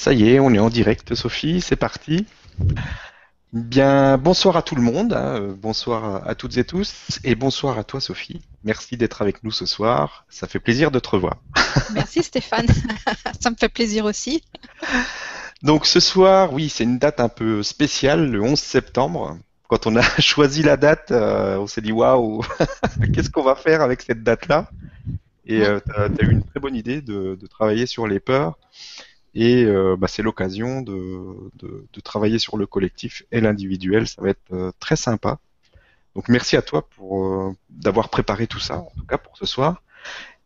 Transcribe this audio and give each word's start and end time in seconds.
Ça 0.00 0.14
y 0.14 0.30
est, 0.30 0.40
on 0.40 0.54
est 0.54 0.58
en 0.58 0.70
direct, 0.70 1.14
Sophie, 1.14 1.60
c'est 1.60 1.76
parti. 1.76 2.24
Bien, 3.52 4.16
bonsoir 4.16 4.56
à 4.56 4.62
tout 4.62 4.74
le 4.74 4.80
monde, 4.80 5.12
hein, 5.12 5.36
euh, 5.38 5.54
bonsoir 5.54 6.26
à 6.26 6.34
toutes 6.34 6.56
et 6.56 6.64
tous, 6.64 7.18
et 7.22 7.34
bonsoir 7.34 7.76
à 7.76 7.84
toi, 7.84 8.00
Sophie. 8.00 8.40
Merci 8.64 8.96
d'être 8.96 9.20
avec 9.20 9.44
nous 9.44 9.50
ce 9.50 9.66
soir. 9.66 10.24
Ça 10.30 10.46
fait 10.46 10.58
plaisir 10.58 10.90
de 10.90 11.00
te 11.00 11.10
revoir. 11.10 11.36
Merci, 11.92 12.22
Stéphane. 12.22 12.66
Ça 13.40 13.50
me 13.50 13.56
fait 13.56 13.68
plaisir 13.68 14.06
aussi. 14.06 14.42
Donc, 15.62 15.84
ce 15.84 16.00
soir, 16.00 16.54
oui, 16.54 16.70
c'est 16.70 16.84
une 16.84 16.98
date 16.98 17.20
un 17.20 17.28
peu 17.28 17.62
spéciale, 17.62 18.30
le 18.30 18.40
11 18.40 18.58
septembre. 18.58 19.36
Quand 19.68 19.86
on 19.86 19.96
a 19.96 20.02
choisi 20.18 20.62
la 20.62 20.78
date, 20.78 21.10
euh, 21.10 21.58
on 21.58 21.66
s'est 21.66 21.82
dit 21.82 21.92
waouh, 21.92 22.42
qu'est-ce 23.12 23.28
qu'on 23.28 23.44
va 23.44 23.54
faire 23.54 23.82
avec 23.82 24.00
cette 24.00 24.22
date-là? 24.22 24.70
Et 25.44 25.60
euh, 25.60 25.78
tu 25.84 26.22
as, 26.22 26.26
eu 26.26 26.32
une 26.32 26.42
très 26.42 26.58
bonne 26.58 26.74
idée 26.74 27.02
de 27.02 27.36
travailler 27.50 27.84
sur 27.84 28.06
les 28.06 28.18
peurs. 28.18 28.56
Et 29.34 29.64
euh, 29.64 29.96
bah, 29.96 30.08
c'est 30.08 30.22
l'occasion 30.22 30.82
de, 30.82 31.50
de, 31.54 31.86
de, 31.92 32.00
travailler 32.00 32.38
sur 32.38 32.56
le 32.56 32.66
collectif 32.66 33.22
et 33.30 33.40
l'individuel. 33.40 34.08
Ça 34.08 34.22
va 34.22 34.30
être 34.30 34.52
euh, 34.52 34.72
très 34.80 34.96
sympa. 34.96 35.38
Donc 36.16 36.28
merci 36.28 36.56
à 36.56 36.62
toi 36.62 36.88
pour 36.88 37.24
euh, 37.24 37.52
d'avoir 37.68 38.08
préparé 38.08 38.48
tout 38.48 38.58
ça, 38.58 38.78
en 38.78 38.92
tout 38.96 39.06
cas 39.06 39.18
pour 39.18 39.36
ce 39.36 39.46
soir. 39.46 39.82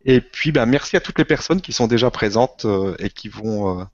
Et 0.05 0.21
puis 0.21 0.51
bah, 0.51 0.67
merci 0.67 0.95
à 0.97 0.99
toutes 0.99 1.17
les 1.17 1.25
personnes 1.25 1.61
qui 1.61 1.73
sont 1.73 1.87
déjà 1.87 2.11
présentes 2.11 2.67
et 2.99 3.09
qui 3.09 3.27
vont 3.27 3.87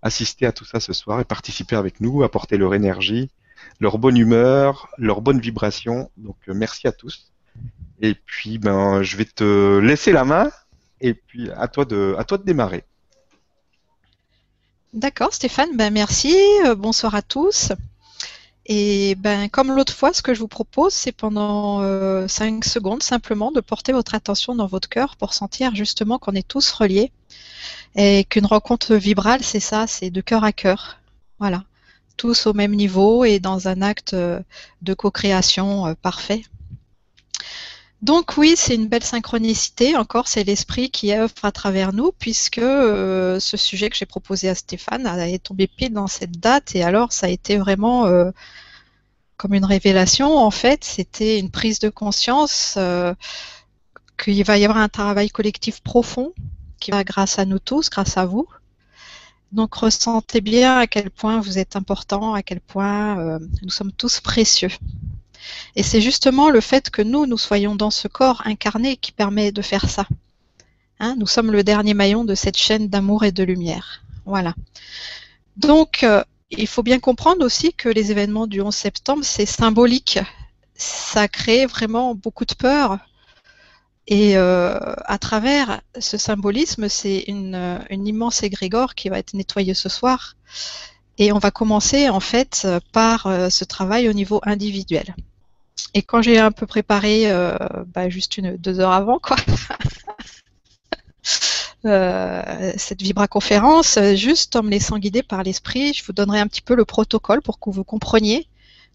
assister 0.00 0.46
à 0.46 0.52
tout 0.52 0.64
ça 0.64 0.80
ce 0.80 0.94
soir 0.94 1.20
et 1.20 1.24
participer 1.24 1.76
avec 1.76 2.00
nous, 2.00 2.22
apporter 2.22 2.56
leur 2.56 2.74
énergie, 2.74 3.30
leur 3.78 3.98
bonne 3.98 4.16
humeur, 4.16 4.88
leur 4.96 5.20
bonne 5.20 5.40
vibration. 5.40 6.10
Donc 6.16 6.36
merci 6.46 6.88
à 6.88 6.92
tous. 6.92 7.32
Et 8.00 8.14
puis 8.14 8.56
ben 8.56 9.02
je 9.02 9.18
vais 9.18 9.26
te 9.26 9.78
laisser 9.80 10.12
la 10.12 10.24
main 10.24 10.50
et 11.02 11.12
puis 11.12 11.50
à 11.50 11.68
toi 11.68 11.84
de 11.84 12.14
à 12.16 12.24
toi 12.24 12.38
de 12.38 12.44
démarrer. 12.44 12.84
D'accord, 14.94 15.34
Stéphane, 15.34 15.76
ben 15.76 15.92
merci. 15.92 16.34
Euh, 16.64 16.74
bonsoir 16.74 17.14
à 17.14 17.20
tous. 17.20 17.72
Et 18.64 19.14
ben, 19.16 19.48
comme 19.50 19.74
l'autre 19.74 19.92
fois, 19.92 20.14
ce 20.14 20.22
que 20.22 20.32
je 20.32 20.40
vous 20.40 20.48
propose, 20.48 20.94
c'est 20.94 21.12
pendant 21.12 21.80
5 21.80 21.84
euh, 21.84 22.68
secondes 22.68 23.02
simplement 23.02 23.52
de 23.52 23.60
porter 23.60 23.92
votre 23.92 24.14
attention 24.14 24.54
dans 24.54 24.66
votre 24.66 24.88
cœur 24.88 25.16
pour 25.16 25.34
sentir 25.34 25.74
justement 25.74 26.18
qu'on 26.18 26.32
est 26.34 26.46
tous 26.46 26.70
reliés 26.72 27.12
et 27.96 28.24
qu'une 28.24 28.46
rencontre 28.46 28.94
vibrale, 28.94 29.42
c'est 29.44 29.60
ça, 29.60 29.86
c'est 29.86 30.10
de 30.10 30.20
cœur 30.22 30.42
à 30.44 30.52
cœur. 30.52 30.98
Voilà, 31.38 31.64
tous 32.16 32.46
au 32.46 32.54
même 32.54 32.74
niveau 32.74 33.24
et 33.24 33.40
dans 33.40 33.68
un 33.68 33.82
acte 33.82 34.14
euh, 34.14 34.40
de 34.82 34.94
co-création 34.94 35.94
parfait. 36.00 36.44
Donc 38.02 38.36
oui, 38.36 38.54
c'est 38.56 38.76
une 38.76 38.86
belle 38.86 39.02
synchronicité. 39.02 39.96
Encore, 39.96 40.28
c'est 40.28 40.44
l'esprit 40.44 40.90
qui 40.90 41.12
œuvre 41.12 41.32
à 41.42 41.50
travers 41.50 41.92
nous, 41.92 42.12
puisque 42.12 42.58
euh, 42.58 43.40
ce 43.40 43.56
sujet 43.56 43.90
que 43.90 43.96
j'ai 43.96 44.06
proposé 44.06 44.48
à 44.48 44.54
Stéphane 44.54 45.06
est 45.06 45.42
tombé 45.42 45.66
pile 45.66 45.92
dans 45.92 46.06
cette 46.06 46.38
date, 46.38 46.76
et 46.76 46.84
alors 46.84 47.12
ça 47.12 47.26
a 47.26 47.30
été 47.30 47.56
vraiment 47.56 48.06
euh, 48.06 48.30
comme 49.36 49.54
une 49.54 49.64
révélation. 49.64 50.36
En 50.36 50.52
fait, 50.52 50.84
c'était 50.84 51.40
une 51.40 51.50
prise 51.50 51.80
de 51.80 51.88
conscience 51.88 52.74
euh, 52.76 53.14
qu'il 54.16 54.44
va 54.44 54.58
y 54.58 54.64
avoir 54.64 54.78
un 54.78 54.88
travail 54.88 55.30
collectif 55.30 55.80
profond 55.80 56.32
qui 56.80 56.92
va 56.92 57.02
grâce 57.02 57.40
à 57.40 57.46
nous 57.46 57.58
tous, 57.58 57.90
grâce 57.90 58.16
à 58.16 58.26
vous. 58.26 58.46
Donc 59.50 59.74
ressentez 59.74 60.40
bien 60.40 60.78
à 60.78 60.86
quel 60.86 61.10
point 61.10 61.40
vous 61.40 61.58
êtes 61.58 61.74
important, 61.74 62.34
à 62.34 62.42
quel 62.42 62.60
point 62.60 63.40
nous 63.62 63.70
sommes 63.70 63.92
tous 63.92 64.20
précieux. 64.20 64.70
Et 65.76 65.82
c'est 65.82 66.00
justement 66.00 66.50
le 66.50 66.60
fait 66.60 66.90
que 66.90 67.02
nous, 67.02 67.26
nous 67.26 67.38
soyons 67.38 67.76
dans 67.76 67.90
ce 67.90 68.08
corps 68.08 68.42
incarné 68.44 68.96
qui 68.96 69.12
permet 69.12 69.52
de 69.52 69.62
faire 69.62 69.88
ça. 69.88 70.06
Hein, 71.00 71.14
nous 71.18 71.26
sommes 71.26 71.52
le 71.52 71.62
dernier 71.62 71.94
maillon 71.94 72.24
de 72.24 72.34
cette 72.34 72.56
chaîne 72.56 72.88
d'amour 72.88 73.24
et 73.24 73.32
de 73.32 73.44
lumière. 73.44 74.02
Voilà. 74.26 74.54
Donc, 75.56 76.02
euh, 76.02 76.22
il 76.50 76.66
faut 76.66 76.82
bien 76.82 76.98
comprendre 76.98 77.44
aussi 77.44 77.72
que 77.72 77.88
les 77.88 78.10
événements 78.10 78.46
du 78.46 78.60
11 78.60 78.74
septembre, 78.74 79.24
c'est 79.24 79.46
symbolique. 79.46 80.18
Ça 80.74 81.28
crée 81.28 81.66
vraiment 81.66 82.14
beaucoup 82.14 82.44
de 82.44 82.54
peur. 82.54 82.98
Et 84.06 84.38
euh, 84.38 84.78
à 85.04 85.18
travers 85.18 85.82
ce 85.98 86.16
symbolisme, 86.16 86.88
c'est 86.88 87.24
une, 87.28 87.80
une, 87.90 88.06
immense 88.06 88.42
égrégore 88.42 88.94
qui 88.94 89.10
va 89.10 89.18
être 89.18 89.34
nettoyée 89.34 89.74
ce 89.74 89.88
soir. 89.88 90.36
Et 91.18 91.32
on 91.32 91.38
va 91.38 91.50
commencer 91.50 92.08
en 92.08 92.20
fait 92.20 92.66
par 92.92 93.26
euh, 93.26 93.50
ce 93.50 93.64
travail 93.64 94.08
au 94.08 94.12
niveau 94.12 94.40
individuel. 94.44 95.14
Et 95.98 96.02
quand 96.02 96.22
j'ai 96.22 96.38
un 96.38 96.52
peu 96.52 96.64
préparé, 96.64 97.28
euh, 97.28 97.56
bah, 97.92 98.08
juste 98.08 98.36
une, 98.36 98.56
deux 98.56 98.78
heures 98.78 98.92
avant, 98.92 99.18
quoi, 99.18 99.36
euh, 101.84 102.72
cette 102.76 103.02
vibra-conférence, 103.02 103.98
juste 104.14 104.54
en 104.54 104.62
me 104.62 104.70
laissant 104.70 104.98
guider 104.98 105.24
par 105.24 105.42
l'esprit, 105.42 105.92
je 105.92 106.04
vous 106.04 106.12
donnerai 106.12 106.38
un 106.38 106.46
petit 106.46 106.62
peu 106.62 106.76
le 106.76 106.84
protocole 106.84 107.42
pour 107.42 107.58
que 107.58 107.70
vous 107.70 107.82
compreniez 107.82 108.46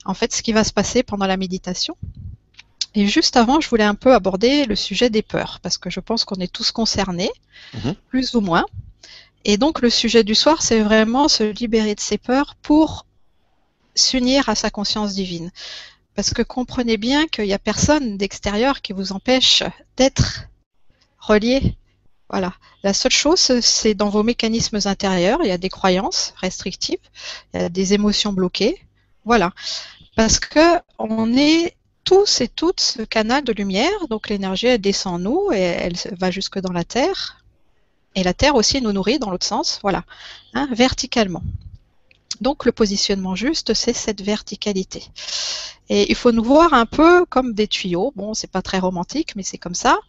en 0.06 0.14
fait 0.14 0.32
ce 0.34 0.42
qui 0.42 0.54
va 0.54 0.64
se 0.64 0.72
passer 0.72 1.04
pendant 1.04 1.28
la 1.28 1.36
méditation. 1.36 1.98
Et 2.96 3.06
juste 3.06 3.36
avant, 3.36 3.60
je 3.60 3.68
voulais 3.68 3.84
un 3.84 3.96
peu 3.96 4.14
aborder 4.14 4.64
le 4.64 4.78
sujet 4.78 5.10
des 5.10 5.24
peurs, 5.24 5.60
parce 5.62 5.78
que 5.78 5.90
je 5.90 6.00
pense 6.00 6.24
qu'on 6.24 6.36
est 6.36 6.54
tous 6.54 6.72
concernés, 6.72 7.32
mhm. 7.74 7.96
plus 8.08 8.34
ou 8.36 8.40
moins. 8.40 8.64
Et 9.44 9.58
donc 9.58 9.82
le 9.82 9.90
sujet 9.90 10.24
du 10.24 10.36
soir, 10.36 10.62
c'est 10.62 10.80
vraiment 10.80 11.28
se 11.28 11.44
libérer 11.44 11.96
de 11.96 12.00
ses 12.00 12.18
peurs 12.18 12.56
pour 12.62 13.06
s'unir 13.94 14.48
à 14.48 14.56
sa 14.56 14.70
conscience 14.70 15.14
divine. 15.14 15.52
Parce 16.16 16.34
que 16.34 16.42
comprenez 16.42 16.98
bien 16.98 17.28
qu'il 17.28 17.46
n'y 17.46 17.54
a 17.54 17.60
personne 17.60 18.18
d'extérieur 18.18 18.82
qui 18.82 18.94
vous 18.94 19.12
empêche 19.12 19.64
d'être 19.98 20.46
relié. 21.20 21.76
Voilà. 22.30 22.54
La 22.84 22.94
seule 22.94 23.12
chose, 23.12 23.60
c'est 23.62 23.94
dans 23.94 24.10
vos 24.10 24.24
mécanismes 24.24 24.80
intérieurs, 24.86 25.40
il 25.44 25.48
y 25.48 25.52
a 25.52 25.58
des 25.58 25.70
croyances 25.70 26.34
restrictives, 26.38 26.98
il 27.54 27.62
y 27.62 27.64
a 27.64 27.70
des 27.70 27.94
émotions 27.94 28.34
bloquées. 28.34 28.78
Voilà. 29.26 29.52
Parce 30.16 30.40
que 30.40 30.80
on 31.00 31.36
est 31.36 31.76
tous 32.04 32.42
et 32.42 32.48
toutes 32.48 32.82
ce 32.82 33.02
canal 33.02 33.44
de 33.44 33.54
lumière, 33.54 34.08
donc 34.10 34.30
l'énergie 34.30 34.68
elle 34.68 34.82
descend 34.82 35.16
en 35.16 35.20
nous 35.20 35.52
et 35.54 35.60
elle 35.60 35.96
va 36.12 36.32
jusque 36.32 36.60
dans 36.60 36.74
la 36.74 36.84
terre. 36.84 37.44
Et 38.16 38.24
la 38.24 38.34
terre 38.34 38.56
aussi 38.56 38.82
nous 38.82 38.92
nourrit 38.92 39.18
dans 39.18 39.32
l'autre 39.32 39.46
sens, 39.46 39.80
voilà, 39.82 40.04
hein, 40.54 40.68
verticalement. 40.72 41.42
Donc 42.42 42.66
le 42.66 42.72
positionnement 42.72 43.36
juste, 43.36 43.74
c'est 43.74 43.94
cette 43.94 44.22
verticalité. 44.22 45.04
Et 45.90 46.10
il 46.10 46.16
faut 46.16 46.32
nous 46.32 46.44
voir 46.44 46.74
un 46.74 46.86
peu 46.86 47.26
comme 47.26 47.54
des 47.54 47.68
tuyaux. 47.68 48.14
Bon, 48.16 48.34
c'est 48.34 48.50
pas 48.50 48.62
très 48.62 48.80
romantique, 48.80 49.36
mais 49.36 49.44
c'est 49.44 49.58
comme 49.58 49.76
ça. 49.76 50.00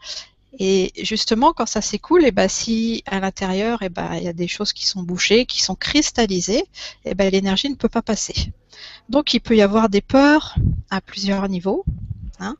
Et 0.58 0.92
justement, 1.02 1.52
quand 1.52 1.66
ça 1.66 1.80
s'écoule, 1.80 2.24
et 2.24 2.28
eh 2.28 2.30
ben, 2.30 2.48
si 2.48 3.02
à 3.06 3.18
l'intérieur, 3.18 3.82
et 3.82 3.86
eh 3.86 3.88
ben, 3.88 4.14
il 4.14 4.22
y 4.22 4.28
a 4.28 4.32
des 4.32 4.46
choses 4.46 4.72
qui 4.72 4.86
sont 4.86 5.02
bouchées, 5.02 5.46
qui 5.46 5.62
sont 5.62 5.74
cristallisées, 5.74 6.60
et 6.60 6.66
eh 7.06 7.14
ben, 7.14 7.30
l'énergie 7.30 7.68
ne 7.68 7.74
peut 7.74 7.88
pas 7.88 8.02
passer. 8.02 8.52
Donc, 9.08 9.34
il 9.34 9.40
peut 9.40 9.56
y 9.56 9.62
avoir 9.62 9.88
des 9.88 10.00
peurs 10.00 10.54
à 10.90 11.00
plusieurs 11.00 11.48
niveaux. 11.48 11.84
Hein. 12.38 12.56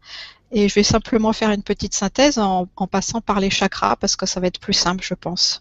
Et 0.55 0.69
je 0.69 0.75
vais 0.75 0.85
simplement 0.85 1.33
faire 1.33 1.51
une 1.51 1.65
petite 1.65 1.95
synthèse 1.95 2.39
en, 2.39 2.67
passant 2.91 3.21
par 3.21 3.41
les 3.41 3.51
chakras 3.51 3.97
parce 3.97 4.15
que 4.15 4.25
ça 4.25 4.39
va 4.39 4.47
être 4.47 4.61
plus 4.61 4.73
simple, 4.73 5.05
je 5.05 5.15
pense. 5.15 5.61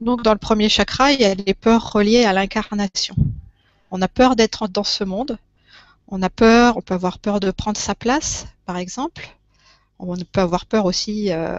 Donc, 0.00 0.22
dans 0.22 0.32
le 0.32 0.38
premier 0.38 0.70
chakra, 0.70 1.12
il 1.12 1.20
y 1.20 1.26
a 1.26 1.34
les 1.34 1.52
peurs 1.52 1.92
reliées 1.92 2.24
à 2.24 2.32
l'incarnation. 2.32 3.14
On 3.90 4.00
a 4.00 4.08
peur 4.08 4.36
d'être 4.36 4.66
dans 4.66 4.84
ce 4.84 5.04
monde, 5.04 5.36
on 6.08 6.22
a 6.22 6.30
peur, 6.30 6.78
on 6.78 6.80
peut 6.80 6.94
avoir 6.94 7.18
peur 7.18 7.38
de 7.38 7.50
prendre 7.50 7.76
sa 7.76 7.94
place, 7.94 8.46
par 8.64 8.78
exemple. 8.78 9.28
On 9.98 10.16
peut 10.16 10.40
avoir 10.40 10.64
peur 10.64 10.86
aussi 10.86 11.30
euh, 11.30 11.58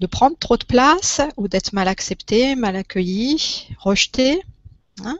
de 0.00 0.06
prendre 0.06 0.36
trop 0.36 0.56
de 0.56 0.64
place 0.64 1.20
ou 1.36 1.46
d'être 1.46 1.72
mal 1.72 1.86
accepté, 1.86 2.56
mal 2.56 2.74
accueilli, 2.74 3.68
rejeté. 3.78 4.42
Hein. 5.04 5.18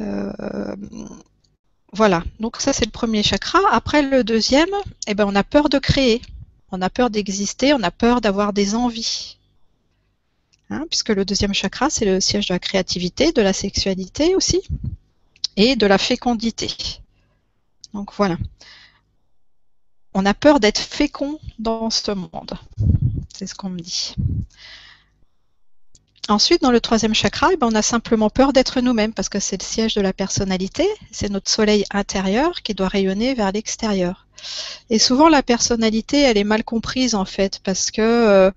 Euh, 0.00 0.76
voilà, 1.92 2.22
donc 2.38 2.60
ça 2.60 2.72
c'est 2.72 2.84
le 2.84 2.90
premier 2.90 3.22
chakra. 3.22 3.60
Après 3.72 4.02
le 4.02 4.22
deuxième, 4.22 4.70
eh 5.06 5.14
ben, 5.14 5.26
on 5.26 5.34
a 5.34 5.42
peur 5.42 5.68
de 5.68 5.78
créer, 5.78 6.22
on 6.70 6.80
a 6.82 6.90
peur 6.90 7.10
d'exister, 7.10 7.74
on 7.74 7.82
a 7.82 7.90
peur 7.90 8.20
d'avoir 8.20 8.52
des 8.52 8.74
envies. 8.74 9.38
Hein, 10.70 10.86
puisque 10.88 11.08
le 11.08 11.24
deuxième 11.24 11.52
chakra, 11.52 11.90
c'est 11.90 12.04
le 12.04 12.20
siège 12.20 12.46
de 12.46 12.54
la 12.54 12.60
créativité, 12.60 13.32
de 13.32 13.42
la 13.42 13.52
sexualité 13.52 14.36
aussi, 14.36 14.62
et 15.56 15.74
de 15.74 15.86
la 15.86 15.98
fécondité. 15.98 16.70
Donc 17.92 18.14
voilà. 18.14 18.36
On 20.14 20.24
a 20.26 20.34
peur 20.34 20.60
d'être 20.60 20.78
fécond 20.78 21.40
dans 21.58 21.90
ce 21.90 22.12
monde. 22.12 22.52
C'est 23.34 23.46
ce 23.46 23.54
qu'on 23.54 23.70
me 23.70 23.80
dit. 23.80 24.14
Ensuite, 26.30 26.62
dans 26.62 26.70
le 26.70 26.80
troisième 26.80 27.12
chakra, 27.12 27.48
eh 27.52 27.56
ben, 27.56 27.66
on 27.66 27.74
a 27.74 27.82
simplement 27.82 28.30
peur 28.30 28.52
d'être 28.52 28.80
nous-mêmes 28.80 29.12
parce 29.12 29.28
que 29.28 29.40
c'est 29.40 29.60
le 29.60 29.66
siège 29.66 29.94
de 29.94 30.00
la 30.00 30.12
personnalité, 30.12 30.86
c'est 31.10 31.28
notre 31.28 31.50
soleil 31.50 31.84
intérieur 31.90 32.62
qui 32.62 32.72
doit 32.72 32.86
rayonner 32.86 33.34
vers 33.34 33.50
l'extérieur. 33.50 34.28
Et 34.90 35.00
souvent, 35.00 35.28
la 35.28 35.42
personnalité, 35.42 36.20
elle 36.20 36.38
est 36.38 36.44
mal 36.44 36.62
comprise 36.62 37.16
en 37.16 37.24
fait 37.24 37.58
parce 37.64 37.90
que 37.90 38.00
euh, 38.00 38.50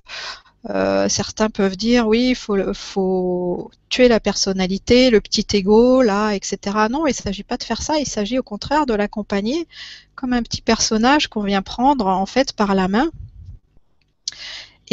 euh, 0.70 1.10
certains 1.10 1.50
peuvent 1.50 1.76
dire 1.76 2.08
oui, 2.08 2.30
il 2.30 2.36
faut, 2.36 2.58
faut, 2.76 3.72
tuer 3.90 4.08
la 4.08 4.20
personnalité, 4.20 5.10
le 5.10 5.20
petit 5.20 5.48
ego, 5.54 6.04
là, 6.04 6.34
etc. 6.34 6.78
Non, 6.92 7.08
il 7.08 7.10
ne 7.10 7.16
s'agit 7.16 7.44
pas 7.44 7.58
de 7.58 7.64
faire 7.64 7.82
ça, 7.82 7.98
il 7.98 8.08
s'agit 8.08 8.38
au 8.38 8.44
contraire 8.44 8.86
de 8.86 8.94
l'accompagner 8.94 9.68
comme 10.14 10.34
un 10.34 10.44
petit 10.44 10.62
personnage 10.62 11.28
qu'on 11.28 11.42
vient 11.42 11.64
prendre 11.64 12.06
en 12.06 12.28
fait 12.28 12.54
par 12.54 12.76
la 12.76 12.88
main 12.88 13.10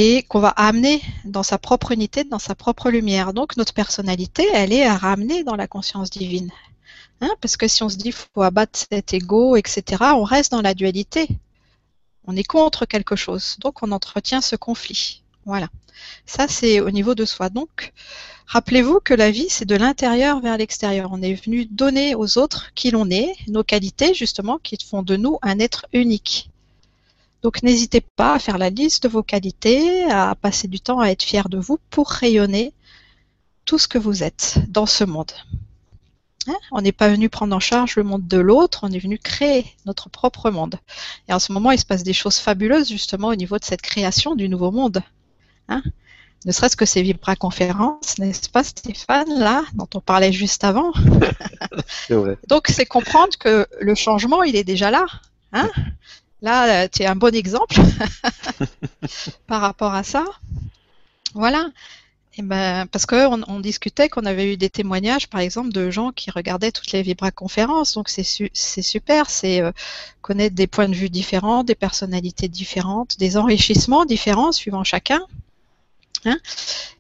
et 0.03 0.23
qu'on 0.23 0.41
va 0.41 0.49
amener 0.49 1.03
dans 1.27 1.43
sa 1.43 1.59
propre 1.59 1.93
unité, 1.93 2.25
dans 2.25 2.39
sa 2.39 2.55
propre 2.55 2.91
lumière. 2.91 3.35
Donc 3.35 3.59
notre 3.59 3.75
personnalité, 3.75 4.49
elle 4.55 4.73
est 4.73 4.87
à 4.87 4.97
ramener 4.97 5.45
dans 5.45 5.57
la 5.57 5.67
conscience 5.67 6.09
divine. 6.09 6.51
Hein, 7.21 7.29
parce 7.43 7.59
que 7.59 7.69
si 7.69 7.83
on 7.83 7.91
se 7.91 7.99
dit 7.99 8.11
faut 8.11 8.41
abattre 8.41 8.79
cet 8.91 9.13
ego, 9.13 9.57
etc., 9.57 10.05
on 10.15 10.25
reste 10.25 10.53
dans 10.53 10.63
la 10.63 10.73
dualité. 10.73 11.29
On 12.27 12.35
est 12.35 12.45
contre 12.45 12.87
quelque 12.87 13.15
chose. 13.15 13.59
Donc 13.61 13.83
on 13.83 13.93
entretient 13.93 14.41
ce 14.41 14.57
conflit. 14.57 15.23
Voilà. 15.45 15.69
Ça, 16.25 16.49
c'est 16.49 16.81
au 16.81 16.91
niveau 16.91 17.15
de 17.15 17.27
soi. 17.27 17.51
Donc, 17.51 17.93
rappelez-vous 18.47 19.01
que 19.01 19.13
la 19.13 19.31
vie, 19.31 19.49
c'est 19.51 19.67
de 19.67 19.77
l'intérieur 19.77 20.41
vers 20.41 20.57
l'extérieur. 20.57 21.11
On 21.13 21.21
est 21.21 21.35
venu 21.35 21.67
donner 21.67 22.15
aux 22.15 22.39
autres 22.39 22.71
qui 22.75 22.91
l'on 22.91 23.11
est, 23.11 23.35
nos 23.49 23.65
qualités, 23.65 24.15
justement, 24.15 24.59
qui 24.63 24.79
font 24.83 25.03
de 25.03 25.17
nous 25.17 25.39
un 25.43 25.59
être 25.59 25.87
unique. 25.93 26.50
Donc, 27.43 27.63
n'hésitez 27.63 28.01
pas 28.01 28.35
à 28.35 28.39
faire 28.39 28.59
la 28.59 28.71
liste 28.71 29.05
de 29.05 29.09
vos 29.09 29.23
qualités, 29.23 30.05
à 30.11 30.35
passer 30.35 30.69
du 30.69 30.81
temps 30.81 31.01
à 31.01 31.09
être 31.09 31.23
fier 31.23 31.49
de 31.49 31.59
vous 31.59 31.79
pour 31.91 32.09
rayonner 32.09 32.73
tout 33.65 33.79
ce 33.79 33.89
que 33.89 33.99
vous 33.99 34.23
êtes 34.23 34.59
dans 34.69 34.87
ce 34.87 35.05
monde. 35.05 35.33
Hein? 36.49 36.57
on 36.73 36.81
n'est 36.81 36.93
pas 36.93 37.09
venu 37.09 37.29
prendre 37.29 37.55
en 37.55 37.61
charge 37.61 37.97
le 37.97 38.03
monde 38.03 38.27
de 38.27 38.39
l'autre, 38.39 38.81
on 38.83 38.91
est 38.91 38.99
venu 38.99 39.19
créer 39.19 39.67
notre 39.85 40.09
propre 40.09 40.51
monde. 40.51 40.77
Et 41.29 41.33
en 41.33 41.39
ce 41.39 41.53
moment, 41.53 41.71
il 41.71 41.79
se 41.79 41.85
passe 41.85 42.03
des 42.03 42.13
choses 42.13 42.39
fabuleuses 42.39 42.89
justement 42.89 43.29
au 43.29 43.35
niveau 43.35 43.59
de 43.59 43.65
cette 43.65 43.83
création 43.83 44.35
du 44.35 44.49
nouveau 44.49 44.71
monde. 44.71 45.03
Hein. 45.69 45.83
ne 46.47 46.53
serait-ce 46.53 46.77
que 46.77 46.87
ces 46.87 47.03
vibra-conférences, 47.03 48.19
n'est-ce 48.19 48.49
pas 48.49 48.65
Stéphane, 48.65 49.39
là, 49.39 49.63
dont 49.75 49.89
on 49.95 50.01
parlait 50.01 50.33
juste 50.33 50.65
avant? 50.65 50.93
Vrai. 52.11 52.39
Donc 52.49 52.69
c'est 52.69 52.87
comprendre 52.87 53.37
que 53.39 53.69
le 53.79 53.95
changement, 53.95 54.43
il 54.43 54.57
est 54.57 54.65
déjà 54.65 54.91
là. 54.91 55.07
Hein 55.53 55.71
là, 56.43 56.89
tu 56.89 57.03
es 57.03 57.07
un 57.07 57.17
bon 57.17 57.35
exemple 57.35 57.77
par 59.47 59.61
rapport 59.61 59.95
à 59.95 60.03
ça. 60.03 60.25
Voilà. 61.35 61.69
Et 62.39 62.43
ben, 62.43 62.87
parce 62.87 63.07
qu'on 63.07 63.43
on 63.49 63.61
discutait 63.61 64.09
qu'on 64.09 64.25
avait 64.25 64.53
eu 64.53 64.57
des 64.57 64.71
témoignages, 64.71 65.29
par 65.29 65.41
exemple, 65.41 65.73
de 65.73 65.91
gens 65.91 66.13
qui 66.13 66.31
regardaient 66.31 66.71
toutes 66.71 66.93
les 66.93 67.03
vibra-conférences. 67.03 67.95
Donc 67.95 68.09
c'est 68.09 68.23
super, 68.83 69.29
c'est 69.29 69.61
euh, 69.61 69.73
connaître 70.23 70.55
des 70.55 70.69
points 70.69 70.89
de 70.89 70.95
vue 70.95 71.11
différents, 71.11 71.65
des 71.65 71.75
personnalités 71.75 72.49
différentes, 72.49 73.19
des 73.19 73.37
enrichissements 73.37 74.05
différents 74.05 74.53
suivant 74.53 74.85
chacun. 74.85 75.21
Hein, 76.25 76.39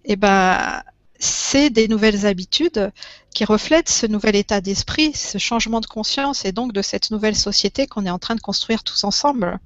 et 0.04 0.16
ben, 0.16 0.82
c'est 1.18 1.70
des 1.70 1.86
nouvelles 1.86 2.26
habitudes 2.26 2.90
qui 3.34 3.44
reflètent 3.44 3.88
ce 3.88 4.06
nouvel 4.06 4.36
état 4.36 4.60
d'esprit, 4.60 5.12
ce 5.14 5.38
changement 5.38 5.80
de 5.80 5.86
conscience 5.86 6.44
et 6.44 6.52
donc 6.52 6.72
de 6.72 6.82
cette 6.82 7.10
nouvelle 7.10 7.36
société 7.36 7.86
qu'on 7.86 8.06
est 8.06 8.10
en 8.10 8.18
train 8.18 8.34
de 8.34 8.40
construire 8.40 8.82
tous 8.82 9.04
ensemble. 9.04 9.58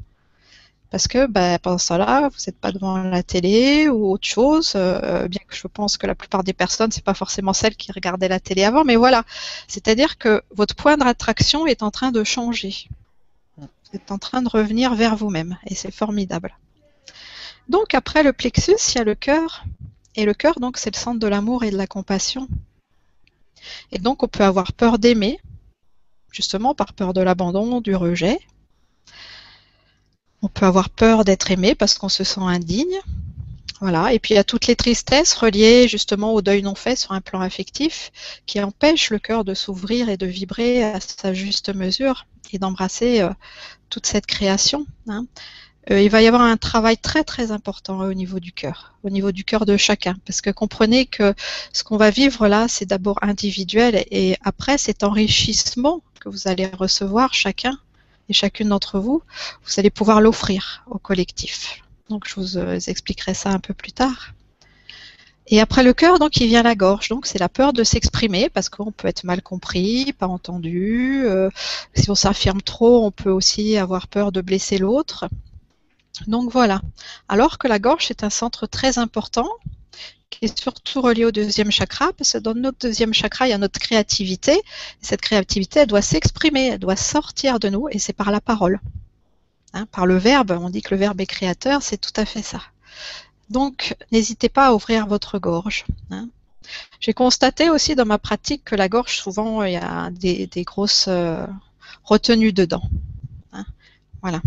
Parce 0.90 1.08
que 1.08 1.26
ben, 1.26 1.58
pendant 1.58 1.78
ce 1.78 1.88
temps-là, 1.88 2.28
vous 2.28 2.38
n'êtes 2.46 2.58
pas 2.58 2.70
devant 2.70 2.98
la 2.98 3.22
télé 3.22 3.88
ou 3.88 4.12
autre 4.12 4.28
chose, 4.28 4.74
euh, 4.76 5.26
bien 5.26 5.40
que 5.48 5.56
je 5.56 5.66
pense 5.66 5.96
que 5.96 6.06
la 6.06 6.14
plupart 6.14 6.44
des 6.44 6.52
personnes, 6.52 6.92
c'est 6.92 7.02
pas 7.02 7.14
forcément 7.14 7.52
celles 7.52 7.74
qui 7.74 7.90
regardaient 7.90 8.28
la 8.28 8.38
télé 8.38 8.62
avant, 8.62 8.84
mais 8.84 8.96
voilà. 8.96 9.24
C'est-à-dire 9.66 10.18
que 10.18 10.42
votre 10.54 10.76
point 10.76 10.96
de 10.96 11.66
est 11.68 11.82
en 11.82 11.90
train 11.90 12.12
de 12.12 12.22
changer. 12.22 12.88
Vous 13.56 13.66
êtes 13.94 14.12
en 14.12 14.18
train 14.18 14.42
de 14.42 14.48
revenir 14.48 14.94
vers 14.94 15.16
vous-même 15.16 15.58
et 15.66 15.74
c'est 15.74 15.92
formidable. 15.92 16.56
Donc 17.68 17.94
après 17.94 18.22
le 18.22 18.32
plexus, 18.32 18.76
il 18.90 18.98
y 18.98 19.00
a 19.00 19.04
le 19.04 19.14
cœur. 19.14 19.64
Et 20.16 20.24
le 20.24 20.34
cœur, 20.34 20.60
donc, 20.60 20.78
c'est 20.78 20.94
le 20.94 20.98
centre 20.98 21.18
de 21.18 21.26
l'amour 21.26 21.64
et 21.64 21.70
de 21.70 21.76
la 21.76 21.86
compassion. 21.86 22.46
Et 23.92 23.98
donc, 23.98 24.22
on 24.22 24.28
peut 24.28 24.44
avoir 24.44 24.72
peur 24.72 24.98
d'aimer, 24.98 25.38
justement 26.30 26.74
par 26.74 26.92
peur 26.92 27.14
de 27.14 27.20
l'abandon, 27.20 27.80
du 27.80 27.94
rejet. 27.94 28.38
On 30.42 30.48
peut 30.48 30.66
avoir 30.66 30.90
peur 30.90 31.24
d'être 31.24 31.50
aimé 31.50 31.74
parce 31.74 31.94
qu'on 31.96 32.08
se 32.08 32.24
sent 32.24 32.40
indigne. 32.40 33.00
Voilà. 33.80 34.12
Et 34.12 34.18
puis 34.18 34.34
il 34.34 34.36
y 34.36 34.40
a 34.40 34.44
toutes 34.44 34.66
les 34.66 34.76
tristesses 34.76 35.34
reliées 35.34 35.88
justement 35.88 36.32
au 36.32 36.42
deuil 36.42 36.62
non 36.62 36.74
fait 36.74 36.96
sur 36.96 37.12
un 37.12 37.20
plan 37.20 37.40
affectif 37.40 38.12
qui 38.46 38.60
empêchent 38.60 39.10
le 39.10 39.18
cœur 39.18 39.44
de 39.44 39.54
s'ouvrir 39.54 40.08
et 40.08 40.16
de 40.16 40.26
vibrer 40.26 40.84
à 40.84 41.00
sa 41.00 41.34
juste 41.34 41.74
mesure 41.74 42.26
et 42.52 42.58
d'embrasser 42.58 43.20
euh, 43.20 43.30
toute 43.90 44.06
cette 44.06 44.26
création. 44.26 44.86
Hein. 45.08 45.26
Euh, 45.90 46.00
il 46.00 46.08
va 46.08 46.22
y 46.22 46.26
avoir 46.26 46.42
un 46.42 46.56
travail 46.56 46.96
très 46.96 47.24
très 47.24 47.50
important 47.50 47.98
au 48.00 48.14
niveau 48.14 48.40
du 48.40 48.52
cœur, 48.52 48.94
au 49.02 49.10
niveau 49.10 49.32
du 49.32 49.44
cœur 49.44 49.66
de 49.66 49.76
chacun, 49.76 50.16
parce 50.24 50.40
que 50.40 50.50
comprenez 50.50 51.04
que 51.06 51.34
ce 51.72 51.84
qu'on 51.84 51.98
va 51.98 52.10
vivre 52.10 52.48
là, 52.48 52.66
c'est 52.68 52.86
d'abord 52.86 53.18
individuel 53.22 54.04
et 54.10 54.36
après 54.42 54.78
cet 54.78 55.02
enrichissement 55.04 56.02
que 56.20 56.28
vous 56.30 56.48
allez 56.48 56.66
recevoir 56.66 57.34
chacun 57.34 57.78
et 58.30 58.32
chacune 58.32 58.70
d'entre 58.70 58.98
vous, 58.98 59.22
vous 59.64 59.72
allez 59.76 59.90
pouvoir 59.90 60.22
l'offrir 60.22 60.84
au 60.86 60.98
collectif. 60.98 61.82
Donc 62.08 62.26
je 62.26 62.34
vous 62.36 62.56
euh, 62.56 62.78
expliquerai 62.86 63.34
ça 63.34 63.50
un 63.50 63.58
peu 63.58 63.74
plus 63.74 63.92
tard. 63.92 64.32
Et 65.46 65.60
après 65.60 65.82
le 65.82 65.92
cœur, 65.92 66.18
donc 66.18 66.38
il 66.38 66.46
vient 66.46 66.62
la 66.62 66.74
gorge. 66.74 67.08
Donc 67.10 67.26
c'est 67.26 67.38
la 67.38 67.50
peur 67.50 67.74
de 67.74 67.84
s'exprimer 67.84 68.48
parce 68.48 68.70
qu'on 68.70 68.92
peut 68.92 69.08
être 69.08 69.24
mal 69.24 69.42
compris, 69.42 70.14
pas 70.14 70.26
entendu. 70.26 71.24
Euh, 71.26 71.50
si 71.94 72.10
on 72.10 72.14
s'affirme 72.14 72.62
trop, 72.62 73.04
on 73.04 73.10
peut 73.10 73.30
aussi 73.30 73.76
avoir 73.76 74.08
peur 74.08 74.32
de 74.32 74.40
blesser 74.40 74.78
l'autre. 74.78 75.28
Donc 76.26 76.50
voilà. 76.50 76.80
Alors 77.28 77.58
que 77.58 77.68
la 77.68 77.78
gorge 77.78 78.10
est 78.10 78.24
un 78.24 78.30
centre 78.30 78.66
très 78.66 78.98
important 78.98 79.48
qui 80.30 80.46
est 80.46 80.60
surtout 80.60 81.00
relié 81.00 81.24
au 81.24 81.30
deuxième 81.30 81.70
chakra, 81.70 82.12
parce 82.12 82.32
que 82.32 82.38
dans 82.38 82.54
notre 82.54 82.78
deuxième 82.78 83.14
chakra, 83.14 83.46
il 83.46 83.50
y 83.50 83.52
a 83.52 83.58
notre 83.58 83.78
créativité. 83.78 84.60
cette 85.00 85.20
créativité, 85.20 85.80
elle 85.80 85.86
doit 85.86 86.02
s'exprimer, 86.02 86.68
elle 86.68 86.78
doit 86.78 86.96
sortir 86.96 87.60
de 87.60 87.68
nous, 87.68 87.88
et 87.90 87.98
c'est 87.98 88.12
par 88.12 88.30
la 88.30 88.40
parole. 88.40 88.80
Hein, 89.72 89.86
par 89.86 90.06
le 90.06 90.16
verbe, 90.16 90.58
on 90.60 90.70
dit 90.70 90.82
que 90.82 90.94
le 90.94 91.00
verbe 91.00 91.20
est 91.20 91.26
créateur, 91.26 91.82
c'est 91.82 91.98
tout 91.98 92.12
à 92.16 92.24
fait 92.24 92.42
ça. 92.42 92.60
Donc, 93.50 93.96
n'hésitez 94.12 94.48
pas 94.48 94.68
à 94.68 94.72
ouvrir 94.72 95.06
votre 95.06 95.38
gorge. 95.38 95.84
Hein. 96.10 96.28
J'ai 97.00 97.12
constaté 97.12 97.70
aussi 97.70 97.94
dans 97.94 98.06
ma 98.06 98.18
pratique 98.18 98.64
que 98.64 98.74
la 98.74 98.88
gorge, 98.88 99.16
souvent, 99.18 99.62
il 99.62 99.74
y 99.74 99.76
a 99.76 100.10
des, 100.10 100.48
grosses 100.64 101.06
euh, 101.08 101.46
retenues 102.02 102.52
dedans. 102.52 102.82
Hein. 103.52 103.66
Voilà. 104.22 104.40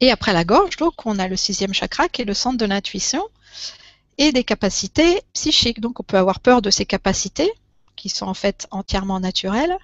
Et 0.00 0.10
après 0.10 0.32
la 0.32 0.44
gorge, 0.44 0.76
donc, 0.76 1.06
on 1.06 1.18
a 1.18 1.28
le 1.28 1.36
sixième 1.36 1.74
chakra 1.74 2.08
qui 2.08 2.22
est 2.22 2.24
le 2.24 2.34
centre 2.34 2.58
de 2.58 2.64
l'intuition 2.64 3.26
et 4.18 4.32
des 4.32 4.44
capacités 4.44 5.22
psychiques. 5.32 5.80
Donc, 5.80 6.00
on 6.00 6.02
peut 6.02 6.18
avoir 6.18 6.40
peur 6.40 6.62
de 6.62 6.70
ces 6.70 6.86
capacités 6.86 7.50
qui 7.96 8.08
sont 8.08 8.26
en 8.26 8.34
fait 8.34 8.66
entièrement 8.70 9.20
naturelles. 9.20 9.76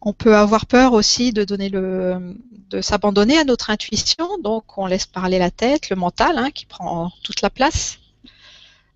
On 0.00 0.12
peut 0.12 0.36
avoir 0.36 0.66
peur 0.66 0.92
aussi 0.92 1.32
de 1.32 1.44
donner 1.44 1.68
le, 1.68 2.36
de 2.68 2.80
s'abandonner 2.80 3.38
à 3.38 3.44
notre 3.44 3.70
intuition. 3.70 4.38
Donc, 4.38 4.78
on 4.78 4.86
laisse 4.86 5.06
parler 5.06 5.38
la 5.38 5.50
tête, 5.50 5.90
le 5.90 5.96
mental, 5.96 6.38
hein, 6.38 6.50
qui 6.50 6.66
prend 6.66 7.10
toute 7.22 7.42
la 7.42 7.50
place. 7.50 7.98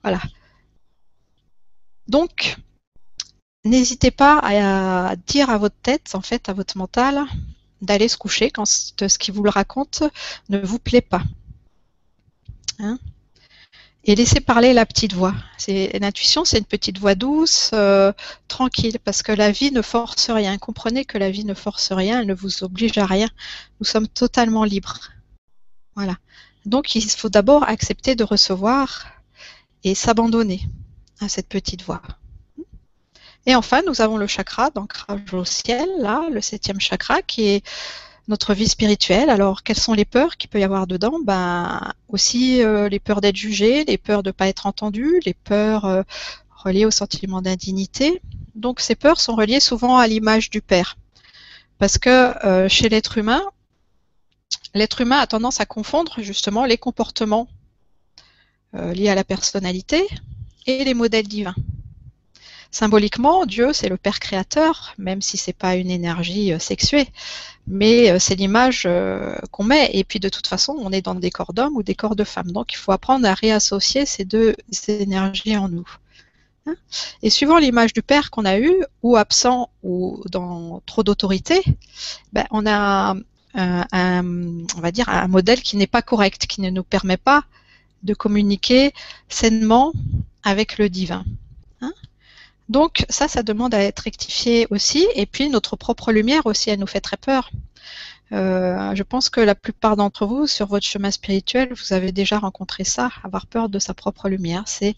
Voilà. 0.02 0.20
Donc, 2.08 2.56
n'hésitez 3.64 4.10
pas 4.10 4.38
à 4.42 5.16
dire 5.16 5.50
à 5.50 5.58
votre 5.58 5.76
tête, 5.82 6.14
en 6.14 6.20
fait, 6.20 6.48
à 6.48 6.52
votre 6.52 6.76
mental, 6.76 7.24
d'aller 7.82 8.08
se 8.08 8.16
coucher 8.16 8.50
quand 8.50 8.64
ce 8.64 9.18
qui 9.18 9.30
vous 9.30 9.42
le 9.42 9.50
raconte 9.50 10.04
ne 10.48 10.58
vous 10.58 10.78
plaît 10.78 11.02
pas. 11.02 11.22
Hein? 12.78 12.98
Et 14.04 14.16
laissez 14.16 14.40
parler 14.40 14.72
la 14.72 14.84
petite 14.84 15.12
voix. 15.12 15.34
L'intuition, 15.68 16.44
c'est 16.44 16.58
une 16.58 16.64
petite 16.64 16.98
voix 16.98 17.14
douce, 17.14 17.70
euh, 17.72 18.12
tranquille, 18.48 18.98
parce 19.04 19.22
que 19.22 19.30
la 19.30 19.52
vie 19.52 19.70
ne 19.70 19.82
force 19.82 20.28
rien. 20.30 20.58
Comprenez 20.58 21.04
que 21.04 21.18
la 21.18 21.30
vie 21.30 21.44
ne 21.44 21.54
force 21.54 21.92
rien, 21.92 22.20
elle 22.20 22.26
ne 22.26 22.34
vous 22.34 22.64
oblige 22.64 22.98
à 22.98 23.06
rien. 23.06 23.28
Nous 23.78 23.86
sommes 23.86 24.08
totalement 24.08 24.64
libres. 24.64 24.98
Voilà. 25.94 26.16
Donc, 26.66 26.96
il 26.96 27.08
faut 27.10 27.28
d'abord 27.28 27.62
accepter 27.68 28.16
de 28.16 28.24
recevoir 28.24 29.06
et 29.84 29.94
s'abandonner 29.94 30.62
à 31.20 31.28
cette 31.28 31.48
petite 31.48 31.82
voix. 31.82 32.02
Et 33.46 33.54
enfin, 33.56 33.82
nous 33.86 34.00
avons 34.00 34.16
le 34.16 34.26
chakra 34.26 34.70
d'ancrage 34.70 35.32
au 35.32 35.44
ciel, 35.44 35.88
là, 35.98 36.28
le 36.30 36.40
septième 36.40 36.80
chakra, 36.80 37.22
qui 37.22 37.48
est 37.48 37.64
notre 38.28 38.54
vie 38.54 38.68
spirituelle. 38.68 39.30
Alors, 39.30 39.62
quelles 39.62 39.78
sont 39.78 39.94
les 39.94 40.04
peurs 40.04 40.36
qu'il 40.36 40.48
peut 40.48 40.60
y 40.60 40.64
avoir 40.64 40.86
dedans? 40.86 41.18
Ben, 41.24 41.92
aussi 42.08 42.62
euh, 42.62 42.88
les 42.88 43.00
peurs 43.00 43.20
d'être 43.20 43.36
jugé, 43.36 43.84
les 43.84 43.98
peurs 43.98 44.22
de 44.22 44.28
ne 44.28 44.32
pas 44.32 44.46
être 44.46 44.66
entendu, 44.66 45.20
les 45.26 45.34
peurs 45.34 45.86
euh, 45.86 46.02
reliées 46.50 46.86
au 46.86 46.92
sentiment 46.92 47.42
d'indignité. 47.42 48.22
Donc, 48.54 48.80
ces 48.80 48.94
peurs 48.94 49.20
sont 49.20 49.34
reliées 49.34 49.60
souvent 49.60 49.96
à 49.96 50.06
l'image 50.06 50.50
du 50.50 50.62
père, 50.62 50.96
parce 51.78 51.98
que 51.98 52.46
euh, 52.46 52.68
chez 52.68 52.88
l'être 52.88 53.18
humain, 53.18 53.42
l'être 54.74 55.00
humain 55.00 55.18
a 55.18 55.26
tendance 55.26 55.60
à 55.60 55.66
confondre 55.66 56.14
justement 56.18 56.64
les 56.64 56.78
comportements 56.78 57.48
liés 58.74 59.10
à 59.10 59.14
la 59.14 59.24
personnalité 59.24 60.08
et 60.66 60.82
les 60.84 60.94
modèles 60.94 61.28
divins. 61.28 61.54
Symboliquement, 62.72 63.44
Dieu, 63.44 63.74
c'est 63.74 63.90
le 63.90 63.98
Père 63.98 64.18
créateur, 64.18 64.94
même 64.96 65.20
si 65.20 65.36
c'est 65.36 65.52
pas 65.52 65.76
une 65.76 65.90
énergie 65.90 66.54
euh, 66.54 66.58
sexuée, 66.58 67.06
mais 67.66 68.10
euh, 68.10 68.18
c'est 68.18 68.34
l'image 68.34 68.84
euh, 68.86 69.36
qu'on 69.50 69.62
met. 69.62 69.90
Et 69.92 70.04
puis 70.04 70.20
de 70.20 70.30
toute 70.30 70.46
façon, 70.46 70.74
on 70.80 70.90
est 70.90 71.02
dans 71.02 71.14
des 71.14 71.30
corps 71.30 71.52
d'hommes 71.52 71.76
ou 71.76 71.82
des 71.82 71.94
corps 71.94 72.16
de 72.16 72.24
femmes. 72.24 72.50
Donc 72.50 72.72
il 72.72 72.78
faut 72.78 72.90
apprendre 72.90 73.28
à 73.28 73.34
réassocier 73.34 74.06
ces 74.06 74.24
deux 74.24 74.54
énergies 74.88 75.54
en 75.54 75.68
nous. 75.68 75.86
Hein. 76.64 76.74
Et 77.22 77.28
suivant 77.28 77.58
l'image 77.58 77.92
du 77.92 78.00
Père 78.00 78.30
qu'on 78.30 78.46
a 78.46 78.58
eu, 78.58 78.74
ou 79.02 79.16
absent, 79.16 79.68
ou 79.82 80.22
dans 80.30 80.80
trop 80.86 81.02
d'autorité, 81.02 81.62
ben, 82.32 82.46
on 82.50 82.64
a 82.64 83.14
un, 83.54 84.24
on 84.76 84.80
va 84.80 84.92
dire 84.92 85.10
un 85.10 85.28
modèle 85.28 85.60
qui 85.60 85.76
n'est 85.76 85.86
pas 85.86 86.00
correct, 86.00 86.46
qui 86.46 86.62
ne 86.62 86.70
nous 86.70 86.84
permet 86.84 87.18
pas 87.18 87.44
de 88.02 88.14
communiquer 88.14 88.94
sainement 89.28 89.92
avec 90.42 90.78
le 90.78 90.88
divin. 90.88 91.26
Hein. 91.82 91.92
Donc 92.68 93.04
ça, 93.08 93.28
ça 93.28 93.42
demande 93.42 93.74
à 93.74 93.80
être 93.82 94.00
rectifié 94.00 94.66
aussi. 94.70 95.06
Et 95.14 95.26
puis 95.26 95.48
notre 95.48 95.76
propre 95.76 96.12
lumière 96.12 96.46
aussi, 96.46 96.70
elle 96.70 96.80
nous 96.80 96.86
fait 96.86 97.00
très 97.00 97.16
peur. 97.16 97.50
Euh, 98.32 98.94
je 98.94 99.02
pense 99.02 99.28
que 99.28 99.40
la 99.40 99.54
plupart 99.54 99.96
d'entre 99.96 100.26
vous, 100.26 100.46
sur 100.46 100.66
votre 100.66 100.86
chemin 100.86 101.10
spirituel, 101.10 101.72
vous 101.74 101.92
avez 101.92 102.12
déjà 102.12 102.38
rencontré 102.38 102.84
ça, 102.84 103.10
avoir 103.24 103.46
peur 103.46 103.68
de 103.68 103.78
sa 103.78 103.92
propre 103.92 104.28
lumière. 104.28 104.62
C'est 104.66 104.96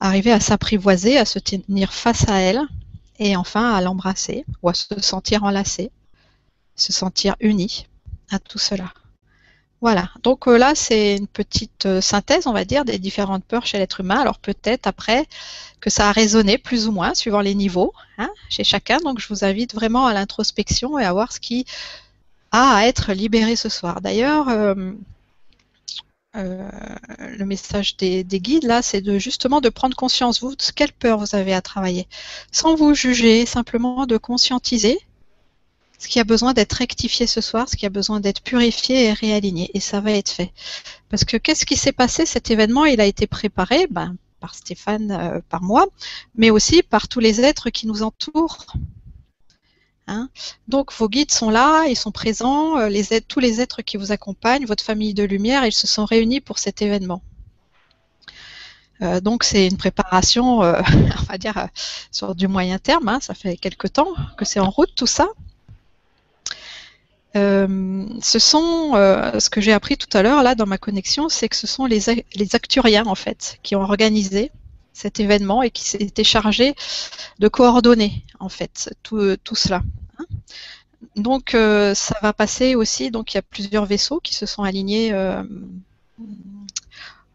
arriver 0.00 0.32
à 0.32 0.40
s'apprivoiser, 0.40 1.16
à 1.16 1.24
se 1.24 1.38
tenir 1.38 1.92
face 1.92 2.28
à 2.28 2.40
elle, 2.40 2.62
et 3.18 3.36
enfin 3.36 3.72
à 3.72 3.80
l'embrasser, 3.80 4.44
ou 4.62 4.68
à 4.68 4.74
se 4.74 5.00
sentir 5.00 5.44
enlacé, 5.44 5.92
se 6.74 6.92
sentir 6.92 7.36
uni 7.40 7.86
à 8.30 8.38
tout 8.38 8.58
cela. 8.58 8.92
Voilà, 9.80 10.10
donc 10.22 10.46
euh, 10.46 10.58
là 10.58 10.74
c'est 10.74 11.16
une 11.16 11.26
petite 11.26 11.86
euh, 11.86 12.02
synthèse, 12.02 12.46
on 12.46 12.52
va 12.52 12.66
dire, 12.66 12.84
des 12.84 12.98
différentes 12.98 13.44
peurs 13.44 13.64
chez 13.64 13.78
l'être 13.78 14.00
humain. 14.00 14.20
Alors 14.20 14.38
peut-être 14.38 14.86
après 14.86 15.26
que 15.80 15.88
ça 15.88 16.10
a 16.10 16.12
résonné 16.12 16.58
plus 16.58 16.86
ou 16.86 16.92
moins 16.92 17.14
suivant 17.14 17.40
les 17.40 17.54
niveaux 17.54 17.94
hein, 18.18 18.28
chez 18.50 18.62
chacun. 18.62 18.98
Donc 18.98 19.20
je 19.20 19.28
vous 19.28 19.42
invite 19.44 19.74
vraiment 19.74 20.06
à 20.06 20.12
l'introspection 20.12 20.98
et 20.98 21.04
à 21.04 21.12
voir 21.14 21.32
ce 21.32 21.40
qui 21.40 21.64
a 22.52 22.76
à 22.76 22.86
être 22.86 23.12
libéré 23.12 23.56
ce 23.56 23.70
soir. 23.70 24.02
D'ailleurs, 24.02 24.48
euh, 26.36 26.68
le 27.38 27.44
message 27.44 27.96
des, 27.96 28.22
des, 28.22 28.40
guides 28.40 28.64
là, 28.64 28.82
c'est 28.82 29.00
de 29.00 29.18
justement 29.18 29.60
de 29.60 29.68
prendre 29.68 29.96
conscience 29.96 30.40
vous 30.40 30.54
de 30.54 30.62
quelle 30.76 30.92
peur 30.92 31.18
vous 31.18 31.34
avez 31.34 31.54
à 31.54 31.62
travailler, 31.62 32.06
sans 32.52 32.74
vous 32.74 32.94
juger, 32.94 33.46
simplement 33.46 34.06
de 34.06 34.16
conscientiser 34.16 34.98
ce 36.00 36.08
qui 36.08 36.18
a 36.18 36.24
besoin 36.24 36.54
d'être 36.54 36.72
rectifié 36.72 37.26
ce 37.26 37.42
soir, 37.42 37.68
ce 37.68 37.76
qui 37.76 37.84
a 37.84 37.90
besoin 37.90 38.20
d'être 38.20 38.40
purifié 38.40 39.04
et 39.04 39.12
réaligné. 39.12 39.70
Et 39.74 39.80
ça 39.80 40.00
va 40.00 40.12
être 40.12 40.30
fait. 40.30 40.50
Parce 41.10 41.24
que 41.24 41.36
qu'est-ce 41.36 41.66
qui 41.66 41.76
s'est 41.76 41.92
passé? 41.92 42.24
Cet 42.24 42.50
événement, 42.50 42.86
il 42.86 43.02
a 43.02 43.04
été 43.04 43.26
préparé 43.26 43.86
ben, 43.90 44.16
par 44.40 44.54
Stéphane, 44.54 45.10
euh, 45.10 45.40
par 45.50 45.62
moi, 45.62 45.86
mais 46.34 46.48
aussi 46.48 46.82
par 46.82 47.06
tous 47.06 47.20
les 47.20 47.42
êtres 47.42 47.68
qui 47.68 47.86
nous 47.86 48.02
entourent. 48.02 48.64
Hein? 50.06 50.30
Donc 50.68 50.90
vos 50.94 51.06
guides 51.06 51.32
sont 51.32 51.50
là, 51.50 51.84
ils 51.86 51.96
sont 51.96 52.12
présents, 52.12 52.78
euh, 52.78 52.88
tous 53.28 53.40
les 53.40 53.60
êtres 53.60 53.82
qui 53.82 53.98
vous 53.98 54.10
accompagnent, 54.10 54.64
votre 54.64 54.82
famille 54.82 55.12
de 55.12 55.22
lumière, 55.22 55.66
ils 55.66 55.72
se 55.72 55.86
sont 55.86 56.06
réunis 56.06 56.40
pour 56.40 56.58
cet 56.58 56.80
événement. 56.80 57.22
Euh, 59.02 59.20
donc 59.20 59.44
c'est 59.44 59.66
une 59.66 59.76
préparation, 59.76 60.60
on 60.60 61.24
va 61.28 61.36
dire, 61.36 61.68
sur 62.10 62.34
du 62.34 62.48
moyen 62.48 62.78
terme. 62.78 63.08
Hein, 63.08 63.20
ça 63.20 63.34
fait 63.34 63.58
quelque 63.58 63.86
temps 63.86 64.14
que 64.38 64.46
c'est 64.46 64.60
en 64.60 64.70
route 64.70 64.94
tout 64.96 65.06
ça. 65.06 65.28
Euh, 67.36 68.06
ce 68.20 68.38
sont, 68.40 68.92
euh, 68.94 69.38
ce 69.38 69.50
que 69.50 69.60
j'ai 69.60 69.72
appris 69.72 69.96
tout 69.96 70.08
à 70.16 70.22
l'heure 70.22 70.42
là 70.42 70.54
dans 70.54 70.66
ma 70.66 70.78
connexion, 70.78 71.28
c'est 71.28 71.48
que 71.48 71.56
ce 71.56 71.66
sont 71.66 71.86
les, 71.86 72.24
les 72.34 72.54
acturiens 72.56 73.06
en 73.06 73.14
fait 73.14 73.58
qui 73.62 73.76
ont 73.76 73.82
organisé 73.82 74.50
cet 74.92 75.20
événement 75.20 75.62
et 75.62 75.70
qui 75.70 75.84
s'étaient 75.84 76.24
chargés 76.24 76.74
de 77.38 77.48
coordonner 77.48 78.24
en 78.40 78.48
fait 78.48 78.92
tout, 79.02 79.36
tout 79.44 79.54
cela. 79.54 79.82
Hein. 80.18 80.24
donc 81.16 81.54
euh, 81.54 81.94
ça 81.94 82.16
va 82.20 82.32
passer 82.32 82.74
aussi, 82.74 83.10
donc 83.10 83.32
il 83.32 83.36
y 83.36 83.38
a 83.38 83.42
plusieurs 83.42 83.86
vaisseaux 83.86 84.18
qui 84.20 84.34
se 84.34 84.44
sont 84.46 84.64
alignés 84.64 85.14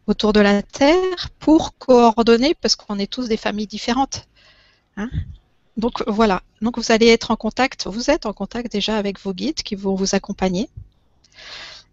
autour 0.06 0.32
de 0.32 0.40
la 0.40 0.62
Terre 0.62 1.30
pour 1.38 1.76
coordonner 1.78 2.54
parce 2.54 2.76
qu'on 2.76 2.98
est 2.98 3.10
tous 3.10 3.28
des 3.28 3.36
familles 3.38 3.66
différentes. 3.66 4.28
Hein 4.96 5.08
donc 5.76 6.02
voilà, 6.06 6.42
donc 6.62 6.78
vous 6.78 6.90
allez 6.90 7.08
être 7.08 7.30
en 7.30 7.36
contact, 7.36 7.86
vous 7.86 8.10
êtes 8.10 8.26
en 8.26 8.32
contact 8.32 8.72
déjà 8.72 8.96
avec 8.96 9.20
vos 9.20 9.34
guides 9.34 9.62
qui 9.62 9.74
vont 9.74 9.94
vous 9.94 10.14
accompagner. 10.14 10.68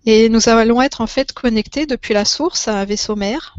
Et 0.06 0.30
nous 0.30 0.50
allons 0.50 0.82
être 0.82 1.02
en 1.02 1.08
fait 1.08 1.32
connectés 1.34 1.86
depuis 1.86 2.14
la 2.14 2.26
source 2.26 2.68
à 2.68 2.80
un 2.80 2.86
vaisseau 2.86 3.16
mère, 3.16 3.56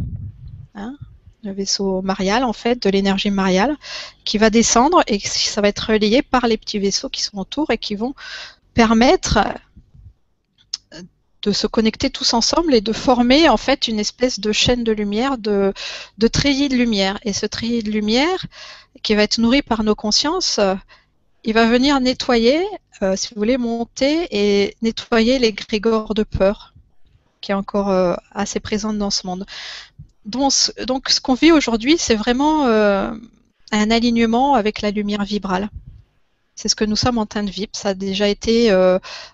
hein, 0.75 0.97
le 1.43 1.52
vaisseau 1.52 2.02
marial 2.02 2.45
en 2.45 2.52
fait, 2.52 2.83
de 2.83 2.90
l'énergie 2.90 3.31
mariale, 3.31 3.76
qui 4.25 4.38
va 4.38 4.50
descendre 4.50 5.02
et 5.07 5.19
ça 5.21 5.61
va 5.61 5.69
être 5.69 5.93
relié 5.93 6.23
par 6.23 6.47
les 6.47 6.57
petits 6.57 6.78
vaisseaux 6.78 7.09
qui 7.09 7.23
sont 7.23 7.38
autour 7.38 7.71
et 7.71 7.78
qui 7.78 7.95
vont 7.95 8.14
permettre 8.75 9.38
de 11.43 11.52
se 11.52 11.66
connecter 11.66 12.09
tous 12.09 12.33
ensemble 12.33 12.75
et 12.75 12.81
de 12.81 12.93
former 12.93 13.49
en 13.49 13.59
fait 13.59 13.87
une 13.88 14.00
espèce 14.00 14.40
de 14.40 14.52
chaîne 14.52 14.83
de 14.83 14.93
lumière, 14.93 15.37
de, 15.37 15.75
de 16.16 16.28
treillis 16.28 16.71
de 16.71 16.76
lumière. 16.76 17.19
Et 17.25 17.35
ce 17.35 17.45
treillis 17.45 17.83
de 17.83 17.90
lumière, 17.90 18.47
qui 19.03 19.15
va 19.15 19.23
être 19.23 19.39
nourri 19.39 19.63
par 19.63 19.85
nos 19.85 19.95
consciences, 19.95 20.59
euh, 20.59 20.75
il 21.45 21.55
va 21.55 21.67
venir 21.67 22.01
nettoyer, 22.01 22.65
euh, 23.03 23.17
si 23.17 23.29
vous 23.29 23.41
voulez, 23.41 23.59
monter 23.59 24.29
et 24.31 24.77
nettoyer 24.83 25.39
les 25.39 25.53
grégores 25.53 26.15
de 26.15 26.23
peur 26.23 26.73
qui 27.41 27.53
est 27.53 27.55
encore 27.55 27.91
euh, 27.91 28.15
assez 28.33 28.61
présente 28.61 28.97
dans 28.97 29.11
ce 29.11 29.27
monde. 29.27 29.45
Donc, 30.25 30.53
donc 30.87 31.11
ce 31.11 31.21
qu'on 31.21 31.35
vit 31.35 31.53
aujourd'hui, 31.53 31.97
c'est 31.99 32.15
vraiment 32.15 32.65
un 32.65 33.91
alignement 33.91 34.55
avec 34.55 34.81
la 34.81 34.91
lumière 34.91 35.25
vibrale. 35.25 35.69
C'est 36.55 36.69
ce 36.69 36.75
que 36.75 36.87
nous 36.87 36.97
sommes 36.97 37.19
en 37.19 37.27
train 37.27 37.43
de 37.43 37.51
vivre. 37.51 37.73
Ça 37.75 37.91
a 37.91 37.95
déjà 37.95 38.27
été 38.29 38.71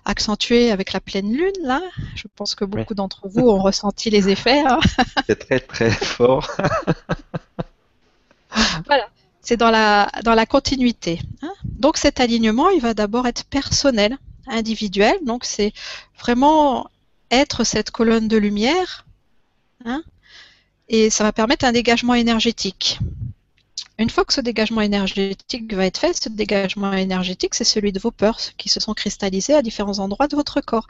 accentué 0.05 0.73
avec 0.73 0.93
la 0.93 0.99
pleine 0.99 1.33
lune, 1.33 1.53
là. 1.63 1.81
Je 2.17 2.27
pense 2.35 2.57
que 2.57 2.65
beaucoup 2.65 2.95
d'entre 2.95 3.29
vous 3.29 3.49
ont 3.49 3.59
ressenti 3.63 4.11
les 4.11 4.29
effets. 4.31 4.65
Hein. 4.67 4.81
C'est 5.29 5.39
très, 5.39 5.61
très 5.61 5.93
fort. 5.93 6.51
voilà. 8.87 9.09
C'est 9.43 9.57
dans 9.57 9.71
la, 9.71 10.47
continuité. 10.47 11.21
Hein. 11.43 11.53
Donc 11.65 11.97
cet 11.97 12.21
alignement, 12.21 12.69
il 12.71 12.81
va 12.81 12.95
d'abord 12.95 13.27
être 13.27 13.45
personnel, 13.45 14.19
individuel. 14.47 15.17
Donc 15.25 15.45
c'est 15.45 15.73
vraiment 16.19 16.89
être 17.31 17.65
cette 17.65 17.91
colonne 17.91 18.29
de 18.29 18.37
lumière. 18.37 19.07
Hein, 19.85 20.03
et 20.89 21.09
ça 21.09 21.25
va 21.25 21.33
permettre 21.33 21.65
un 21.65 21.73
dégagement 21.73 22.15
énergétique. 22.15 22.99
Une 24.01 24.09
fois 24.09 24.25
que 24.25 24.33
ce 24.33 24.41
dégagement 24.41 24.81
énergétique 24.81 25.73
va 25.75 25.85
être 25.85 25.99
fait, 25.99 26.15
ce 26.15 26.31
dégagement 26.31 26.95
énergétique, 26.95 27.55
c'est 27.55 27.65
celui 27.65 27.93
de 27.93 28.01
vos 28.01 28.11
peurs 28.11 28.39
qui 28.57 28.71
se 28.71 28.81
sont 28.81 28.95
cristallisées 28.95 29.55
à 29.55 29.61
différents 29.61 29.99
endroits 29.99 30.27
de 30.27 30.37
votre 30.37 30.63
corps. 30.63 30.89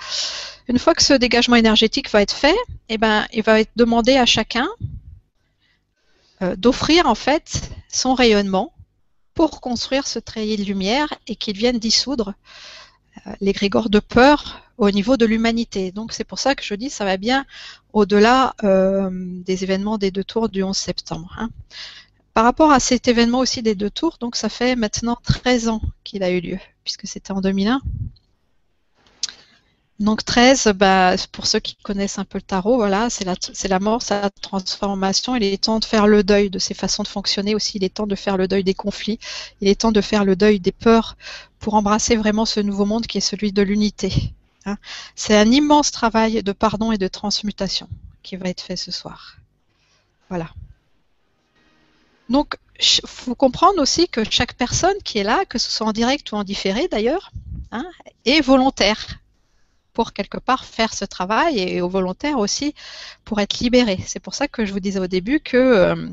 Une 0.69 0.79
fois 0.79 0.95
que 0.95 1.03
ce 1.03 1.15
dégagement 1.15 1.57
énergétique 1.57 2.09
va 2.11 2.23
être 2.23 2.35
fait, 2.35 2.57
eh 2.89 2.99
ben, 2.99 3.27
il 3.33 3.43
va 3.43 3.61
être 3.61 3.73
demandé 3.75 4.17
à 4.17 4.27
chacun 4.27 4.69
euh, 6.41 6.55
d'offrir 6.57 7.07
en 7.07 7.17
fait 7.17 7.71
son 7.91 8.15
rayonnement 8.15 8.73
pour 9.35 9.61
construire 9.61 10.07
ce 10.07 10.19
treillis 10.19 10.57
de 10.57 10.65
lumière 10.65 11.13
et 11.27 11.37
qu'il 11.37 11.57
vienne 11.57 11.79
dissoudre 11.79 12.35
euh, 13.27 13.33
les 13.41 13.53
grégores 13.53 13.91
de 13.91 14.01
peur 14.01 14.63
au 14.79 14.91
niveau 14.91 15.17
de 15.17 15.27
l'humanité. 15.27 15.93
Donc 15.93 16.13
c'est 16.13 16.25
pour 16.25 16.39
ça 16.39 16.55
que 16.55 16.65
je 16.65 16.75
dis 16.75 16.91
ça 16.91 17.05
va 17.05 17.17
bien 17.17 17.45
au-delà 17.93 18.55
euh, 18.65 19.11
des 19.13 19.65
événements 19.65 19.99
des 19.99 20.11
deux 20.11 20.25
tours 20.25 20.49
du 20.49 20.63
11 20.63 20.77
septembre. 20.77 21.35
Hein. 21.39 21.51
Par 22.35 22.45
rapport 22.45 22.71
à 22.71 22.81
cet 22.81 23.09
événement 23.09 23.41
aussi 23.41 23.63
des 23.63 23.75
deux 23.75 23.91
tours, 23.91 24.17
donc 24.21 24.37
ça 24.37 24.49
fait 24.49 24.77
maintenant 24.77 25.19
13 25.23 25.69
ans 25.69 25.83
qu'il 26.05 26.23
a 26.23 26.31
eu 26.31 26.41
lieu, 26.41 26.59
puisque 26.85 27.07
c'était 27.07 27.33
en 27.33 27.41
2001. 27.41 27.81
Donc 30.01 30.25
13, 30.25 30.73
bah, 30.77 31.15
pour 31.31 31.47
ceux 31.47 31.61
qui 31.61 31.77
connaissent 31.77 32.19
un 32.19 32.25
peu 32.25 32.39
le 32.39 32.43
tarot, 32.43 32.77
voilà, 32.77 33.11
c'est 33.11 33.27
la, 33.27 33.35
la, 33.69 33.79
mort, 33.81 34.01
c'est 34.01 34.19
la 34.19 34.31
transformation. 34.31 35.37
Il 35.37 35.45
est 35.45 35.63
temps 35.63 35.79
de 35.79 35.85
faire 35.85 36.07
le 36.07 36.25
deuil 36.25 36.49
de 36.49 36.59
ces 36.59 36.73
façons 36.73 37.03
de 37.03 37.09
fonctionner 37.09 37.55
aussi. 37.55 37.77
Il 37.77 37.85
est 37.85 37.95
temps 37.95 38.07
de 38.07 38.15
faire 38.15 38.39
le 38.39 38.49
deuil 38.49 38.65
des 38.65 38.73
conflits. 38.73 39.19
Il 39.61 39.69
est 39.69 39.83
temps 39.83 39.93
de 39.93 40.01
faire 40.01 40.25
le 40.25 40.37
deuil 40.37 40.59
des 40.59 40.73
peurs 40.73 41.19
pour 41.59 41.75
embrasser 41.75 42.17
vraiment 42.17 42.47
ce 42.47 42.61
nouveau 42.61 42.87
monde 42.87 43.07
qui 43.07 43.19
est 43.19 43.21
celui 43.21 43.53
de 43.53 43.61
l'unité. 43.61 44.33
Hein. 44.65 44.79
C'est 45.17 45.37
un 45.37 45.51
immense 45.51 45.91
travail 45.91 46.43
de 46.43 46.53
pardon 46.53 46.93
et 46.93 46.99
de 46.99 47.09
transmutation 47.09 47.87
qui 48.23 48.37
va 48.37 48.49
être 48.49 48.63
fait 48.63 48.77
ce 48.77 48.91
soir. 48.91 49.37
Voilà. 50.31 50.49
Donc, 52.31 52.57
il 52.79 53.07
faut 53.07 53.35
comprendre 53.35 53.83
aussi 53.83 54.09
que 54.09 54.25
chaque 54.31 54.55
personne 54.55 54.97
qui 55.05 55.19
est 55.19 55.25
là, 55.25 55.45
que 55.45 55.59
ce 55.59 55.71
soit 55.71 55.87
en 55.87 55.93
direct 55.93 56.33
ou 56.33 56.37
en 56.37 56.45
différé 56.45 56.89
d'ailleurs, 56.89 57.33
hein, 57.71 57.85
est 58.25 58.41
volontaire 58.41 59.20
quelque 60.05 60.39
part 60.39 60.65
faire 60.65 60.95
ce 60.95 61.05
travail 61.05 61.59
et 61.59 61.81
volontaire 61.81 62.39
aussi 62.39 62.75
pour 63.25 63.41
être 63.41 63.59
libéré. 63.61 63.99
C'est 64.07 64.21
pour 64.21 64.35
ça 64.35 64.49
que 64.49 64.65
je 64.65 64.73
vous 64.73 64.81
disais 64.81 65.01
au 65.01 65.07
début 65.07 65.41
que 65.41 65.57
euh, 65.57 66.09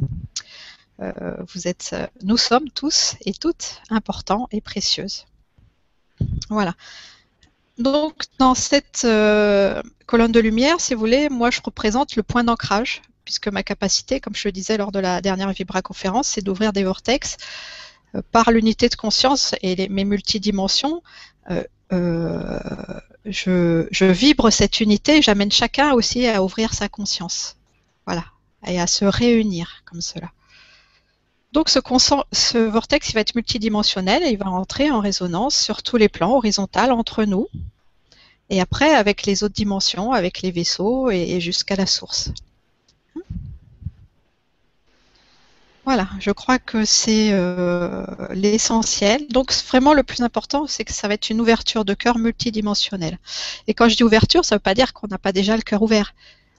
euh, 1.01 1.35
vous 1.53 1.67
êtes, 1.67 1.95
nous 2.23 2.37
sommes 2.37 2.69
tous 2.69 3.15
et 3.25 3.33
toutes 3.33 3.81
importants 3.89 4.47
et 4.51 4.61
précieuses. 4.61 5.25
Voilà. 6.49 6.73
Donc 7.77 8.23
dans 8.39 8.55
cette 8.55 9.03
euh, 9.05 9.81
colonne 10.07 10.31
de 10.31 10.39
lumière, 10.39 10.81
si 10.81 10.93
vous 10.93 10.99
voulez, 10.99 11.29
moi 11.29 11.51
je 11.51 11.61
représente 11.63 12.15
le 12.15 12.23
point 12.23 12.43
d'ancrage 12.43 13.01
puisque 13.23 13.49
ma 13.49 13.61
capacité, 13.61 14.19
comme 14.21 14.35
je 14.35 14.47
le 14.47 14.53
disais 14.53 14.77
lors 14.77 14.91
de 14.91 14.99
la 14.99 15.21
dernière 15.21 15.51
Vibra-conférence, 15.51 16.29
c'est 16.29 16.41
d'ouvrir 16.41 16.71
des 16.71 16.85
vortex 16.85 17.35
euh, 18.15 18.21
par 18.31 18.51
l'unité 18.51 18.87
de 18.89 18.95
conscience 18.95 19.53
et 19.61 19.89
mes 19.89 20.05
multidimensions. 20.05 21.03
Euh, 21.93 22.59
je, 23.29 24.05
vibre 24.05 24.49
cette 24.49 24.79
unité, 24.79 25.21
j'amène 25.21 25.51
chacun 25.51 25.93
aussi 25.93 26.27
à 26.27 26.43
ouvrir 26.43 26.73
sa 26.73 26.89
conscience. 26.89 27.55
Voilà. 28.05 28.25
Et 28.65 28.79
à 28.79 28.87
se 28.87 29.05
réunir 29.05 29.83
comme 29.85 30.01
cela. 30.01 30.31
Donc 31.53 31.69
ce, 31.69 31.79
ce, 32.33 32.57
vortex 32.57 33.13
va 33.13 33.21
être 33.21 33.35
multidimensionnel 33.35 34.23
et 34.23 34.29
il 34.29 34.37
va 34.37 34.47
entrer 34.47 34.91
en 34.91 34.99
résonance 34.99 35.57
sur 35.57 35.83
tous 35.83 35.97
les 35.97 36.09
plans, 36.09 36.35
horizontal 36.35 36.91
entre 36.91 37.23
nous, 37.23 37.47
et 38.49 38.59
après 38.61 38.93
avec 38.93 39.25
les 39.25 39.43
autres 39.43 39.55
dimensions, 39.55 40.11
avec 40.11 40.41
les 40.41 40.51
vaisseaux 40.51 41.09
et 41.09 41.39
jusqu'à 41.39 41.75
la 41.75 41.85
source. 41.85 42.31
Voilà, 45.87 46.09
je 46.19 46.31
crois 46.31 46.59
que 46.59 46.83
c'est 46.83 47.29
euh, 47.31 48.05
l'essentiel. 48.31 49.25
Donc 49.29 49.53
vraiment 49.69 49.93
le 49.93 50.03
plus 50.03 50.21
important, 50.21 50.67
c'est 50.67 50.83
que 50.83 50.91
ça 50.91 51.07
va 51.07 51.13
être 51.13 51.29
une 51.29 51.39
ouverture 51.39 51.85
de 51.85 51.93
cœur 51.93 52.17
multidimensionnelle. 52.17 53.17
Et 53.67 53.73
quand 53.73 53.87
je 53.87 53.95
dis 53.95 54.03
ouverture, 54.03 54.43
ça 54.43 54.55
ne 54.55 54.57
veut 54.57 54.63
pas 54.63 54.73
dire 54.73 54.91
qu'on 54.91 55.07
n'a 55.07 55.17
pas 55.17 55.31
déjà 55.31 55.55
le 55.55 55.61
cœur 55.61 55.81
ouvert, 55.81 56.13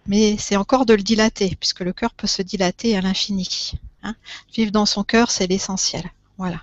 mais 0.07 0.39
c'est 0.39 0.57
encore 0.57 0.87
de 0.87 0.95
le 0.95 1.03
dilater, 1.03 1.55
puisque 1.61 1.81
le 1.81 1.93
cœur 1.93 2.15
peut 2.15 2.27
se 2.27 2.41
dilater 2.41 2.97
à 2.97 3.03
l'infini. 3.03 3.73
Hein. 4.03 4.15
Vivre 4.55 4.73
dans 4.73 4.87
son 4.87 5.05
cœur, 5.05 5.31
c'est 5.31 5.47
l'essentiel. 5.47 6.11
Voilà. 6.39 6.63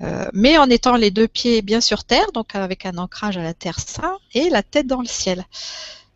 Euh, 0.00 0.24
mais 0.32 0.56
en 0.56 0.70
étant 0.70 0.96
les 0.96 1.10
deux 1.10 1.28
pieds 1.28 1.60
bien 1.60 1.82
sur 1.82 2.04
terre, 2.04 2.32
donc 2.32 2.54
avec 2.54 2.86
un 2.86 2.96
ancrage 2.96 3.36
à 3.36 3.42
la 3.42 3.52
terre 3.52 3.78
ça, 3.78 4.16
et 4.32 4.48
la 4.48 4.62
tête 4.62 4.86
dans 4.86 5.02
le 5.02 5.06
ciel. 5.06 5.44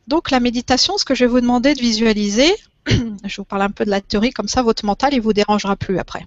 Donc 0.06 0.30
la 0.30 0.40
méditation, 0.40 0.96
ce 0.96 1.04
que 1.04 1.14
je 1.14 1.26
vais 1.26 1.30
vous 1.30 1.42
demander 1.42 1.74
de 1.74 1.80
visualiser, 1.80 2.56
je 2.86 3.36
vous 3.36 3.44
parle 3.44 3.62
un 3.62 3.70
peu 3.70 3.84
de 3.84 3.90
la 3.90 4.00
théorie, 4.00 4.30
comme 4.30 4.48
ça 4.48 4.62
votre 4.62 4.84
mental 4.84 5.14
il 5.14 5.20
vous 5.20 5.32
dérangera 5.32 5.76
plus 5.76 5.98
après. 5.98 6.24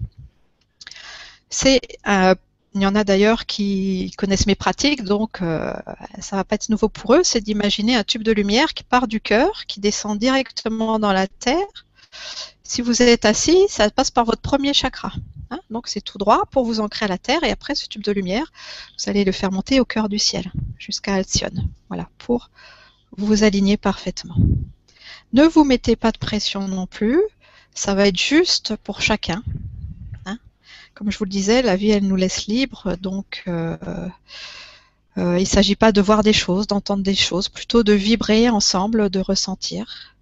Euh, 2.08 2.36
il 2.74 2.82
y 2.82 2.86
en 2.86 2.96
a 2.96 3.04
d'ailleurs 3.04 3.46
qui 3.46 4.14
connaissent 4.18 4.48
mes 4.48 4.56
pratiques, 4.56 5.04
donc 5.04 5.42
euh, 5.42 5.74
ça 6.20 6.38
va 6.38 6.44
pas 6.46 6.56
être 6.56 6.70
nouveau 6.70 6.88
pour 6.88 7.16
eux, 7.16 7.22
c'est 7.24 7.42
d'imaginer 7.42 7.96
un 7.96 8.04
tube 8.04 8.24
de 8.24 8.32
lumière 8.32 8.74
qui 8.74 8.84
part 8.84 9.08
du 9.08 9.20
cœur, 9.20 9.66
qui 9.68 9.82
descend 9.82 10.18
directement 10.18 10.98
dans 10.98 11.12
la 11.12 11.28
terre. 11.28 11.86
Si 12.64 12.82
vous 12.82 13.02
êtes 13.02 13.26
assis, 13.26 13.66
ça 13.68 13.90
passe 13.90 14.12
par 14.12 14.24
votre 14.24 14.42
premier 14.42 14.74
chakra. 14.74 15.12
Hein. 15.54 15.60
donc 15.70 15.90
c'est 15.90 16.00
tout 16.00 16.18
droit 16.18 16.46
pour 16.50 16.64
vous 16.64 16.80
ancrer 16.80 17.04
à 17.04 17.08
la 17.10 17.18
terre 17.18 17.44
et 17.44 17.52
après 17.52 17.76
ce 17.76 17.86
tube 17.88 18.04
de 18.04 18.14
lumière, 18.14 18.54
vous 18.98 19.10
allez 19.10 19.26
le 19.26 19.34
faire 19.34 19.52
monter 19.52 19.82
au 19.82 19.86
cœur 19.86 20.08
du 20.08 20.18
ciel 20.18 20.50
jusqu'à 20.78 21.16
Alcyone. 21.16 21.68
Voilà, 21.90 22.08
pour 22.20 22.50
vous 23.18 23.44
aligner 23.44 23.76
parfaitement. 23.76 24.36
Ne 25.34 25.44
vous 25.46 25.64
mettez 25.64 25.96
pas 25.96 26.12
de 26.12 26.18
pression 26.18 26.68
non 26.68 26.88
plus. 26.88 27.22
Ça 27.74 27.96
va 27.96 28.08
être 28.08 28.20
juste 28.20 28.76
pour 28.76 29.02
chacun. 29.02 29.44
Hein. 30.26 30.38
Comme 30.94 31.12
je 31.12 31.18
vous 31.18 31.26
le 31.26 31.30
disais, 31.30 31.62
la 31.62 31.76
vie, 31.76 31.92
elle 31.92 32.06
nous 32.06 32.18
laisse 32.18 32.48
libre. 32.48 32.98
Donc, 32.98 33.44
euh, 33.48 33.78
euh, 35.18 35.38
il 35.38 35.42
ne 35.42 35.46
s'agit 35.46 35.76
pas 35.76 35.92
de 35.92 36.02
voir 36.02 36.24
des 36.24 36.34
choses, 36.34 36.68
d'entendre 36.68 37.04
des 37.04 37.16
choses, 37.16 37.48
plutôt 37.48 37.84
de 37.84 37.94
vibrer 37.94 38.50
ensemble, 38.50 39.10
de 39.10 39.20
ressentir 39.20 40.16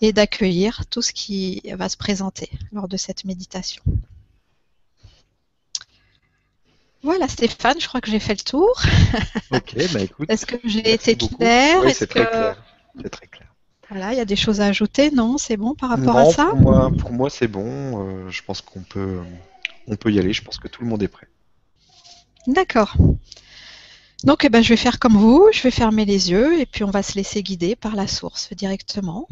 et 0.00 0.12
d'accueillir 0.12 0.84
tout 0.90 1.02
ce 1.02 1.12
qui 1.12 1.62
va 1.72 1.88
se 1.88 1.96
présenter 1.96 2.50
lors 2.72 2.88
de 2.88 2.96
cette 2.96 3.24
méditation. 3.24 3.82
Voilà 7.02 7.28
Stéphane, 7.28 7.78
je 7.78 7.86
crois 7.86 8.00
que 8.00 8.10
j'ai 8.10 8.18
fait 8.18 8.32
le 8.32 8.44
tour. 8.44 8.82
Ok, 9.50 9.74
bah 9.92 10.00
écoute. 10.00 10.26
Est-ce 10.30 10.46
que 10.46 10.56
j'ai 10.64 10.94
été 10.94 11.16
claire? 11.16 11.82
Oui, 11.84 11.92
c'est 11.94 12.06
très 12.06 12.26
clair. 12.26 12.56
C'est 13.02 13.10
très 13.10 13.26
clair. 13.26 13.43
Voilà, 13.90 14.12
il 14.12 14.16
y 14.16 14.20
a 14.20 14.24
des 14.24 14.36
choses 14.36 14.60
à 14.60 14.66
ajouter, 14.66 15.10
non? 15.10 15.38
C'est 15.38 15.56
bon 15.56 15.74
par 15.74 15.90
rapport 15.90 16.16
à 16.16 16.24
ça? 16.26 16.46
pour 16.46 16.60
moi, 16.60 16.90
pour 16.98 17.12
moi 17.12 17.30
c'est 17.30 17.48
bon. 17.48 17.66
Euh, 17.66 18.30
je 18.30 18.42
pense 18.42 18.60
qu'on 18.60 18.80
peut, 18.80 19.20
on 19.86 19.96
peut 19.96 20.10
y 20.12 20.18
aller. 20.18 20.32
Je 20.32 20.42
pense 20.42 20.58
que 20.58 20.68
tout 20.68 20.82
le 20.82 20.88
monde 20.88 21.02
est 21.02 21.08
prêt. 21.08 21.28
D'accord. 22.46 22.96
Donc, 24.24 24.44
eh 24.44 24.48
ben, 24.48 24.62
je 24.62 24.70
vais 24.70 24.76
faire 24.76 24.98
comme 24.98 25.16
vous. 25.16 25.48
Je 25.52 25.62
vais 25.62 25.70
fermer 25.70 26.04
les 26.04 26.30
yeux 26.30 26.58
et 26.58 26.66
puis 26.66 26.82
on 26.82 26.90
va 26.90 27.02
se 27.02 27.14
laisser 27.14 27.42
guider 27.42 27.76
par 27.76 27.94
la 27.94 28.06
source 28.06 28.52
directement. 28.54 29.28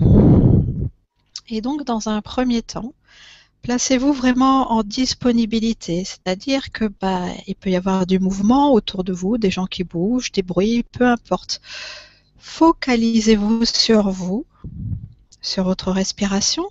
Et 1.48 1.60
donc, 1.60 1.84
dans 1.84 2.08
un 2.08 2.20
premier 2.20 2.62
temps, 2.62 2.92
placez-vous 3.62 4.12
vraiment 4.12 4.72
en 4.72 4.82
disponibilité, 4.82 6.04
c'est-à-dire 6.04 6.72
que 6.72 6.84
bah, 7.00 7.26
il 7.46 7.54
peut 7.54 7.70
y 7.70 7.76
avoir 7.76 8.06
du 8.06 8.18
mouvement 8.18 8.72
autour 8.72 9.02
de 9.04 9.12
vous, 9.12 9.38
des 9.38 9.50
gens 9.50 9.66
qui 9.66 9.84
bougent, 9.84 10.32
des 10.32 10.42
bruits, 10.42 10.82
peu 10.82 11.06
importe. 11.06 11.60
Focalisez-vous 12.42 13.64
sur 13.64 14.10
vous, 14.10 14.44
sur 15.40 15.62
votre 15.62 15.92
respiration. 15.92 16.68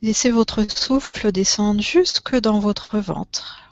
Laissez 0.00 0.30
votre 0.30 0.64
souffle 0.70 1.32
descendre 1.32 1.82
jusque 1.82 2.36
dans 2.36 2.60
votre 2.60 3.00
ventre. 3.00 3.68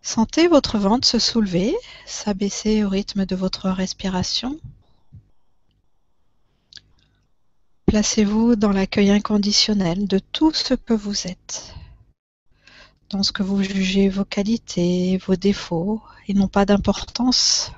Sentez 0.00 0.48
votre 0.48 0.78
ventre 0.78 1.06
se 1.06 1.18
soulever, 1.18 1.76
s'abaisser 2.06 2.84
au 2.84 2.88
rythme 2.88 3.26
de 3.26 3.36
votre 3.36 3.68
respiration. 3.68 4.58
Placez-vous 7.84 8.56
dans 8.56 8.72
l'accueil 8.72 9.10
inconditionnel 9.10 10.08
de 10.08 10.18
tout 10.18 10.52
ce 10.54 10.72
que 10.72 10.94
vous 10.94 11.26
êtes 11.26 11.74
dans 13.10 13.22
ce 13.22 13.32
que 13.32 13.42
vous 13.42 13.62
jugez 13.62 14.08
vos 14.08 14.24
qualités, 14.24 15.18
vos 15.18 15.36
défauts, 15.36 16.02
et 16.26 16.34
n'ont 16.34 16.48
pas 16.48 16.66
d'importance. 16.66 17.72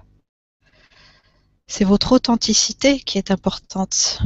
C'est 1.66 1.84
votre 1.84 2.12
authenticité 2.12 3.00
qui 3.00 3.18
est 3.18 3.30
importante. 3.30 4.20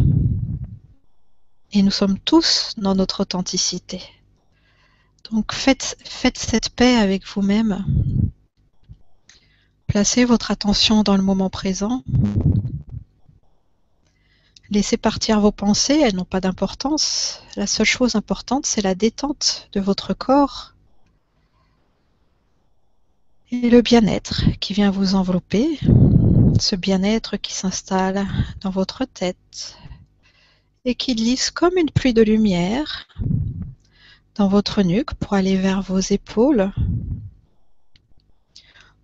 Et 1.73 1.83
nous 1.83 1.91
sommes 1.91 2.19
tous 2.19 2.75
dans 2.77 2.95
notre 2.95 3.21
authenticité. 3.21 4.01
Donc 5.31 5.53
faites 5.53 5.97
cette 6.37 6.71
paix 6.71 6.97
avec 6.97 7.27
vous-même. 7.27 7.85
Placez 9.87 10.25
votre 10.25 10.51
attention 10.51 11.03
dans 11.03 11.17
le 11.17 11.23
moment 11.23 11.51
présent. 11.51 12.05
Laissez 14.71 14.97
partir 14.97 15.41
vos 15.41 15.53
pensées, 15.53 16.01
elles 16.01 16.15
n'ont 16.15 16.25
pas 16.25 16.41
d'importance. 16.41 17.43
La 17.57 17.67
seule 17.67 17.87
chose 17.87 18.15
importante, 18.15 18.67
c'est 18.67 18.81
la 18.83 18.95
détente 18.95 19.69
de 19.73 19.81
votre 19.81 20.15
corps 20.15 20.73
et 23.53 23.69
le 23.69 23.83
bien-être 23.83 24.45
qui 24.61 24.73
vient 24.73 24.91
vous 24.91 25.15
envelopper, 25.15 25.79
ce 26.59 26.75
bien-être 26.75 27.37
qui 27.37 27.53
s'installe 27.53 28.27
dans 28.63 28.71
votre 28.71 29.05
tête 29.05 29.77
et 30.87 30.95
qui 30.95 31.15
glisse 31.15 31.51
comme 31.51 31.77
une 31.77 31.91
pluie 31.91 32.15
de 32.15 32.23
lumière 32.23 33.07
dans 34.37 34.49
votre 34.49 34.83
nuque 34.83 35.13
pour 35.15 35.35
aller 35.35 35.59
vers 35.59 35.83
vos 35.83 35.99
épaules. 35.99 36.73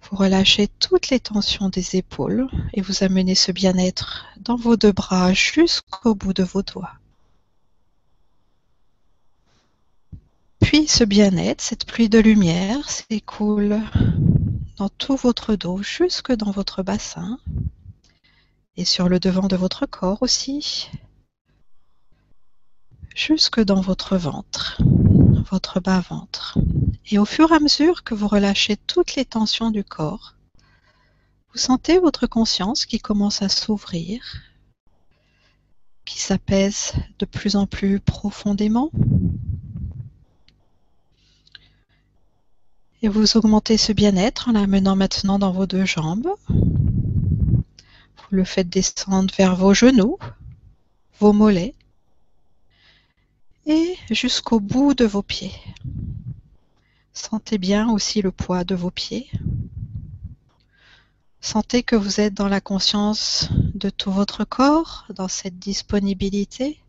Vous 0.02 0.16
relâchez 0.16 0.68
toutes 0.80 1.10
les 1.10 1.20
tensions 1.20 1.68
des 1.68 1.96
épaules 1.96 2.48
et 2.72 2.80
vous 2.80 3.04
amenez 3.04 3.34
ce 3.34 3.52
bien-être 3.52 4.24
dans 4.40 4.56
vos 4.56 4.76
deux 4.76 4.92
bras 4.92 5.34
jusqu'au 5.34 6.14
bout 6.14 6.32
de 6.32 6.42
vos 6.42 6.62
doigts. 6.62 6.94
Puis 10.60 10.88
ce 10.88 11.04
bien-être, 11.04 11.60
cette 11.60 11.84
pluie 11.84 12.08
de 12.08 12.18
lumière 12.18 12.88
s'écoule 12.88 13.82
dans 14.78 14.88
tout 14.88 15.16
votre 15.16 15.56
dos, 15.56 15.82
jusque 15.82 16.32
dans 16.32 16.52
votre 16.52 16.84
bassin 16.84 17.40
et 18.76 18.84
sur 18.84 19.08
le 19.08 19.18
devant 19.18 19.48
de 19.48 19.56
votre 19.56 19.86
corps 19.86 20.22
aussi, 20.22 20.88
jusque 23.14 23.60
dans 23.60 23.80
votre 23.80 24.16
ventre, 24.16 24.80
votre 25.50 25.80
bas-ventre. 25.80 26.58
Et 27.10 27.18
au 27.18 27.24
fur 27.24 27.50
et 27.50 27.56
à 27.56 27.58
mesure 27.58 28.04
que 28.04 28.14
vous 28.14 28.28
relâchez 28.28 28.76
toutes 28.76 29.16
les 29.16 29.24
tensions 29.24 29.72
du 29.72 29.82
corps, 29.82 30.36
vous 31.52 31.58
sentez 31.58 31.98
votre 31.98 32.28
conscience 32.28 32.86
qui 32.86 33.00
commence 33.00 33.42
à 33.42 33.48
s'ouvrir, 33.48 34.22
qui 36.04 36.20
s'apaise 36.20 36.92
de 37.18 37.26
plus 37.26 37.56
en 37.56 37.66
plus 37.66 37.98
profondément 37.98 38.92
Et 43.02 43.08
vous 43.08 43.36
augmentez 43.36 43.78
ce 43.78 43.92
bien-être 43.92 44.48
en 44.48 44.52
l'amenant 44.52 44.96
maintenant 44.96 45.38
dans 45.38 45.52
vos 45.52 45.66
deux 45.66 45.84
jambes. 45.84 46.28
Vous 46.48 48.30
le 48.30 48.44
faites 48.44 48.68
descendre 48.68 49.32
vers 49.36 49.54
vos 49.54 49.72
genoux, 49.72 50.18
vos 51.20 51.32
mollets 51.32 51.74
et 53.66 53.96
jusqu'au 54.10 54.60
bout 54.60 54.94
de 54.94 55.04
vos 55.04 55.22
pieds. 55.22 55.54
Sentez 57.12 57.58
bien 57.58 57.90
aussi 57.90 58.22
le 58.22 58.32
poids 58.32 58.64
de 58.64 58.74
vos 58.74 58.90
pieds. 58.90 59.30
Sentez 61.40 61.82
que 61.82 61.94
vous 61.94 62.20
êtes 62.20 62.34
dans 62.34 62.48
la 62.48 62.60
conscience 62.60 63.48
de 63.74 63.90
tout 63.90 64.10
votre 64.10 64.44
corps, 64.44 65.06
dans 65.14 65.28
cette 65.28 65.58
disponibilité, 65.58 66.80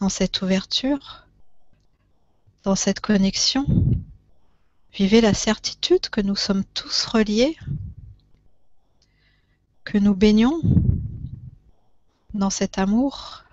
dans 0.00 0.08
cette 0.08 0.42
ouverture, 0.42 1.26
dans 2.64 2.74
cette 2.74 3.00
connexion. 3.00 3.64
Vivez 4.92 5.20
la 5.20 5.34
certitude 5.34 6.08
que 6.10 6.20
nous 6.20 6.34
sommes 6.34 6.64
tous 6.74 7.06
reliés, 7.06 7.56
que 9.84 9.98
nous 9.98 10.14
baignons 10.14 10.60
dans 12.34 12.50
cet 12.50 12.76
amour. 12.76 13.44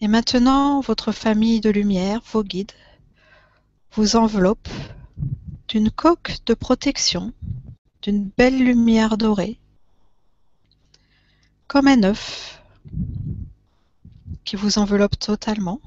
Et 0.00 0.08
maintenant, 0.08 0.80
votre 0.80 1.10
famille 1.10 1.60
de 1.60 1.70
lumière, 1.70 2.20
vos 2.32 2.44
guides, 2.44 2.72
vous 3.92 4.16
enveloppe 4.16 4.68
d'une 5.68 5.90
coque 5.90 6.36
de 6.44 6.52
protection, 6.52 7.32
d'une 8.02 8.28
belle 8.36 8.62
lumière 8.62 9.16
dorée, 9.16 9.58
comme 11.66 11.88
un 11.88 12.02
œuf 12.02 12.62
qui 14.44 14.54
vous 14.56 14.78
enveloppe 14.78 15.18
totalement 15.18 15.80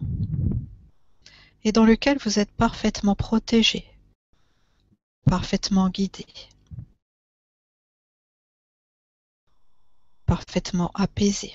et 1.63 1.71
dans 1.71 1.85
lequel 1.85 2.17
vous 2.19 2.39
êtes 2.39 2.51
parfaitement 2.51 3.15
protégé, 3.15 3.85
parfaitement 5.25 5.89
guidé, 5.89 6.25
parfaitement 10.25 10.91
apaisé. 10.93 11.53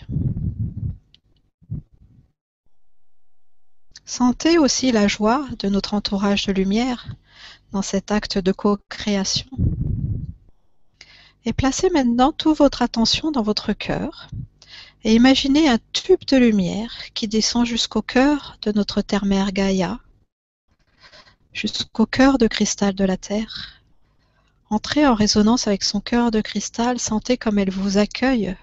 Sentez 4.04 4.58
aussi 4.58 4.92
la 4.92 5.08
joie 5.08 5.48
de 5.58 5.68
notre 5.68 5.94
entourage 5.94 6.46
de 6.46 6.52
lumière 6.52 7.16
dans 7.72 7.82
cet 7.82 8.12
acte 8.12 8.38
de 8.38 8.52
co-création. 8.52 9.48
Et 11.46 11.52
placez 11.52 11.90
maintenant 11.90 12.32
toute 12.32 12.58
votre 12.58 12.82
attention 12.82 13.30
dans 13.30 13.42
votre 13.42 13.72
cœur 13.72 14.28
et 15.04 15.14
imaginez 15.14 15.68
un 15.68 15.78
tube 15.92 16.24
de 16.26 16.38
lumière 16.38 17.12
qui 17.12 17.28
descend 17.28 17.66
jusqu'au 17.66 18.00
cœur 18.00 18.56
de 18.62 18.72
notre 18.72 19.02
terre-mère 19.02 19.52
Gaïa, 19.52 20.00
jusqu'au 21.52 22.06
cœur 22.06 22.38
de 22.38 22.46
cristal 22.46 22.94
de 22.94 23.04
la 23.04 23.18
Terre. 23.18 23.82
Entrez 24.70 25.06
en 25.06 25.14
résonance 25.14 25.66
avec 25.66 25.84
son 25.84 26.00
cœur 26.00 26.30
de 26.30 26.40
cristal, 26.40 26.98
sentez 26.98 27.36
comme 27.36 27.58
elle 27.58 27.70
vous 27.70 27.98
accueille 27.98 28.56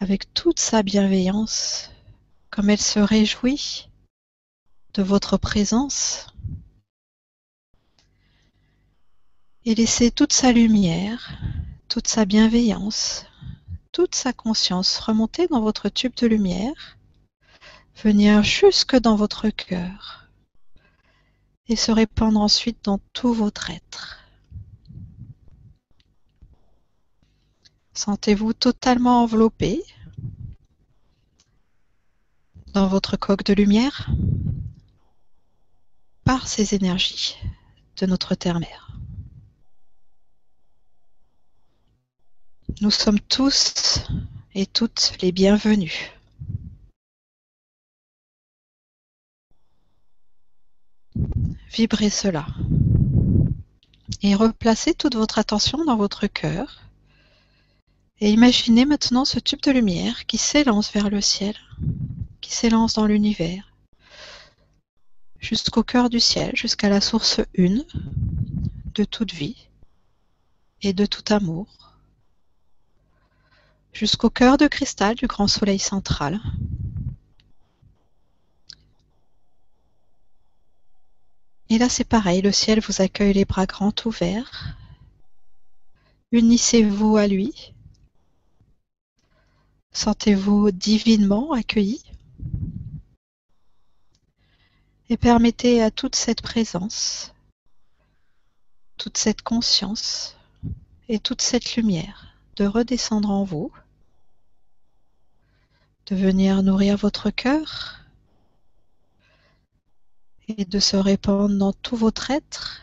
avec 0.00 0.32
toute 0.32 0.60
sa 0.60 0.84
bienveillance, 0.84 1.90
comme 2.50 2.70
elle 2.70 2.80
se 2.80 3.00
réjouit 3.00 3.88
de 4.94 5.02
votre 5.02 5.36
présence. 5.38 6.28
Et 9.64 9.74
laissez 9.74 10.12
toute 10.12 10.32
sa 10.32 10.52
lumière, 10.52 11.36
toute 11.88 12.06
sa 12.06 12.24
bienveillance, 12.24 13.26
toute 13.96 14.14
sa 14.14 14.34
conscience 14.34 14.98
remonter 14.98 15.46
dans 15.46 15.62
votre 15.62 15.88
tube 15.88 16.14
de 16.16 16.26
lumière, 16.26 16.98
venir 18.04 18.42
jusque 18.42 18.94
dans 18.94 19.16
votre 19.16 19.48
cœur 19.48 20.28
et 21.66 21.76
se 21.76 21.90
répandre 21.90 22.38
ensuite 22.38 22.84
dans 22.84 23.00
tout 23.14 23.32
votre 23.32 23.70
être. 23.70 24.18
Sentez-vous 27.94 28.52
totalement 28.52 29.22
enveloppé 29.22 29.82
dans 32.74 32.88
votre 32.88 33.16
coque 33.16 33.44
de 33.44 33.54
lumière 33.54 34.10
par 36.22 36.48
ces 36.48 36.74
énergies 36.74 37.38
de 37.96 38.04
notre 38.04 38.34
terre-mère. 38.34 38.85
Nous 42.82 42.90
sommes 42.90 43.20
tous 43.20 44.04
et 44.54 44.66
toutes 44.66 45.12
les 45.22 45.32
bienvenus. 45.32 46.10
Vibrez 51.72 52.10
cela 52.10 52.46
et 54.20 54.34
replacez 54.34 54.92
toute 54.92 55.14
votre 55.14 55.38
attention 55.38 55.86
dans 55.86 55.96
votre 55.96 56.26
cœur 56.26 56.82
et 58.20 58.30
imaginez 58.30 58.84
maintenant 58.84 59.24
ce 59.24 59.38
tube 59.38 59.62
de 59.62 59.70
lumière 59.70 60.26
qui 60.26 60.36
s'élance 60.36 60.92
vers 60.92 61.08
le 61.08 61.22
ciel, 61.22 61.54
qui 62.42 62.52
s'élance 62.52 62.92
dans 62.92 63.06
l'univers, 63.06 63.72
jusqu'au 65.38 65.82
cœur 65.82 66.10
du 66.10 66.20
ciel, 66.20 66.54
jusqu'à 66.54 66.90
la 66.90 67.00
source 67.00 67.40
une 67.54 67.86
de 68.94 69.04
toute 69.04 69.32
vie 69.32 69.68
et 70.82 70.92
de 70.92 71.06
tout 71.06 71.24
amour, 71.32 71.85
jusqu'au 73.96 74.28
cœur 74.28 74.58
de 74.58 74.66
cristal 74.66 75.14
du 75.14 75.26
grand 75.26 75.48
soleil 75.48 75.78
central. 75.78 76.38
Et 81.70 81.78
là 81.78 81.88
c'est 81.88 82.04
pareil, 82.04 82.42
le 82.42 82.52
ciel 82.52 82.80
vous 82.80 83.00
accueille 83.00 83.32
les 83.32 83.46
bras 83.46 83.64
grands 83.64 83.94
ouverts. 84.04 84.76
Unissez-vous 86.30 87.16
à 87.16 87.26
lui. 87.26 87.72
Sentez-vous 89.92 90.70
divinement 90.72 91.52
accueilli 91.52 92.02
et 95.08 95.16
permettez 95.16 95.82
à 95.82 95.90
toute 95.90 96.16
cette 96.16 96.42
présence, 96.42 97.32
toute 98.98 99.16
cette 99.16 99.40
conscience 99.40 100.36
et 101.08 101.18
toute 101.18 101.40
cette 101.40 101.76
lumière 101.76 102.36
de 102.56 102.66
redescendre 102.66 103.30
en 103.30 103.44
vous, 103.44 103.72
de 106.06 106.14
venir 106.16 106.62
nourrir 106.62 106.96
votre 106.96 107.30
cœur 107.30 108.00
et 110.48 110.64
de 110.64 110.78
se 110.78 110.96
répandre 110.96 111.56
dans 111.56 111.72
tout 111.72 111.96
votre 111.96 112.30
être 112.30 112.82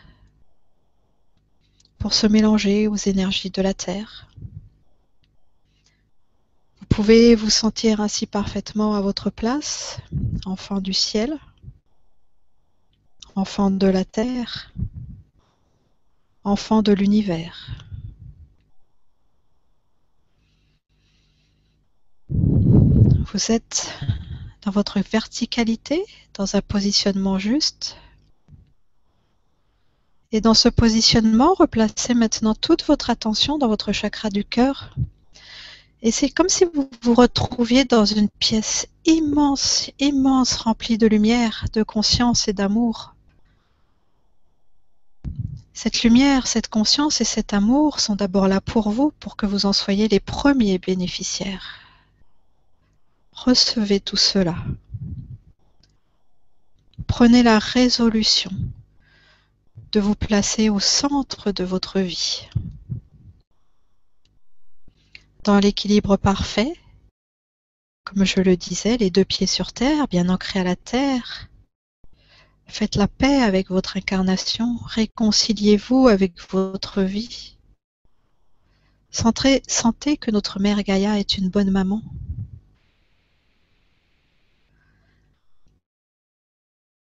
pour 1.98 2.12
se 2.12 2.26
mélanger 2.26 2.86
aux 2.86 2.96
énergies 2.96 3.50
de 3.50 3.62
la 3.62 3.72
Terre. 3.72 4.28
Vous 6.80 6.86
pouvez 6.86 7.34
vous 7.34 7.50
sentir 7.50 8.00
ainsi 8.00 8.26
parfaitement 8.26 8.94
à 8.94 9.00
votre 9.00 9.30
place, 9.30 9.98
enfant 10.44 10.80
du 10.80 10.92
ciel, 10.92 11.38
enfant 13.34 13.70
de 13.70 13.86
la 13.86 14.04
terre, 14.04 14.72
enfant 16.44 16.82
de 16.82 16.92
l'univers. 16.92 17.83
Vous 23.34 23.50
êtes 23.50 23.92
dans 24.62 24.70
votre 24.70 25.00
verticalité, 25.00 26.04
dans 26.34 26.54
un 26.54 26.60
positionnement 26.60 27.36
juste. 27.36 27.96
Et 30.30 30.40
dans 30.40 30.54
ce 30.54 30.68
positionnement, 30.68 31.52
replacez 31.54 32.14
maintenant 32.14 32.54
toute 32.54 32.84
votre 32.84 33.10
attention 33.10 33.58
dans 33.58 33.66
votre 33.66 33.90
chakra 33.90 34.30
du 34.30 34.44
cœur. 34.44 34.94
Et 36.00 36.12
c'est 36.12 36.30
comme 36.30 36.48
si 36.48 36.64
vous 36.72 36.88
vous 37.02 37.14
retrouviez 37.14 37.84
dans 37.84 38.04
une 38.04 38.28
pièce 38.28 38.86
immense, 39.04 39.90
immense, 39.98 40.54
remplie 40.54 40.96
de 40.96 41.08
lumière, 41.08 41.64
de 41.72 41.82
conscience 41.82 42.46
et 42.46 42.52
d'amour. 42.52 43.16
Cette 45.72 46.04
lumière, 46.04 46.46
cette 46.46 46.68
conscience 46.68 47.20
et 47.20 47.24
cet 47.24 47.52
amour 47.52 47.98
sont 47.98 48.14
d'abord 48.14 48.46
là 48.46 48.60
pour 48.60 48.90
vous, 48.90 49.12
pour 49.18 49.36
que 49.36 49.46
vous 49.46 49.66
en 49.66 49.72
soyez 49.72 50.06
les 50.06 50.20
premiers 50.20 50.78
bénéficiaires. 50.78 51.83
Recevez 53.34 54.00
tout 54.00 54.16
cela. 54.16 54.56
Prenez 57.06 57.42
la 57.42 57.58
résolution 57.58 58.50
de 59.92 60.00
vous 60.00 60.14
placer 60.14 60.70
au 60.70 60.80
centre 60.80 61.52
de 61.52 61.62
votre 61.62 62.00
vie, 62.00 62.48
dans 65.44 65.58
l'équilibre 65.58 66.16
parfait, 66.16 66.72
comme 68.04 68.24
je 68.24 68.40
le 68.40 68.56
disais, 68.56 68.96
les 68.96 69.10
deux 69.10 69.24
pieds 69.24 69.46
sur 69.46 69.72
terre, 69.72 70.08
bien 70.08 70.28
ancrés 70.28 70.60
à 70.60 70.64
la 70.64 70.76
terre, 70.76 71.48
Faites 72.66 72.96
la 72.96 73.08
paix 73.08 73.42
avec 73.42 73.68
votre 73.68 73.96
incarnation, 73.96 74.78
réconciliez-vous 74.84 76.08
avec 76.08 76.40
votre 76.50 77.02
vie. 77.02 77.56
Sentez, 79.10 80.16
que 80.16 80.30
notre 80.32 80.58
mère 80.58 80.82
Gaïa 80.82 81.18
est 81.18 81.38
une 81.38 81.50
bonne 81.50 81.70
maman. 81.70 82.02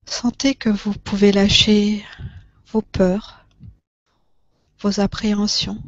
Sentez 0.09 0.55
que 0.55 0.71
vous 0.71 0.93
pouvez 0.93 1.33
lâcher 1.33 2.05
vos 2.69 2.81
peurs, 2.81 3.45
vos 4.81 5.01
appréhensions 5.01 5.83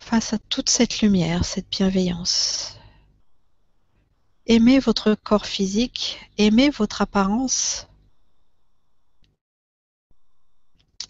face 0.00 0.32
à 0.32 0.38
toute 0.38 0.70
cette 0.70 1.02
lumière, 1.02 1.44
cette 1.44 1.68
bienveillance. 1.68 2.78
Aimez 4.46 4.78
votre 4.78 5.14
corps 5.14 5.44
physique, 5.44 6.18
aimez 6.38 6.70
votre 6.70 7.02
apparence, 7.02 7.86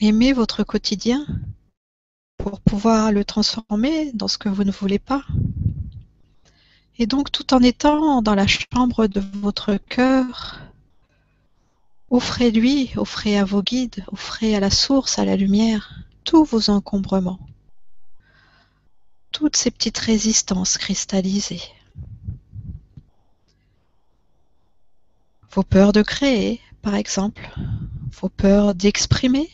aimez 0.01 0.33
votre 0.33 0.65
quotidien 0.65 1.25
pour 2.37 2.61
pouvoir 2.61 3.13
le 3.13 3.25
transformer 3.25 4.13
dans 4.13 4.29
ce 4.29 4.39
que 4.39 4.49
vous 4.49 4.65
ne 4.65 4.73
voulez 4.73 4.99
pas. 4.99 5.25
Et 6.99 7.07
donc 7.07 7.31
tout 7.31 7.55
en 7.55 7.61
étant 7.61 8.23
dans 8.23 8.35
la 8.35 8.47
chambre 8.47 9.07
de 9.07 9.23
votre 9.35 9.77
cœur, 9.77 10.61
offrez-lui, 12.11 12.91
offrez 12.97 13.39
à 13.39 13.45
vos 13.45 13.63
guides, 13.63 14.05
offrez 14.09 14.55
à 14.57 14.61
la 14.61 14.71
source, 14.71 15.19
à 15.19 15.25
la 15.25 15.37
lumière, 15.37 16.01
tous 16.25 16.45
vos 16.45 16.71
encombrements, 16.71 17.41
toutes 19.31 19.57
ces 19.57 19.71
petites 19.71 19.99
résistances 19.99 20.77
cristallisées. 20.79 21.63
vos 25.59 25.63
peurs 25.63 25.93
de 25.93 26.03
créer, 26.03 26.61
par 26.83 26.95
exemple, 26.95 27.51
vos 28.21 28.29
peurs 28.29 28.75
d'exprimer 28.75 29.51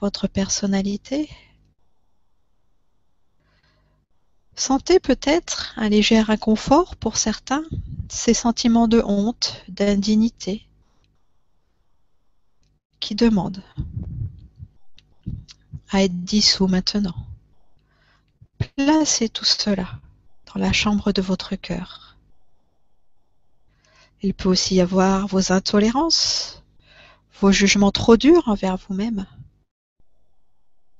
votre 0.00 0.28
personnalité. 0.28 1.28
Sentez 4.60 5.00
peut-être 5.00 5.72
un 5.76 5.88
léger 5.88 6.18
inconfort 6.18 6.94
pour 6.96 7.16
certains, 7.16 7.64
ces 8.10 8.34
sentiments 8.34 8.88
de 8.88 9.00
honte, 9.02 9.64
d'indignité, 9.68 10.66
qui 13.00 13.14
demandent 13.14 13.62
à 15.88 16.02
être 16.02 16.24
dissous 16.24 16.66
maintenant. 16.66 17.16
Placez 18.76 19.30
tout 19.30 19.46
cela 19.46 19.98
dans 20.52 20.60
la 20.60 20.74
chambre 20.74 21.12
de 21.12 21.22
votre 21.22 21.56
cœur. 21.56 22.18
Il 24.20 24.34
peut 24.34 24.50
aussi 24.50 24.74
y 24.74 24.82
avoir 24.82 25.26
vos 25.26 25.52
intolérances, 25.52 26.62
vos 27.40 27.50
jugements 27.50 27.92
trop 27.92 28.18
durs 28.18 28.46
envers 28.46 28.76
vous-même. 28.76 29.24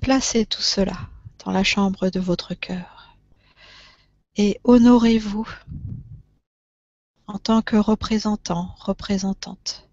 Placez 0.00 0.46
tout 0.46 0.62
cela 0.62 0.96
dans 1.44 1.52
la 1.52 1.62
chambre 1.62 2.08
de 2.08 2.20
votre 2.20 2.54
cœur 2.54 2.99
et 4.36 4.60
honorez-vous 4.64 5.48
en 7.26 7.38
tant 7.38 7.62
que 7.62 7.76
représentant, 7.76 8.74
représentante 8.78 9.88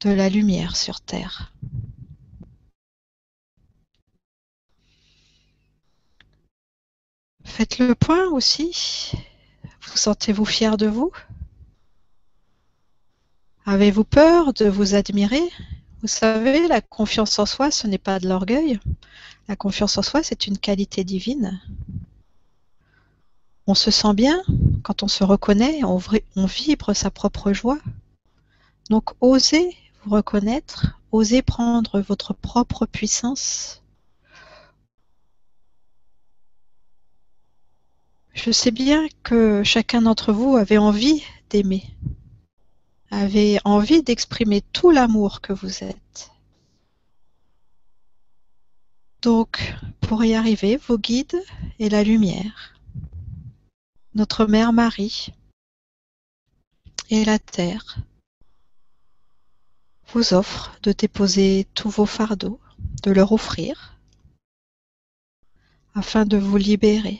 de 0.00 0.10
la 0.10 0.28
lumière 0.28 0.76
sur 0.76 1.00
Terre. 1.00 1.52
Faites 7.44 7.78
le 7.78 7.94
point 7.94 8.28
aussi. 8.28 9.12
Vous 9.82 9.96
sentez-vous 9.96 10.44
fier 10.44 10.76
de 10.76 10.86
vous? 10.86 11.12
Avez-vous 13.66 14.04
peur 14.04 14.54
de 14.54 14.66
vous 14.66 14.94
admirer? 14.94 15.42
Vous 16.00 16.08
savez, 16.08 16.66
la 16.68 16.80
confiance 16.80 17.38
en 17.38 17.44
soi, 17.44 17.70
ce 17.70 17.86
n'est 17.86 17.98
pas 17.98 18.18
de 18.18 18.28
l'orgueil. 18.28 18.80
La 19.48 19.56
confiance 19.56 19.98
en 19.98 20.02
soi, 20.02 20.22
c'est 20.22 20.46
une 20.46 20.56
qualité 20.56 21.04
divine. 21.04 21.60
On 23.70 23.74
se 23.74 23.92
sent 23.92 24.14
bien 24.14 24.42
quand 24.82 25.04
on 25.04 25.06
se 25.06 25.22
reconnaît, 25.22 25.84
on, 25.84 26.00
vibre 26.44 26.92
sa 26.92 27.08
propre 27.08 27.52
joie. 27.52 27.78
Donc 28.88 29.10
osez 29.20 29.76
vous 30.02 30.16
reconnaître, 30.16 30.98
osez 31.12 31.40
prendre 31.40 32.00
votre 32.00 32.34
propre 32.34 32.84
puissance. 32.84 33.84
Je 38.34 38.50
sais 38.50 38.72
bien 38.72 39.06
que 39.22 39.62
chacun 39.62 40.02
d'entre 40.02 40.32
vous 40.32 40.56
avait 40.56 40.78
envie 40.78 41.22
d'aimer, 41.48 41.84
avait 43.12 43.60
envie 43.64 44.02
d'exprimer 44.02 44.62
tout 44.72 44.90
l'amour 44.90 45.40
que 45.40 45.52
vous 45.52 45.84
êtes. 45.84 46.32
Donc, 49.22 49.76
pour 50.00 50.24
y 50.24 50.34
arriver, 50.34 50.76
vos 50.76 50.98
guides 50.98 51.40
et 51.78 51.88
la 51.88 52.02
lumière, 52.02 52.79
notre 54.20 54.44
Mère 54.44 54.74
Marie 54.74 55.32
et 57.08 57.24
la 57.24 57.38
Terre 57.38 57.96
vous 60.12 60.34
offrent 60.34 60.78
de 60.82 60.92
déposer 60.92 61.66
tous 61.72 61.88
vos 61.88 62.04
fardeaux, 62.04 62.60
de 63.02 63.12
leur 63.12 63.32
offrir, 63.32 63.96
afin 65.94 66.26
de 66.26 66.36
vous 66.36 66.58
libérer. 66.58 67.18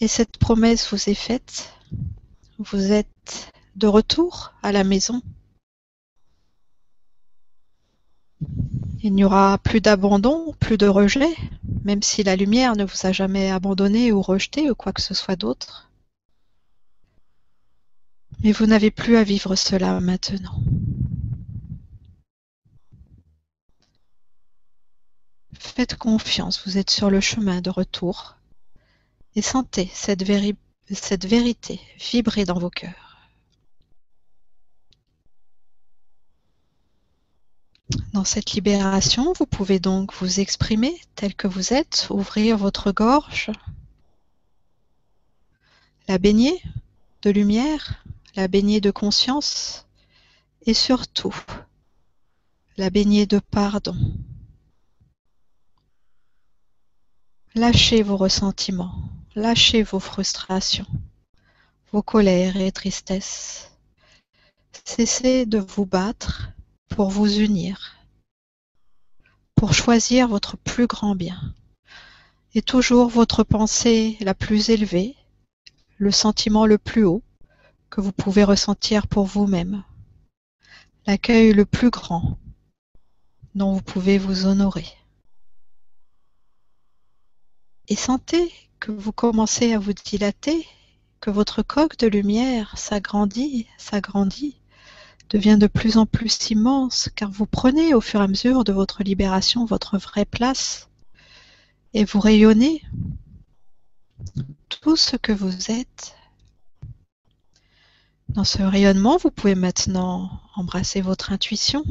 Et 0.00 0.06
cette 0.06 0.38
promesse 0.38 0.88
vous 0.92 1.10
est 1.10 1.14
faite 1.14 1.74
vous 2.58 2.92
êtes 2.92 3.52
de 3.74 3.88
retour 3.88 4.52
à 4.62 4.70
la 4.70 4.84
maison. 4.84 5.22
Il 9.00 9.14
n'y 9.14 9.24
aura 9.24 9.58
plus 9.58 9.80
d'abandon, 9.80 10.54
plus 10.58 10.76
de 10.76 10.88
rejet, 10.88 11.34
même 11.84 12.02
si 12.02 12.24
la 12.24 12.34
lumière 12.34 12.74
ne 12.74 12.84
vous 12.84 13.06
a 13.06 13.12
jamais 13.12 13.50
abandonné 13.50 14.10
ou 14.10 14.20
rejeté 14.22 14.70
ou 14.70 14.74
quoi 14.74 14.92
que 14.92 15.00
ce 15.00 15.14
soit 15.14 15.36
d'autre. 15.36 15.90
Mais 18.42 18.50
vous 18.50 18.66
n'avez 18.66 18.90
plus 18.90 19.16
à 19.16 19.22
vivre 19.22 19.54
cela 19.54 20.00
maintenant. 20.00 20.60
Faites 25.58 25.96
confiance, 25.96 26.66
vous 26.66 26.76
êtes 26.76 26.90
sur 26.90 27.08
le 27.08 27.20
chemin 27.20 27.60
de 27.60 27.70
retour 27.70 28.36
et 29.36 29.42
sentez 29.42 29.88
cette 29.92 30.24
vérité 30.24 31.80
vibrer 31.98 32.44
dans 32.44 32.58
vos 32.58 32.70
cœurs. 32.70 33.07
Dans 38.12 38.24
cette 38.24 38.52
libération, 38.52 39.32
vous 39.38 39.46
pouvez 39.46 39.78
donc 39.78 40.12
vous 40.14 40.40
exprimer 40.40 41.00
tel 41.14 41.34
que 41.34 41.46
vous 41.46 41.72
êtes, 41.72 42.08
ouvrir 42.10 42.58
votre 42.58 42.92
gorge, 42.92 43.50
la 46.06 46.18
baigner 46.18 46.62
de 47.22 47.30
lumière, 47.30 48.04
la 48.36 48.48
baigner 48.48 48.80
de 48.80 48.90
conscience 48.90 49.86
et 50.66 50.74
surtout 50.74 51.34
la 52.76 52.90
baigner 52.90 53.26
de 53.26 53.38
pardon. 53.38 53.96
Lâchez 57.54 58.02
vos 58.02 58.16
ressentiments, 58.16 59.08
Lâchez 59.34 59.84
vos 59.84 60.00
frustrations, 60.00 60.86
vos 61.92 62.02
colères 62.02 62.56
et 62.56 62.72
tristesses. 62.72 63.70
Cessez 64.84 65.46
de 65.46 65.58
vous 65.58 65.86
battre 65.86 66.50
pour 66.98 67.10
vous 67.10 67.38
unir, 67.38 67.94
pour 69.54 69.72
choisir 69.72 70.26
votre 70.26 70.56
plus 70.56 70.88
grand 70.88 71.14
bien. 71.14 71.54
Et 72.56 72.60
toujours 72.60 73.08
votre 73.08 73.44
pensée 73.44 74.16
la 74.20 74.34
plus 74.34 74.70
élevée, 74.70 75.14
le 75.98 76.10
sentiment 76.10 76.66
le 76.66 76.76
plus 76.76 77.04
haut 77.04 77.22
que 77.88 78.00
vous 78.00 78.10
pouvez 78.10 78.42
ressentir 78.42 79.06
pour 79.06 79.26
vous-même, 79.26 79.84
l'accueil 81.06 81.52
le 81.52 81.64
plus 81.64 81.90
grand 81.90 82.36
dont 83.54 83.74
vous 83.74 83.82
pouvez 83.82 84.18
vous 84.18 84.46
honorer. 84.46 84.88
Et 87.86 87.94
sentez 87.94 88.52
que 88.80 88.90
vous 88.90 89.12
commencez 89.12 89.72
à 89.72 89.78
vous 89.78 89.92
dilater, 89.92 90.66
que 91.20 91.30
votre 91.30 91.62
coque 91.62 91.96
de 91.98 92.08
lumière 92.08 92.76
s'agrandit, 92.76 93.68
s'agrandit, 93.78 94.57
devient 95.30 95.58
de 95.58 95.66
plus 95.66 95.98
en 95.98 96.06
plus 96.06 96.50
immense, 96.50 97.10
car 97.14 97.30
vous 97.30 97.46
prenez 97.46 97.94
au 97.94 98.00
fur 98.00 98.20
et 98.20 98.24
à 98.24 98.28
mesure 98.28 98.64
de 98.64 98.72
votre 98.72 99.02
libération 99.02 99.64
votre 99.64 99.98
vraie 99.98 100.24
place 100.24 100.88
et 101.94 102.04
vous 102.04 102.20
rayonnez 102.20 102.82
tout 104.68 104.96
ce 104.96 105.16
que 105.16 105.32
vous 105.32 105.70
êtes. 105.70 106.14
Dans 108.28 108.44
ce 108.44 108.62
rayonnement, 108.62 109.16
vous 109.16 109.30
pouvez 109.30 109.54
maintenant 109.54 110.30
embrasser 110.54 111.00
votre 111.00 111.32
intuition 111.32 111.84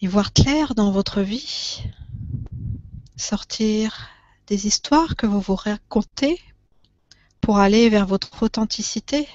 et 0.00 0.08
voir 0.08 0.32
clair 0.32 0.74
dans 0.74 0.90
votre 0.90 1.20
vie 1.20 1.82
sortir 3.16 4.08
des 4.46 4.66
histoires 4.66 5.16
que 5.16 5.26
vous 5.26 5.40
vous 5.40 5.54
racontez 5.54 6.40
pour 7.40 7.58
aller 7.58 7.88
vers 7.88 8.06
votre 8.06 8.42
authenticité. 8.42 9.28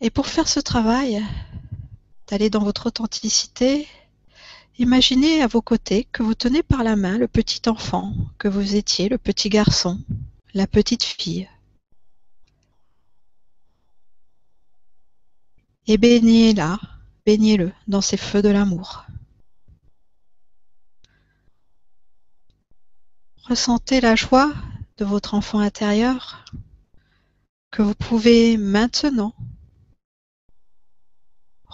Et 0.00 0.10
pour 0.10 0.26
faire 0.26 0.48
ce 0.48 0.60
travail, 0.60 1.24
d'aller 2.28 2.50
dans 2.50 2.62
votre 2.62 2.86
authenticité, 2.86 3.88
imaginez 4.78 5.42
à 5.42 5.46
vos 5.46 5.62
côtés 5.62 6.04
que 6.12 6.22
vous 6.22 6.34
tenez 6.34 6.62
par 6.62 6.84
la 6.84 6.96
main 6.96 7.18
le 7.18 7.28
petit 7.28 7.68
enfant 7.68 8.12
que 8.38 8.48
vous 8.48 8.74
étiez, 8.74 9.08
le 9.08 9.18
petit 9.18 9.48
garçon, 9.48 10.00
la 10.54 10.66
petite 10.66 11.04
fille. 11.04 11.48
Et 15.86 15.98
baignez-la 15.98 16.78
baignez-le 17.26 17.72
dans 17.88 18.00
ces 18.00 18.16
feux 18.16 18.40
de 18.40 18.48
l'amour. 18.48 19.04
Ressentez 23.42 24.00
la 24.00 24.14
joie 24.14 24.54
de 24.96 25.04
votre 25.04 25.34
enfant 25.34 25.58
intérieur 25.58 26.44
que 27.72 27.82
vous 27.82 27.94
pouvez 27.94 28.56
maintenant 28.56 29.34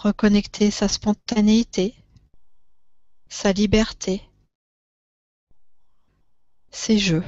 reconnecter 0.02 0.72
sa 0.72 0.88
spontanéité, 0.88 1.94
sa 3.28 3.52
liberté, 3.52 4.20
ses 6.70 6.98
jeux. 6.98 7.24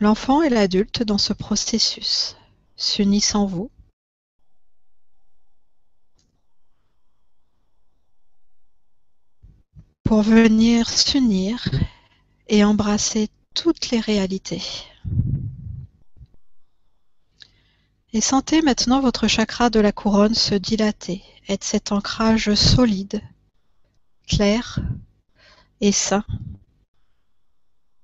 L'enfant 0.00 0.42
et 0.42 0.48
l'adulte 0.48 1.04
dans 1.04 1.18
ce 1.18 1.32
processus 1.32 2.36
s'unissent 2.74 3.36
en 3.36 3.46
vous 3.46 3.70
pour 10.02 10.22
venir 10.22 10.88
s'unir 10.90 11.64
et 12.48 12.64
embrasser 12.64 13.28
toutes 13.54 13.90
les 13.90 14.00
réalités. 14.00 14.62
Et 18.16 18.22
sentez 18.22 18.62
maintenant 18.62 19.02
votre 19.02 19.28
chakra 19.28 19.68
de 19.68 19.78
la 19.78 19.92
couronne 19.92 20.34
se 20.34 20.54
dilater, 20.54 21.22
être 21.50 21.64
cet 21.64 21.92
ancrage 21.92 22.54
solide, 22.54 23.20
clair 24.26 24.78
et 25.82 25.92
sain 25.92 26.24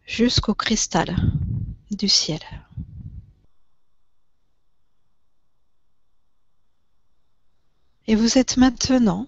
jusqu'au 0.05 0.53
cristal 0.55 1.17
du 1.91 2.11
ciel. 2.11 2.41
Et 8.07 8.15
vous 8.15 8.37
êtes 8.37 8.59
maintenant 8.59 9.27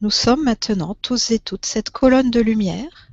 Nous 0.00 0.12
sommes 0.12 0.44
maintenant 0.44 0.94
tous 1.02 1.32
et 1.32 1.40
toutes 1.40 1.66
cette 1.66 1.90
colonne 1.90 2.30
de 2.30 2.38
lumière 2.38 3.08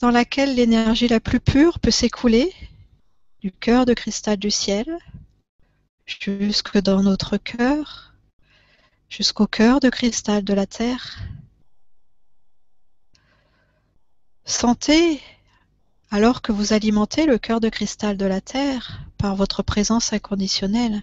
dans 0.00 0.10
laquelle 0.10 0.56
l'énergie 0.56 1.08
la 1.08 1.20
plus 1.20 1.40
pure 1.40 1.80
peut 1.80 1.90
s'écouler 1.90 2.52
du 3.40 3.52
cœur 3.52 3.86
de 3.86 3.94
cristal 3.94 4.36
du 4.36 4.50
ciel 4.50 4.98
jusque 6.06 6.78
dans 6.78 7.02
notre 7.02 7.38
cœur, 7.38 8.14
jusqu'au 9.08 9.46
cœur 9.46 9.80
de 9.80 9.88
cristal 9.88 10.44
de 10.44 10.52
la 10.52 10.66
terre. 10.66 11.20
Sentez, 14.44 15.22
alors 16.10 16.42
que 16.42 16.52
vous 16.52 16.72
alimentez 16.72 17.24
le 17.24 17.38
cœur 17.38 17.60
de 17.60 17.68
cristal 17.68 18.16
de 18.16 18.26
la 18.26 18.40
terre 18.40 19.00
par 19.16 19.36
votre 19.36 19.62
présence 19.62 20.12
inconditionnelle, 20.12 21.02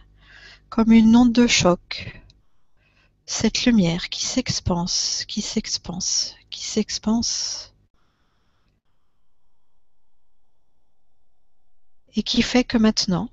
comme 0.69 0.91
une 0.91 1.15
onde 1.15 1.33
de 1.33 1.47
choc, 1.47 2.21
cette 3.25 3.65
lumière 3.65 4.09
qui 4.09 4.25
s'expanse, 4.25 5.25
qui 5.27 5.41
s'expanse, 5.41 6.35
qui 6.49 6.63
s'expanse, 6.63 7.73
et 12.17 12.23
qui 12.23 12.41
fait 12.41 12.63
que 12.63 12.79
maintenant, 12.79 13.29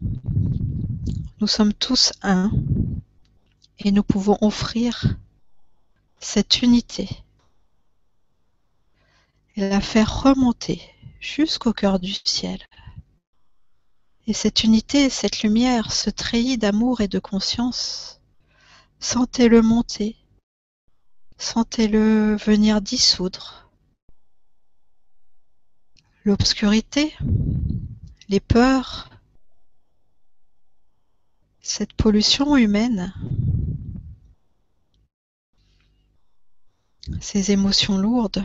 nous 1.41 1.47
sommes 1.47 1.73
tous 1.73 2.13
un 2.23 2.53
et 3.79 3.91
nous 3.93 4.03
pouvons 4.03 4.37
offrir 4.43 5.17
cette 6.21 6.61
unité 6.61 7.09
et 9.57 9.67
la 9.71 9.81
faire 9.81 10.23
remonter 10.23 10.83
jusqu'au 11.19 11.73
cœur 11.73 11.99
du 11.99 12.13
ciel. 12.13 12.61
Et 14.27 14.35
cette 14.35 14.65
unité, 14.65 15.09
cette 15.09 15.43
lumière, 15.43 15.91
ce 15.91 16.11
treillis 16.11 16.59
d'amour 16.59 17.01
et 17.01 17.09
de 17.09 17.19
conscience, 17.19 18.21
sentez-le 19.01 19.63
monter, 19.63 20.15
sentez-le 21.39 22.37
venir 22.37 22.83
dissoudre 22.83 23.71
l'obscurité, 26.27 27.15
les 28.29 28.41
peurs, 28.41 29.11
cette 31.61 31.93
pollution 31.93 32.57
humaine, 32.57 33.13
ces 37.21 37.51
émotions 37.51 37.99
lourdes. 37.99 38.43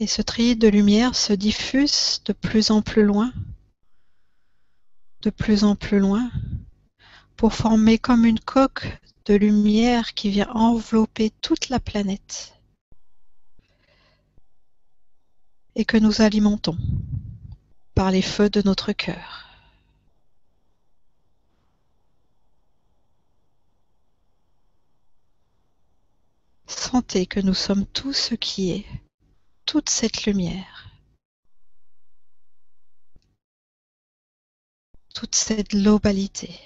Et 0.00 0.06
ce 0.06 0.22
treillis 0.22 0.56
de 0.56 0.68
lumière 0.68 1.14
se 1.14 1.32
diffuse 1.32 2.20
de 2.24 2.32
plus 2.32 2.70
en 2.70 2.82
plus 2.82 3.04
loin, 3.04 3.32
de 5.22 5.30
plus 5.30 5.64
en 5.64 5.76
plus 5.76 6.00
loin, 6.00 6.30
pour 7.36 7.54
former 7.54 7.98
comme 7.98 8.24
une 8.24 8.40
coque 8.40 8.98
de 9.26 9.34
lumière 9.34 10.14
qui 10.14 10.30
vient 10.30 10.50
envelopper 10.50 11.30
toute 11.40 11.68
la 11.68 11.80
planète 11.80 12.53
et 15.76 15.84
que 15.84 15.96
nous 15.96 16.20
alimentons 16.20 16.76
par 17.94 18.10
les 18.10 18.22
feux 18.22 18.50
de 18.50 18.62
notre 18.62 18.92
cœur. 18.92 19.44
Sentez 26.66 27.26
que 27.26 27.40
nous 27.40 27.54
sommes 27.54 27.86
tout 27.86 28.12
ce 28.12 28.34
qui 28.34 28.70
est 28.70 28.86
toute 29.66 29.88
cette 29.88 30.26
lumière, 30.26 30.90
toute 35.14 35.34
cette 35.34 35.70
globalité. 35.70 36.58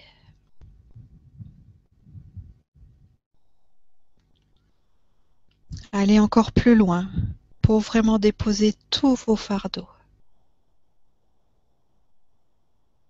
Allez 5.93 6.19
encore 6.21 6.53
plus 6.53 6.75
loin 6.77 7.11
pour 7.69 7.81
vraiment 7.81 8.19
déposer 8.19 8.75
tous 8.89 9.15
vos 9.27 9.37
fardeaux. 9.37 9.91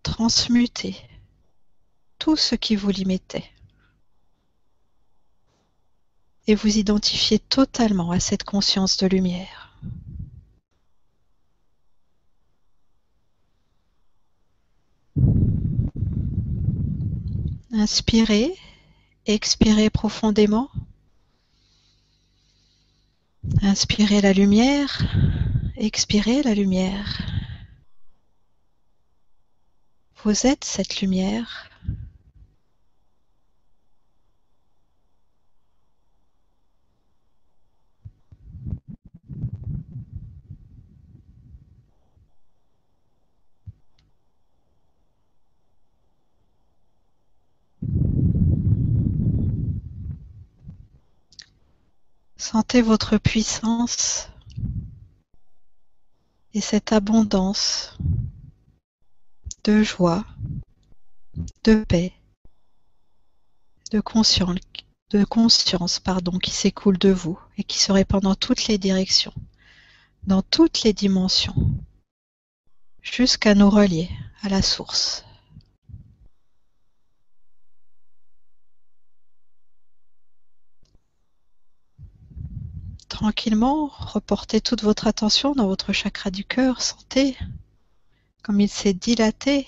Transmutez 0.03 0.97
tout 2.19 2.35
ce 2.35 2.57
qui 2.57 2.75
vous 2.75 2.91
limitait 2.91 3.49
et 6.49 6.57
vous 6.57 6.77
identifiez 6.77 7.39
totalement 7.39 8.11
à 8.11 8.19
cette 8.19 8.43
conscience 8.43 8.97
de 8.97 9.07
lumière. 9.07 9.79
Inspirez, 17.71 18.57
expirez 19.25 19.89
profondément. 19.89 20.69
Inspirez 23.63 24.21
la 24.21 24.33
lumière, 24.33 25.03
expirez 25.77 26.43
la 26.43 26.55
lumière. 26.55 27.23
Vous 30.23 30.47
êtes 30.47 30.65
cette 30.65 31.01
lumière. 31.01 31.68
Sentez 52.51 52.81
votre 52.81 53.19
puissance 53.19 54.31
et 56.55 56.63
cette 56.63 56.95
abondance 56.95 57.99
de 59.65 59.83
joie, 59.83 60.25
de 61.65 61.85
paix, 61.85 62.15
de 63.91 64.01
conscience, 64.01 66.01
pardon, 66.01 66.39
qui 66.39 66.51
s'écoule 66.51 66.97
de 66.97 67.11
vous 67.11 67.39
et 67.59 67.65
qui 67.65 67.79
se 67.79 67.93
répand 67.93 68.23
dans 68.23 68.35
toutes 68.35 68.67
les 68.67 68.79
directions, 68.79 69.35
dans 70.23 70.41
toutes 70.41 70.85
les 70.85 70.95
dimensions, 70.95 71.55
jusqu'à 73.03 73.55
nous 73.55 73.69
relier 73.69 74.09
à 74.41 74.49
la 74.49 74.63
source. 74.63 75.27
Tranquillement, 83.19 83.89
reportez 83.89 84.61
toute 84.61 84.85
votre 84.85 85.09
attention 85.09 85.53
dans 85.53 85.67
votre 85.67 85.93
chakra 85.93 86.31
du 86.31 86.45
cœur, 86.45 86.81
sentez 86.81 87.37
comme 88.45 88.61
il 88.61 88.69
s'est 88.69 88.93
dilaté, 88.93 89.67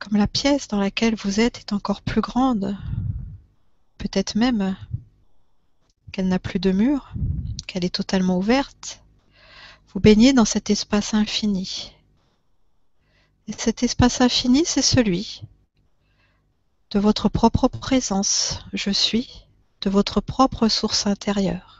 comme 0.00 0.16
la 0.18 0.26
pièce 0.26 0.66
dans 0.66 0.80
laquelle 0.80 1.14
vous 1.14 1.38
êtes 1.38 1.58
est 1.58 1.72
encore 1.72 2.02
plus 2.02 2.20
grande, 2.20 2.76
peut-être 3.96 4.34
même 4.34 4.76
qu'elle 6.10 6.26
n'a 6.26 6.40
plus 6.40 6.58
de 6.58 6.72
mur, 6.72 7.12
qu'elle 7.68 7.84
est 7.84 7.94
totalement 7.94 8.38
ouverte. 8.38 9.04
Vous 9.94 10.00
baignez 10.00 10.32
dans 10.32 10.44
cet 10.44 10.68
espace 10.68 11.14
infini. 11.14 11.92
Et 13.46 13.52
cet 13.52 13.84
espace 13.84 14.20
infini, 14.20 14.64
c'est 14.66 14.82
celui 14.82 15.42
de 16.90 16.98
votre 16.98 17.28
propre 17.28 17.68
présence, 17.68 18.58
je 18.72 18.90
suis, 18.90 19.46
de 19.82 19.90
votre 19.90 20.20
propre 20.20 20.66
source 20.66 21.06
intérieure. 21.06 21.79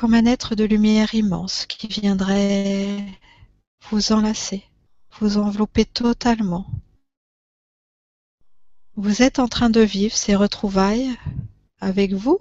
Comme 0.00 0.14
un 0.14 0.24
être 0.24 0.54
de 0.54 0.64
lumière 0.64 1.14
immense 1.14 1.66
qui 1.66 1.86
viendrait 1.86 3.04
vous 3.90 4.12
enlacer, 4.12 4.64
vous 5.18 5.36
envelopper 5.36 5.84
totalement. 5.84 6.66
Vous 8.96 9.20
êtes 9.20 9.38
en 9.38 9.46
train 9.46 9.68
de 9.68 9.82
vivre 9.82 10.16
ces 10.16 10.34
retrouvailles 10.34 11.14
avec 11.82 12.14
vous, 12.14 12.38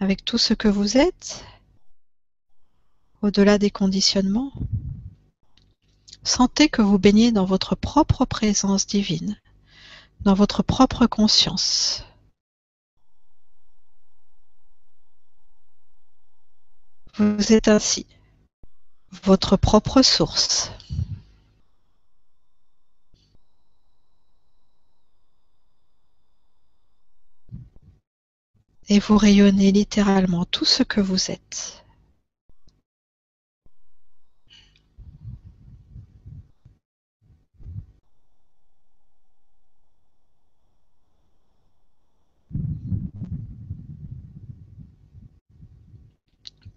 avec 0.00 0.24
tout 0.24 0.38
ce 0.38 0.52
que 0.52 0.66
vous 0.66 0.96
êtes, 0.96 1.44
au-delà 3.22 3.56
des 3.56 3.70
conditionnements. 3.70 4.52
Sentez 6.24 6.68
que 6.68 6.82
vous 6.82 6.98
baignez 6.98 7.30
dans 7.30 7.44
votre 7.44 7.76
propre 7.76 8.24
présence 8.24 8.88
divine, 8.88 9.40
dans 10.22 10.34
votre 10.34 10.64
propre 10.64 11.06
conscience. 11.06 12.04
Vous 17.14 17.52
êtes 17.52 17.68
ainsi 17.68 18.06
votre 19.24 19.56
propre 19.56 20.02
source. 20.02 20.70
Et 28.88 28.98
vous 28.98 29.16
rayonnez 29.16 29.70
littéralement 29.72 30.44
tout 30.44 30.64
ce 30.64 30.82
que 30.82 31.00
vous 31.00 31.30
êtes. 31.30 31.79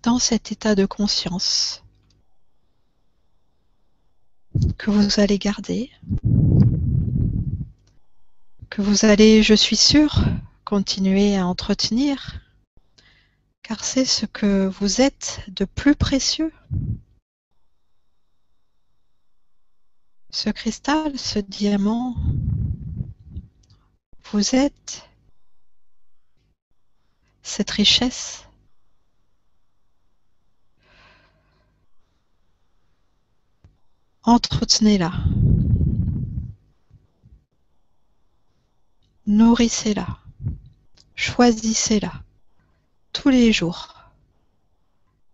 Dans 0.04 0.20
cet 0.20 0.52
état 0.52 0.76
de 0.76 0.86
conscience 0.86 1.84
que 4.78 4.92
vous 4.92 5.20
allez 5.20 5.40
garder, 5.40 5.90
que 8.70 8.82
vous 8.82 9.06
allez, 9.06 9.42
je 9.44 9.54
suis 9.54 9.78
sûre, 9.78 10.26
continuer 10.66 11.38
à 11.38 11.48
entretenir, 11.48 12.42
car 13.62 13.84
c'est 13.86 14.06
ce 14.06 14.26
que 14.26 14.68
vous 14.68 15.00
êtes 15.00 15.42
de 15.48 15.64
plus 15.64 15.96
précieux. 15.96 16.52
Ce 20.32 20.50
cristal, 20.50 21.18
ce 21.18 21.40
diamant, 21.40 22.16
vous 24.32 24.56
êtes 24.56 25.08
cette 27.42 27.72
richesse. 27.72 28.44
Entretenez-la. 34.26 35.12
Nourrissez-la. 39.28 40.18
Choisissez-la 41.16 42.14
tous 43.12 43.28
les 43.28 43.52
jours, 43.52 43.94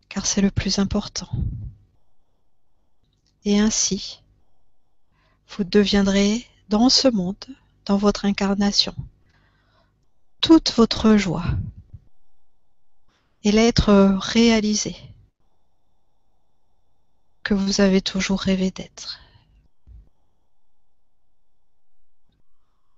car 0.10 0.26
c'est 0.26 0.42
le 0.42 0.50
plus 0.50 0.80
important. 0.80 1.30
Et 3.46 3.60
ainsi, 3.60 4.22
vous 5.50 5.64
deviendrez 5.64 6.48
dans 6.70 6.90
ce 6.90 7.08
monde, 7.08 7.46
dans 7.86 7.98
votre 7.98 8.26
incarnation, 8.26 8.96
toute 10.42 10.74
votre 10.74 11.16
joie 11.16 11.46
et 13.44 13.52
l'être 13.52 14.18
réalisé 14.20 14.96
que 17.50 17.56
vous 17.56 17.82
avez 17.82 18.00
toujours 18.00 18.40
rêvé 18.40 18.70
d'être. 18.70 19.20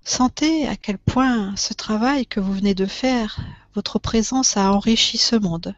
Sentez 0.03 0.67
à 0.67 0.75
quel 0.75 0.97
point 0.97 1.55
ce 1.55 1.73
travail 1.73 2.25
que 2.25 2.41
vous 2.41 2.51
venez 2.51 2.75
de 2.75 2.85
faire, 2.85 3.39
votre 3.75 3.97
présence 3.97 4.57
a 4.57 4.73
enrichi 4.73 5.17
ce 5.17 5.37
monde. 5.37 5.73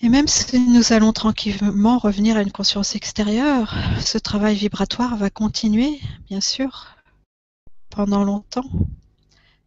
Et 0.00 0.08
même 0.08 0.26
si 0.26 0.58
nous 0.58 0.94
allons 0.94 1.12
tranquillement 1.12 1.98
revenir 1.98 2.38
à 2.38 2.40
une 2.40 2.50
conscience 2.50 2.94
extérieure, 2.94 3.74
ce 4.00 4.16
travail 4.16 4.56
vibratoire 4.56 5.18
va 5.18 5.28
continuer, 5.28 6.00
bien 6.28 6.40
sûr, 6.40 6.96
pendant 7.90 8.24
longtemps. 8.24 8.70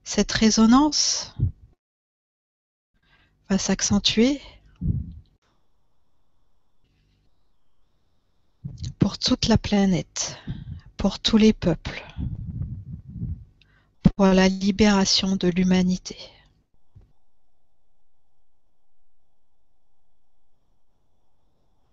Cette 0.04 0.32
résonance 0.32 1.36
va 3.52 3.60
s'accentuer 3.60 4.42
pour 9.00 9.18
toute 9.18 9.48
la 9.48 9.58
planète, 9.58 10.38
pour 10.98 11.20
tous 11.20 11.38
les 11.38 11.54
peuples, 11.54 12.04
pour 14.04 14.26
la 14.28 14.48
libération 14.48 15.36
de 15.36 15.48
l'humanité. 15.48 16.18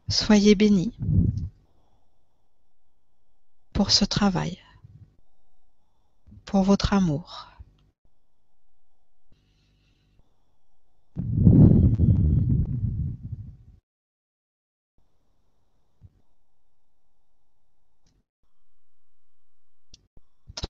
Soyez 0.08 0.54
bénis 0.54 0.92
pour 3.72 3.90
ce 3.90 4.04
travail, 4.04 4.58
pour 6.44 6.62
votre 6.64 6.92
amour. 6.92 7.46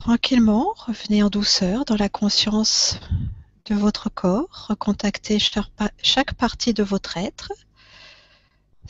Tranquillement, 0.00 0.74
revenez 0.76 1.22
en 1.22 1.28
douceur 1.28 1.84
dans 1.84 1.96
la 1.96 2.08
conscience 2.08 2.98
de 3.66 3.74
votre 3.74 4.10
corps, 4.10 4.66
recontactez 4.68 5.38
chaque 5.38 6.34
partie 6.34 6.74
de 6.74 6.82
votre 6.82 7.16
être 7.16 7.52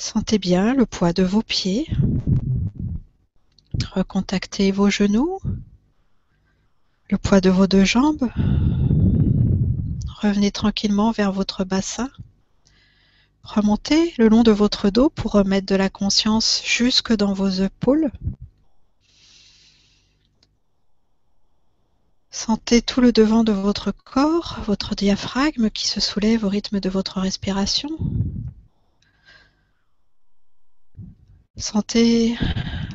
Sentez 0.00 0.38
bien 0.38 0.72
le 0.72 0.86
poids 0.86 1.12
de 1.12 1.22
vos 1.22 1.42
pieds. 1.42 1.86
Recontactez 3.92 4.72
vos 4.72 4.88
genoux, 4.88 5.38
le 7.10 7.18
poids 7.18 7.42
de 7.42 7.50
vos 7.50 7.66
deux 7.66 7.84
jambes. 7.84 8.30
Revenez 10.22 10.52
tranquillement 10.52 11.10
vers 11.10 11.32
votre 11.32 11.64
bassin. 11.64 12.08
Remontez 13.42 14.14
le 14.16 14.28
long 14.28 14.42
de 14.42 14.52
votre 14.52 14.88
dos 14.88 15.10
pour 15.10 15.32
remettre 15.32 15.66
de 15.66 15.76
la 15.76 15.90
conscience 15.90 16.62
jusque 16.64 17.14
dans 17.14 17.34
vos 17.34 17.50
épaules. 17.50 18.10
Sentez 22.32 22.80
tout 22.80 23.00
le 23.00 23.10
devant 23.10 23.42
de 23.42 23.50
votre 23.50 23.90
corps, 23.90 24.60
votre 24.64 24.94
diaphragme 24.94 25.68
qui 25.68 25.88
se 25.88 26.00
soulève 26.00 26.44
au 26.44 26.48
rythme 26.48 26.78
de 26.78 26.88
votre 26.88 27.20
respiration. 27.20 27.90
Sentez 31.56 32.38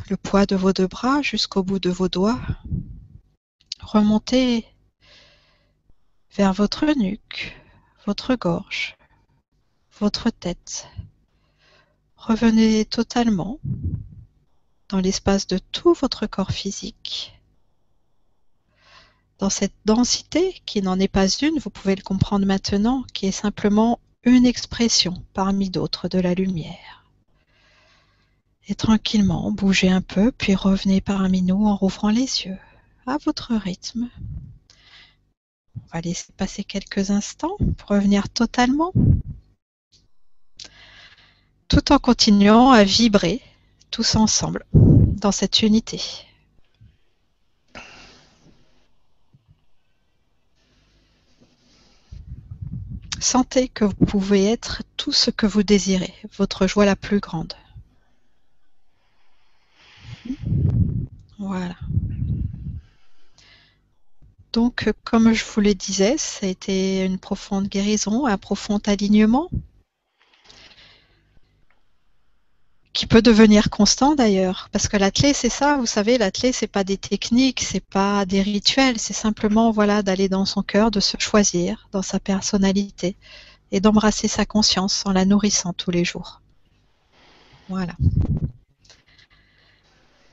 le 0.10 0.16
poids 0.16 0.46
de 0.46 0.56
vos 0.56 0.72
deux 0.72 0.88
bras 0.88 1.22
jusqu'au 1.22 1.64
bout 1.64 1.80
de 1.80 1.90
vos 1.90 2.08
doigts. 2.08 2.40
Remontez 3.82 4.66
vers 6.36 6.54
votre 6.54 6.86
nuque, 6.98 7.56
votre 8.06 8.36
gorge, 8.36 8.96
votre 10.00 10.30
tête. 10.30 10.88
Revenez 12.16 12.86
totalement 12.86 13.60
dans 14.90 15.00
l'espace 15.00 15.46
de 15.46 15.58
tout 15.58 15.94
votre 15.94 16.26
corps 16.26 16.52
physique. 16.52 17.35
Dans 19.38 19.50
cette 19.50 19.76
densité, 19.84 20.62
qui 20.66 20.82
n'en 20.82 21.00
est 21.00 21.10
pas 21.10 21.28
une, 21.28 21.60
vous 21.60 21.70
pouvez 21.70 21.96
le 21.96 22.04
comprendre 22.04 22.46
maintenant, 22.46 23.04
qui 23.14 23.26
est 23.26 23.32
simplement 23.32 24.00
une 24.24 24.46
expression 24.46 25.24
parmi 25.34 25.70
d'autres 25.70 26.08
de 26.08 26.20
la 26.20 26.34
lumière. 26.34 27.06
Et 28.68 28.76
tranquillement, 28.76 29.52
bougez 29.52 29.90
un 29.90 30.02
peu, 30.02 30.32
puis 30.32 30.56
revenez 30.56 31.02
parmi 31.02 31.42
nous 31.42 31.66
en 31.68 31.76
rouvrant 31.76 32.10
les 32.10 32.46
yeux, 32.46 32.58
à 33.06 33.18
votre 33.18 33.54
rythme. 33.54 34.10
On 35.76 35.94
va 35.94 36.02
laisser 36.02 36.32
passer 36.36 36.64
quelques 36.64 37.12
instants 37.12 37.58
pour 37.78 37.90
revenir 37.90 38.30
totalement, 38.30 38.94
tout 41.68 41.92
en 41.92 42.00
continuant 42.00 42.72
à 42.72 42.84
vibrer 42.84 43.42
tous 43.92 44.16
ensemble 44.16 44.66
dans 44.74 45.32
cette 45.32 45.62
unité. 45.62 46.02
Sentez 53.20 53.70
que 53.70 53.86
vous 53.86 54.06
pouvez 54.06 54.46
être 54.46 54.84
tout 54.98 55.12
ce 55.12 55.32
que 55.32 55.46
vous 55.46 55.64
désirez, 55.64 56.14
votre 56.38 56.68
joie 56.68 56.86
la 56.86 56.96
plus 56.96 57.20
grande. 57.20 57.54
Voilà. 61.40 61.76
Donc, 64.54 64.90
comme 65.04 65.34
je 65.34 65.44
vous 65.44 65.62
le 65.62 65.74
disais, 65.74 66.18
ça 66.18 66.46
a 66.46 66.50
été 66.50 67.04
une 67.04 67.20
profonde 67.20 67.68
guérison, 67.68 68.26
un 68.26 68.38
profond 68.38 68.80
alignement 68.86 69.50
qui 72.96 73.08
peut 73.08 73.22
devenir 73.22 73.70
constant 73.70 74.16
d'ailleurs, 74.16 74.70
parce 74.72 74.88
que 74.88 74.96
l'athlé 74.96 75.34
c'est 75.34 75.50
ça, 75.50 75.76
vous 75.76 75.86
savez, 75.86 76.18
l'athlé 76.18 76.54
c'est 76.54 76.66
pas 76.66 76.86
des 76.86 76.98
techniques, 76.98 77.62
c'est 77.62 77.84
pas 77.84 78.26
des 78.26 78.42
rituels, 78.42 78.98
c'est 79.00 79.14
simplement 79.14 79.70
voilà 79.72 80.02
d'aller 80.02 80.30
dans 80.30 80.46
son 80.46 80.64
cœur, 80.64 80.92
de 80.92 81.02
se 81.02 81.18
choisir 81.20 81.90
dans 81.92 82.02
sa 82.02 82.22
personnalité 82.22 83.18
et 83.74 83.82
d'embrasser 83.82 84.30
sa 84.30 84.46
conscience 84.46 85.04
en 85.06 85.12
la 85.12 85.26
nourrissant 85.26 85.74
tous 85.74 85.92
les 85.92 86.06
jours. 86.06 86.42
Voilà. 87.68 87.94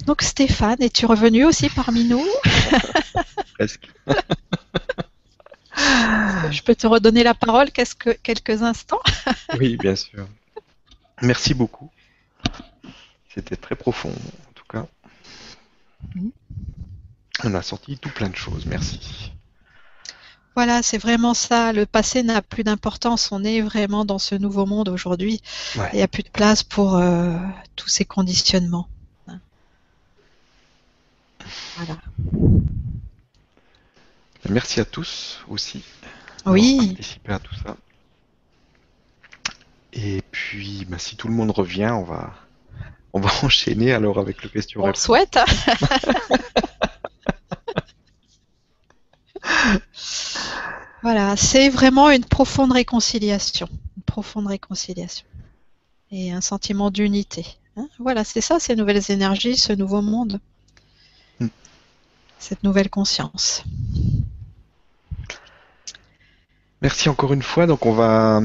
Donc 0.06 0.22
Stéphane, 0.22 0.80
es-tu 0.80 1.04
revenu 1.04 1.44
aussi 1.44 1.68
parmi 1.68 2.04
nous? 2.04 2.24
Presque. 3.58 3.90
Je 5.76 6.62
peux 6.62 6.76
te 6.76 6.86
redonner 6.86 7.24
la 7.24 7.34
parole 7.34 7.70
quelques 7.72 8.62
instants? 8.62 9.02
Oui, 9.58 9.76
bien 9.76 9.96
sûr. 9.96 10.28
Merci 11.22 11.54
beaucoup. 11.54 11.90
C'était 13.34 13.56
très 13.56 13.76
profond, 13.76 14.10
en 14.10 14.52
tout 14.54 14.64
cas. 14.68 14.86
On 17.44 17.54
a 17.54 17.62
sorti 17.62 17.96
tout 17.96 18.10
plein 18.10 18.28
de 18.28 18.36
choses. 18.36 18.66
Merci. 18.66 19.32
Voilà, 20.54 20.82
c'est 20.82 20.98
vraiment 20.98 21.32
ça. 21.32 21.72
Le 21.72 21.86
passé 21.86 22.22
n'a 22.22 22.42
plus 22.42 22.62
d'importance. 22.62 23.32
On 23.32 23.42
est 23.42 23.62
vraiment 23.62 24.04
dans 24.04 24.18
ce 24.18 24.34
nouveau 24.34 24.66
monde 24.66 24.90
aujourd'hui. 24.90 25.40
Il 25.76 25.96
n'y 25.96 26.02
a 26.02 26.08
plus 26.08 26.22
de 26.22 26.28
place 26.28 26.62
pour 26.62 26.96
euh, 26.96 27.34
tous 27.74 27.88
ces 27.88 28.04
conditionnements. 28.04 28.88
Voilà. 31.76 31.98
Merci 34.48 34.80
à 34.80 34.84
tous 34.84 35.40
aussi. 35.48 35.82
Oui. 36.44 36.88
Participer 36.88 37.32
à 37.32 37.38
tout 37.38 37.54
ça. 37.54 37.76
Et 39.94 40.22
puis, 40.30 40.84
bah, 40.88 40.98
si 40.98 41.16
tout 41.16 41.28
le 41.28 41.34
monde 41.34 41.50
revient, 41.50 41.90
on 41.92 42.04
va, 42.04 42.34
on 43.12 43.20
va 43.20 43.30
enchaîner 43.42 43.92
alors 43.92 44.18
avec 44.18 44.42
le 44.42 44.48
question 44.48 44.82
On 44.82 44.88
le 44.88 44.94
souhaite. 44.94 45.38
voilà, 51.02 51.36
c'est 51.36 51.68
vraiment 51.68 52.10
une 52.10 52.24
profonde 52.24 52.72
réconciliation, 52.72 53.68
une 53.96 54.02
profonde 54.04 54.46
réconciliation 54.46 55.26
et 56.10 56.32
un 56.32 56.40
sentiment 56.40 56.90
d'unité. 56.90 57.46
Hein. 57.76 57.88
voilà, 57.98 58.24
c'est 58.24 58.40
ça, 58.42 58.58
ces 58.60 58.76
nouvelles 58.76 59.10
énergies, 59.10 59.56
ce 59.56 59.72
nouveau 59.72 60.02
monde, 60.02 60.40
hmm. 61.40 61.48
cette 62.38 62.62
nouvelle 62.62 62.90
conscience. 62.90 63.64
Merci 66.82 67.08
encore 67.08 67.32
une 67.32 67.42
fois. 67.42 67.66
Donc 67.66 67.86
on 67.86 67.92
va, 67.92 68.40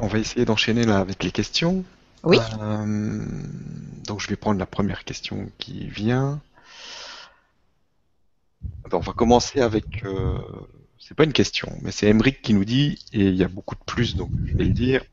on 0.00 0.06
va 0.06 0.18
essayer 0.18 0.44
d'enchaîner 0.44 0.84
là 0.84 0.98
avec 0.98 1.22
les 1.22 1.30
questions. 1.30 1.84
Euh, 2.26 3.24
donc 4.06 4.20
je 4.20 4.28
vais 4.28 4.36
prendre 4.36 4.58
la 4.58 4.66
première 4.66 5.04
question 5.04 5.50
qui 5.58 5.86
vient. 5.86 6.40
on 8.92 8.98
va 8.98 9.12
commencer 9.12 9.60
avec. 9.60 10.04
Euh, 10.04 10.38
c'est 10.98 11.14
pas 11.14 11.24
une 11.24 11.32
question, 11.32 11.76
mais 11.82 11.92
c'est 11.92 12.08
Emric 12.08 12.42
qui 12.42 12.54
nous 12.54 12.64
dit, 12.64 12.98
et 13.12 13.28
il 13.28 13.34
y 13.34 13.42
a 13.42 13.48
beaucoup 13.48 13.74
de 13.74 13.84
plus, 13.84 14.16
donc 14.16 14.30
je 14.44 14.56
vais 14.56 14.64
le 14.64 14.72
dire. 14.72 15.04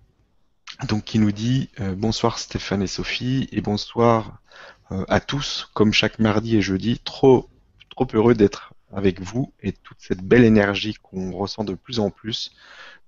Donc 0.89 1.05
qui 1.05 1.17
nous 1.17 1.31
dit 1.31 1.69
euh, 1.79 1.95
bonsoir 1.95 2.39
Stéphane 2.39 2.83
et 2.83 2.87
Sophie 2.87 3.47
et 3.51 3.61
bonsoir 3.61 4.41
à 4.89 5.19
tous. 5.19 5.69
Comme 5.73 5.91
chaque 5.91 6.17
mardi 6.17 6.55
et 6.55 6.61
jeudi, 6.61 6.99
trop 6.99 7.49
trop 7.89 8.07
heureux 8.13 8.35
d'être 8.35 8.73
avec 8.93 9.19
vous 9.21 9.51
et 9.61 9.73
toute 9.73 9.97
cette 9.99 10.21
belle 10.21 10.45
énergie 10.45 10.93
qu'on 10.93 11.31
ressent 11.31 11.65
de 11.65 11.73
plus 11.73 11.99
en 11.99 12.09
plus. 12.09 12.51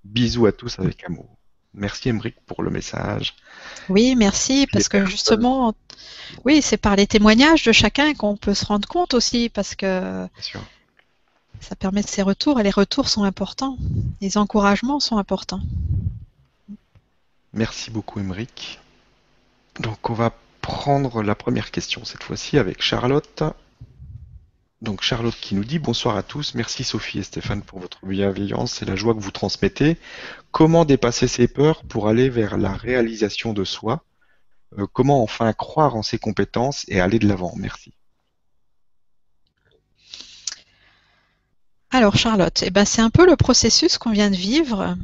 Bisous 0.04 0.46
à 0.46 0.52
tous 0.52 0.78
avec 0.78 1.04
amour. 1.04 1.39
Merci 1.74 2.08
Emeric 2.08 2.36
pour 2.46 2.62
le 2.62 2.70
message. 2.70 3.34
Oui, 3.88 4.16
merci, 4.16 4.66
parce 4.72 4.88
que 4.88 5.06
justement, 5.06 5.74
oui, 6.44 6.62
c'est 6.62 6.76
par 6.76 6.96
les 6.96 7.06
témoignages 7.06 7.62
de 7.64 7.72
chacun 7.72 8.14
qu'on 8.14 8.36
peut 8.36 8.54
se 8.54 8.64
rendre 8.64 8.88
compte 8.88 9.14
aussi, 9.14 9.48
parce 9.48 9.74
que 9.74 10.26
ça 11.60 11.76
permet 11.76 12.02
de 12.02 12.08
ces 12.08 12.22
retours, 12.22 12.58
et 12.58 12.62
les 12.62 12.70
retours 12.70 13.08
sont 13.08 13.22
importants, 13.22 13.76
les 14.20 14.36
encouragements 14.36 15.00
sont 15.00 15.18
importants. 15.18 15.60
Merci 17.52 17.90
beaucoup 17.90 18.20
Emeric. 18.20 18.80
Donc 19.78 20.10
on 20.10 20.14
va 20.14 20.32
prendre 20.60 21.22
la 21.22 21.34
première 21.34 21.70
question 21.70 22.04
cette 22.04 22.22
fois-ci 22.22 22.58
avec 22.58 22.82
Charlotte. 22.82 23.42
Donc 24.82 25.02
Charlotte 25.02 25.36
qui 25.38 25.54
nous 25.54 25.64
dit 25.64 25.78
bonsoir 25.78 26.16
à 26.16 26.22
tous, 26.22 26.54
merci 26.54 26.84
Sophie 26.84 27.18
et 27.18 27.22
Stéphane 27.22 27.60
pour 27.62 27.80
votre 27.80 28.06
bienveillance 28.06 28.80
et 28.80 28.86
la 28.86 28.96
joie 28.96 29.14
que 29.14 29.20
vous 29.20 29.30
transmettez. 29.30 29.98
Comment 30.52 30.86
dépasser 30.86 31.28
ses 31.28 31.48
peurs 31.48 31.84
pour 31.84 32.08
aller 32.08 32.30
vers 32.30 32.56
la 32.56 32.72
réalisation 32.72 33.52
de 33.52 33.64
soi? 33.64 34.04
Euh, 34.78 34.86
Comment 34.90 35.22
enfin 35.22 35.52
croire 35.52 35.96
en 35.96 36.02
ses 36.02 36.18
compétences 36.18 36.86
et 36.88 36.98
aller 36.98 37.18
de 37.18 37.28
l'avant? 37.28 37.52
Merci. 37.56 37.92
Alors 41.90 42.16
Charlotte, 42.16 42.62
eh 42.64 42.70
ben, 42.70 42.86
c'est 42.86 43.02
un 43.02 43.10
peu 43.10 43.26
le 43.26 43.36
processus 43.36 43.98
qu'on 43.98 44.12
vient 44.12 44.30
de 44.30 44.36
vivre. 44.36 44.96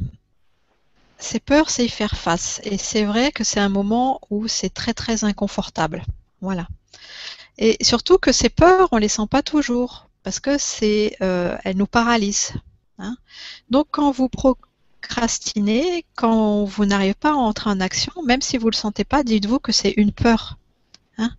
Ces 1.19 1.39
peurs, 1.39 1.69
c'est 1.69 1.85
y 1.85 1.89
faire 1.89 2.15
face. 2.15 2.61
Et 2.63 2.77
c'est 2.77 3.03
vrai 3.03 3.31
que 3.31 3.43
c'est 3.43 3.59
un 3.59 3.69
moment 3.69 4.21
où 4.29 4.47
c'est 4.47 4.73
très 4.73 4.93
très 4.93 5.23
inconfortable. 5.23 6.03
Voilà. 6.41 6.67
Et 7.57 7.77
surtout 7.83 8.17
que 8.17 8.31
ces 8.31 8.49
peurs, 8.49 8.89
on 8.91 8.97
les 8.97 9.07
sent 9.07 9.27
pas 9.29 9.41
toujours 9.41 10.07
parce 10.23 10.39
que 10.39 10.57
c'est, 10.57 11.15
euh, 11.21 11.57
elles 11.63 11.77
nous 11.77 11.87
paralysent. 11.87 12.53
Hein. 12.99 13.15
Donc 13.69 13.87
quand 13.91 14.11
vous 14.11 14.29
procrastinez, 14.29 16.05
quand 16.15 16.65
vous 16.65 16.85
n'arrivez 16.85 17.13
pas 17.13 17.31
à 17.31 17.35
entrer 17.35 17.69
en 17.69 17.79
action, 17.79 18.11
même 18.25 18.41
si 18.41 18.57
vous 18.57 18.69
le 18.69 18.75
sentez 18.75 19.03
pas, 19.03 19.23
dites-vous 19.23 19.59
que 19.59 19.71
c'est 19.71 19.93
une 19.97 20.11
peur. 20.11 20.57
Hein. 21.17 21.31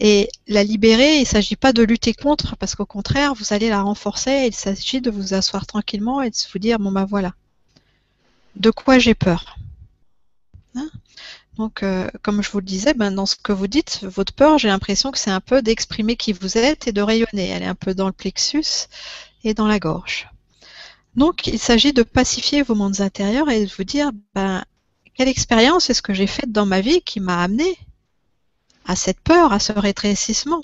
Et 0.00 0.28
la 0.48 0.64
libérer, 0.64 1.16
il 1.16 1.20
ne 1.20 1.26
s'agit 1.26 1.56
pas 1.56 1.72
de 1.72 1.82
lutter 1.82 2.14
contre, 2.14 2.56
parce 2.56 2.74
qu'au 2.74 2.86
contraire, 2.86 3.34
vous 3.34 3.52
allez 3.52 3.68
la 3.68 3.82
renforcer. 3.82 4.46
Il 4.46 4.54
s'agit 4.54 5.00
de 5.00 5.10
vous 5.10 5.34
asseoir 5.34 5.66
tranquillement 5.66 6.20
et 6.22 6.30
de 6.30 6.36
vous 6.52 6.58
dire 6.58 6.78
bon 6.78 6.90
ben 6.90 7.04
voilà, 7.04 7.34
de 8.56 8.70
quoi 8.70 8.98
j'ai 8.98 9.14
peur. 9.14 9.56
Hein 10.74 10.90
donc, 11.60 11.82
euh, 11.82 12.08
comme 12.22 12.42
je 12.42 12.50
vous 12.50 12.60
le 12.60 12.64
disais, 12.64 12.94
ben, 12.94 13.10
dans 13.10 13.26
ce 13.26 13.36
que 13.36 13.52
vous 13.52 13.66
dites, 13.66 14.00
votre 14.04 14.32
peur, 14.32 14.56
j'ai 14.56 14.68
l'impression 14.68 15.10
que 15.10 15.18
c'est 15.18 15.30
un 15.30 15.42
peu 15.42 15.60
d'exprimer 15.60 16.16
qui 16.16 16.32
vous 16.32 16.56
êtes 16.56 16.88
et 16.88 16.92
de 16.92 17.02
rayonner. 17.02 17.48
Elle 17.50 17.62
est 17.62 17.66
un 17.66 17.74
peu 17.74 17.92
dans 17.92 18.06
le 18.06 18.14
plexus 18.14 18.88
et 19.44 19.52
dans 19.52 19.66
la 19.66 19.78
gorge. 19.78 20.30
Donc, 21.16 21.46
il 21.46 21.58
s'agit 21.58 21.92
de 21.92 22.02
pacifier 22.02 22.62
vos 22.62 22.74
mondes 22.74 23.02
intérieurs 23.02 23.50
et 23.50 23.66
de 23.66 23.70
vous 23.76 23.84
dire, 23.84 24.10
ben, 24.34 24.64
quelle 25.12 25.28
expérience 25.28 25.90
est-ce 25.90 26.00
que 26.00 26.14
j'ai 26.14 26.26
faite 26.26 26.50
dans 26.50 26.64
ma 26.64 26.80
vie 26.80 27.02
qui 27.02 27.20
m'a 27.20 27.42
amené 27.42 27.76
à 28.86 28.96
cette 28.96 29.20
peur, 29.20 29.52
à 29.52 29.58
ce 29.58 29.74
rétrécissement? 29.74 30.62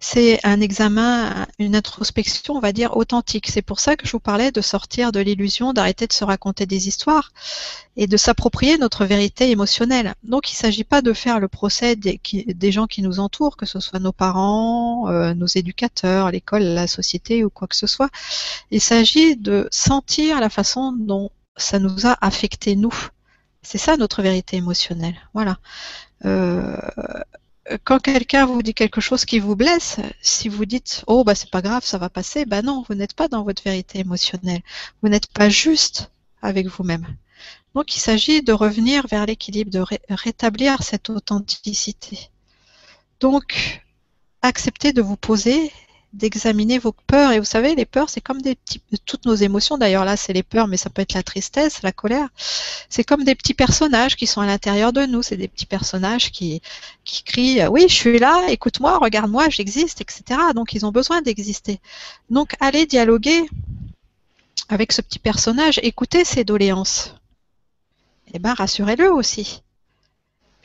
C'est 0.00 0.38
un 0.44 0.60
examen, 0.60 1.46
une 1.58 1.74
introspection, 1.74 2.54
on 2.54 2.60
va 2.60 2.72
dire, 2.72 2.96
authentique. 2.96 3.48
C'est 3.48 3.62
pour 3.62 3.80
ça 3.80 3.96
que 3.96 4.06
je 4.06 4.12
vous 4.12 4.20
parlais 4.20 4.52
de 4.52 4.60
sortir 4.60 5.12
de 5.12 5.20
l'illusion, 5.20 5.72
d'arrêter 5.72 6.06
de 6.06 6.12
se 6.12 6.24
raconter 6.24 6.66
des 6.66 6.88
histoires 6.88 7.32
et 7.96 8.06
de 8.06 8.16
s'approprier 8.16 8.78
notre 8.78 9.04
vérité 9.04 9.50
émotionnelle. 9.50 10.14
Donc 10.22 10.50
il 10.50 10.54
ne 10.54 10.58
s'agit 10.58 10.84
pas 10.84 11.02
de 11.02 11.12
faire 11.12 11.40
le 11.40 11.48
procès 11.48 11.96
des, 11.96 12.72
gens 12.72 12.86
qui 12.86 13.02
nous 13.02 13.18
entourent, 13.18 13.56
que 13.56 13.66
ce 13.66 13.80
soit 13.80 13.98
nos 13.98 14.12
parents, 14.12 15.08
euh, 15.08 15.34
nos 15.34 15.46
éducateurs, 15.46 16.30
l'école, 16.30 16.62
la 16.62 16.86
société 16.86 17.44
ou 17.44 17.50
quoi 17.50 17.66
que 17.66 17.76
ce 17.76 17.86
soit. 17.86 18.10
Il 18.70 18.80
s'agit 18.80 19.36
de 19.36 19.68
sentir 19.70 20.40
la 20.40 20.48
façon 20.48 20.92
dont 20.92 21.30
ça 21.56 21.78
nous 21.78 22.06
a 22.06 22.16
affecté 22.20 22.76
nous. 22.76 22.94
C'est 23.62 23.78
ça 23.78 23.96
notre 23.96 24.22
vérité 24.22 24.56
émotionnelle. 24.56 25.16
Voilà. 25.34 25.58
Euh, 26.24 26.76
quand 27.84 27.98
quelqu'un 27.98 28.46
vous 28.46 28.62
dit 28.62 28.74
quelque 28.74 29.00
chose 29.00 29.24
qui 29.24 29.38
vous 29.38 29.56
blesse, 29.56 29.96
si 30.22 30.48
vous 30.48 30.64
dites 30.64 31.04
oh 31.06 31.24
bah 31.24 31.34
c'est 31.34 31.50
pas 31.50 31.62
grave, 31.62 31.84
ça 31.84 31.98
va 31.98 32.08
passer, 32.08 32.44
bah 32.44 32.62
non, 32.62 32.84
vous 32.88 32.94
n'êtes 32.94 33.14
pas 33.14 33.28
dans 33.28 33.42
votre 33.42 33.62
vérité 33.62 33.98
émotionnelle. 33.98 34.62
Vous 35.02 35.08
n'êtes 35.08 35.26
pas 35.32 35.48
juste 35.48 36.10
avec 36.42 36.66
vous-même. 36.66 37.06
Donc 37.74 37.94
il 37.96 38.00
s'agit 38.00 38.42
de 38.42 38.52
revenir 38.52 39.06
vers 39.06 39.26
l'équilibre, 39.26 39.70
de 39.70 39.84
rétablir 40.08 40.82
cette 40.82 41.10
authenticité. 41.10 42.30
Donc 43.20 43.82
acceptez 44.42 44.92
de 44.92 45.02
vous 45.02 45.16
poser 45.16 45.70
d'examiner 46.12 46.78
vos 46.78 46.92
peurs. 46.92 47.32
Et 47.32 47.38
vous 47.38 47.44
savez, 47.44 47.74
les 47.74 47.84
peurs, 47.84 48.08
c'est 48.08 48.20
comme 48.20 48.40
des 48.40 48.54
petits, 48.54 48.80
toutes 49.04 49.26
nos 49.26 49.34
émotions. 49.34 49.78
D'ailleurs, 49.78 50.04
là, 50.04 50.16
c'est 50.16 50.32
les 50.32 50.42
peurs, 50.42 50.68
mais 50.68 50.76
ça 50.76 50.90
peut 50.90 51.02
être 51.02 51.14
la 51.14 51.22
tristesse, 51.22 51.82
la 51.82 51.92
colère. 51.92 52.28
C'est 52.88 53.04
comme 53.04 53.24
des 53.24 53.34
petits 53.34 53.54
personnages 53.54 54.16
qui 54.16 54.26
sont 54.26 54.40
à 54.40 54.46
l'intérieur 54.46 54.92
de 54.92 55.04
nous. 55.06 55.22
C'est 55.22 55.36
des 55.36 55.48
petits 55.48 55.66
personnages 55.66 56.30
qui, 56.30 56.62
qui 57.04 57.22
crient, 57.24 57.66
oui, 57.66 57.86
je 57.88 57.94
suis 57.94 58.18
là, 58.18 58.46
écoute-moi, 58.48 58.98
regarde-moi, 58.98 59.48
j'existe, 59.48 60.00
etc. 60.00 60.40
Donc, 60.54 60.72
ils 60.72 60.86
ont 60.86 60.92
besoin 60.92 61.22
d'exister. 61.22 61.80
Donc, 62.30 62.54
allez 62.60 62.86
dialoguer 62.86 63.48
avec 64.68 64.92
ce 64.92 65.00
petit 65.00 65.18
personnage, 65.18 65.80
écoutez 65.82 66.24
ses 66.24 66.44
doléances. 66.44 67.14
Eh 68.34 68.38
ben, 68.38 68.52
rassurez-le 68.52 69.10
aussi 69.12 69.62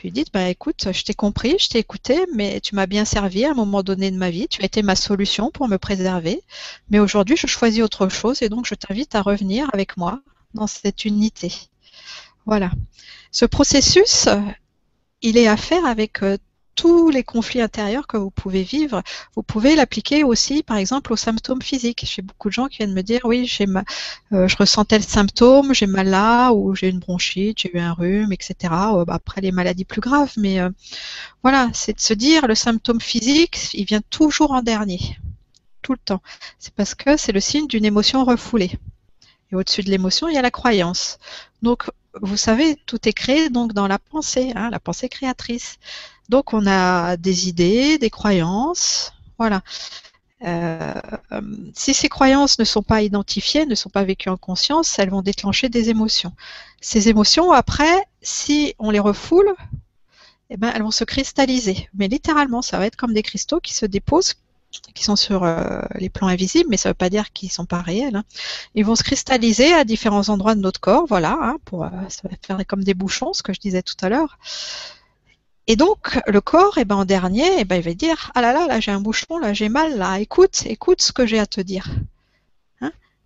lui 0.04 0.12
dites, 0.12 0.32
bah, 0.34 0.50
écoute, 0.50 0.88
je 0.92 1.02
t'ai 1.02 1.14
compris, 1.14 1.56
je 1.58 1.68
t'ai 1.68 1.78
écouté, 1.78 2.26
mais 2.34 2.60
tu 2.60 2.74
m'as 2.74 2.84
bien 2.84 3.06
servi 3.06 3.46
à 3.46 3.52
un 3.52 3.54
moment 3.54 3.82
donné 3.82 4.10
de 4.10 4.18
ma 4.18 4.28
vie, 4.28 4.46
tu 4.48 4.60
as 4.60 4.66
été 4.66 4.82
ma 4.82 4.96
solution 4.96 5.50
pour 5.50 5.66
me 5.66 5.78
préserver, 5.78 6.42
mais 6.90 6.98
aujourd'hui 6.98 7.38
je 7.38 7.46
choisis 7.46 7.82
autre 7.82 8.10
chose 8.10 8.42
et 8.42 8.50
donc 8.50 8.66
je 8.66 8.74
t'invite 8.74 9.14
à 9.14 9.22
revenir 9.22 9.70
avec 9.72 9.96
moi 9.96 10.20
dans 10.52 10.66
cette 10.66 11.06
unité. 11.06 11.54
Voilà. 12.44 12.70
Ce 13.32 13.46
processus, 13.46 14.28
il 15.22 15.38
est 15.38 15.48
à 15.48 15.56
faire 15.56 15.86
avec 15.86 16.22
euh, 16.22 16.36
tous 16.74 17.10
les 17.10 17.22
conflits 17.22 17.60
intérieurs 17.60 18.06
que 18.06 18.16
vous 18.16 18.30
pouvez 18.30 18.62
vivre, 18.62 19.02
vous 19.36 19.42
pouvez 19.42 19.76
l'appliquer 19.76 20.24
aussi, 20.24 20.62
par 20.62 20.76
exemple, 20.76 21.12
aux 21.12 21.16
symptômes 21.16 21.62
physiques. 21.62 22.04
J'ai 22.06 22.22
beaucoup 22.22 22.48
de 22.48 22.54
gens 22.54 22.66
qui 22.66 22.78
viennent 22.78 22.92
me 22.92 23.02
dire, 23.02 23.20
oui, 23.24 23.46
j'ai 23.46 23.66
euh, 24.32 24.48
je 24.48 24.56
ressentais 24.56 24.98
le 24.98 25.04
symptôme, 25.04 25.74
j'ai 25.74 25.86
mal 25.86 26.08
là, 26.08 26.52
ou 26.52 26.74
j'ai 26.74 26.88
une 26.88 26.98
bronchite, 26.98 27.60
j'ai 27.60 27.76
eu 27.76 27.80
un 27.80 27.92
rhume, 27.92 28.32
etc. 28.32 28.54
Euh, 28.72 29.04
bah, 29.04 29.14
après 29.14 29.40
les 29.40 29.52
maladies 29.52 29.84
plus 29.84 30.00
graves, 30.00 30.32
mais 30.36 30.60
euh, 30.60 30.70
voilà, 31.42 31.70
c'est 31.72 31.94
de 31.94 32.00
se 32.00 32.14
dire, 32.14 32.46
le 32.46 32.54
symptôme 32.54 33.00
physique, 33.00 33.70
il 33.74 33.84
vient 33.84 34.02
toujours 34.10 34.52
en 34.52 34.62
dernier, 34.62 35.18
tout 35.82 35.92
le 35.92 35.98
temps. 35.98 36.22
C'est 36.58 36.74
parce 36.74 36.94
que 36.94 37.16
c'est 37.16 37.32
le 37.32 37.40
signe 37.40 37.66
d'une 37.66 37.84
émotion 37.84 38.24
refoulée. 38.24 38.72
Et 39.52 39.56
au-dessus 39.56 39.82
de 39.82 39.90
l'émotion, 39.90 40.28
il 40.28 40.34
y 40.34 40.38
a 40.38 40.42
la 40.42 40.50
croyance. 40.50 41.18
Donc, 41.62 41.84
vous 42.22 42.36
savez, 42.36 42.76
tout 42.86 43.08
est 43.08 43.12
créé 43.12 43.50
donc 43.50 43.72
dans 43.72 43.88
la 43.88 43.98
pensée, 43.98 44.52
hein, 44.54 44.70
la 44.70 44.80
pensée 44.80 45.08
créatrice. 45.08 45.78
Donc 46.28 46.52
on 46.52 46.66
a 46.66 47.16
des 47.16 47.48
idées, 47.48 47.98
des 47.98 48.10
croyances, 48.10 49.12
voilà. 49.38 49.62
Euh, 50.44 50.92
si 51.74 51.94
ces 51.94 52.08
croyances 52.08 52.58
ne 52.58 52.64
sont 52.64 52.82
pas 52.82 53.02
identifiées, 53.02 53.66
ne 53.66 53.74
sont 53.74 53.88
pas 53.88 54.04
vécues 54.04 54.28
en 54.28 54.36
conscience, 54.36 54.98
elles 54.98 55.10
vont 55.10 55.22
déclencher 55.22 55.68
des 55.68 55.90
émotions. 55.90 56.32
Ces 56.80 57.08
émotions, 57.08 57.52
après, 57.52 58.04
si 58.20 58.74
on 58.78 58.90
les 58.90 58.98
refoule, 58.98 59.54
eh 60.50 60.56
ben, 60.56 60.70
elles 60.74 60.82
vont 60.82 60.90
se 60.90 61.04
cristalliser. 61.04 61.88
Mais 61.94 62.08
littéralement, 62.08 62.62
ça 62.62 62.78
va 62.78 62.86
être 62.86 62.96
comme 62.96 63.14
des 63.14 63.22
cristaux 63.22 63.60
qui 63.60 63.74
se 63.74 63.86
déposent 63.86 64.34
qui 64.94 65.04
sont 65.04 65.16
sur 65.16 65.44
euh, 65.44 65.80
les 65.94 66.10
plans 66.10 66.28
invisibles, 66.28 66.68
mais 66.70 66.76
ça 66.76 66.88
ne 66.88 66.90
veut 66.90 66.96
pas 66.96 67.10
dire 67.10 67.32
qu'ils 67.32 67.48
ne 67.48 67.52
sont 67.52 67.66
pas 67.66 67.80
réels. 67.80 68.16
Hein. 68.16 68.24
Ils 68.74 68.84
vont 68.84 68.96
se 68.96 69.04
cristalliser 69.04 69.72
à 69.72 69.84
différents 69.84 70.28
endroits 70.28 70.54
de 70.54 70.60
notre 70.60 70.80
corps, 70.80 71.06
voilà, 71.06 71.38
hein, 71.40 71.56
euh, 71.72 71.88
ça 72.08 72.28
va 72.28 72.36
faire 72.42 72.66
comme 72.66 72.84
des 72.84 72.94
bouchons, 72.94 73.32
ce 73.32 73.42
que 73.42 73.52
je 73.52 73.60
disais 73.60 73.82
tout 73.82 73.94
à 74.00 74.08
l'heure. 74.08 74.38
Et 75.66 75.76
donc 75.76 76.18
le 76.26 76.40
corps, 76.40 76.76
eh 76.78 76.84
ben, 76.84 76.96
en 76.96 77.04
dernier, 77.04 77.60
eh 77.60 77.64
ben, 77.64 77.76
il 77.76 77.82
va 77.82 77.94
dire 77.94 78.30
ah 78.34 78.42
là 78.42 78.52
là, 78.52 78.66
là 78.66 78.80
j'ai 78.80 78.90
un 78.90 79.00
bouchon, 79.00 79.38
là 79.38 79.52
j'ai 79.54 79.68
mal, 79.68 79.96
là 79.96 80.18
écoute, 80.20 80.62
écoute 80.66 81.00
ce 81.00 81.12
que 81.12 81.26
j'ai 81.26 81.38
à 81.38 81.46
te 81.46 81.60
dire. 81.60 81.88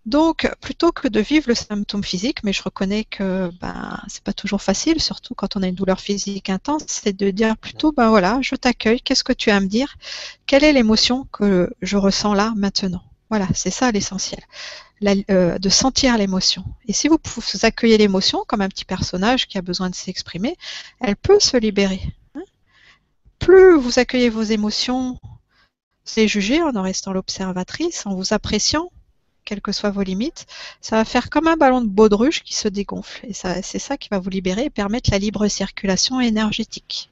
Donc, 0.06 0.50
plutôt 0.62 0.90
que 0.90 1.06
de 1.06 1.20
vivre 1.20 1.48
le 1.48 1.54
symptôme 1.54 2.02
physique, 2.02 2.42
mais 2.42 2.54
je 2.54 2.62
reconnais 2.62 3.04
que 3.04 3.50
ben 3.60 4.00
c'est 4.08 4.22
pas 4.22 4.32
toujours 4.32 4.62
facile, 4.62 5.02
surtout 5.02 5.34
quand 5.34 5.54
on 5.54 5.62
a 5.62 5.66
une 5.66 5.74
douleur 5.74 6.00
physique 6.00 6.48
intense, 6.48 6.84
c'est 6.86 7.14
de 7.14 7.30
dire 7.30 7.58
plutôt 7.58 7.92
ben 7.92 8.08
voilà, 8.08 8.38
je 8.40 8.54
t'accueille, 8.54 9.02
qu'est-ce 9.02 9.22
que 9.22 9.34
tu 9.34 9.50
as 9.50 9.56
à 9.56 9.60
me 9.60 9.66
dire? 9.66 9.96
Quelle 10.46 10.64
est 10.64 10.72
l'émotion 10.72 11.26
que 11.30 11.70
je 11.82 11.98
ressens 11.98 12.32
là 12.32 12.54
maintenant? 12.56 13.02
Voilà, 13.28 13.48
c'est 13.52 13.70
ça 13.70 13.92
l'essentiel. 13.92 14.40
Euh, 15.30 15.58
de 15.58 15.68
sentir 15.68 16.18
l'émotion. 16.18 16.64
Et 16.88 16.92
si 16.92 17.06
vous, 17.06 17.18
vous 17.22 17.42
accueillez 17.62 17.98
l'émotion 17.98 18.42
comme 18.48 18.62
un 18.62 18.68
petit 18.68 18.84
personnage 18.84 19.46
qui 19.46 19.56
a 19.56 19.62
besoin 19.62 19.90
de 19.90 19.94
s'exprimer, 19.94 20.56
elle 21.00 21.14
peut 21.14 21.38
se 21.38 21.56
libérer. 21.56 22.00
Plus 23.48 23.78
vous 23.78 23.98
accueillez 23.98 24.28
vos 24.28 24.42
émotions, 24.42 25.18
c'est 26.04 26.28
juger 26.28 26.60
en 26.60 26.76
en 26.76 26.82
restant 26.82 27.14
l'observatrice, 27.14 28.04
en 28.04 28.14
vous 28.14 28.34
appréciant, 28.34 28.92
quelles 29.46 29.62
que 29.62 29.72
soient 29.72 29.88
vos 29.88 30.02
limites, 30.02 30.44
ça 30.82 30.96
va 30.96 31.06
faire 31.06 31.30
comme 31.30 31.48
un 31.48 31.56
ballon 31.56 31.80
de 31.80 31.88
baudruche 31.88 32.42
qui 32.42 32.54
se 32.54 32.68
dégonfle. 32.68 33.24
Et 33.26 33.32
c'est 33.32 33.78
ça 33.78 33.96
qui 33.96 34.10
va 34.10 34.18
vous 34.18 34.28
libérer 34.28 34.64
et 34.64 34.70
permettre 34.70 35.10
la 35.10 35.18
libre 35.18 35.48
circulation 35.48 36.20
énergétique. 36.20 37.08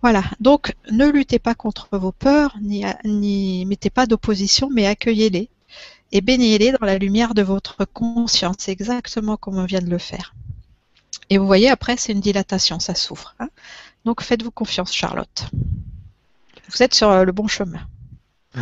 Voilà, 0.00 0.22
donc 0.38 0.76
ne 0.92 1.08
luttez 1.08 1.40
pas 1.40 1.56
contre 1.56 1.88
vos 1.90 2.12
peurs, 2.12 2.56
ni, 2.62 3.66
mettez 3.66 3.90
pas 3.90 4.06
d'opposition, 4.06 4.70
mais 4.72 4.86
accueillez-les 4.86 5.48
et 6.12 6.20
baignez-les 6.20 6.70
dans 6.70 6.86
la 6.86 6.98
lumière 6.98 7.34
de 7.34 7.42
votre 7.42 7.84
conscience, 7.84 8.68
exactement 8.68 9.36
comme 9.36 9.58
on 9.58 9.64
vient 9.64 9.82
de 9.82 9.90
le 9.90 9.98
faire. 9.98 10.36
Et 11.30 11.38
vous 11.38 11.46
voyez, 11.46 11.68
après, 11.68 11.96
c'est 11.96 12.12
une 12.12 12.20
dilatation, 12.20 12.78
ça 12.78 12.94
s'ouvre. 12.94 13.34
Hein. 13.40 13.48
Donc 14.06 14.22
faites-vous 14.22 14.52
confiance, 14.52 14.94
Charlotte. 14.94 15.50
Vous 16.70 16.82
êtes 16.82 16.94
sur 16.94 17.24
le 17.24 17.32
bon 17.32 17.46
chemin. 17.46 17.86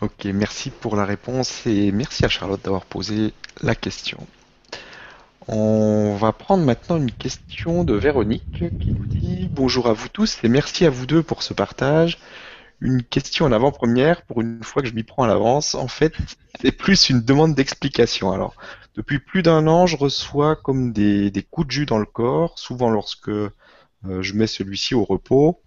Ok, 0.00 0.24
merci 0.24 0.70
pour 0.70 0.96
la 0.96 1.04
réponse 1.04 1.64
et 1.64 1.92
merci 1.92 2.24
à 2.24 2.28
Charlotte 2.28 2.60
d'avoir 2.60 2.84
posé 2.86 3.32
la 3.60 3.76
question. 3.76 4.18
On 5.46 6.16
va 6.16 6.32
prendre 6.32 6.64
maintenant 6.64 6.96
une 6.96 7.12
question 7.12 7.84
de 7.84 7.94
Véronique 7.94 8.64
qui 8.80 8.90
nous 8.90 9.06
dit 9.06 9.48
Bonjour 9.52 9.86
à 9.86 9.92
vous 9.92 10.08
tous 10.08 10.38
et 10.42 10.48
merci 10.48 10.86
à 10.86 10.90
vous 10.90 11.06
deux 11.06 11.22
pour 11.22 11.44
ce 11.44 11.54
partage. 11.54 12.18
Une 12.80 13.04
question 13.04 13.46
en 13.46 13.52
avant-première, 13.52 14.22
pour 14.22 14.40
une 14.40 14.64
fois 14.64 14.82
que 14.82 14.88
je 14.88 14.94
m'y 14.94 15.04
prends 15.04 15.22
à 15.22 15.28
l'avance, 15.28 15.76
en 15.76 15.86
fait, 15.86 16.14
c'est 16.60 16.72
plus 16.72 17.08
une 17.08 17.20
demande 17.20 17.54
d'explication. 17.54 18.32
Alors, 18.32 18.56
depuis 18.96 19.20
plus 19.20 19.42
d'un 19.44 19.68
an, 19.68 19.86
je 19.86 19.96
reçois 19.96 20.56
comme 20.56 20.92
des, 20.92 21.30
coups 21.48 21.68
de 21.68 21.70
jus 21.70 21.86
dans 21.86 21.98
le 21.98 22.06
corps, 22.06 22.58
souvent 22.58 22.90
lorsque 22.90 23.28
euh, 23.28 23.52
je 24.04 24.34
mets 24.34 24.46
celui-ci 24.46 24.94
au 24.94 25.04
repos. 25.04 25.60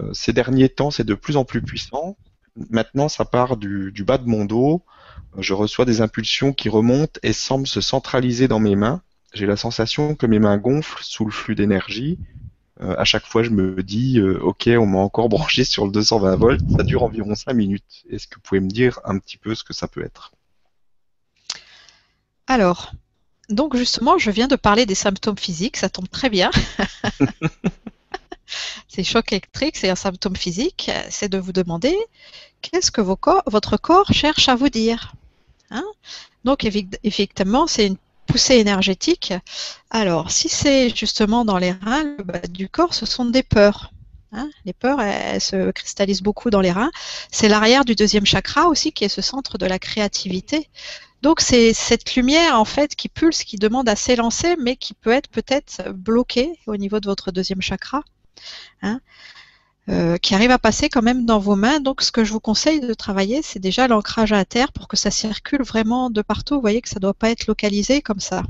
Euh, 0.00 0.12
ces 0.12 0.32
derniers 0.32 0.68
temps, 0.68 0.90
c'est 0.90 1.04
de 1.04 1.14
plus 1.14 1.36
en 1.36 1.44
plus 1.44 1.62
puissant 1.62 2.16
maintenant, 2.70 3.08
ça 3.08 3.24
part 3.24 3.56
du, 3.56 3.92
bas 4.04 4.18
de 4.18 4.28
mon 4.28 4.44
dos. 4.44 4.82
Je 5.38 5.54
reçois 5.54 5.84
des 5.84 6.00
impulsions 6.00 6.52
qui 6.52 6.68
remontent 6.68 7.20
et 7.22 7.32
semblent 7.32 7.66
se 7.66 7.80
centraliser 7.80 8.48
dans 8.48 8.60
mes 8.60 8.76
mains. 8.76 9.02
J'ai 9.34 9.46
la 9.46 9.56
sensation 9.56 10.14
que 10.14 10.26
mes 10.26 10.38
mains 10.38 10.56
gonflent 10.56 11.02
sous 11.02 11.24
le 11.24 11.30
flux 11.30 11.54
d'énergie. 11.54 12.18
Euh, 12.80 12.94
à 12.98 13.04
chaque 13.04 13.26
fois, 13.26 13.42
je 13.42 13.50
me 13.50 13.82
dis, 13.82 14.18
euh, 14.18 14.38
ok, 14.40 14.68
on 14.78 14.86
m'a 14.86 14.98
encore 14.98 15.28
branché 15.30 15.64
sur 15.64 15.84
le 15.84 15.92
220 15.92 16.36
volts. 16.36 16.70
Ça 16.76 16.82
dure 16.82 17.02
environ 17.02 17.34
5 17.34 17.52
minutes. 17.52 18.04
Est-ce 18.10 18.26
que 18.26 18.36
vous 18.36 18.42
pouvez 18.42 18.60
me 18.60 18.68
dire 18.68 19.00
un 19.04 19.18
petit 19.18 19.36
peu 19.36 19.54
ce 19.54 19.64
que 19.64 19.72
ça 19.72 19.88
peut 19.88 20.02
être? 20.02 20.32
Alors, 22.46 22.92
donc 23.48 23.76
justement, 23.76 24.18
je 24.18 24.30
viens 24.30 24.48
de 24.48 24.56
parler 24.56 24.86
des 24.86 24.94
symptômes 24.94 25.38
physiques. 25.38 25.76
Ça 25.76 25.88
tombe 25.88 26.08
très 26.08 26.30
bien. 26.30 26.50
c'est 28.88 29.04
choc 29.04 29.32
électrique, 29.32 29.76
c'est 29.76 29.90
un 29.90 29.96
symptôme 29.96 30.36
physique, 30.36 30.90
c'est 31.10 31.28
de 31.28 31.38
vous 31.38 31.52
demander 31.52 31.96
qu'est-ce 32.62 32.90
que 32.90 33.00
votre 33.00 33.76
corps 33.76 34.12
cherche 34.12 34.48
à 34.48 34.56
vous 34.56 34.68
dire. 34.68 35.14
Hein? 35.70 35.84
Donc 36.44 36.64
effectivement, 36.64 37.66
c'est 37.66 37.86
une 37.86 37.96
poussée 38.26 38.56
énergétique. 38.56 39.32
Alors, 39.90 40.30
si 40.30 40.48
c'est 40.48 40.94
justement 40.94 41.44
dans 41.44 41.58
les 41.58 41.72
reins 41.72 42.16
du 42.50 42.68
corps, 42.68 42.94
ce 42.94 43.06
sont 43.06 43.24
des 43.24 43.42
peurs. 43.42 43.92
Hein? 44.32 44.50
Les 44.64 44.72
peurs, 44.72 45.00
elles, 45.00 45.40
se 45.40 45.70
cristallisent 45.70 46.22
beaucoup 46.22 46.50
dans 46.50 46.60
les 46.60 46.72
reins. 46.72 46.90
C'est 47.30 47.48
l'arrière 47.48 47.84
du 47.84 47.94
deuxième 47.94 48.26
chakra 48.26 48.68
aussi, 48.68 48.92
qui 48.92 49.04
est 49.04 49.08
ce 49.08 49.22
centre 49.22 49.58
de 49.58 49.66
la 49.66 49.78
créativité. 49.78 50.68
Donc 51.22 51.40
c'est 51.40 51.72
cette 51.72 52.14
lumière 52.14 52.60
en 52.60 52.64
fait 52.64 52.94
qui 52.94 53.08
pulse, 53.08 53.44
qui 53.44 53.56
demande 53.56 53.88
à 53.88 53.96
s'élancer, 53.96 54.56
mais 54.60 54.76
qui 54.76 54.94
peut 54.94 55.10
être 55.10 55.28
peut-être 55.28 55.90
bloquée 55.92 56.58
au 56.66 56.76
niveau 56.76 57.00
de 57.00 57.06
votre 57.06 57.32
deuxième 57.32 57.62
chakra. 57.62 58.02
Hein, 58.82 59.00
euh, 59.88 60.16
qui 60.16 60.34
arrive 60.34 60.50
à 60.50 60.58
passer 60.58 60.88
quand 60.88 61.02
même 61.02 61.26
dans 61.26 61.38
vos 61.38 61.54
mains. 61.54 61.78
Donc 61.78 62.02
ce 62.02 62.10
que 62.10 62.24
je 62.24 62.32
vous 62.32 62.40
conseille 62.40 62.80
de 62.80 62.92
travailler, 62.92 63.40
c'est 63.40 63.60
déjà 63.60 63.86
l'ancrage 63.86 64.32
à 64.32 64.44
terre 64.44 64.72
pour 64.72 64.88
que 64.88 64.96
ça 64.96 65.12
circule 65.12 65.62
vraiment 65.62 66.10
de 66.10 66.22
partout. 66.22 66.56
Vous 66.56 66.60
voyez 66.60 66.82
que 66.82 66.88
ça 66.88 66.96
ne 66.96 67.02
doit 67.02 67.14
pas 67.14 67.30
être 67.30 67.46
localisé 67.46 68.02
comme 68.02 68.18
ça. 68.18 68.42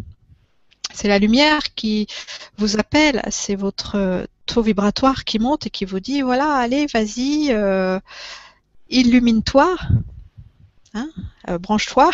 C'est 0.95 1.09
la 1.09 1.19
lumière 1.19 1.75
qui 1.75 2.07
vous 2.57 2.79
appelle, 2.79 3.21
c'est 3.31 3.55
votre 3.55 4.27
taux 4.47 4.63
vibratoire 4.63 5.25
qui 5.25 5.39
monte 5.39 5.67
et 5.67 5.71
qui 5.71 5.85
vous 5.85 6.01
dit 6.01 6.23
voilà, 6.23 6.55
allez, 6.55 6.87
vas-y, 6.87 7.49
euh, 7.51 8.01
illumine-toi, 8.89 9.77
hein, 10.95 11.11
euh, 11.51 11.59
branche-toi 11.59 12.11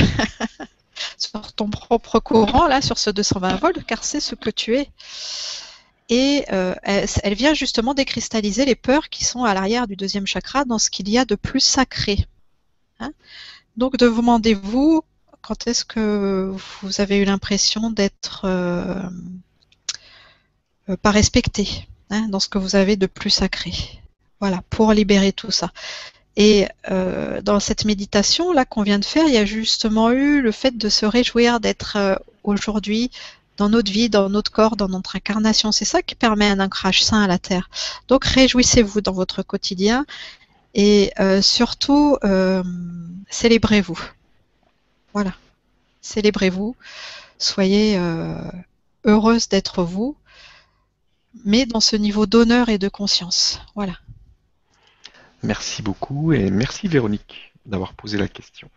sur 1.16 1.53
ton 1.53 1.70
propre 1.70 2.18
courant, 2.18 2.66
là, 2.66 2.83
sur 2.83 2.99
ce 2.99 3.11
220 3.11 3.57
volts, 3.57 3.85
car 3.87 4.03
c'est 4.03 4.20
ce 4.20 4.35
que 4.35 4.51
tu 4.51 4.75
es 4.75 4.91
et 6.13 6.45
euh, 6.53 6.75
elle, 6.83 7.33
vient 7.33 7.55
justement 7.55 7.95
décristalliser 7.95 8.67
les 8.67 8.75
peurs 8.75 9.09
qui 9.09 9.25
sont 9.25 9.45
à 9.45 9.55
l'arrière 9.55 9.87
du 9.87 9.97
deuxième 9.97 10.27
chakra 10.27 10.67
dans 10.67 10.79
ce 10.79 10.91
qu'il 10.91 11.09
y 11.09 11.17
a 11.17 11.25
de 11.25 11.37
plus 11.37 11.61
sacré. 11.61 12.27
Hein. 13.01 13.13
Donc 13.79 13.97
demandez-vous 13.97 15.05
quand 15.41 15.67
est-ce 15.67 15.87
que 15.87 16.55
vous 16.83 17.01
avez 17.01 17.17
eu 17.17 17.25
l'impression 17.25 17.91
d'être 17.91 18.43
euh, 18.45 19.03
euh, 20.91 20.99
pas 20.99 21.13
respecté 21.13 21.89
hein, 22.11 22.29
dans 22.29 22.41
ce 22.41 22.51
que 22.51 22.59
vous 22.59 22.77
avez 22.77 22.97
de 22.97 23.07
plus 23.07 23.31
sacré. 23.31 23.73
Voilà, 24.39 24.63
pour 24.69 24.93
libérer 24.93 25.33
tout 25.33 25.51
ça. 25.51 25.73
Et 26.37 26.67
dans 26.89 27.61
cette 27.61 27.85
méditation 27.85 28.53
là 28.53 28.65
qu'on 28.65 28.83
vient 28.83 28.99
de 28.99 29.05
faire, 29.05 29.27
il 29.29 29.35
y 29.35 29.39
a 29.39 29.45
justement 29.45 30.11
eu 30.11 30.41
le 30.41 30.51
fait 30.51 30.77
de 30.77 30.89
se 30.89 31.05
réjouir 31.07 31.61
d'être 31.61 32.19
aujourd'hui 32.43 33.11
dans 33.57 33.68
notre 33.68 33.90
vie, 33.90 34.09
dans 34.09 34.28
notre 34.28 34.50
corps, 34.50 34.76
dans 34.76 34.88
notre 34.88 35.16
incarnation. 35.16 35.72
C'est 35.72 35.84
ça 35.84 36.03
qui 36.03 36.14
permet 36.14 36.48
un 36.48 36.61
ancrage 36.61 37.05
sain 37.05 37.22
à 37.22 37.26
la 37.26 37.38
Terre. 37.38 37.70
Donc 38.09 38.24
réjouissez-vous 38.24 39.00
dans 39.00 39.12
votre 39.12 39.42
quotidien 39.42 40.07
et 40.74 41.12
euh, 41.20 41.42
surtout 41.42 42.16
euh, 42.24 42.62
célébrez-vous. 43.28 44.00
Voilà, 45.12 45.34
célébrez-vous. 46.00 46.76
Soyez 47.38 47.98
euh, 47.98 48.36
heureuse 49.05 49.48
d'être 49.48 49.82
vous, 49.82 50.16
mais 51.44 51.66
dans 51.66 51.80
ce 51.80 51.96
niveau 51.96 52.26
d'honneur 52.26 52.68
et 52.68 52.78
de 52.78 52.88
conscience. 52.88 53.61
Voilà. 53.74 53.94
Merci 55.42 55.82
beaucoup 55.82 56.32
et 56.32 56.50
merci 56.50 56.86
Véronique 56.86 57.53
d'avoir 57.66 57.94
posé 57.94 58.16
la 58.16 58.28
question. 58.28 58.70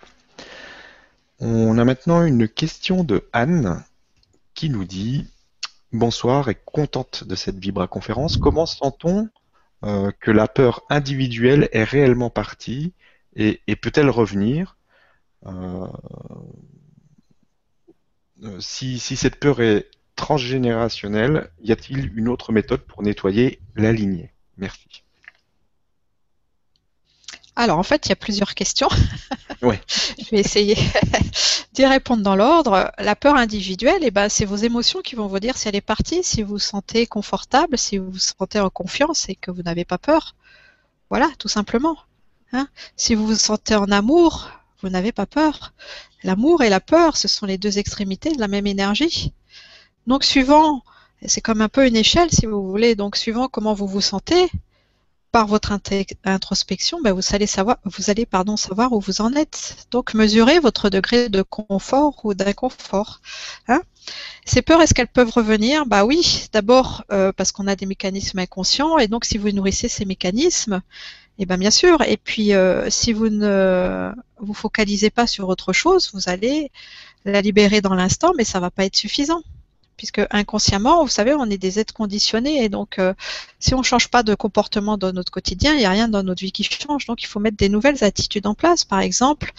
On 1.39 1.78
a 1.78 1.86
maintenant 1.86 2.23
une 2.23 2.47
question 2.47 3.03
de 3.03 3.28
Anne 3.34 3.84
qui 4.56 4.70
nous 4.70 4.86
dit 4.86 5.28
Bonsoir 5.91 6.49
et 6.49 6.56
contente 6.56 7.24
de 7.24 7.36
cette 7.36 7.58
Vibra 7.58 7.88
conférence. 7.88 8.38
Comment 8.38 8.66
sent-on 8.66 9.30
euh, 9.84 10.12
que 10.20 10.32
la 10.32 10.47
peur 10.47 10.84
individuelle 10.89 11.70
est 11.72 11.84
réellement 11.84 12.30
partie 12.30 12.93
et, 13.38 13.60
peut-elle 13.76 14.10
revenir 14.10 14.78
euh, 15.45 15.88
euh, 18.43 18.60
si, 18.60 18.97
si, 18.97 19.18
cette 19.18 19.36
peur 19.36 19.62
est 19.62 19.89
transgénérationnelle, 20.16 21.51
y 21.62 21.74
a-t-il 21.74 22.18
une 22.18 22.30
autre 22.30 22.53
méthode 22.53 22.82
pour 22.82 23.03
nettoyer 23.03 23.60
la 23.76 23.91
lignée? 23.91 24.32
Merci. 24.58 25.03
Alors 27.58 27.78
en 27.78 27.84
fait, 27.84 28.06
il 28.06 28.10
y 28.10 28.14
a 28.14 28.18
plusieurs 28.18 28.56
questions. 28.56 28.89
Je 29.74 30.30
vais 30.32 30.39
essayer 30.39 30.78
d'y 31.74 31.86
répondre 31.86 32.24
dans 32.24 32.36
l'ordre. 32.36 32.91
La 32.97 33.16
peur 33.16 33.36
individuelle, 33.36 34.01
eh 34.01 34.11
ben, 34.11 34.30
c'est 34.30 34.45
vos 34.45 34.55
émotions 34.55 35.01
qui 35.01 35.16
vont 35.16 35.28
vous 35.28 35.39
dire 35.39 35.57
si 35.57 35.68
elle 35.68 35.76
est 35.76 35.82
partie, 35.82 36.24
si 36.24 36.41
vous 36.41 36.53
vous 36.53 36.59
sentez 36.59 37.07
confortable, 37.07 37.78
si 37.78 37.97
vous 37.97 38.11
vous 38.11 38.20
sentez 38.20 38.59
en 38.59 38.70
confiance 38.70 39.30
et 39.30 39.36
que 39.36 39.51
vous 39.51 39.61
n'avez 39.63 39.86
pas 39.86 39.97
peur. 39.97 40.36
Voilà, 41.09 41.30
tout 41.39 41.47
simplement. 41.47 41.97
Hein. 42.53 42.68
si 42.95 43.16
vous 43.16 43.26
vous 43.26 43.36
sentez 43.36 43.76
en 43.76 43.91
amour, 43.91 44.49
vous 44.82 44.89
n'avez 44.89 45.11
pas 45.11 45.26
peur. 45.26 45.74
L'amour 46.24 46.63
et 46.63 46.70
la 46.70 46.80
peur, 46.80 47.18
ce 47.18 47.28
sont 47.28 47.45
les 47.45 47.57
deux 47.57 47.80
extrémités 47.80 48.32
de 48.32 48.39
la 48.39 48.47
même 48.47 48.68
énergie. 48.68 49.34
Donc 50.07 50.24
suivant, 50.24 50.84
c'est 51.26 51.41
comme 51.41 51.61
un 51.61 51.70
peu 51.70 51.88
une 51.88 51.95
échelle 51.95 52.32
si 52.32 52.45
vous 52.45 52.70
voulez, 52.70 52.95
donc 52.95 53.16
suivant 53.16 53.47
comment 53.47 53.74
vous 53.74 53.88
vous 53.88 54.01
sentez, 54.01 54.49
par 55.36 55.48
votre 55.48 55.78
introspection, 56.24 57.02
ben, 57.02 57.12
vous 57.12 57.36
allez 57.36 57.46
savoir, 57.46 57.76
vous 57.84 58.10
allez 58.10 58.26
savoir 58.56 58.94
où 58.94 59.02
vous 59.02 59.20
en 59.20 59.34
êtes. 59.34 59.86
Donc 59.92 60.14
mesurez 60.14 60.60
votre 60.60 60.90
degré 60.90 61.28
de 61.28 61.42
confort 61.42 62.22
ou 62.24 62.34
d'inconfort. 62.34 63.20
Hein. 63.68 63.82
Ces 64.46 64.62
peurs, 64.62 64.82
est-ce 64.82 64.94
qu'elles 64.94 65.10
peuvent 65.10 65.32
revenir? 65.32 65.86
Bah 65.88 66.06
oui, 66.06 66.48
d'abord 66.54 67.04
euh, 67.12 67.34
parce 67.34 67.52
qu'on 67.52 67.68
a 67.68 67.76
des 67.76 67.86
mécanismes 67.86 68.40
inconscients 68.40 68.98
et 68.98 69.10
donc 69.10 69.26
si 69.26 69.38
vous 69.38 69.52
nourrissez 69.52 69.90
ces 69.90 70.06
mécanismes, 70.06 70.82
eh 71.38 71.46
ben 71.46 71.58
bien 71.58 71.70
sûr. 71.70 72.02
Et 72.04 72.16
puis 72.16 72.54
euh, 72.54 72.90
si 72.90 73.12
vous 73.12 73.28
ne 73.28 74.14
vous 74.40 74.54
focalisez 74.54 75.10
pas 75.10 75.28
sur 75.28 75.50
autre 75.50 75.74
chose, 75.74 76.12
vous 76.14 76.30
allez 76.30 76.72
la 77.26 77.42
libérer 77.42 77.82
dans 77.82 77.94
l'instant, 77.94 78.32
mais 78.38 78.46
ça 78.46 78.62
va 78.62 78.72
pas 78.72 78.86
être 78.86 78.96
suffisant 78.96 79.42
puisque 79.98 80.22
inconsciemment, 80.32 81.04
vous 81.04 81.10
savez, 81.10 81.34
on 81.34 81.50
est 81.50 81.58
des 81.58 81.80
êtres 81.80 81.93
conditionnés 81.93 82.64
et 82.64 82.70
donc 82.70 83.00
euh, 83.00 83.14
si 83.60 83.74
on 83.74 83.80
ne 83.80 83.84
change 83.84 84.10
pas 84.10 84.24
de 84.24 84.36
comportement 84.36 84.98
dans 84.98 85.14
notre 85.14 85.32
quotidien, 85.32 85.74
il 85.74 85.80
n'y 85.80 85.86
a 85.86 85.89
rien 85.89 86.08
dans 86.08 86.24
notre 86.24 86.41
vie 86.41 86.52
qui 86.52 86.64
change. 86.64 87.06
Donc 87.06 87.24
il 87.24 87.28
faut 87.28 87.39
mettre 87.39 87.58
des 87.58 87.70
nouvelles 87.70 88.04
attitudes 88.04 88.48
en 88.48 88.54
place. 88.54 88.86
Par 88.86 89.00
exemple, 89.00 89.54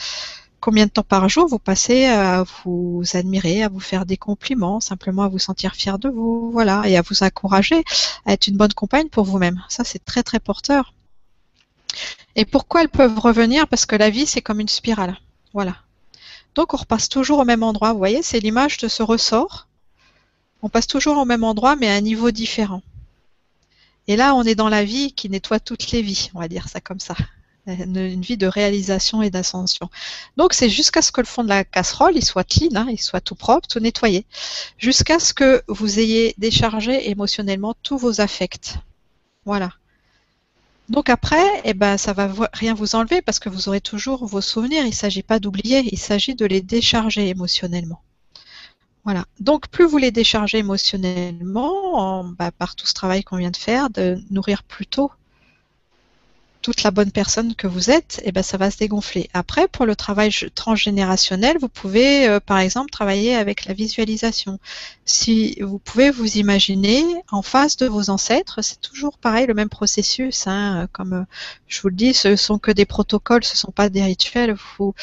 combien 0.61 0.87
de 0.87 0.91
temps 0.91 1.03
par 1.03 1.28
jour 1.28 1.47
vous 1.47 1.59
passez 1.59 2.07
à 2.07 2.45
vous 2.64 3.03
admirer, 3.14 3.62
à 3.62 3.68
vous 3.68 3.80
faire 3.80 4.07
des 4.07 4.16
compliments, 4.16 4.80
simplement 4.80 5.22
à 5.22 5.28
vous 5.28 5.39
sentir 5.39 5.74
fier 5.74 5.99
de 5.99 6.09
vous, 6.09 6.51
voilà, 6.51 6.82
et 6.87 6.97
à 6.97 7.03
vous 7.03 7.22
encourager 7.22 7.84
à 8.24 8.32
être 8.32 8.47
une 8.47 8.57
bonne 8.57 8.72
compagne 8.72 9.09
pour 9.09 9.24
vous-même. 9.24 9.62
Ça, 9.68 9.84
c'est 9.84 10.05
très 10.05 10.22
très 10.22 10.41
porteur. 10.41 10.93
Et 12.34 12.45
pourquoi 12.45 12.82
elles 12.82 12.89
peuvent 12.89 13.18
revenir? 13.18 13.68
Parce 13.68 13.87
que 13.87 13.97
la 13.97 14.11
vie, 14.11 14.26
c'est 14.26 14.43
comme 14.43 14.61
une 14.61 14.68
spirale. 14.68 15.16
Voilà. 15.55 15.76
Donc 16.55 16.74
on 16.74 16.78
repasse 16.78 17.09
toujours 17.09 17.39
au 17.39 17.45
même 17.45 17.62
endroit. 17.62 17.93
Vous 17.93 17.99
voyez, 17.99 18.22
c'est 18.22 18.41
l'image 18.41 18.78
de 18.78 18.89
ce 18.89 19.03
ressort 19.03 19.65
on 20.62 20.68
passe 20.68 20.86
toujours 20.86 21.18
au 21.18 21.24
même 21.24 21.44
endroit, 21.44 21.76
mais 21.76 21.88
à 21.88 21.94
un 21.94 22.00
niveau 22.00 22.30
différent. 22.30 22.82
Et 24.09 24.16
là, 24.16 24.34
on 24.34 24.44
est 24.44 24.54
dans 24.54 24.68
la 24.68 24.84
vie 24.84 25.12
qui 25.12 25.28
nettoie 25.28 25.61
toutes 25.61 25.90
les 25.90 26.02
vies, 26.02 26.30
on 26.34 26.40
va 26.40 26.48
dire 26.48 26.68
ça 26.68 26.80
comme 26.80 27.00
ça. 27.00 27.14
Une, 27.66 28.20
vie 28.20 28.36
de 28.36 28.46
réalisation 28.46 29.22
et 29.22 29.30
d'ascension. 29.30 29.90
Donc, 30.36 30.52
c'est 30.52 30.70
jusqu'à 30.70 31.02
ce 31.02 31.11
que 31.11 31.20
le 31.20 31.26
fond 31.26 31.42
de 31.42 31.48
la 31.48 31.64
casserole, 31.64 32.12
il 32.14 32.24
soit 32.24 32.44
clean, 32.44 32.76
hein, 32.76 32.86
il 32.88 33.00
soit 33.00 33.20
tout 33.20 33.34
propre, 33.34 33.66
tout 33.66 33.80
nettoyé. 33.80 34.24
Jusqu'à 34.78 35.18
ce 35.18 35.34
que 35.34 35.64
vous 35.66 35.98
ayez 35.98 36.32
déchargé 36.38 37.11
émotionnellement 37.11 37.74
tous 37.82 37.98
vos 37.98 38.20
affects. 38.20 38.78
Voilà. 39.44 39.72
Donc 40.88 41.11
après, 41.11 41.44
eh 41.64 41.74
ben, 41.74 41.96
ça 41.96 42.12
va 42.12 42.30
rien 42.52 42.74
vous 42.74 42.94
enlever 42.94 43.20
parce 43.20 43.40
que 43.40 43.48
vous 43.48 43.68
aurez 43.68 43.80
toujours 43.80 44.24
vos 44.26 44.40
souvenirs. 44.40 44.84
Il 44.84 44.90
ne 44.90 44.94
s'agit 44.94 45.24
pas 45.24 45.40
d'oublier, 45.40 45.88
il 45.90 45.98
s'agit 45.98 46.36
de 46.36 46.46
les 46.46 46.61
décharger 46.61 47.28
émotionnellement. 47.28 48.00
Voilà. 49.07 49.24
Donc, 49.38 49.68
plus 49.68 49.86
vous 49.86 49.98
les 49.98 50.11
déchargez 50.11 50.59
émotionnellement, 50.59 52.24
bah, 52.24 52.50
par 52.50 52.74
tout 52.74 52.86
ce 52.86 52.92
travail 52.92 53.22
qu'on 53.22 53.36
vient 53.36 53.52
de 53.52 53.57
faire, 53.57 53.88
de 53.88 54.18
nourrir 54.30 54.64
plutôt 54.64 55.12
toute 56.61 56.82
la 56.82 56.90
bonne 56.90 57.12
personne 57.12 57.54
que 57.54 57.68
vous 57.68 57.90
êtes, 57.92 58.18
et 58.24 58.30
eh 58.30 58.32
ben 58.32 58.42
ça 58.42 58.57
va 58.57 58.72
se 58.72 58.78
dégonfler. 58.78 59.30
Après, 59.32 59.68
pour 59.68 59.86
le 59.86 59.94
travail 59.94 60.32
transgénérationnel, 60.57 61.59
vous 61.61 61.68
pouvez, 61.68 62.26
euh, 62.26 62.40
par 62.40 62.59
exemple, 62.59 62.90
travailler 62.90 63.36
avec 63.36 63.66
la 63.66 63.74
visualisation. 63.74 64.59
Si 65.04 65.57
vous 65.61 65.78
pouvez 65.78 66.11
vous 66.11 66.38
imaginer 66.38 67.04
en 67.30 67.42
face 67.42 67.76
de 67.76 67.86
vos 67.86 68.11
ancêtres, 68.11 68.62
c'est 68.62 68.80
toujours 68.80 69.18
pareil, 69.18 69.46
le 69.46 69.54
même 69.54 69.68
processus. 69.68 70.48
Hein, 70.48 70.88
comme 70.90 71.12
euh, 71.12 71.24
je 71.68 71.80
vous 71.80 71.90
le 71.90 71.94
dis, 71.94 72.12
ce 72.12 72.34
sont 72.34 72.59
que 72.59 72.72
des 72.72 72.86
protocoles, 72.86 73.44
ce 73.44 73.52
ne 73.52 73.59
sont 73.59 73.70
pas 73.70 73.88
des 73.88 74.02
rituels. 74.02 74.57
Vous 74.78 74.94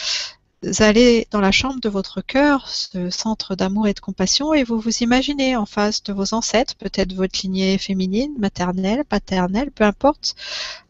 allez 0.79 1.27
dans 1.31 1.41
la 1.41 1.51
chambre 1.51 1.79
de 1.79 1.89
votre 1.89 2.21
cœur, 2.21 2.69
ce 2.69 3.09
centre 3.09 3.55
d'amour 3.55 3.87
et 3.87 3.93
de 3.93 3.99
compassion, 3.99 4.53
et 4.53 4.63
vous 4.63 4.79
vous 4.79 4.97
imaginez 5.01 5.55
en 5.55 5.65
face 5.65 6.03
de 6.03 6.13
vos 6.13 6.33
ancêtres, 6.33 6.75
peut-être 6.75 7.13
votre 7.13 7.39
lignée 7.43 7.77
féminine, 7.77 8.33
maternelle, 8.37 9.03
paternelle, 9.05 9.71
peu 9.71 9.83
importe. 9.83 10.35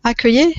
Accueillez 0.04 0.56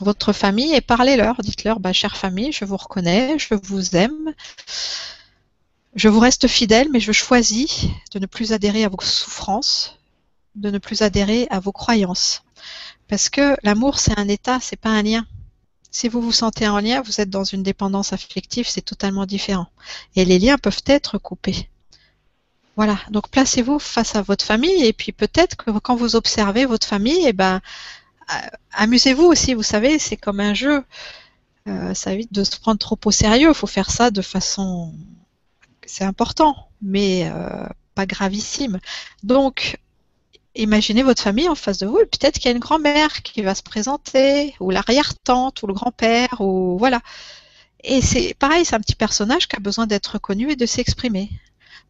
votre 0.00 0.32
famille 0.32 0.74
et 0.74 0.80
parlez-leur. 0.80 1.36
Dites-leur, 1.42 1.80
bah, 1.80 1.92
chère 1.92 2.16
famille, 2.16 2.52
je 2.52 2.64
vous 2.64 2.76
reconnais, 2.76 3.38
je 3.38 3.54
vous 3.54 3.96
aime. 3.96 4.34
Je 5.94 6.08
vous 6.08 6.20
reste 6.20 6.46
fidèle, 6.46 6.88
mais 6.92 7.00
je 7.00 7.12
choisis 7.12 7.86
de 8.12 8.18
ne 8.18 8.26
plus 8.26 8.52
adhérer 8.52 8.84
à 8.84 8.88
vos 8.88 9.00
souffrances, 9.00 9.98
de 10.54 10.70
ne 10.70 10.78
plus 10.78 11.02
adhérer 11.02 11.46
à 11.50 11.60
vos 11.60 11.72
croyances. 11.72 12.42
Parce 13.08 13.28
que 13.28 13.56
l'amour, 13.62 13.98
c'est 13.98 14.18
un 14.18 14.28
état, 14.28 14.58
c'est 14.60 14.76
pas 14.76 14.90
un 14.90 15.02
lien. 15.02 15.26
Si 15.98 16.06
vous 16.08 16.20
vous 16.20 16.30
sentez 16.30 16.68
en 16.68 16.78
lien, 16.78 17.02
vous 17.02 17.20
êtes 17.20 17.28
dans 17.28 17.42
une 17.42 17.64
dépendance 17.64 18.12
affective, 18.12 18.68
c'est 18.68 18.82
totalement 18.82 19.26
différent. 19.26 19.66
Et 20.14 20.24
les 20.24 20.38
liens 20.38 20.56
peuvent 20.56 20.84
être 20.86 21.18
coupés. 21.18 21.68
Voilà, 22.76 23.00
donc 23.10 23.28
placez-vous 23.30 23.80
face 23.80 24.14
à 24.14 24.22
votre 24.22 24.44
famille 24.44 24.84
et 24.84 24.92
puis 24.92 25.10
peut-être 25.10 25.56
que 25.56 25.72
quand 25.80 25.96
vous 25.96 26.14
observez 26.14 26.66
votre 26.66 26.86
famille, 26.86 27.24
eh 27.26 27.32
ben, 27.32 27.60
euh, 28.32 28.48
amusez-vous 28.74 29.24
aussi, 29.24 29.54
vous 29.54 29.64
savez, 29.64 29.98
c'est 29.98 30.16
comme 30.16 30.38
un 30.38 30.54
jeu. 30.54 30.84
Euh, 31.66 31.94
ça 31.94 32.12
évite 32.12 32.32
de 32.32 32.44
se 32.44 32.60
prendre 32.60 32.78
trop 32.78 33.00
au 33.04 33.10
sérieux, 33.10 33.48
il 33.48 33.54
faut 33.54 33.66
faire 33.66 33.90
ça 33.90 34.12
de 34.12 34.22
façon... 34.22 34.94
C'est 35.84 36.04
important, 36.04 36.68
mais 36.80 37.28
euh, 37.34 37.66
pas 37.96 38.06
gravissime. 38.06 38.78
Donc, 39.24 39.80
imaginez 40.58 41.02
votre 41.02 41.22
famille 41.22 41.48
en 41.48 41.54
face 41.54 41.78
de 41.78 41.86
vous 41.86 41.98
et 41.98 42.06
peut-être 42.06 42.34
qu'il 42.38 42.46
y 42.46 42.48
a 42.48 42.56
une 42.56 42.58
grand-mère 42.58 43.22
qui 43.22 43.42
va 43.42 43.54
se 43.54 43.62
présenter, 43.62 44.54
ou 44.60 44.70
l'arrière-tante, 44.70 45.62
ou 45.62 45.66
le 45.66 45.74
grand-père, 45.74 46.40
ou 46.40 46.76
voilà. 46.78 47.00
Et 47.84 48.00
c'est 48.02 48.34
pareil, 48.34 48.64
c'est 48.64 48.74
un 48.74 48.80
petit 48.80 48.96
personnage 48.96 49.48
qui 49.48 49.56
a 49.56 49.60
besoin 49.60 49.86
d'être 49.86 50.08
reconnu 50.08 50.50
et 50.50 50.56
de 50.56 50.66
s'exprimer. 50.66 51.30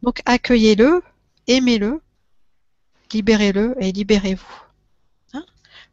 Donc 0.02 0.20
accueillez-le, 0.26 1.02
aimez-le, 1.46 2.00
libérez-le 3.12 3.74
et 3.80 3.90
libérez-vous. 3.92 4.62
Hein? 5.34 5.44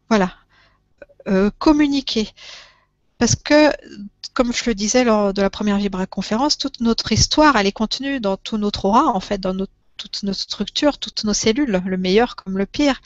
Voilà. 0.10 0.34
Euh, 1.28 1.50
communiquez. 1.58 2.30
Parce 3.18 3.36
que, 3.36 3.72
comme 4.34 4.54
je 4.54 4.66
le 4.66 4.76
disais 4.76 5.06
lors 5.06 5.34
de 5.34 5.42
la 5.42 5.50
première 5.50 5.78
Vibra 5.78 6.06
conférence, 6.06 6.58
toute 6.58 6.82
notre 6.82 7.14
histoire, 7.14 7.56
elle 7.56 7.68
est 7.68 7.72
contenue 7.72 8.20
dans 8.20 8.36
tout 8.36 8.58
notre 8.58 8.86
aura, 8.86 9.06
en 9.06 9.22
fait, 9.22 9.40
dans 9.40 9.54
notre 9.54 9.72
toutes 9.98 10.24
nos 10.24 10.34
structures, 10.34 10.98
toutes 10.98 11.24
nos 11.24 11.34
cellules, 11.34 11.82
le 11.86 11.98
meilleur 11.98 12.36
comme 12.36 12.58
le 12.58 12.66
pire. 12.66 13.02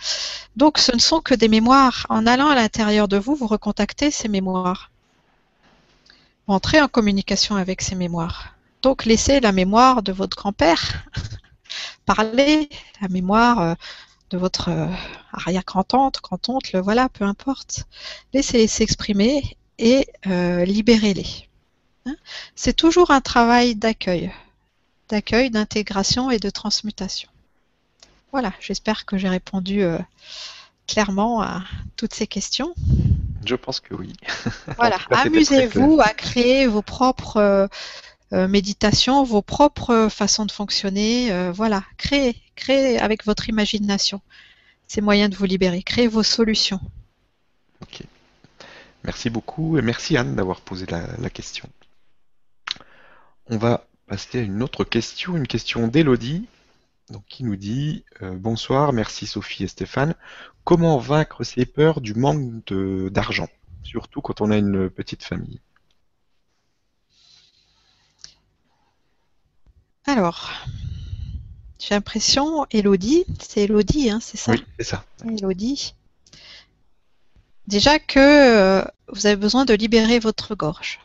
Donc 0.56 0.78
ce 0.78 0.94
ne 0.94 1.00
sont 1.00 1.22
que 1.22 1.34
des 1.34 1.48
mémoires. 1.48 2.06
En 2.10 2.26
allant 2.26 2.50
à 2.50 2.56
l'intérieur 2.56 3.08
de 3.08 3.18
vous, 3.18 3.36
vous 3.36 3.48
recontactez 3.48 4.12
ces 4.12 4.28
mémoires. 4.28 4.92
Vous 6.48 6.54
entrez 6.54 6.82
en 6.82 6.88
communication 6.88 7.56
avec 7.56 7.82
ces 7.82 7.96
mémoires. 7.96 8.56
Donc 8.82 9.06
laissez 9.06 9.40
la 9.40 9.52
mémoire 9.52 10.04
de 10.04 10.12
votre 10.12 10.38
grand-père 10.38 11.06
parler, 12.06 12.70
la 13.02 13.08
mémoire 13.10 13.60
euh, 13.62 13.74
de 14.30 14.38
votre 14.38 14.70
euh, 14.70 14.88
arrière-grand-tante, 15.34 16.22
grand-oncle, 16.22 16.80
voilà, 16.80 17.10
peu 17.10 17.26
importe. 17.26 17.86
Laissez-les 18.34 18.68
s'exprimer 18.68 19.58
et 19.78 20.08
euh, 20.28 20.66
libérez-les. 20.66 21.50
Hein? 22.06 22.16
C'est 22.56 22.76
toujours 22.76 23.12
un 23.12 23.22
travail 23.22 23.76
d'accueil 23.76 24.32
d'accueil, 25.10 25.50
d'intégration 25.50 26.32
et 26.32 26.40
de 26.40 26.50
transmutation. 26.50 27.30
Voilà, 28.32 28.54
j'espère 28.60 29.06
que 29.06 29.18
j'ai 29.18 29.30
répondu 29.30 29.82
euh, 29.82 29.98
clairement 30.88 31.42
à 31.42 31.64
toutes 31.96 32.14
ces 32.14 32.28
questions. 32.28 32.74
Je 33.46 33.56
pense 33.56 33.80
que 33.80 33.94
oui. 33.96 34.14
Voilà, 34.78 34.98
amusez-vous 35.10 36.00
à 36.02 36.14
créer 36.14 36.68
vos 36.68 36.84
propres 36.84 37.38
euh, 37.38 37.68
euh, 38.34 38.48
méditations, 38.48 39.24
vos 39.24 39.42
propres 39.42 40.08
façons 40.12 40.46
de 40.46 40.52
fonctionner. 40.52 41.52
voilà, 41.52 41.84
créez, 41.98 42.36
créez 42.56 43.00
avec 43.00 43.26
votre 43.26 43.50
imagination 43.50 44.22
ces 44.88 45.02
moyens 45.02 45.30
de 45.30 45.36
vous 45.36 45.46
libérer. 45.46 45.84
Créez 45.84 46.08
vos 46.08 46.24
solutions. 46.24 46.80
Ok. 47.82 48.04
Merci 49.04 49.30
beaucoup 49.30 49.78
et 49.78 49.82
merci 49.82 50.18
Anne 50.18 50.36
d'avoir 50.36 50.62
posé 50.62 50.86
la, 50.88 51.02
la 51.18 51.30
question. 51.30 51.70
On 53.50 53.58
va 53.58 53.86
passer 54.10 54.40
à 54.40 54.42
une 54.42 54.64
autre 54.64 54.84
question, 54.84 55.38
une 55.38 55.46
question 55.46 55.88
d'Elodie, 55.88 56.48
donc 57.12 57.24
qui 57.28 57.44
nous 57.44 57.56
dit 57.56 58.04
euh, 58.24 58.36
Bonsoir, 58.36 58.92
merci 58.92 59.28
Sophie 59.28 59.64
et 59.64 59.68
Stéphane. 59.68 60.16
Comment 60.64 60.98
vaincre 60.98 61.44
ces 61.44 61.66
peurs 61.66 62.02
du 62.02 62.16
manque 62.16 62.74
d'argent, 63.12 63.48
surtout 63.84 64.22
quand 64.22 64.42
on 64.42 64.50
a 64.50 64.58
une 64.58 64.90
petite 64.90 65.24
famille? 65.24 65.62
Alors, 70.08 70.50
j'ai 71.78 71.94
l'impression, 71.94 72.66
Elodie, 72.72 73.26
c'est 73.40 73.66
Elodie, 73.66 74.10
hein, 74.10 74.20
c'est 74.22 74.38
ça? 74.38 74.54
Oui, 74.54 74.66
c'est 74.80 74.86
ça. 74.86 75.06
Elodie. 75.24 75.94
Déjà 77.68 78.00
que 78.00 78.18
euh, 78.18 78.84
vous 79.10 79.28
avez 79.28 79.36
besoin 79.36 79.66
de 79.66 79.76
libérer 79.76 80.18
votre 80.18 80.56
gorge. 80.56 81.00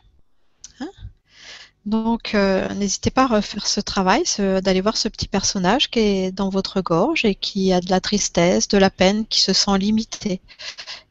Donc, 1.85 2.33
euh, 2.33 2.67
n'hésitez 2.73 3.11
pas 3.11 3.23
à 3.23 3.27
refaire 3.27 3.67
ce 3.67 3.79
travail, 3.79 4.23
d'aller 4.39 4.81
voir 4.81 4.97
ce 4.97 5.07
petit 5.07 5.27
personnage 5.27 5.91
qui 5.91 5.99
est 5.99 6.31
dans 6.31 6.49
votre 6.49 6.81
gorge 6.81 7.25
et 7.25 7.35
qui 7.35 7.71
a 7.73 7.79
de 7.79 7.89
la 7.91 7.99
tristesse, 7.99 8.67
de 8.67 8.77
la 8.77 8.89
peine, 8.89 9.25
qui 9.27 9.41
se 9.41 9.53
sent 9.53 9.77
limité 9.77 10.41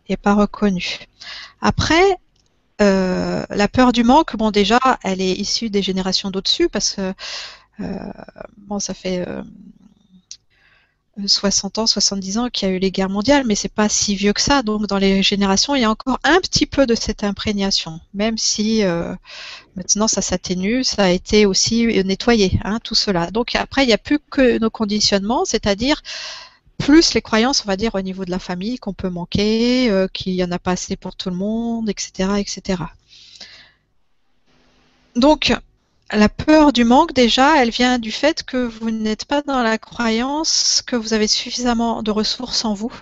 et 0.09 0.17
pas 0.17 0.35
reconnu. 0.35 0.99
Après, 1.61 2.19
euh, 2.81 3.45
la 3.51 3.69
peur 3.69 3.93
du 3.93 4.03
manque, 4.03 4.37
bon 4.37 4.51
déjà, 4.51 4.81
elle 5.05 5.21
est 5.21 5.33
issue 5.33 5.71
des 5.71 5.83
générations 5.83 6.31
d'au-dessus 6.31 6.69
parce 6.69 6.95
que 6.95 7.15
euh, 7.81 8.13
bon, 8.59 8.81
ça 8.81 8.95
fait 8.95 9.25
60 11.27 11.79
ans, 11.79 11.87
70 11.87 12.39
ans 12.39 12.49
qu'il 12.51 12.69
y 12.69 12.73
a 12.73 12.75
eu 12.75 12.79
les 12.79 12.91
guerres 12.91 13.09
mondiales, 13.09 13.45
mais 13.47 13.55
c'est 13.55 13.73
pas 13.73 13.89
si 13.89 14.15
vieux 14.15 14.33
que 14.33 14.41
ça. 14.41 14.63
Donc 14.63 14.87
dans 14.87 14.99
les 14.99 15.23
générations, 15.23 15.75
il 15.75 15.83
y 15.83 15.85
a 15.85 15.91
encore 15.91 16.19
un 16.25 16.41
petit 16.41 16.67
peu 16.67 16.87
de 16.87 16.95
cette 16.95 17.25
imprégnation, 17.25 18.01
même 18.15 18.39
si 18.39 18.85
euh, 18.85 19.15
maintenant 19.77 20.09
ça 20.09 20.23
s'atténue, 20.23 20.85
ça 20.85 21.05
a 21.05 21.11
été 21.11 21.47
aussi 21.47 21.87
nettoyé, 22.05 22.59
hein, 22.65 22.81
tout 22.83 22.95
cela. 22.95 23.31
Donc 23.31 23.55
après, 23.55 23.85
il 23.85 23.87
n'y 23.87 23.93
a 23.93 23.99
plus 23.99 24.19
que 24.19 24.59
nos 24.59 24.71
conditionnements, 24.71 25.45
c'est-à-dire 25.45 26.03
plus 26.79 27.15
les 27.15 27.23
croyances, 27.23 27.63
on 27.65 27.69
va 27.69 27.77
dire, 27.77 27.95
au 27.95 28.01
niveau 28.01 28.25
de 28.25 28.31
la 28.31 28.39
famille, 28.39 28.79
qu'on 28.79 28.93
peut 28.93 29.09
manquer, 29.09 29.91
euh, 29.91 30.09
qu'il 30.13 30.35
n'y 30.35 30.45
en 30.45 30.51
a 30.51 30.59
pas 30.59 30.73
assez 30.73 30.97
pour 30.97 31.17
tout 31.17 31.31
le 31.31 31.37
monde, 31.37 31.89
etc., 31.89 32.31
etc. 32.39 32.83
Donc, 35.17 35.55
la 36.13 36.29
peur 36.29 36.73
du 36.73 36.85
manque, 36.85 37.13
déjà, 37.13 37.61
elle 37.63 37.71
vient 37.71 37.99
du 37.99 38.13
fait 38.13 38.43
que 38.43 38.57
vous 38.57 38.91
n'êtes 38.91 39.25
pas 39.25 39.43
dans 39.43 39.63
la 39.63 39.79
croyance 39.79 40.83
que 40.87 40.97
vous 40.97 41.15
avez 41.15 41.27
suffisamment 41.27 42.03
de 42.03 42.11
ressources 42.11 42.65
en 42.65 42.75
vous 42.75 42.93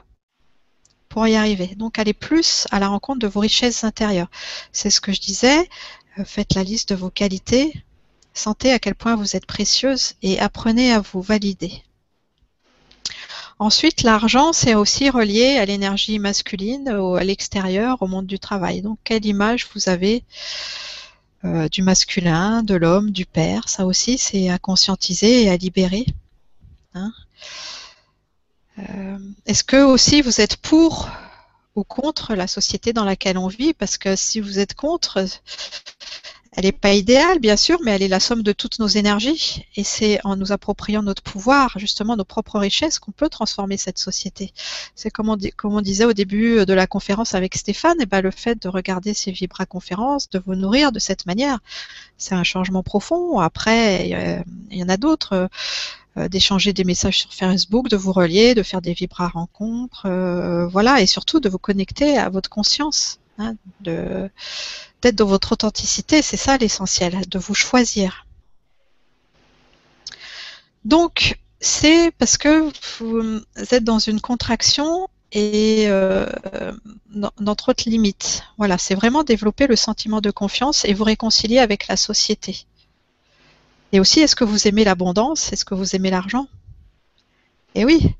pour 1.09 1.27
y 1.27 1.35
arriver. 1.35 1.75
Donc, 1.77 1.99
allez 1.99 2.15
plus 2.15 2.67
à 2.71 2.79
la 2.79 2.89
rencontre 2.89 3.19
de 3.19 3.27
vos 3.27 3.41
richesses 3.41 3.85
intérieures. 3.85 4.31
C'est 4.73 4.91
ce 4.91 5.01
que 5.01 5.13
je 5.13 5.21
disais. 5.21 5.69
Euh, 6.19 6.25
faites 6.25 6.55
la 6.55 6.63
liste 6.63 6.91
de 6.91 6.95
vos 6.95 7.11
qualités. 7.11 7.85
Sentez 8.35 8.73
à 8.73 8.79
quel 8.79 8.95
point 8.95 9.17
vous 9.17 9.37
êtes 9.37 9.47
précieuse 9.47 10.15
et 10.23 10.39
apprenez 10.41 10.93
à 10.93 11.01
vous 11.01 11.21
valider. 11.21 11.83
Ensuite, 13.59 14.03
l'argent, 14.03 14.53
c'est 14.53 14.75
aussi 14.75 15.11
relié 15.11 15.59
à 15.59 15.67
l'énergie 15.67 16.19
masculine, 16.19 16.89
à 16.89 17.25
l'extérieur, 17.25 18.01
au 18.01 18.07
monde 18.07 18.27
du 18.27 18.39
travail. 18.39 18.81
Donc, 18.81 18.99
quelle 19.05 19.27
image 19.27 19.69
vous 19.75 19.89
avez 19.89 20.25
euh, 21.45 21.69
du 21.69 21.83
masculin, 21.83 22.63
de 22.63 22.75
l'homme, 22.75 23.11
du 23.11 23.27
père. 23.27 23.69
Ça 23.69 23.85
aussi, 23.87 24.19
c'est 24.19 24.49
à 24.49 24.59
conscientiser 24.59 25.45
et 25.45 25.51
à 25.51 25.57
libérer. 25.57 26.07
Hein. 26.95 27.13
Euh, 28.79 29.19
est-ce 29.47 29.65
que 29.65 29.83
aussi 29.83 30.23
vous 30.23 30.41
êtes 30.41 30.57
pour 30.57 31.11
ou 31.75 31.85
contre 31.85 32.35
la 32.35 32.47
société 32.47 32.93
dans 32.93 33.05
laquelle 33.05 33.39
on 33.39 33.49
vit? 33.49 33.75
Parce 33.75 33.99
que 33.99 34.15
si 34.17 34.41
vous 34.41 34.59
êtes 34.59 34.75
contre, 34.75 35.25
elle 36.55 36.65
n'est 36.65 36.73
pas 36.73 36.93
idéale, 36.93 37.39
bien 37.39 37.57
sûr, 37.57 37.79
mais 37.83 37.93
elle 37.93 38.03
est 38.03 38.09
la 38.09 38.21
somme 38.21 38.43
de 38.43 38.53
toutes 38.53 38.79
nos 38.79 38.87
énergies. 38.87 39.65
Et 39.77 39.85
c'est 39.85 40.21
en 40.23 40.37
nous 40.37 40.53
appropriant 40.53 41.03
notre 41.03 41.23
pouvoir, 41.23 41.79
justement 41.79 42.15
nos 42.15 42.25
propres 42.25 42.59
richesses, 42.59 42.99
qu'on 42.99 43.11
peut 43.11 43.31
transformer 43.31 43.79
cette 43.79 43.99
société. 43.99 44.53
C'est 44.95 45.11
comme 45.11 45.31
on, 45.31 45.81
disait 45.81 46.05
au 46.05 46.13
début 46.13 46.67
de 46.67 46.75
la 46.75 46.87
conférence 46.87 47.35
avec 47.35 47.55
Stéphane, 47.55 47.99
et 48.01 48.03
eh 48.03 48.07
ben 48.07 48.21
le 48.21 48.31
fait 48.31 48.63
de 48.63 48.69
regarder 48.69 49.15
ces 49.15 49.33
vibra-conférences, 49.33 50.29
de 50.29 50.43
vous 50.45 50.55
nourrir 50.55 50.93
de 50.93 50.99
cette 50.99 51.25
manière, 51.25 51.59
c'est 52.19 52.35
un 52.35 52.45
changement 52.45 52.83
profond. 52.83 53.39
Après, 53.39 54.45
il 54.71 54.79
y 54.79 54.83
en 54.83 54.89
a 54.91 54.99
d'autres. 54.99 55.49
Euh, 56.19 56.29
d'échanger 56.29 56.75
des 56.75 56.85
messages 56.85 57.21
sur 57.21 57.33
Facebook, 57.33 57.89
de 57.89 57.97
vous 57.97 58.13
relier, 58.13 58.55
de 58.55 58.63
faire 58.63 58.83
des 58.83 58.93
vibra 58.93 59.29
rencontres, 59.29 60.05
euh, 60.05 60.67
voilà, 60.67 61.01
et 61.01 61.07
surtout 61.07 61.41
de 61.41 61.49
vous 61.49 61.59
connecter 61.59 62.19
à 62.19 62.29
votre 62.29 62.51
conscience, 62.51 63.19
hein, 63.43 63.57
d'être 65.03 65.17
dans 65.17 65.27
votre 65.27 65.53
authenticité, 65.53 66.23
c'est 66.23 66.37
ça 66.37 66.57
l'essentiel, 66.59 67.29
de 67.29 67.39
vous 67.39 67.55
choisir. 67.55 68.27
Donc, 70.85 71.39
c'est 71.61 72.11
parce 72.19 72.37
que 72.39 72.71
vous 72.99 73.41
êtes 73.71 73.85
dans 73.85 73.99
une 73.99 74.21
contraction 74.21 75.09
et 75.33 75.85
euh, 75.87 76.27
dans, 77.09 77.55
trop 77.55 77.73
de 77.73 77.83
limites. 77.91 78.45
Voilà, 78.59 78.79
c'est 78.79 78.95
vraiment 78.95 79.25
développer 79.25 79.67
le 79.67 79.77
sentiment 79.77 80.21
de 80.21 80.31
confiance 80.31 80.85
et 80.85 80.93
vous 80.93 81.05
réconcilier 81.05 81.59
avec 81.59 81.89
la 81.89 81.97
société. 81.97 82.67
Et 83.93 84.01
aussi, 84.01 84.21
est-ce 84.21 84.37
que 84.37 84.45
vous 84.45 84.67
aimez 84.67 84.85
l'abondance? 84.85 85.53
Est-ce 85.53 85.65
que 85.65 85.75
vous 85.75 85.95
aimez 85.95 86.11
l'argent? 86.11 86.49
Eh 87.75 87.85
oui, 87.85 88.15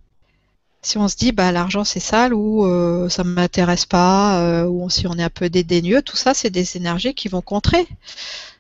si 0.83 0.99
on 0.99 1.09
se 1.09 1.17
dit 1.17 1.33
bah 1.33 1.53
l'argent 1.53 1.85
c'est 1.85 2.01
sale 2.01 2.35
ou 2.35 2.67
euh, 2.67 3.09
ça 3.09 3.23
m'intéresse 3.25 3.87
pas 3.87 4.41
euh, 4.41 4.67
ou 4.67 4.91
si 4.91 5.07
on 5.07 5.15
est 5.15 5.23
un 5.23 5.31
peu 5.31 5.49
dédaigneux, 5.49 6.03
tout 6.03 6.17
ça 6.17 6.35
c'est 6.35 6.51
des 6.51 6.77
énergies 6.77 7.15
qui 7.15 7.29
vont 7.29 7.41
contrer. 7.41 7.87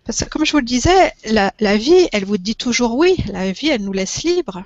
Parce 0.04 0.24
que 0.24 0.28
comme 0.28 0.44
je 0.44 0.52
vous 0.52 0.58
le 0.58 0.64
disais, 0.64 1.12
la, 1.26 1.76
vie, 1.76 2.08
elle 2.12 2.24
vous 2.24 2.38
dit 2.38 2.56
toujours 2.56 2.96
oui. 2.96 3.16
La 3.28 3.52
vie, 3.52 3.68
elle 3.68 3.84
nous 3.84 3.92
laisse 3.92 4.24
libre. 4.24 4.64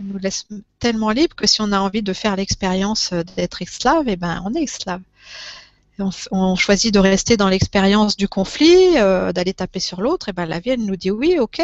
Elle 0.00 0.06
nous 0.06 0.18
laisse 0.18 0.46
tellement 0.80 1.10
libre 1.10 1.36
que 1.36 1.46
si 1.46 1.60
on 1.60 1.70
a 1.70 1.78
envie 1.78 2.02
de 2.02 2.12
faire 2.12 2.34
l'expérience 2.34 3.12
d'être 3.36 3.62
esclave, 3.62 4.04
eh 4.08 4.16
ben 4.16 4.42
on 4.44 4.54
est 4.54 4.62
esclave. 4.62 5.00
On, 6.30 6.56
choisit 6.56 6.92
de 6.92 6.98
rester 6.98 7.36
dans 7.38 7.48
l'expérience 7.48 8.16
du 8.16 8.28
conflit, 8.28 8.98
euh, 8.98 9.32
d'aller 9.32 9.54
taper 9.54 9.80
sur 9.80 10.02
l'autre, 10.02 10.28
et 10.28 10.32
ben 10.32 10.44
la 10.44 10.60
vie, 10.60 10.70
elle 10.70 10.84
nous 10.84 10.96
dit 10.96 11.10
oui, 11.10 11.38
ok, 11.38 11.62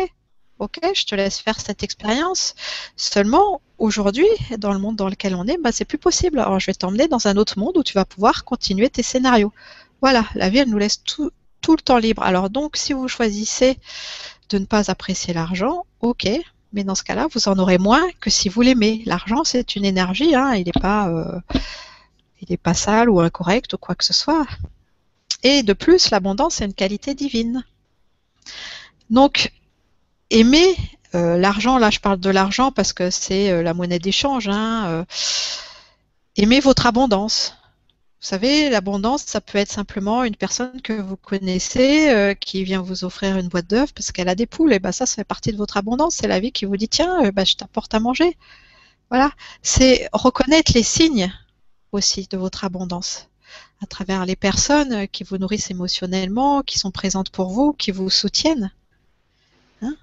ok, 0.59 0.79
je 0.95 1.05
te 1.05 1.15
laisse 1.15 1.39
faire 1.39 1.61
cette 1.61 1.83
expérience. 1.83 2.55
Seulement, 2.97 3.61
aujourd'hui, 3.79 4.29
dans 4.59 4.73
le 4.73 4.79
monde 4.79 4.97
dans 4.97 5.09
lequel 5.09 5.35
on 5.35 5.47
est, 5.47 5.59
bah, 5.59 5.73
c'est 5.73 5.85
plus 5.85 5.99
possible. 5.99 6.39
Alors, 6.39 6.61
je 6.61 6.67
vais 6.67 6.75
t'emmener 6.75 7.09
dans 7.09 7.27
un 7.27 7.37
autre 7.37 7.59
monde 7.59 7.77
où 7.77 7.83
tu 7.83 7.95
vas 7.95 8.05
pouvoir 8.05 8.45
continuer 8.45 8.89
tes 8.91 9.03
scénarios. 9.03 9.53
Voilà, 10.01 10.25
la 10.35 10.49
vie, 10.49 10.59
elle 10.59 10.71
nous 10.71 10.79
laisse 10.79 11.03
tout, 11.03 11.31
le 11.69 11.83
temps 11.83 11.99
libre. 11.99 12.23
Alors, 12.23 12.51
donc, 12.51 12.77
si 12.77 12.93
vous 12.93 13.09
choisissez 13.09 13.79
de 14.51 14.59
ne 14.59 14.65
pas 14.65 14.91
apprécier 14.91 15.35
l'argent, 15.35 15.85
ok, 16.01 16.29
mais 16.73 16.85
dans 16.85 16.95
ce 16.95 17.03
cas-là, 17.05 17.27
vous 17.33 17.49
en 17.49 17.59
aurez 17.59 17.79
moins 17.79 18.09
que 18.21 18.31
si 18.31 18.49
vous 18.49 18.63
l'aimez. 18.63 19.03
L'argent, 19.07 19.45
c'est 19.45 19.77
une 19.77 19.85
énergie, 19.85 20.35
hein, 20.35 20.55
il 20.55 20.67
n'est 20.67 20.81
pas, 20.81 21.09
euh, 21.09 21.41
pas 22.63 22.75
sale 22.75 23.11
ou 23.11 23.21
incorrect 23.21 23.73
ou 23.75 23.79
quoi 23.79 23.95
que 23.95 24.05
ce 24.05 24.13
soit. 24.13 24.47
Et 25.43 25.63
de 25.63 25.73
plus, 25.73 26.11
l'abondance, 26.11 26.57
c'est 26.57 26.65
une 26.65 26.75
qualité 26.75 27.15
divine. 27.15 27.65
Donc, 29.11 29.53
aimer 30.33 30.77
euh, 31.15 31.37
l'argent, 31.37 31.79
là 31.79 31.91
je 31.91 32.01
parle 32.01 32.19
de 32.19 32.31
l'argent 32.31 32.73
parce 32.73 32.93
que 32.93 33.11
c'est 33.11 33.51
euh, 33.51 33.63
la 33.63 33.75
monnaie 33.75 33.99
d'échange, 33.99 34.49
hein, 34.49 34.87
euh, 34.87 35.05
aimez 36.37 36.61
votre 36.61 36.87
abondance. 36.87 37.57
Vous 38.21 38.29
savez, 38.29 38.71
l'abondance, 38.71 39.25
ça 39.27 39.41
peut 39.41 39.59
être 39.59 39.71
simplement 39.73 40.23
une 40.25 40.37
personne 40.37 40.81
que 40.81 40.93
vous 40.93 41.17
connaissez 41.17 42.37
qui 42.41 42.63
vient 42.63 42.81
vous 42.81 43.03
offrir 43.03 43.37
une 43.37 43.49
boîte 43.49 43.67
d'œufs 43.69 43.93
parce 43.93 44.13
qu'elle 44.13 44.29
a 44.29 44.37
des 44.37 44.47
poules. 44.47 44.73
Et 44.73 44.79
ben 44.79 44.93
ça, 44.93 45.07
ça 45.07 45.17
fait 45.17 45.25
partie 45.25 45.51
de 45.51 45.57
votre 45.57 45.77
abondance. 45.77 46.15
C'est 46.21 46.29
la 46.29 46.39
vie 46.39 46.53
qui 46.53 46.65
vous 46.65 46.77
dit 46.77 46.89
tiens, 46.89 47.33
ben, 47.33 47.45
je 47.45 47.57
t'apporte 47.57 47.95
à 47.95 47.99
manger. 47.99 48.39
Voilà, 49.11 49.33
c'est 49.63 50.09
reconnaître 50.13 50.71
les 50.73 50.85
signes 50.85 51.33
aussi 51.91 52.29
de 52.31 52.37
votre 52.37 52.65
abondance 52.65 53.29
à 53.83 53.87
travers 53.87 54.25
les 54.25 54.37
personnes 54.37 55.09
qui 55.09 55.25
vous 55.25 55.39
nourrissent 55.39 55.73
émotionnellement, 55.73 56.63
qui 56.63 56.79
sont 56.79 56.93
présentes 56.93 57.31
pour 57.31 57.51
vous, 57.51 57.73
qui 57.73 57.91
vous 57.91 58.09
soutiennent. 58.09 58.71
Hein 59.83 59.97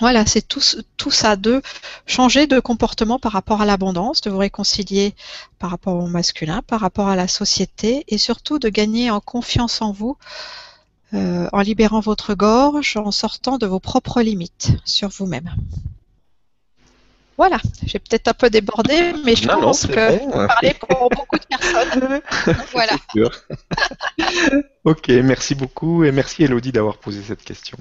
voilà, 0.00 0.26
c'est 0.26 0.42
tout, 0.42 0.60
tout, 0.96 1.10
ça, 1.10 1.36
de 1.36 1.62
changer 2.06 2.46
de 2.46 2.58
comportement 2.58 3.18
par 3.18 3.32
rapport 3.32 3.62
à 3.62 3.64
l'abondance, 3.64 4.20
de 4.22 4.30
vous 4.30 4.38
réconcilier 4.38 5.14
par 5.58 5.70
rapport 5.70 5.94
au 5.94 6.06
masculin, 6.06 6.62
par 6.66 6.80
rapport 6.80 7.08
à 7.08 7.16
la 7.16 7.28
société, 7.28 8.04
et 8.08 8.18
surtout 8.18 8.58
de 8.58 8.68
gagner 8.68 9.10
en 9.10 9.20
confiance 9.20 9.82
en 9.82 9.92
vous, 9.92 10.16
euh, 11.14 11.48
en 11.52 11.60
libérant 11.60 12.00
votre 12.00 12.34
gorge, 12.34 12.96
en 12.96 13.12
sortant 13.12 13.56
de 13.56 13.66
vos 13.66 13.78
propres 13.78 14.20
limites 14.20 14.72
sur 14.84 15.10
vous-même. 15.10 15.54
Voilà, 17.36 17.58
j'ai 17.84 17.98
peut-être 17.98 18.28
un 18.28 18.34
peu 18.34 18.48
débordé, 18.48 19.12
mais 19.24 19.34
je 19.34 19.48
pense 19.48 19.86
que 19.86 20.18
bon. 20.18 20.46
parler 20.46 20.74
pour 20.74 21.08
beaucoup 21.10 21.36
de 21.36 21.44
personnes. 21.44 22.20
voilà. 22.72 22.96
ok, 24.84 25.08
merci 25.08 25.56
beaucoup 25.56 26.04
et 26.04 26.12
merci 26.12 26.44
Elodie 26.44 26.70
d'avoir 26.70 26.98
posé 26.98 27.22
cette 27.22 27.42
question 27.42 27.78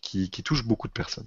qui 0.00 0.28
touche 0.42 0.64
beaucoup 0.64 0.88
de 0.88 0.92
personnes. 0.92 1.26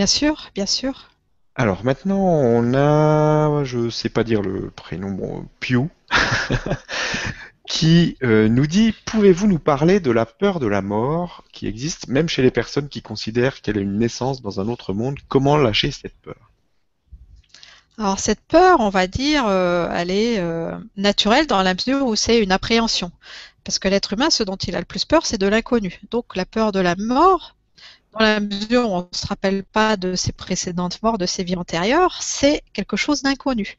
Bien 0.00 0.06
sûr, 0.06 0.48
bien 0.54 0.64
sûr. 0.64 1.10
Alors 1.54 1.84
maintenant, 1.84 2.20
on 2.20 2.72
a, 2.72 3.64
je 3.64 3.76
ne 3.76 3.90
sais 3.90 4.08
pas 4.08 4.24
dire 4.24 4.40
le 4.40 4.70
prénom, 4.70 5.10
bon, 5.10 5.46
Pew, 5.60 5.90
qui 7.68 8.16
euh, 8.22 8.48
nous 8.48 8.66
dit 8.66 8.94
Pouvez-vous 9.04 9.46
nous 9.46 9.58
parler 9.58 10.00
de 10.00 10.10
la 10.10 10.24
peur 10.24 10.58
de 10.58 10.66
la 10.66 10.80
mort 10.80 11.44
qui 11.52 11.66
existe 11.66 12.08
même 12.08 12.30
chez 12.30 12.40
les 12.40 12.50
personnes 12.50 12.88
qui 12.88 13.02
considèrent 13.02 13.60
qu'elle 13.60 13.76
est 13.76 13.82
une 13.82 13.98
naissance 13.98 14.40
dans 14.40 14.58
un 14.58 14.68
autre 14.68 14.94
monde? 14.94 15.18
Comment 15.28 15.58
lâcher 15.58 15.90
cette 15.90 16.16
peur? 16.22 16.50
Alors 17.98 18.18
cette 18.18 18.40
peur, 18.40 18.80
on 18.80 18.88
va 18.88 19.06
dire, 19.06 19.44
euh, 19.48 19.86
elle 19.92 20.10
est 20.10 20.38
euh, 20.38 20.78
naturelle 20.96 21.46
dans 21.46 21.62
la 21.62 21.74
mesure 21.74 22.06
où 22.06 22.16
c'est 22.16 22.38
une 22.38 22.52
appréhension. 22.52 23.12
Parce 23.64 23.78
que 23.78 23.88
l'être 23.88 24.14
humain, 24.14 24.30
ce 24.30 24.44
dont 24.44 24.56
il 24.56 24.74
a 24.76 24.78
le 24.78 24.86
plus 24.86 25.04
peur, 25.04 25.26
c'est 25.26 25.36
de 25.36 25.46
l'inconnu. 25.46 26.00
Donc 26.10 26.36
la 26.36 26.46
peur 26.46 26.72
de 26.72 26.80
la 26.80 26.96
mort, 26.96 27.54
dans 28.12 28.20
la 28.20 28.40
mesure 28.40 28.90
où 28.90 28.94
on 28.94 29.08
ne 29.12 29.16
se 29.16 29.26
rappelle 29.26 29.62
pas 29.64 29.96
de 29.96 30.14
ses 30.14 30.32
précédentes 30.32 31.02
morts, 31.02 31.18
de 31.18 31.26
ses 31.26 31.44
vies 31.44 31.56
antérieures, 31.56 32.22
c'est 32.22 32.62
quelque 32.72 32.96
chose 32.96 33.22
d'inconnu. 33.22 33.76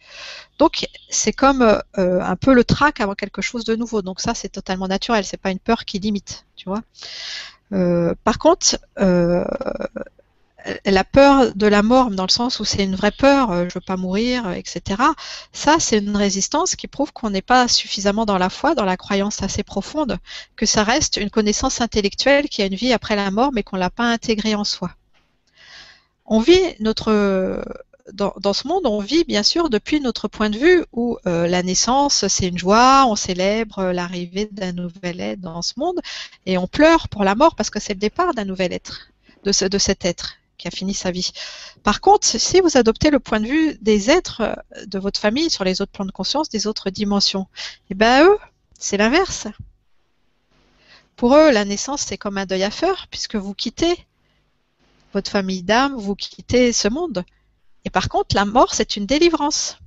Donc 0.58 0.88
c'est 1.10 1.34
comme 1.34 1.62
euh, 1.62 2.22
un 2.22 2.36
peu 2.36 2.54
le 2.54 2.64
trac 2.64 3.02
avant 3.02 3.16
quelque 3.16 3.42
chose 3.42 3.66
de 3.66 3.76
nouveau. 3.76 4.02
Donc 4.02 4.22
ça 4.22 4.34
c'est 4.34 4.50
totalement 4.50 4.88
naturel, 4.88 5.26
c'est 5.26 5.38
pas 5.38 5.52
une 5.52 5.60
peur 5.60 5.86
qui 5.86 6.00
limite, 6.00 6.46
tu 6.56 6.70
vois. 6.70 6.82
Euh, 7.74 8.14
par 8.24 8.38
contre, 8.38 8.78
euh, 9.00 9.46
la 10.86 11.04
peur 11.04 11.56
de 11.56 11.68
la 11.68 11.84
mort, 11.84 12.12
dans 12.12 12.26
le 12.26 12.32
sens 12.32 12.60
où 12.60 12.66
c'est 12.66 12.84
une 12.84 12.96
vraie 12.96 13.12
peur, 13.12 13.52
euh, 13.52 13.66
je 13.70 13.76
veux 13.76 13.86
pas 13.86 13.98
mourir, 13.98 14.48
euh, 14.48 14.54
etc. 14.54 15.02
Ça, 15.52 15.78
c'est 15.80 16.00
une 16.00 16.16
résistance 16.16 16.76
qui 16.76 16.88
prouve 16.88 17.14
qu'on 17.14 17.30
n'est 17.30 17.42
pas 17.42 17.68
suffisamment 17.68 18.26
dans 18.26 18.38
la 18.38 18.50
foi, 18.50 18.76
dans 18.76 18.86
la 18.86 18.98
croyance 18.98 19.42
assez 19.42 19.64
profonde, 19.64 20.18
que 20.56 20.66
ça 20.66 20.84
reste 20.84 21.18
une 21.18 21.30
connaissance 21.30 21.82
intellectuelle 21.82 22.50
qui 22.50 22.62
a 22.62 22.66
une 22.66 22.76
vie 22.76 22.94
après 22.94 23.16
la 23.16 23.32
mort, 23.32 23.52
mais 23.54 23.64
qu'on 23.64 23.78
l'a 23.78 23.90
pas 23.90 24.06
intégrée 24.12 24.56
en 24.56 24.64
soi. 24.64 24.92
On 26.26 26.40
vit 26.40 26.62
notre 26.80 27.64
dans, 28.14 28.54
ce 28.54 28.68
monde, 28.68 28.86
on 28.86 29.00
vit 29.00 29.24
bien 29.24 29.44
sûr 29.44 29.70
depuis 29.70 30.02
notre 30.02 30.28
point 30.28 30.50
de 30.50 30.58
vue 30.58 30.84
où 30.92 31.18
euh, 31.28 31.48
la 31.48 31.64
naissance, 31.64 32.28
c'est 32.28 32.48
une 32.48 32.58
joie, 32.58 33.06
on 33.08 33.16
célèbre 33.16 33.92
l'arrivée 33.92 34.50
d'un 34.52 34.74
nouvel 34.74 35.22
être 35.22 35.40
dans 35.40 35.62
ce 35.62 35.74
monde, 35.78 36.00
et 36.46 36.58
on 36.58 36.68
pleure 36.68 37.10
pour 37.10 37.24
la 37.24 37.36
mort 37.36 37.56
parce 37.56 37.70
que 37.70 37.80
c'est 37.80 37.94
le 37.94 38.00
départ 38.00 38.34
d'un 38.34 38.46
nouvel 38.46 38.74
être, 38.74 39.12
de 39.46 39.78
cet 39.78 40.06
être 40.06 40.41
qui 40.62 40.68
a 40.68 40.72
fini 40.72 40.94
sa 40.94 41.10
vie. 41.10 41.32
Par 41.82 42.02
contre, 42.02 42.28
si 42.28 42.62
vous 42.62 42.78
adoptez 42.78 43.10
le 43.10 43.20
point 43.20 43.40
de 43.40 43.48
vue 43.48 43.78
des 43.82 44.12
êtres 44.12 44.42
euh, 44.42 44.86
de 44.86 45.00
votre 45.00 45.20
famille 45.20 45.50
sur 45.50 45.64
les 45.64 45.82
autres 45.82 45.92
plans 45.92 46.06
de 46.06 46.12
conscience, 46.12 46.50
des 46.50 46.68
autres 46.68 46.92
dimensions, 46.92 47.48
eh 47.90 47.96
ben 47.96 48.26
eux, 48.26 48.38
c'est 48.78 48.98
l'inverse. 48.98 49.48
Pour 51.16 51.36
eux, 51.36 51.52
la 51.52 51.66
naissance, 51.66 52.02
c'est 52.02 52.18
comme 52.18 52.38
un 52.38 52.46
deuil 52.46 52.64
à 52.64 52.72
faire, 52.72 53.08
puisque 53.10 53.36
vous 53.36 53.56
quittez 53.56 54.06
votre 55.14 55.32
famille 55.32 55.64
d'âme, 55.64 55.96
vous 55.96 56.16
quittez 56.16 56.72
ce 56.72 56.88
monde. 56.88 57.24
Et 57.84 57.90
par 57.90 58.08
contre, 58.08 58.36
la 58.36 58.46
mort, 58.46 58.76
c'est 58.76 58.96
une 58.96 59.08
délivrance, 59.08 59.80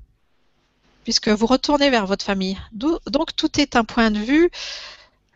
puisque 1.05 1.29
vous 1.29 1.47
retournez 1.47 1.89
vers 1.91 2.07
votre 2.07 2.25
famille. 2.25 2.59
Donc, 2.73 3.37
tout 3.37 3.61
est 3.61 3.77
un 3.77 3.85
point 3.85 4.11
de 4.11 4.19
vue, 4.19 4.51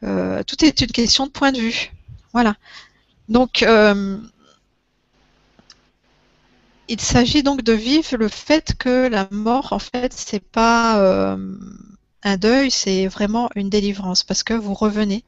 euh, 0.02 0.42
tout 0.42 0.64
est 0.64 0.80
une 0.80 0.90
question 0.90 1.26
de 1.26 1.30
point 1.30 1.52
de 1.52 1.60
vue. 1.60 1.92
Voilà. 2.32 2.56
Donc, 3.28 3.62
euh, 3.62 4.18
il 6.88 7.00
s'agit 7.00 7.42
donc 7.42 7.62
de 7.62 7.72
vivre 7.72 8.16
le 8.16 8.28
fait 8.28 8.74
que 8.78 9.08
la 9.08 9.28
mort, 9.30 9.72
en 9.72 9.78
fait, 9.78 10.12
c'est 10.12 10.42
pas 10.42 11.00
euh, 11.00 11.36
un 12.22 12.36
deuil, 12.36 12.70
c'est 12.70 13.06
vraiment 13.06 13.50
une 13.54 13.70
délivrance, 13.70 14.22
parce 14.24 14.42
que 14.42 14.54
vous 14.54 14.74
revenez 14.74 15.24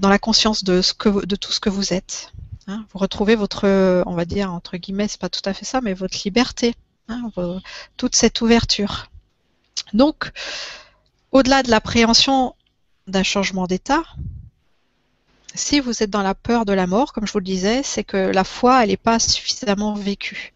dans 0.00 0.08
la 0.08 0.20
conscience 0.20 0.62
de 0.62 0.80
tout 0.80 1.52
ce 1.52 1.60
que 1.60 1.68
vous 1.68 1.92
êtes. 1.92 2.32
Hein, 2.68 2.86
vous 2.92 3.00
retrouvez 3.00 3.34
votre, 3.34 3.66
on 4.06 4.14
va 4.14 4.24
dire, 4.24 4.52
entre 4.52 4.76
guillemets, 4.76 5.08
c'est 5.08 5.20
pas 5.20 5.28
tout 5.28 5.40
à 5.44 5.52
fait 5.52 5.64
ça, 5.64 5.80
mais 5.80 5.94
votre 5.94 6.16
liberté, 6.24 6.74
hein, 7.08 7.30
toute 7.96 8.14
cette 8.14 8.40
ouverture. 8.40 9.10
Donc, 9.92 10.30
au-delà 11.32 11.62
de 11.62 11.70
l'appréhension 11.70 12.54
d'un 13.08 13.22
changement 13.22 13.66
d'état, 13.66 14.02
si 15.54 15.80
vous 15.80 16.02
êtes 16.02 16.10
dans 16.10 16.22
la 16.22 16.34
peur 16.34 16.64
de 16.64 16.72
la 16.72 16.86
mort, 16.86 17.12
comme 17.12 17.26
je 17.26 17.32
vous 17.32 17.38
le 17.38 17.44
disais, 17.44 17.82
c'est 17.82 18.04
que 18.04 18.16
la 18.16 18.44
foi, 18.44 18.82
elle 18.82 18.90
n'est 18.90 18.96
pas 18.96 19.18
suffisamment 19.18 19.94
vécue. 19.94 20.52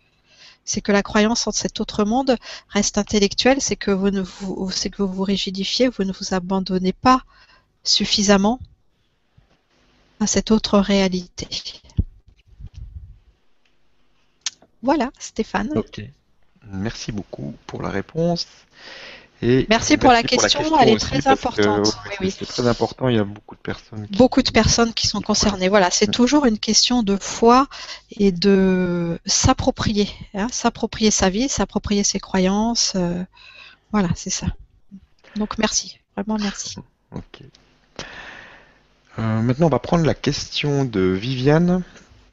C'est 0.65 0.81
que 0.81 0.93
la 0.93 1.03
croyance 1.03 1.47
en 1.47 1.53
cet 1.53 1.81
autre 1.81 2.05
monde 2.05 2.37
reste 2.69 2.99
intellectuelle, 2.99 3.61
c'est 3.61 3.77
que 3.77 3.91
vous 3.91 4.11
vous, 4.11 5.23
rigidifiez, 5.23 5.89
vous 5.89 6.05
ne 6.05 6.13
vous 6.13 6.35
abandonnez 6.35 6.93
pas 6.93 7.23
suffisamment 7.85 8.59
à 10.19 10.27
cette 10.27 10.51
autre 10.51 10.79
réalité. 10.79 11.47
Voilà, 14.83 15.11
Stéphane. 15.19 15.71
Merci 16.69 17.13
beaucoup 17.13 17.55
pour 17.67 17.83
la 17.83 17.91
réponse. 17.91 18.47
Et 19.49 19.65
merci, 19.69 19.97
pour, 19.97 20.11
la 20.11 20.25
question, 20.25 20.61
elle 20.81 20.89
est 20.89 20.99
très 20.99 21.29
importante. 21.29 21.97
C'est 22.21 22.47
très 22.47 22.67
important, 22.67 23.09
il 23.09 23.15
y 23.15 23.19
a 23.21 23.25
beaucoup 23.25 23.55
de 23.55 23.61
personnes. 23.61 24.09
Qui... 24.09 24.19
Beaucoup 24.19 24.43
de 24.43 24.51
personnes 24.51 24.93
qui 24.93 25.07
sont 25.07 25.21
concernées. 25.21 25.69
Voilà, 25.69 25.93
c'est 25.93 26.11
toujours 26.11 26.47
une 26.47 26.59
question 26.59 27.05
de 27.05 27.17
foi 27.17 27.69
et 28.11 28.33
de 28.33 29.21
s'approprier, 29.25 30.09
hein, 30.35 30.49
s'approprier 30.51 31.13
sa 31.13 31.31
vie, 31.31 31.49
s'approprier 31.49 32.03
ses 32.03 32.19
croyances. 32.19 32.95
Euh, 32.97 33.23
voilà, 33.93 34.09
c'est 34.17 34.31
ça. 34.31 34.49
Donc 35.37 35.59
merci, 35.59 36.01
vraiment 36.17 36.39
merci. 36.41 36.77
Ok. 37.13 37.41
Euh, 39.21 39.41
maintenant, 39.43 39.67
on 39.67 39.71
va 39.71 39.79
prendre 39.79 40.05
la 40.05 40.15
question 40.15 40.85
de 40.85 41.01
Viviane. 41.01 41.85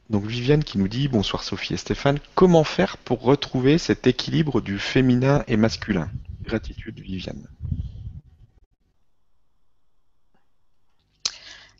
Donc 0.09 0.25
Viviane 0.25 0.63
qui 0.63 0.79
nous 0.79 0.87
dit 0.87 1.07
bonsoir 1.07 1.43
Sophie 1.43 1.75
et 1.75 1.77
Stéphane, 1.77 2.17
comment 2.33 2.63
faire 2.63 2.97
pour 2.97 3.21
retrouver 3.21 3.77
cet 3.77 4.07
équilibre 4.07 4.61
du 4.61 4.79
féminin 4.79 5.43
et 5.47 5.57
masculin? 5.57 6.09
Gratitude 6.43 6.99
Viviane. 6.99 7.47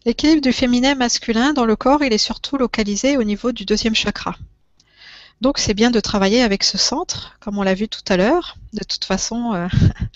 L'équilibre 0.06 0.42
du 0.42 0.52
féminin 0.52 0.96
masculin 0.96 1.54
dans 1.54 1.66
le 1.66 1.76
corps, 1.76 2.04
il 2.04 2.12
est 2.12 2.18
surtout 2.18 2.58
localisé 2.58 3.18
au 3.18 3.24
niveau 3.24 3.52
du 3.52 3.66
deuxième 3.66 3.96
chakra. 3.96 4.36
Donc 5.42 5.58
c'est 5.58 5.74
bien 5.74 5.92
de 5.92 6.00
travailler 6.00 6.42
avec 6.42 6.64
ce 6.64 6.78
centre, 6.78 7.38
comme 7.40 7.58
on 7.58 7.64
l'a 7.64 7.74
vu 7.74 7.88
tout 7.88 8.04
à 8.08 8.18
l'heure. 8.18 8.56
De 8.74 8.84
toute 8.84 9.06
façon, 9.06 9.54
euh, 9.54 9.68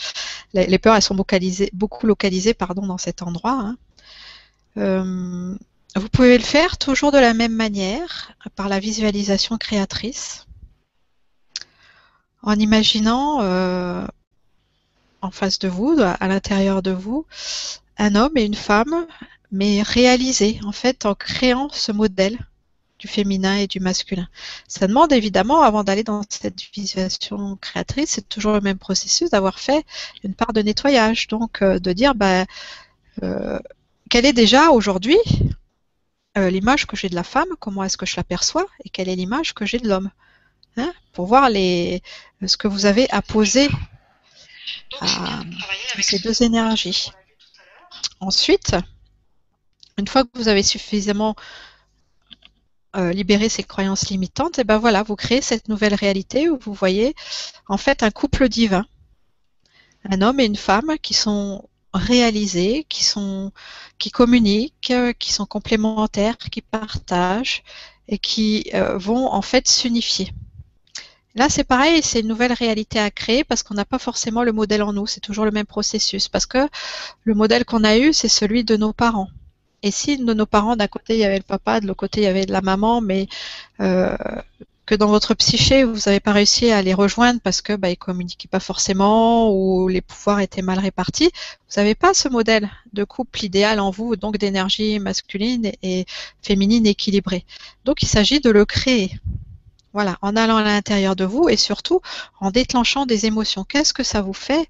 les 0.54 0.78
peurs 0.78 0.95
elles 0.95 1.02
sont 1.02 1.16
beaucoup 1.16 2.08
localisées 2.08 2.54
pardon, 2.54 2.86
dans 2.86 2.98
cet 2.98 3.22
endroit. 3.22 3.60
Hein. 3.60 3.78
Euh, 4.78 5.56
vous 5.95 6.10
pouvez 6.10 6.38
le 6.38 6.43
faire 6.43 6.78
toujours 6.78 7.12
de 7.12 7.18
la 7.18 7.34
même 7.34 7.56
manière, 7.56 8.34
par 8.56 8.70
la 8.70 8.80
visualisation 8.80 9.58
créatrice, 9.58 10.45
en 12.43 12.54
imaginant 12.54 13.41
euh, 13.41 14.06
en 15.22 15.32
face 15.32 15.59
de 15.59 15.68
vous, 15.68 15.97
à 15.99 16.28
l'intérieur 16.28 16.82
de 16.82 16.91
vous, 16.91 17.26
un 17.97 18.15
homme 18.15 18.38
et 18.38 18.43
une 18.43 18.55
femme, 18.55 19.07
mais 19.51 19.82
réalisés, 19.82 20.59
en 20.65 20.72
fait, 20.72 21.05
en 21.05 21.15
créant 21.15 21.70
ce 21.70 21.91
modèle 21.91 22.38
du 22.99 23.07
féminin 23.07 23.57
et 23.57 23.68
du 23.68 23.80
masculin. 23.80 24.28
Ça 24.68 24.88
demande 24.88 25.13
évidemment, 25.13 25.61
avant 25.61 25.84
d'aller 25.84 26.03
dans 26.03 26.24
cette 26.30 26.61
visualisation 26.74 27.57
créatrice, 27.57 28.11
c'est 28.11 28.28
toujours 28.28 28.53
le 28.53 28.61
même 28.61 28.78
processus 28.78 29.30
d'avoir 29.30 29.59
fait 29.59 29.86
une 30.24 30.34
part 30.34 30.53
de 30.53 30.61
nettoyage. 30.61 31.28
Donc, 31.28 31.61
euh, 31.61 31.80
de 31.80 31.93
dire, 31.93 32.15
bah, 32.15 32.45
euh, 33.24 33.59
quelle 34.09 34.26
est 34.26 34.34
déjà 34.34 34.72
aujourd'hui 34.72 35.20
euh, 36.38 36.49
l'image 36.49 36.86
que 36.86 36.95
j'ai 36.95 37.09
de 37.09 37.15
la 37.15 37.24
femme, 37.24 37.49
comment 37.59 37.84
est-ce 37.84 37.97
que 37.97 38.05
je 38.05 38.15
l'aperçois 38.15 38.68
et 38.86 38.89
quelle 38.89 39.09
est 39.09 39.15
l'image 39.15 39.53
que 39.53 39.65
j'ai 39.65 39.80
de 39.80 39.88
l'homme. 39.88 40.11
Hein, 40.78 40.93
pour 41.11 41.26
voir 41.26 41.49
ce 41.49 42.57
que 42.57 42.68
vous 42.68 42.86
avez 42.86 43.09
à 43.09 43.24
poser 43.24 43.68
à 45.01 45.43
ces 46.01 46.20
deux 46.20 46.43
énergies. 46.43 47.11
Ensuite, 48.20 48.76
une 49.97 50.07
fois 50.07 50.24
que 50.24 50.30
vous 50.36 50.47
avez 50.47 50.63
suffisamment 50.63 51.36
euh, 52.95 53.11
libéré 53.11 53.49
ces 53.49 53.63
croyances 53.63 54.09
limitantes, 54.09 54.59
et 54.59 54.63
ben 54.63 54.78
voilà, 54.78 55.03
vous 55.03 55.15
créez 55.15 55.41
cette 55.41 55.68
nouvelle 55.68 55.93
réalité 55.95 56.49
où 56.49 56.57
vous 56.59 56.74
voyez 56.74 57.15
en 57.68 57.78
fait 57.78 58.03
un 58.03 58.11
couple 58.11 58.49
divin, 58.49 58.86
un 60.09 60.22
homme 60.22 60.39
et 60.39 60.45
une 60.45 60.55
femme 60.55 60.97
qui 61.01 61.13
sont 61.13 61.68
réalisés, 61.93 62.86
qui 62.89 63.03
sont 63.03 63.51
qui 63.97 64.11
communiquent, 64.11 64.93
qui 65.20 65.34
sont 65.34 65.45
complémentaires, 65.45 66.38
qui 66.38 66.61
partagent 66.61 67.63
et 68.07 68.18
qui 68.18 68.70
euh, 68.74 68.97
vont 68.97 69.32
en 69.32 69.41
fait 69.41 69.68
s'unifier. 69.68 70.34
Là, 71.38 71.50
c'est 71.50 71.64
pareil, 71.64 72.02
c'est 72.02 72.22
une 72.22 72.28
nouvelle 72.28 72.52
réalité 72.52 72.98
à 72.98 73.12
créer 73.12 73.44
parce 73.44 73.62
qu'on 73.62 73.76
n'a 73.76 73.86
pas 73.86 74.00
forcément 74.00 74.44
le 74.44 74.52
modèle 74.52 74.82
en 74.82 74.92
nous. 74.92 75.06
C'est 75.06 75.20
toujours 75.20 75.46
le 75.46 75.52
même 75.52 75.68
processus 75.68 76.28
parce 76.28 76.48
que 76.48 76.68
le 77.26 77.36
modèle 77.36 77.64
qu'on 77.64 77.84
a 77.84 77.96
eu, 77.96 78.12
c'est 78.12 78.28
celui 78.28 78.64
de 78.64 78.76
nos 78.76 78.92
parents. 78.92 79.30
Et 79.84 79.92
si 79.92 80.18
de 80.18 80.34
nos 80.34 80.48
parents, 80.48 80.76
d'un 80.76 80.88
côté, 80.88 81.14
il 81.14 81.20
y 81.20 81.26
avait 81.26 81.38
le 81.38 81.44
papa, 81.44 81.80
de 81.80 81.86
l'autre 81.86 82.00
côté, 82.00 82.22
il 82.22 82.24
y 82.24 82.28
avait 82.28 82.48
la 82.48 82.62
maman, 82.62 83.02
mais 83.02 83.28
euh, 83.82 84.18
que 84.88 84.96
dans 84.96 85.10
votre 85.10 85.36
psyché, 85.36 85.84
vous 85.84 86.00
n'avez 86.08 86.20
pas 86.20 86.32
réussi 86.32 86.72
à 86.72 86.82
les 86.82 86.96
rejoindre 86.96 87.40
parce 87.42 87.62
que 87.62 87.74
bah, 87.74 87.92
ils 87.92 87.98
communiquaient 87.98 88.48
pas 88.48 88.60
forcément 88.60 89.52
ou 89.54 89.88
les 89.90 90.02
pouvoirs 90.02 90.40
étaient 90.40 90.64
mal 90.64 90.80
répartis, 90.80 91.30
vous 91.70 91.80
n'avez 91.80 91.94
pas 91.94 92.16
ce 92.16 92.30
modèle 92.30 92.68
de 92.94 93.04
couple 93.04 93.46
idéal 93.46 93.80
en 93.80 93.92
vous, 93.92 94.16
donc 94.16 94.40
d'énergie 94.40 94.98
masculine 94.98 95.72
et 95.84 96.08
féminine 96.42 96.88
équilibrée. 96.88 97.46
Donc 97.86 98.02
il 98.02 98.08
s'agit 98.08 98.40
de 98.40 98.50
le 98.50 98.66
créer. 98.66 99.12
Voilà, 99.94 100.18
en 100.22 100.36
allant 100.36 100.58
à 100.58 100.64
l'intérieur 100.64 101.16
de 101.16 101.26
vous 101.26 101.50
et 101.50 101.58
surtout 101.58 102.02
en 102.40 102.52
déclenchant 102.52 103.06
des 103.06 103.26
émotions. 103.26 103.64
Qu'est-ce 103.64 103.94
que 103.94 104.04
ça 104.04 104.22
vous 104.22 104.34
fait 104.34 104.70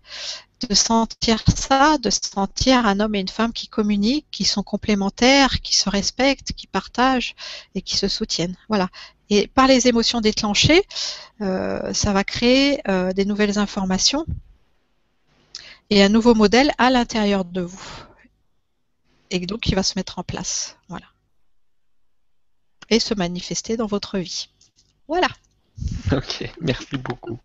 de 0.68 0.74
sentir 0.74 1.44
ça, 1.56 1.98
de 1.98 2.10
sentir 2.10 2.86
un 2.86 3.00
homme 3.00 3.16
et 3.16 3.20
une 3.20 3.28
femme 3.28 3.54
qui 3.54 3.68
communiquent, 3.68 4.28
qui 4.32 4.46
sont 4.46 4.64
complémentaires, 4.64 5.62
qui 5.62 5.76
se 5.76 5.90
respectent, 5.90 6.54
qui 6.54 6.68
partagent 6.68 7.36
et 7.76 7.82
qui 7.82 7.98
se 7.98 8.08
soutiennent? 8.08 8.56
Voilà. 8.70 8.90
Et 9.30 9.48
par 9.48 9.68
les 9.68 9.88
émotions 9.88 10.22
déclenchées, 10.22 10.84
euh, 11.42 11.94
ça 11.94 12.14
va 12.14 12.24
créer 12.24 12.82
euh, 12.90 13.12
des 13.12 13.26
nouvelles 13.26 13.60
informations 13.60 14.26
et 15.90 16.04
un 16.04 16.10
nouveau 16.10 16.34
modèle 16.34 16.72
à 16.78 16.90
l'intérieur 16.90 17.46
de 17.46 17.62
vous. 17.62 17.84
Et 19.30 19.40
donc, 19.46 19.68
il 19.68 19.76
va 19.76 19.84
se 19.84 19.94
mettre 19.98 20.20
en 20.20 20.24
place. 20.24 20.78
Voilà. 20.88 21.06
Et 22.90 23.00
se 23.00 23.14
manifester 23.14 23.76
dans 23.76 23.88
votre 23.88 24.18
vie. 24.18 24.50
Voilà. 25.08 25.30
Ok, 26.12 26.50
merci 26.62 26.98
beaucoup. 26.98 27.40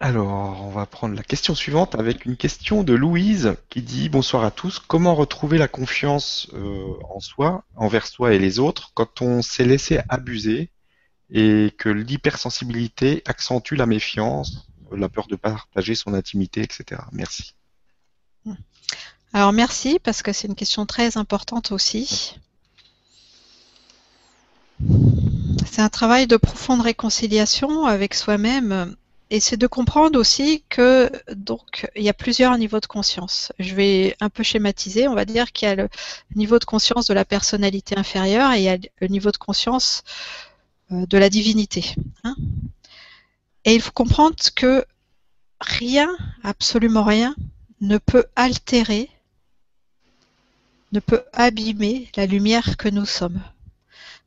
Alors, 0.00 0.60
on 0.62 0.70
va 0.70 0.84
prendre 0.84 1.14
la 1.14 1.22
question 1.22 1.54
suivante 1.54 1.94
avec 1.94 2.26
une 2.26 2.36
question 2.36 2.82
de 2.82 2.92
Louise 2.92 3.56
qui 3.70 3.80
dit 3.80 4.08
Bonsoir 4.08 4.44
à 4.44 4.50
tous. 4.50 4.78
Comment 4.78 5.14
retrouver 5.14 5.56
la 5.56 5.68
confiance 5.68 6.48
euh, 6.52 6.92
en 7.08 7.20
soi, 7.20 7.64
envers 7.76 8.06
soi 8.06 8.34
et 8.34 8.38
les 8.38 8.58
autres, 8.58 8.90
quand 8.94 9.22
on 9.22 9.40
s'est 9.40 9.64
laissé 9.64 10.00
abuser 10.08 10.70
et 11.30 11.72
que 11.78 11.88
l'hypersensibilité 11.88 13.22
accentue 13.24 13.76
la 13.76 13.86
méfiance, 13.86 14.68
la 14.92 15.08
peur 15.08 15.26
de 15.26 15.36
partager 15.36 15.94
son 15.94 16.12
intimité, 16.12 16.60
etc. 16.60 17.00
Merci. 17.12 17.54
Alors, 19.32 19.52
merci 19.52 19.98
parce 20.02 20.22
que 20.22 20.32
c'est 20.32 20.48
une 20.48 20.54
question 20.54 20.86
très 20.86 21.16
importante 21.16 21.72
aussi. 21.72 22.36
C'est 25.66 25.82
un 25.82 25.88
travail 25.88 26.26
de 26.26 26.36
profonde 26.36 26.80
réconciliation 26.80 27.86
avec 27.86 28.14
soi-même 28.14 28.96
et 29.30 29.40
c'est 29.40 29.56
de 29.56 29.66
comprendre 29.66 30.18
aussi 30.18 30.62
que 30.68 31.10
donc 31.34 31.90
il 31.96 32.02
y 32.02 32.08
a 32.08 32.14
plusieurs 32.14 32.56
niveaux 32.58 32.80
de 32.80 32.86
conscience. 32.86 33.52
Je 33.58 33.74
vais 33.74 34.16
un 34.20 34.28
peu 34.28 34.42
schématiser. 34.42 35.08
On 35.08 35.14
va 35.14 35.24
dire 35.24 35.52
qu'il 35.52 35.68
y 35.68 35.70
a 35.70 35.74
le 35.74 35.88
niveau 36.36 36.58
de 36.58 36.64
conscience 36.64 37.06
de 37.06 37.14
la 37.14 37.24
personnalité 37.24 37.98
inférieure 37.98 38.52
et 38.52 38.58
il 38.58 38.64
y 38.64 38.68
a 38.68 38.78
le 39.00 39.06
niveau 39.08 39.30
de 39.30 39.36
conscience 39.36 40.02
euh, 40.92 41.06
de 41.06 41.18
la 41.18 41.30
divinité. 41.30 41.94
Hein. 42.24 42.36
et 43.64 43.74
il 43.74 43.80
faut 43.80 43.92
comprendre 43.92 44.36
que 44.54 44.84
rien, 45.60 46.14
absolument 46.42 47.04
rien, 47.04 47.34
ne 47.80 47.98
peut 47.98 48.26
altérer, 48.36 49.08
ne 50.92 51.00
peut 51.00 51.24
abîmer 51.32 52.10
la 52.16 52.26
lumière 52.26 52.76
que 52.76 52.88
nous 52.88 53.06
sommes. 53.06 53.40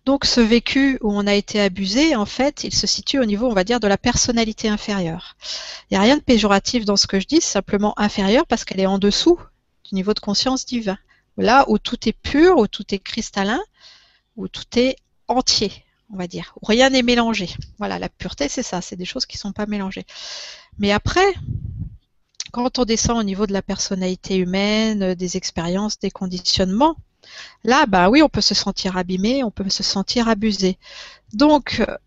Donc 0.07 0.23
ce 0.23 0.39
vécu 0.39 0.97
où 1.01 1.11
on 1.11 1.27
a 1.27 1.33
été 1.33 1.59
abusé, 1.59 2.15
en 2.15 2.25
fait, 2.25 2.63
il 2.63 2.73
se 2.73 2.87
situe 2.87 3.19
au 3.19 3.25
niveau, 3.25 3.47
on 3.47 3.53
va 3.53 3.65
dire, 3.65 3.81
de 3.81 3.89
la 3.89 3.97
personnalité 3.97 4.69
inférieure. 4.69 5.35
Il 5.81 5.95
n'y 5.95 5.97
a 5.97 6.01
rien 6.01 6.15
de 6.15 6.21
péjoratif 6.21 6.85
dans 6.85 6.95
ce 6.95 7.07
que 7.07 7.19
je 7.19 7.27
dis, 7.27 7.41
simplement 7.41 7.93
inférieure 7.99 8.47
parce 8.47 8.63
qu'elle 8.63 8.79
est 8.79 8.85
en 8.85 8.99
dessous 8.99 9.37
du 9.83 9.95
niveau 9.95 10.13
de 10.13 10.21
conscience 10.21 10.65
divin. 10.65 10.97
Là 11.35 11.65
où 11.67 11.77
tout 11.77 12.07
est 12.07 12.13
pur, 12.13 12.55
où 12.57 12.67
tout 12.67 12.85
est 12.95 12.99
cristallin, 12.99 13.59
où 14.37 14.47
tout 14.47 14.79
est 14.79 14.95
entier, 15.27 15.73
on 16.09 16.15
va 16.15 16.27
dire, 16.27 16.53
où 16.61 16.65
rien 16.65 16.89
n'est 16.89 17.03
mélangé. 17.03 17.49
Voilà, 17.77 17.99
la 17.99 18.07
pureté, 18.07 18.47
c'est 18.47 18.63
ça, 18.63 18.79
c'est 18.79 18.95
des 18.95 19.03
choses 19.03 19.25
qui 19.25 19.35
ne 19.35 19.41
sont 19.41 19.51
pas 19.51 19.65
mélangées. 19.65 20.05
Mais 20.79 20.93
après, 20.93 21.33
quand 22.53 22.79
on 22.79 22.85
descend 22.85 23.17
au 23.17 23.23
niveau 23.23 23.45
de 23.45 23.51
la 23.51 23.61
personnalité 23.61 24.37
humaine, 24.37 25.15
des 25.15 25.35
expériences, 25.35 25.99
des 25.99 26.11
conditionnements, 26.11 26.95
Là, 27.63 27.85
bah 27.85 28.09
oui, 28.09 28.21
on 28.21 28.29
peut 28.29 28.41
se 28.41 28.55
sentir 28.55 28.97
abîmé, 28.97 29.43
on 29.43 29.51
peut 29.51 29.69
se 29.69 29.83
sentir 29.83 30.29
abusé. 30.29 30.77
Donc, 31.33 31.83
euh, 31.87 31.97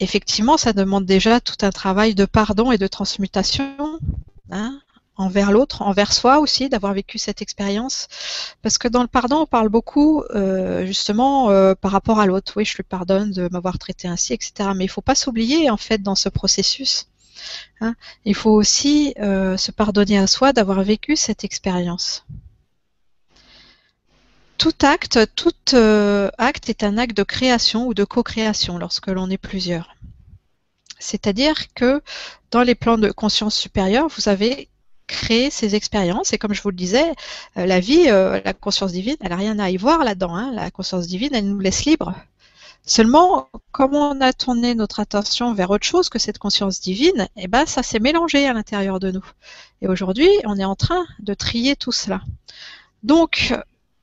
effectivement, 0.00 0.56
ça 0.56 0.72
demande 0.72 1.06
déjà 1.06 1.40
tout 1.40 1.56
un 1.62 1.70
travail 1.70 2.14
de 2.14 2.24
pardon 2.24 2.70
et 2.70 2.78
de 2.78 2.86
transmutation 2.86 3.98
hein, 4.50 4.80
envers 5.16 5.50
l'autre, 5.50 5.82
envers 5.82 6.12
soi 6.12 6.38
aussi, 6.38 6.68
d'avoir 6.68 6.94
vécu 6.94 7.18
cette 7.18 7.42
expérience. 7.42 8.06
Parce 8.62 8.78
que 8.78 8.86
dans 8.86 9.02
le 9.02 9.08
pardon, 9.08 9.40
on 9.40 9.46
parle 9.46 9.68
beaucoup 9.68 10.22
euh, 10.34 10.86
justement 10.86 11.50
euh, 11.50 11.74
par 11.74 11.90
rapport 11.90 12.20
à 12.20 12.26
l'autre. 12.26 12.52
Oui, 12.56 12.64
je 12.64 12.76
lui 12.76 12.84
pardonne 12.84 13.32
de 13.32 13.48
m'avoir 13.50 13.78
traité 13.78 14.08
ainsi, 14.08 14.34
etc. 14.34 14.70
Mais 14.76 14.84
il 14.84 14.88
ne 14.88 14.92
faut 14.92 15.00
pas 15.00 15.16
s'oublier 15.16 15.70
en 15.70 15.76
fait 15.76 16.02
dans 16.02 16.14
ce 16.14 16.28
processus. 16.28 17.08
Hein. 17.80 17.94
Il 18.24 18.34
faut 18.34 18.50
aussi 18.50 19.14
se 19.16 19.70
pardonner 19.72 20.18
à 20.18 20.26
soi 20.26 20.52
d'avoir 20.52 20.82
vécu 20.82 21.16
cette 21.16 21.44
expérience 21.44 22.24
tout 24.58 24.74
acte, 24.82 25.20
tout 25.36 25.54
euh, 25.74 26.30
acte 26.36 26.68
est 26.68 26.82
un 26.82 26.98
acte 26.98 27.16
de 27.16 27.22
création 27.22 27.86
ou 27.86 27.94
de 27.94 28.04
co-création 28.04 28.76
lorsque 28.76 29.06
l'on 29.06 29.30
est 29.30 29.38
plusieurs. 29.38 29.94
C'est-à-dire 30.98 31.72
que 31.74 32.02
dans 32.50 32.62
les 32.62 32.74
plans 32.74 32.98
de 32.98 33.10
conscience 33.10 33.54
supérieure, 33.54 34.08
vous 34.08 34.28
avez 34.28 34.68
créé 35.06 35.48
ces 35.50 35.74
expériences 35.74 36.32
et 36.32 36.38
comme 36.38 36.52
je 36.52 36.60
vous 36.60 36.70
le 36.70 36.76
disais, 36.76 37.14
euh, 37.56 37.66
la 37.66 37.80
vie, 37.80 38.08
euh, 38.08 38.40
la 38.44 38.52
conscience 38.52 38.92
divine, 38.92 39.16
elle 39.20 39.30
n'a 39.30 39.36
rien 39.36 39.58
à 39.58 39.70
y 39.70 39.76
voir 39.76 40.04
là-dedans. 40.04 40.34
Hein. 40.34 40.52
La 40.52 40.70
conscience 40.70 41.06
divine, 41.06 41.34
elle 41.34 41.48
nous 41.48 41.60
laisse 41.60 41.84
libres. 41.84 42.14
Seulement, 42.84 43.48
comme 43.70 43.94
on 43.94 44.20
a 44.20 44.32
tourné 44.32 44.74
notre 44.74 45.00
attention 45.00 45.54
vers 45.54 45.70
autre 45.70 45.86
chose 45.86 46.08
que 46.08 46.18
cette 46.18 46.38
conscience 46.38 46.80
divine, 46.80 47.28
eh 47.36 47.46
ben, 47.46 47.66
ça 47.66 47.82
s'est 47.82 48.00
mélangé 48.00 48.46
à 48.46 48.54
l'intérieur 48.54 48.98
de 48.98 49.10
nous. 49.10 49.24
Et 49.82 49.88
aujourd'hui, 49.88 50.30
on 50.44 50.58
est 50.58 50.64
en 50.64 50.74
train 50.74 51.04
de 51.20 51.34
trier 51.34 51.76
tout 51.76 51.92
cela. 51.92 52.22
Donc, 53.02 53.52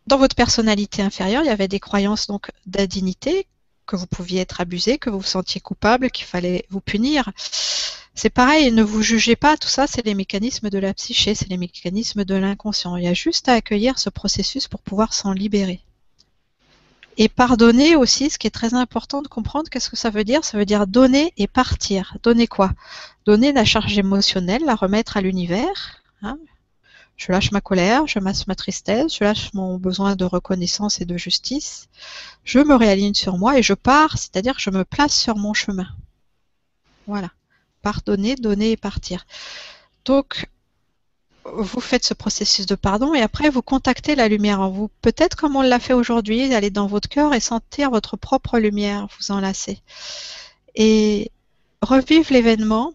dans 0.07 0.17
votre 0.17 0.35
personnalité 0.35 1.01
inférieure, 1.01 1.43
il 1.43 1.47
y 1.47 1.51
avait 1.51 1.67
des 1.67 1.79
croyances 1.79 2.27
donc 2.27 2.51
d'indignité, 2.65 3.47
que 3.85 3.95
vous 3.95 4.07
pouviez 4.07 4.41
être 4.41 4.61
abusé, 4.61 4.97
que 4.97 5.09
vous 5.09 5.19
vous 5.19 5.23
sentiez 5.23 5.61
coupable, 5.61 6.09
qu'il 6.09 6.25
fallait 6.25 6.65
vous 6.69 6.81
punir. 6.81 7.31
C'est 8.13 8.29
pareil, 8.29 8.71
ne 8.71 8.83
vous 8.83 9.01
jugez 9.01 9.35
pas, 9.35 9.57
tout 9.57 9.67
ça, 9.67 9.87
c'est 9.87 10.05
les 10.05 10.15
mécanismes 10.15 10.69
de 10.69 10.79
la 10.79 10.93
psyché, 10.93 11.35
c'est 11.35 11.49
les 11.49 11.57
mécanismes 11.57 12.23
de 12.23 12.35
l'inconscient. 12.35 12.95
Il 12.95 13.03
y 13.03 13.07
a 13.07 13.13
juste 13.13 13.49
à 13.49 13.53
accueillir 13.53 13.99
ce 13.99 14.09
processus 14.09 14.67
pour 14.67 14.81
pouvoir 14.81 15.13
s'en 15.13 15.33
libérer. 15.33 15.81
Et 17.17 17.29
pardonner 17.29 17.95
aussi, 17.95 18.29
ce 18.29 18.37
qui 18.37 18.47
est 18.47 18.51
très 18.51 18.73
important 18.73 19.21
de 19.21 19.27
comprendre, 19.27 19.69
qu'est-ce 19.69 19.89
que 19.89 19.95
ça 19.95 20.09
veut 20.09 20.23
dire? 20.23 20.43
Ça 20.43 20.57
veut 20.57 20.65
dire 20.65 20.85
donner 20.85 21.33
et 21.37 21.47
partir. 21.47 22.17
Donner 22.23 22.47
quoi? 22.47 22.71
Donner 23.25 23.53
la 23.53 23.63
charge 23.63 23.97
émotionnelle, 23.97 24.63
la 24.65 24.75
remettre 24.75 25.15
à 25.15 25.21
l'univers, 25.21 26.03
hein, 26.21 26.37
je 27.17 27.31
lâche 27.31 27.51
ma 27.51 27.61
colère, 27.61 28.07
je 28.07 28.19
masse 28.19 28.47
ma 28.47 28.55
tristesse, 28.55 29.15
je 29.17 29.23
lâche 29.23 29.53
mon 29.53 29.77
besoin 29.77 30.15
de 30.15 30.25
reconnaissance 30.25 30.99
et 31.01 31.05
de 31.05 31.17
justice. 31.17 31.87
Je 32.43 32.59
me 32.59 32.75
réaligne 32.75 33.13
sur 33.13 33.37
moi 33.37 33.57
et 33.57 33.63
je 33.63 33.73
pars, 33.73 34.17
c'est-à-dire 34.17 34.55
je 34.57 34.69
me 34.69 34.83
place 34.83 35.17
sur 35.17 35.37
mon 35.37 35.53
chemin. 35.53 35.87
Voilà. 37.07 37.31
Pardonner, 37.81 38.35
donner 38.35 38.71
et 38.71 38.77
partir. 38.77 39.25
Donc, 40.03 40.47
vous 41.45 41.79
faites 41.79 42.03
ce 42.03 42.13
processus 42.13 42.65
de 42.65 42.75
pardon 42.75 43.13
et 43.13 43.21
après 43.21 43.49
vous 43.49 43.61
contactez 43.61 44.15
la 44.15 44.27
lumière 44.27 44.61
en 44.61 44.69
vous. 44.69 44.89
Peut-être 45.01 45.35
comme 45.35 45.55
on 45.55 45.61
l'a 45.61 45.79
fait 45.79 45.93
aujourd'hui, 45.93 46.53
aller 46.53 46.71
dans 46.71 46.87
votre 46.87 47.07
cœur 47.07 47.33
et 47.33 47.39
sentir 47.39 47.91
votre 47.91 48.17
propre 48.17 48.57
lumière 48.57 49.07
vous 49.17 49.31
enlacer. 49.31 49.79
Et 50.75 51.31
revivre 51.81 52.33
l'événement 52.33 52.91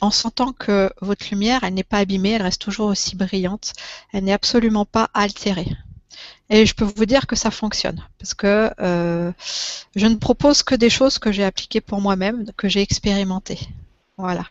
en 0.00 0.10
sentant 0.10 0.52
que 0.52 0.92
votre 1.00 1.28
lumière, 1.30 1.64
elle 1.64 1.74
n'est 1.74 1.82
pas 1.82 1.98
abîmée, 1.98 2.32
elle 2.32 2.42
reste 2.42 2.60
toujours 2.60 2.88
aussi 2.88 3.16
brillante, 3.16 3.72
elle 4.12 4.24
n'est 4.24 4.32
absolument 4.32 4.84
pas 4.84 5.10
altérée. 5.14 5.76
Et 6.48 6.66
je 6.66 6.74
peux 6.74 6.84
vous 6.84 7.06
dire 7.06 7.26
que 7.26 7.36
ça 7.36 7.50
fonctionne, 7.50 8.04
parce 8.18 8.34
que 8.34 8.70
euh, 8.80 9.30
je 9.94 10.06
ne 10.06 10.16
propose 10.16 10.62
que 10.62 10.74
des 10.74 10.90
choses 10.90 11.18
que 11.18 11.30
j'ai 11.30 11.44
appliquées 11.44 11.80
pour 11.80 12.00
moi-même, 12.00 12.44
que 12.56 12.68
j'ai 12.68 12.82
expérimentées. 12.82 13.60
Voilà. 14.16 14.44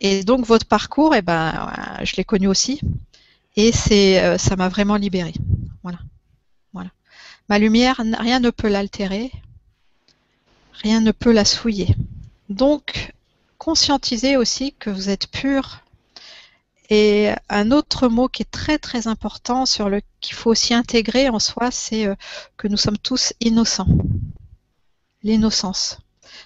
Et 0.00 0.24
donc 0.24 0.44
votre 0.46 0.66
parcours, 0.66 1.14
eh 1.14 1.22
ben, 1.22 1.72
je 2.02 2.16
l'ai 2.16 2.24
connu 2.24 2.46
aussi, 2.46 2.80
et 3.56 3.72
c'est, 3.72 4.22
euh, 4.22 4.38
ça 4.38 4.56
m'a 4.56 4.68
vraiment 4.68 4.96
libérée. 4.96 5.34
Voilà. 5.82 5.98
Voilà. 6.72 6.90
Ma 7.48 7.58
lumière, 7.58 8.00
rien 8.18 8.40
ne 8.40 8.50
peut 8.50 8.68
l'altérer, 8.68 9.32
rien 10.82 11.00
ne 11.00 11.12
peut 11.12 11.32
la 11.32 11.44
souiller. 11.44 11.96
Donc, 12.48 13.12
conscientiser 13.60 14.38
aussi 14.38 14.72
que 14.72 14.88
vous 14.88 15.10
êtes 15.10 15.26
pur. 15.28 15.82
Et 16.88 17.30
un 17.50 17.70
autre 17.70 18.08
mot 18.08 18.26
qui 18.26 18.42
est 18.42 18.50
très 18.50 18.78
très 18.78 19.06
important 19.06 19.66
sur 19.66 19.88
le 19.90 20.00
qu'il 20.20 20.34
faut 20.34 20.50
aussi 20.50 20.74
intégrer 20.74 21.28
en 21.28 21.38
soi, 21.38 21.70
c'est 21.70 22.06
euh, 22.06 22.16
que 22.56 22.66
nous 22.66 22.78
sommes 22.78 22.98
tous 22.98 23.32
innocents. 23.38 23.86
L'innocence. 25.22 25.98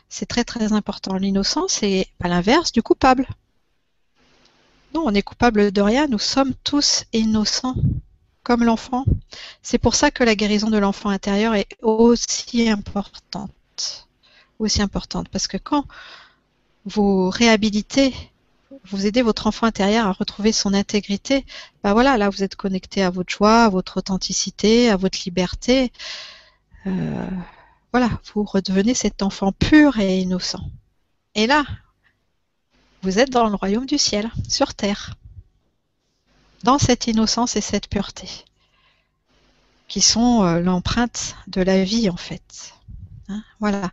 C'est 0.09 0.27
très 0.27 0.45
très 0.45 0.73
important. 0.73 1.15
L'innocence 1.15 1.83
est 1.83 2.09
à 2.21 2.29
l'inverse 2.29 2.73
du 2.73 2.83
coupable. 2.83 3.27
Non, 4.93 5.05
on 5.07 5.15
est 5.15 5.23
coupable 5.23 5.71
de 5.71 5.81
rien, 5.81 6.09
nous 6.09 6.19
sommes 6.19 6.55
tous 6.65 7.05
innocents, 7.13 7.77
comme 8.43 8.65
l'enfant. 8.65 9.05
C'est 9.63 9.79
pour 9.79 9.95
ça 9.95 10.11
que 10.11 10.25
la 10.25 10.35
guérison 10.35 10.69
de 10.69 10.79
l'enfant 10.79 11.11
intérieur 11.11 11.55
est 11.55 11.69
aussi 11.81 12.69
importante. 12.69 14.09
Aussi 14.59 14.83
importante. 14.83 15.29
Parce 15.29 15.47
que 15.49 15.57
quand 15.57 15.85
vous 16.85 17.31
réhabilitez, 17.31 18.15
vous 18.87 19.07
aidez 19.07 19.23
votre 19.23 19.47
enfant 19.47 19.67
intérieur 19.67 20.07
à 20.07 20.13
retrouver 20.13 20.53
son 20.53 20.75
intégrité, 20.75 21.47
ben 21.83 21.93
voilà, 21.93 22.17
là 22.19 22.29
vous 22.29 22.43
êtes 22.43 22.57
connecté 22.57 23.03
à 23.03 23.11
votre 23.11 23.33
joie, 23.33 23.65
à 23.65 23.69
votre 23.69 23.99
authenticité, 23.99 24.91
à 24.91 24.97
votre 24.97 25.19
liberté. 25.25 25.93
Euh, 26.87 27.27
voilà, 27.93 28.11
vous 28.35 28.45
redevenez 28.45 28.95
cet 28.95 29.23
enfant 29.23 29.53
pur 29.53 29.99
et 29.99 30.19
innocent. 30.19 30.71
Et 31.35 31.47
là, 31.47 31.65
vous 33.03 33.19
êtes 33.19 33.31
dans 33.31 33.49
le 33.49 33.55
royaume 33.55 33.87
du 33.87 33.99
ciel, 33.99 34.31
sur 34.49 34.75
terre, 34.75 35.15
dans 36.63 36.79
cette 36.79 37.07
innocence 37.07 37.57
et 37.57 37.61
cette 37.61 37.89
pureté, 37.89 38.29
qui 39.89 40.01
sont 40.01 40.43
euh, 40.43 40.61
l'empreinte 40.61 41.37
de 41.47 41.63
la 41.63 41.85
vie 41.85 42.11
en 42.11 42.17
fait. 42.17 42.75
Hein, 43.29 43.43
voilà. 43.61 43.91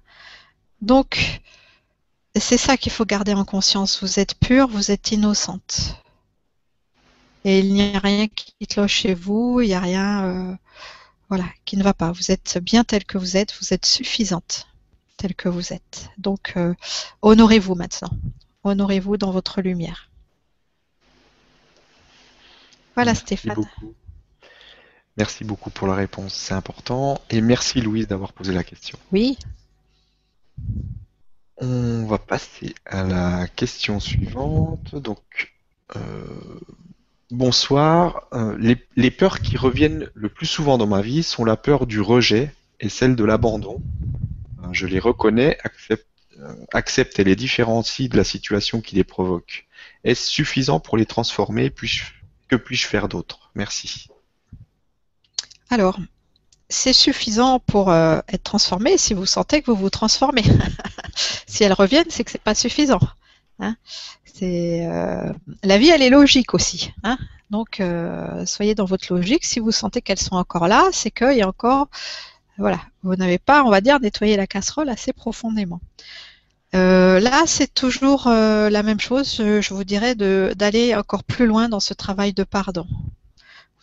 Donc, 0.81 1.41
c'est 2.40 2.58
ça 2.58 2.78
qu'il 2.78 2.91
faut 2.91 3.06
garder 3.06 3.34
en 3.34 3.45
conscience. 3.45 4.02
Vous 4.02 4.20
êtes 4.20 4.36
pure, 4.36 4.68
vous 4.68 4.91
êtes 4.91 5.12
innocente. 5.12 6.02
Et 7.44 7.60
il 7.60 7.74
n'y 7.74 7.95
a 7.95 7.99
rien 7.99 8.28
qui 8.28 8.68
cloche 8.68 8.94
chez 8.94 9.14
vous, 9.14 9.62
il 9.62 9.68
n'y 9.68 9.74
a 9.74 9.80
rien 9.80 10.26
euh, 10.26 10.56
voilà, 11.30 11.45
qui 11.66 11.76
ne 11.76 11.84
va 11.84 11.94
pas. 11.94 12.12
Vous 12.12 12.32
êtes 12.32 12.60
bien 12.60 12.84
tel 12.84 13.03
que 13.03 13.18
vous 13.18 13.38
êtes, 13.38 13.53
vous 13.60 13.74
êtes 13.74 13.86
suffisante 13.86 14.68
tel 15.18 15.36
que 15.36 15.49
vous 15.49 15.72
êtes. 15.72 16.10
Donc, 16.18 16.53
euh, 16.58 16.74
honorez-vous 17.22 17.76
maintenant. 17.76 18.10
Honorez-vous 18.64 19.18
dans 19.18 19.32
votre 19.32 19.62
lumière. 19.62 20.10
Voilà, 22.95 23.16
Stéphane. 23.16 23.56
Merci 25.18 25.44
beaucoup 25.44 25.70
pour 25.70 25.88
la 25.88 25.95
réponse, 25.95 26.34
c'est 26.34 26.53
important. 26.53 27.22
Et 27.30 27.41
merci 27.41 27.82
Louise 27.82 28.08
d'avoir 28.08 28.34
posé 28.34 28.53
la 28.53 28.64
question. 28.64 28.98
Oui. 29.12 29.38
On 31.63 32.07
va 32.07 32.17
passer 32.17 32.73
à 32.88 33.03
la 33.03 33.47
question 33.47 33.99
suivante. 33.99 34.95
Donc, 34.95 35.53
euh, 35.95 35.99
bonsoir. 37.29 38.23
Euh, 38.33 38.75
les, 38.95 39.11
peurs 39.11 39.41
qui 39.41 39.57
reviennent 39.57 40.09
le 40.15 40.29
plus 40.29 40.47
souvent 40.47 40.79
dans 40.79 40.88
ma 40.88 41.01
vie 41.01 41.21
sont 41.21 41.45
la 41.45 41.57
peur 41.57 41.85
du 41.85 42.01
rejet 42.01 42.51
et 42.79 42.89
celle 42.89 43.15
de 43.15 43.23
l'abandon. 43.23 43.79
Je 44.71 44.88
les 44.88 44.97
reconnais, 44.97 45.59
accepte, 45.63 46.07
euh, 46.39 47.21
et 47.21 47.23
les 47.25 47.35
différencie 47.35 48.09
de 48.09 48.17
la 48.17 48.23
situation 48.23 48.81
qui 48.81 48.95
les 48.95 49.03
provoque. 49.03 49.67
Est-ce 50.03 50.31
suffisant 50.31 50.79
pour 50.79 50.97
les 50.97 51.05
transformer 51.05 51.71
Que 52.47 52.55
puis-je 52.55 52.88
faire 52.88 53.07
d'autre? 53.07 53.51
Merci. 53.53 54.07
Alors, 55.69 55.99
c'est 56.72 56.93
suffisant 56.93 57.60
pour 57.60 57.91
euh, 57.91 58.19
être 58.30 58.43
transformé 58.43 58.98
si 58.98 59.14
vous 59.14 59.26
sentez 59.26 59.61
que 59.61 59.69
vous 59.69 59.77
vous 59.77 59.89
transformez. 59.89 60.43
si 61.45 61.64
elles 61.64 61.73
reviennent, 61.73 62.10
c'est 62.10 62.23
que 62.23 62.31
c'est 62.31 62.41
pas 62.41 62.56
suffisant. 62.56 62.99
Hein. 63.60 63.76
euh, 64.41 65.31
la 65.64 65.77
vie, 65.77 65.89
elle 65.89 66.02
est 66.02 66.10
logique 66.10 66.53
aussi. 66.53 66.93
Hein. 67.03 67.18
Donc, 67.52 67.80
euh, 67.80 68.45
soyez 68.45 68.73
dans 68.73 68.85
votre 68.85 69.14
logique. 69.14 69.45
Si 69.45 69.60
vous 69.60 69.72
sentez 69.72 70.02
qu'elles 70.02 70.19
sont 70.19 70.35
encore 70.35 70.68
là, 70.68 70.89
c'est 70.93 71.11
qu'il 71.11 71.34
y 71.34 71.41
a 71.41 71.48
encore, 71.48 71.89
voilà, 72.57 72.80
vous 73.03 73.15
n'avez 73.15 73.38
pas, 73.38 73.64
on 73.64 73.69
va 73.69 73.81
dire, 73.81 73.99
nettoyé 73.99 74.38
la 74.38 74.48
casserole 74.48 74.89
assez 74.89 75.11
profondément. 75.11 75.81
là, 76.73 77.43
c'est 77.45 77.73
toujours 77.73 78.30
la 78.30 78.84
même 78.84 79.02
chose. 79.02 79.35
Je, 79.38 79.73
vous 79.73 79.84
dirais 79.84 80.15
d'aller 80.15 80.95
encore 80.95 81.26
plus 81.26 81.45
loin 81.45 81.68
dans 81.68 81.81
ce 81.81 81.93
travail 81.93 82.34
de 82.34 82.45
pardon. 82.45 82.88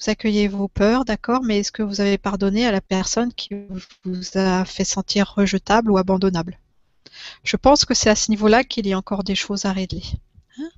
Vous 0.00 0.10
accueillez 0.10 0.46
vos 0.46 0.68
peurs, 0.68 1.04
d'accord, 1.04 1.42
mais 1.42 1.58
est-ce 1.58 1.72
que 1.72 1.82
vous 1.82 2.00
avez 2.00 2.18
pardonné 2.18 2.66
à 2.66 2.70
la 2.70 2.80
personne 2.80 3.32
qui 3.32 3.50
vous 4.04 4.38
a 4.38 4.64
fait 4.64 4.84
sentir 4.84 5.34
rejetable 5.36 5.90
ou 5.90 5.98
abandonnable? 5.98 6.58
Je 7.42 7.56
pense 7.56 7.84
que 7.84 7.94
c'est 7.94 8.10
à 8.10 8.14
ce 8.14 8.30
niveau-là 8.30 8.62
qu'il 8.62 8.86
y 8.86 8.92
a 8.92 8.98
encore 8.98 9.24
des 9.24 9.34
choses 9.34 9.64
à 9.64 9.72
régler. 9.72 10.04
Hein. 10.58 10.68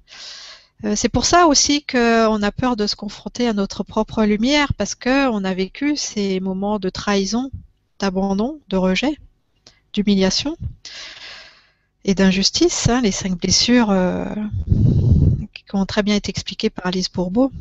Euh, 0.84 0.96
c'est 0.96 1.10
pour 1.10 1.26
ça 1.26 1.46
aussi 1.46 1.84
qu'on 1.84 2.42
a 2.42 2.52
peur 2.52 2.76
de 2.76 2.86
se 2.86 2.96
confronter 2.96 3.46
à 3.46 3.52
notre 3.52 3.82
propre 3.82 4.24
lumière, 4.24 4.72
parce 4.72 4.94
qu'on 4.94 5.44
a 5.44 5.52
vécu 5.54 5.96
ces 5.96 6.40
moments 6.40 6.78
de 6.78 6.88
trahison, 6.88 7.50
d'abandon, 7.98 8.60
de 8.68 8.78
rejet, 8.78 9.18
d'humiliation 9.92 10.56
et 12.04 12.14
d'injustice, 12.14 12.88
hein, 12.88 13.02
les 13.02 13.12
cinq 13.12 13.38
blessures 13.38 13.90
euh, 13.90 14.24
qui 15.52 15.64
ont 15.74 15.84
très 15.84 16.02
bien 16.02 16.16
été 16.16 16.30
expliquées 16.30 16.70
par 16.70 16.86
Alice 16.86 17.12
Bourbeau. 17.12 17.52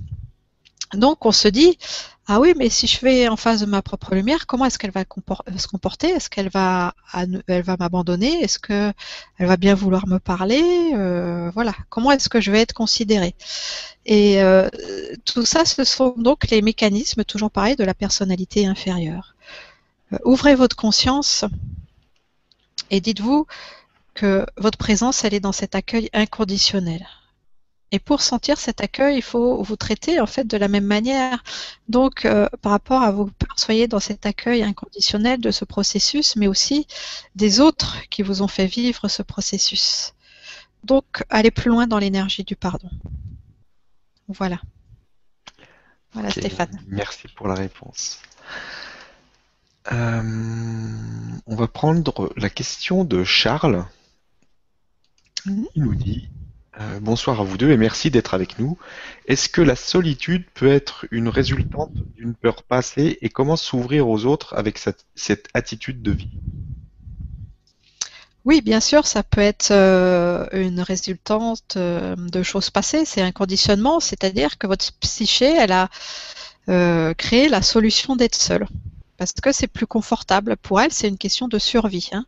Donc 0.93 1.25
on 1.25 1.31
se 1.31 1.47
dit, 1.47 1.77
ah 2.27 2.39
oui, 2.39 2.53
mais 2.57 2.69
si 2.69 2.87
je 2.87 2.99
vais 3.01 3.27
en 3.27 3.35
face 3.35 3.61
de 3.61 3.65
ma 3.65 3.81
propre 3.81 4.13
lumière, 4.15 4.45
comment 4.47 4.65
est-ce 4.65 4.77
qu'elle 4.77 4.91
va 4.91 5.03
se 5.03 5.67
comporter? 5.67 6.09
Est-ce 6.09 6.29
qu'elle 6.29 6.49
va, 6.49 6.93
elle 7.13 7.63
va 7.63 7.75
m'abandonner? 7.77 8.43
Est-ce 8.43 8.59
qu'elle 8.59 8.93
va 9.39 9.57
bien 9.57 9.75
vouloir 9.75 10.07
me 10.07 10.19
parler? 10.19 10.91
Euh, 10.95 11.51
Voilà, 11.53 11.73
comment 11.89 12.11
est-ce 12.11 12.29
que 12.29 12.39
je 12.41 12.51
vais 12.51 12.61
être 12.61 12.73
considérée? 12.73 13.35
Et 14.05 14.41
euh, 14.41 14.69
tout 15.25 15.45
ça, 15.45 15.65
ce 15.65 15.83
sont 15.83 16.13
donc 16.17 16.49
les 16.49 16.61
mécanismes, 16.61 17.23
toujours 17.23 17.51
pareil, 17.51 17.75
de 17.75 17.83
la 17.83 17.93
personnalité 17.93 18.65
inférieure. 18.65 19.35
Euh, 20.13 20.17
ouvrez 20.25 20.55
votre 20.55 20.75
conscience 20.75 21.45
et 22.91 23.01
dites-vous 23.01 23.45
que 24.13 24.45
votre 24.57 24.77
présence, 24.77 25.23
elle 25.23 25.33
est 25.33 25.39
dans 25.39 25.51
cet 25.51 25.75
accueil 25.75 26.09
inconditionnel. 26.13 27.07
Et 27.91 27.99
pour 27.99 28.21
sentir 28.21 28.57
cet 28.57 28.81
accueil, 28.81 29.17
il 29.17 29.21
faut 29.23 29.63
vous 29.63 29.75
traiter 29.75 30.19
en 30.19 30.27
fait 30.27 30.45
de 30.45 30.57
la 30.57 30.67
même 30.67 30.85
manière. 30.85 31.43
Donc, 31.87 32.25
euh, 32.25 32.47
par 32.61 32.71
rapport 32.71 33.01
à 33.01 33.11
vos 33.11 33.25
peurs, 33.25 33.57
soyez 33.57 33.87
dans 33.87 33.99
cet 33.99 34.25
accueil 34.25 34.61
inconditionnel 34.61 35.41
de 35.41 35.49
ce 35.49 35.65
processus, 35.65 36.35
mais 36.35 36.47
aussi 36.47 36.85
des 37.35 37.59
autres 37.59 37.97
qui 38.09 38.21
vous 38.21 38.43
ont 38.43 38.47
fait 38.47 38.67
vivre 38.67 39.07
ce 39.07 39.23
processus. 39.23 40.13
Donc, 40.83 41.23
allez 41.29 41.51
plus 41.51 41.69
loin 41.69 41.87
dans 41.87 41.97
l'énergie 41.97 42.43
du 42.43 42.55
pardon. 42.55 42.89
Voilà. 44.27 44.61
Voilà, 46.13 46.29
Stéphane. 46.29 46.79
Merci 46.87 47.27
pour 47.35 47.47
la 47.47 47.55
réponse. 47.55 48.19
Euh, 49.91 50.21
on 51.47 51.55
va 51.55 51.67
prendre 51.67 52.31
la 52.35 52.49
question 52.49 53.03
de 53.03 53.23
Charles. 53.23 53.85
Mhm. 55.45 55.67
Il 55.75 55.83
nous 55.83 55.95
dit 55.95 56.28
euh, 56.79 56.99
bonsoir 57.01 57.41
à 57.41 57.43
vous 57.43 57.57
deux 57.57 57.71
et 57.71 57.77
merci 57.77 58.09
d'être 58.09 58.33
avec 58.33 58.57
nous. 58.59 58.77
Est-ce 59.27 59.49
que 59.49 59.61
la 59.61 59.75
solitude 59.75 60.45
peut 60.53 60.71
être 60.71 61.05
une 61.11 61.27
résultante 61.27 61.91
d'une 62.15 62.33
peur 62.33 62.63
passée 62.63 63.17
et 63.21 63.29
comment 63.29 63.55
s'ouvrir 63.55 64.07
aux 64.07 64.25
autres 64.25 64.55
avec 64.55 64.77
cette, 64.77 65.47
attitude 65.53 66.01
de 66.01 66.11
vie? 66.11 66.29
Oui, 68.45 68.61
bien 68.61 68.79
sûr, 68.79 69.05
ça 69.05 69.23
peut 69.23 69.41
être 69.41 69.71
euh, 69.71 70.47
une 70.53 70.79
résultante 70.79 71.75
euh, 71.75 72.15
de 72.15 72.43
choses 72.43 72.69
passées. 72.69 73.03
C'est 73.05 73.21
un 73.21 73.31
conditionnement, 73.31 73.99
c'est-à-dire 73.99 74.57
que 74.57 74.67
votre 74.67 74.93
psyché, 74.99 75.55
elle 75.57 75.73
a 75.73 75.89
créé 77.15 77.49
la 77.49 77.63
solution 77.63 78.15
d'être 78.15 78.35
seule 78.35 78.67
parce 79.19 79.33
que 79.33 79.51
c'est 79.51 79.67
plus 79.67 79.85
confortable 79.85 80.55
pour 80.55 80.79
elle, 80.79 80.93
c'est 80.93 81.09
une 81.09 81.17
question 81.17 81.49
de 81.49 81.59
survie. 81.59 82.09
Hein. 82.13 82.25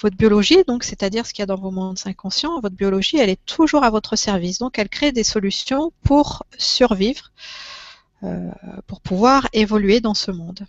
Votre 0.00 0.16
biologie, 0.16 0.64
donc 0.66 0.82
c'est-à-dire 0.82 1.24
ce 1.24 1.32
qu'il 1.32 1.42
y 1.42 1.44
a 1.44 1.46
dans 1.46 1.54
vos 1.54 1.70
mondes 1.70 2.00
inconscients, 2.04 2.60
votre 2.60 2.74
biologie, 2.74 3.16
elle 3.16 3.30
est 3.30 3.46
toujours 3.46 3.84
à 3.84 3.90
votre 3.90 4.16
service. 4.16 4.58
Donc 4.58 4.76
elle 4.80 4.88
crée 4.88 5.12
des 5.12 5.22
solutions 5.22 5.92
pour 6.02 6.44
survivre, 6.58 7.30
euh, 8.24 8.50
pour 8.88 9.00
pouvoir 9.00 9.48
évoluer 9.52 10.00
dans 10.00 10.14
ce 10.14 10.32
monde. 10.32 10.66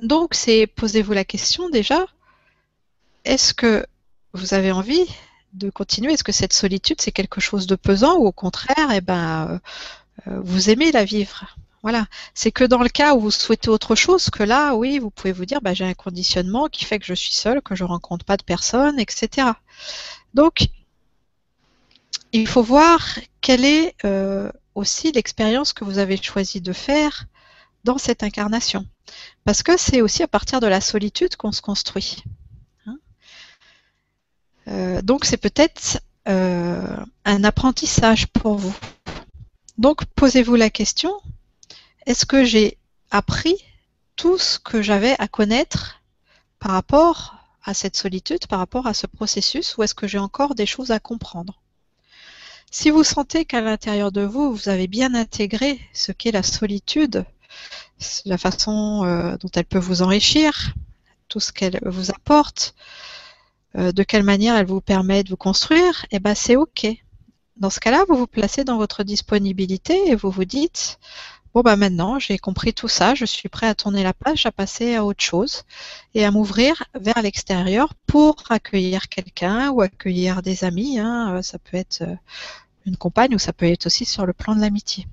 Donc 0.00 0.34
c'est 0.34 0.68
posez-vous 0.68 1.12
la 1.12 1.24
question 1.24 1.68
déjà, 1.68 2.06
est-ce 3.24 3.54
que 3.54 3.84
vous 4.34 4.54
avez 4.54 4.70
envie 4.70 5.04
de 5.52 5.68
continuer? 5.68 6.12
Est-ce 6.12 6.22
que 6.22 6.30
cette 6.30 6.52
solitude 6.52 7.00
c'est 7.00 7.10
quelque 7.10 7.40
chose 7.40 7.66
de 7.66 7.74
pesant 7.74 8.18
ou 8.18 8.26
au 8.26 8.32
contraire, 8.32 8.92
eh 8.94 9.00
ben, 9.00 9.60
euh, 10.28 10.40
vous 10.40 10.70
aimez 10.70 10.92
la 10.92 11.04
vivre? 11.04 11.56
Voilà, 11.84 12.06
c'est 12.32 12.50
que 12.50 12.64
dans 12.64 12.82
le 12.82 12.88
cas 12.88 13.14
où 13.14 13.20
vous 13.20 13.30
souhaitez 13.30 13.68
autre 13.68 13.94
chose, 13.94 14.30
que 14.30 14.42
là, 14.42 14.74
oui, 14.74 14.98
vous 14.98 15.10
pouvez 15.10 15.32
vous 15.32 15.44
dire, 15.44 15.60
bah, 15.60 15.74
j'ai 15.74 15.84
un 15.84 15.92
conditionnement 15.92 16.68
qui 16.68 16.86
fait 16.86 16.98
que 16.98 17.04
je 17.04 17.12
suis 17.12 17.34
seule, 17.34 17.60
que 17.60 17.74
je 17.74 17.84
rencontre 17.84 18.24
pas 18.24 18.38
de 18.38 18.42
personnes, 18.42 18.98
etc. 18.98 19.48
Donc, 20.32 20.68
il 22.32 22.48
faut 22.48 22.62
voir 22.62 23.18
quelle 23.42 23.66
est 23.66 23.94
euh, 24.06 24.50
aussi 24.74 25.12
l'expérience 25.12 25.74
que 25.74 25.84
vous 25.84 25.98
avez 25.98 26.16
choisi 26.16 26.62
de 26.62 26.72
faire 26.72 27.26
dans 27.84 27.98
cette 27.98 28.22
incarnation. 28.22 28.86
Parce 29.44 29.62
que 29.62 29.76
c'est 29.76 30.00
aussi 30.00 30.22
à 30.22 30.28
partir 30.28 30.60
de 30.60 30.66
la 30.66 30.80
solitude 30.80 31.36
qu'on 31.36 31.52
se 31.52 31.60
construit. 31.60 32.24
Hein. 32.86 32.96
Euh, 34.68 35.02
donc 35.02 35.26
c'est 35.26 35.36
peut-être 35.36 36.00
euh, 36.28 36.96
un 37.26 37.44
apprentissage 37.44 38.26
pour 38.28 38.56
vous. 38.56 38.74
Donc 39.76 40.06
posez-vous 40.06 40.54
la 40.54 40.70
question, 40.70 41.20
est-ce 42.06 42.26
que 42.26 42.44
j'ai 42.44 42.78
appris 43.10 43.56
tout 44.16 44.38
ce 44.38 44.58
que 44.58 44.82
j'avais 44.82 45.16
à 45.18 45.28
connaître 45.28 46.02
par 46.58 46.72
rapport 46.72 47.36
à 47.62 47.74
cette 47.74 47.96
solitude, 47.96 48.46
par 48.46 48.58
rapport 48.58 48.86
à 48.86 48.94
ce 48.94 49.06
processus, 49.06 49.76
ou 49.76 49.82
est-ce 49.82 49.94
que 49.94 50.06
j'ai 50.06 50.18
encore 50.18 50.54
des 50.54 50.66
choses 50.66 50.90
à 50.90 51.00
comprendre? 51.00 51.60
Si 52.70 52.90
vous 52.90 53.04
sentez 53.04 53.44
qu'à 53.44 53.60
l'intérieur 53.60 54.12
de 54.12 54.22
vous, 54.22 54.52
vous 54.52 54.68
avez 54.68 54.86
bien 54.86 55.14
intégré 55.14 55.80
ce 55.92 56.12
qu'est 56.12 56.32
la 56.32 56.42
solitude, 56.42 57.24
la 58.24 58.36
façon 58.36 59.04
euh, 59.04 59.36
dont 59.38 59.50
elle 59.54 59.64
peut 59.64 59.78
vous 59.78 60.02
enrichir, 60.02 60.74
tout 61.28 61.40
ce 61.40 61.52
qu'elle 61.52 61.80
vous 61.86 62.10
apporte, 62.10 62.74
euh, 63.76 63.92
de 63.92 64.02
quelle 64.02 64.24
manière 64.24 64.56
elle 64.56 64.66
vous 64.66 64.80
permet 64.80 65.22
de 65.24 65.30
vous 65.30 65.36
construire, 65.36 66.04
eh 66.10 66.18
ben 66.18 66.34
c'est 66.34 66.56
ok. 66.56 66.86
Dans 67.56 67.70
ce 67.70 67.80
cas-là, 67.80 68.04
vous 68.08 68.16
vous 68.16 68.26
placez 68.26 68.64
dans 68.64 68.76
votre 68.76 69.04
disponibilité 69.04 70.08
et 70.08 70.16
vous 70.16 70.30
vous 70.30 70.44
dites 70.44 70.98
bon 71.54 71.60
bah 71.60 71.76
maintenant 71.76 72.18
j'ai 72.18 72.36
compris 72.36 72.74
tout 72.74 72.88
ça, 72.88 73.14
je 73.14 73.24
suis 73.24 73.48
prêt 73.48 73.68
à 73.68 73.74
tourner 73.74 74.02
la 74.02 74.12
page, 74.12 74.44
à 74.44 74.52
passer 74.52 74.96
à 74.96 75.04
autre 75.04 75.22
chose 75.22 75.62
et 76.14 76.24
à 76.24 76.30
m'ouvrir 76.32 76.82
vers 76.94 77.22
l'extérieur 77.22 77.94
pour 78.06 78.36
accueillir 78.50 79.08
quelqu'un 79.08 79.70
ou 79.70 79.80
accueillir 79.80 80.42
des 80.42 80.64
amis. 80.64 80.98
Hein. 80.98 81.36
Euh, 81.36 81.42
ça 81.42 81.58
peut 81.58 81.76
être 81.76 82.02
euh, 82.02 82.16
une 82.86 82.96
compagne 82.96 83.34
ou 83.34 83.38
ça 83.38 83.52
peut 83.52 83.66
être 83.66 83.86
aussi 83.86 84.04
sur 84.04 84.26
le 84.26 84.32
plan 84.32 84.56
de 84.56 84.60
l'amitié. 84.60 85.06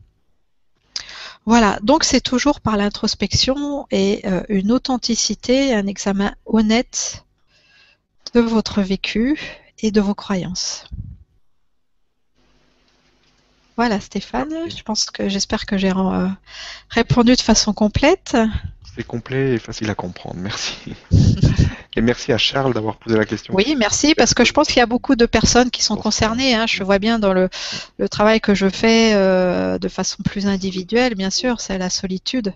Voilà, 1.46 1.80
donc 1.82 2.04
c'est 2.04 2.22
toujours 2.22 2.60
par 2.60 2.78
l'introspection 2.78 3.88
et 3.92 4.22
euh, 4.26 4.44
une 4.50 4.72
authenticité, 4.72 5.74
un 5.74 5.88
examen 5.88 6.36
honnête 6.46 7.26
de 8.34 8.42
votre 8.42 8.82
vécu 8.82 9.40
et 9.80 9.92
de 9.92 10.02
vos 10.02 10.14
croyances. 10.14 10.86
Voilà 13.82 14.00
Stéphane, 14.00 14.70
je 14.70 14.84
pense 14.84 15.06
que 15.06 15.28
j'espère 15.28 15.66
que 15.66 15.76
j'ai 15.76 15.90
euh, 15.90 16.28
répondu 16.90 17.36
de 17.36 17.42
façon 17.42 17.74
complète. 17.74 18.38
C'est 18.96 19.02
complet 19.02 19.56
et 19.56 19.58
facile 19.58 19.90
à 19.90 19.96
comprendre, 19.96 20.36
merci. 20.38 20.94
et 21.96 22.02
merci 22.02 22.32
à 22.32 22.38
Charles 22.38 22.76
d'avoir 22.76 22.98
posé 22.98 23.18
la 23.18 23.26
question. 23.26 23.56
Oui, 23.56 23.76
merci, 23.76 24.14
parce 24.14 24.36
que 24.36 24.46
je 24.46 24.54
pense 24.54 24.68
qu'il 24.68 24.78
y 24.78 24.82
a 24.82 24.86
beaucoup 24.86 25.16
de 25.16 25.26
personnes 25.26 25.72
qui 25.72 25.82
sont 25.82 25.96
concernées. 25.96 26.54
Hein. 26.54 26.68
Je 26.68 26.84
vois 26.84 27.00
bien 27.00 27.18
dans 27.18 27.34
le, 27.34 27.50
travail 28.12 28.40
que 28.40 28.54
je 28.54 28.70
fais 28.70 29.16
euh, 29.16 29.80
de 29.80 29.88
façon 29.88 30.22
plus 30.22 30.46
individuelle, 30.46 31.16
bien 31.16 31.32
sûr, 31.32 31.60
c'est 31.60 31.80
la 31.80 31.90
solitude. 31.90 32.54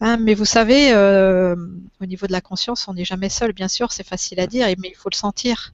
Hein. 0.00 0.16
mais 0.16 0.34
vous 0.34 0.44
savez, 0.44 0.92
euh, 0.92 1.56
au 2.00 2.06
niveau 2.06 2.28
de 2.28 2.32
la 2.32 2.40
conscience, 2.40 2.86
on 2.86 2.94
n'est 2.94 3.04
jamais 3.04 3.30
seul, 3.30 3.52
bien 3.52 3.66
sûr, 3.66 3.90
c'est 3.90 4.06
facile 4.06 4.38
à 4.38 4.46
dire, 4.46 4.68
mais 4.78 4.90
il 4.90 4.96
faut 4.96 5.10
le 5.10 5.16
sentir. 5.16 5.72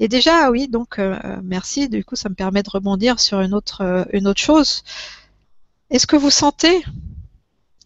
Et 0.00 0.08
déjà, 0.08 0.50
oui, 0.50 0.68
donc 0.68 0.98
euh, 0.98 1.18
merci. 1.42 1.88
Du 1.88 2.04
coup, 2.04 2.16
ça 2.16 2.28
me 2.28 2.34
permet 2.34 2.62
de 2.62 2.70
rebondir 2.70 3.20
sur 3.20 3.40
une 3.40 3.54
autre, 3.54 3.82
euh, 3.82 4.04
une 4.12 4.26
autre 4.26 4.40
chose. 4.40 4.84
Est-ce 5.90 6.06
que 6.06 6.16
vous 6.16 6.30
sentez 6.30 6.84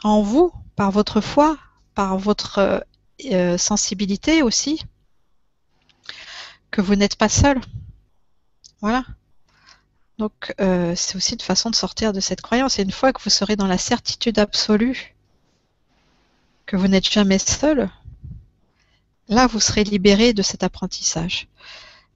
en 0.02 0.22
vous, 0.22 0.52
par 0.76 0.90
votre 0.90 1.20
foi, 1.20 1.58
par 1.94 2.18
votre 2.18 2.84
euh, 3.30 3.58
sensibilité 3.58 4.42
aussi, 4.42 4.82
que 6.70 6.80
vous 6.80 6.94
n'êtes 6.94 7.16
pas 7.16 7.28
seul? 7.28 7.60
Voilà. 8.80 9.04
Donc 10.18 10.54
c'est 10.58 11.16
aussi 11.16 11.34
une 11.34 11.40
façon 11.40 11.68
de 11.68 11.74
sortir 11.74 12.14
de 12.14 12.20
cette 12.20 12.40
croyance. 12.40 12.78
Et 12.78 12.82
une 12.82 12.90
fois 12.90 13.12
que 13.12 13.22
vous 13.22 13.28
serez 13.28 13.54
dans 13.54 13.66
la 13.66 13.76
certitude 13.76 14.38
absolue 14.38 15.14
que 16.64 16.76
vous 16.76 16.88
n'êtes 16.88 17.10
jamais 17.10 17.38
seul, 17.38 17.90
là 19.28 19.46
vous 19.46 19.60
serez 19.60 19.84
libéré 19.84 20.32
de 20.32 20.42
cet 20.42 20.62
apprentissage. 20.62 21.48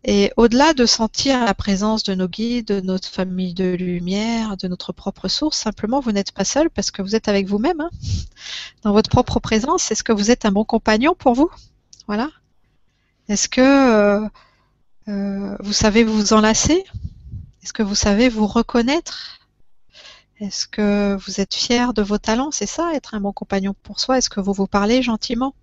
Et 0.02 0.32
au-delà 0.38 0.72
de 0.72 0.86
sentir 0.86 1.44
la 1.44 1.52
présence 1.52 2.04
de 2.04 2.14
nos 2.14 2.28
guides, 2.28 2.68
de 2.68 2.80
notre 2.80 3.08
famille 3.08 3.52
de 3.52 3.74
lumière, 3.74 4.56
de 4.56 4.66
notre 4.66 4.92
propre 4.92 5.28
source, 5.28 5.58
simplement 5.58 6.00
vous 6.00 6.12
n'êtes 6.12 6.32
pas 6.32 6.44
seul 6.44 6.70
parce 6.70 6.90
que 6.90 7.02
vous 7.02 7.14
êtes 7.14 7.28
avec 7.28 7.46
vous-même. 7.46 7.82
Hein. 7.82 7.90
Dans 8.82 8.92
votre 8.92 9.10
propre 9.10 9.40
présence, 9.40 9.90
est-ce 9.90 10.02
que 10.02 10.12
vous 10.12 10.30
êtes 10.30 10.46
un 10.46 10.52
bon 10.52 10.64
compagnon 10.64 11.14
pour 11.14 11.34
vous? 11.34 11.50
Voilà. 12.06 12.30
Est-ce 13.28 13.48
que 13.48 13.60
euh, 13.60 14.26
euh, 15.08 15.56
vous 15.60 15.74
savez 15.74 16.02
vous 16.02 16.32
enlacer? 16.32 16.82
Est-ce 17.62 17.74
que 17.74 17.82
vous 17.82 17.94
savez 17.94 18.30
vous 18.30 18.46
reconnaître? 18.46 19.40
Est-ce 20.40 20.66
que 20.66 21.14
vous 21.26 21.42
êtes 21.42 21.54
fier 21.54 21.92
de 21.92 22.00
vos 22.00 22.16
talents? 22.16 22.50
C'est 22.52 22.64
ça, 22.64 22.94
être 22.94 23.14
un 23.14 23.20
bon 23.20 23.32
compagnon 23.34 23.74
pour 23.82 24.00
soi. 24.00 24.16
Est-ce 24.16 24.30
que 24.30 24.40
vous 24.40 24.54
vous 24.54 24.66
parlez 24.66 25.02
gentiment? 25.02 25.54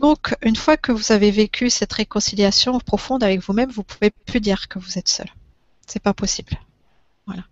Donc, 0.00 0.34
une 0.42 0.56
fois 0.56 0.76
que 0.76 0.92
vous 0.92 1.12
avez 1.12 1.30
vécu 1.30 1.68
cette 1.68 1.92
réconciliation 1.92 2.78
profonde 2.80 3.22
avec 3.22 3.40
vous-même, 3.40 3.70
vous 3.70 3.82
pouvez 3.84 4.10
plus 4.10 4.40
dire 4.40 4.68
que 4.68 4.78
vous 4.78 4.98
êtes 4.98 5.08
seul. 5.08 5.28
C'est 5.86 6.02
pas 6.02 6.14
possible. 6.14 6.52
Voilà. 7.26 7.44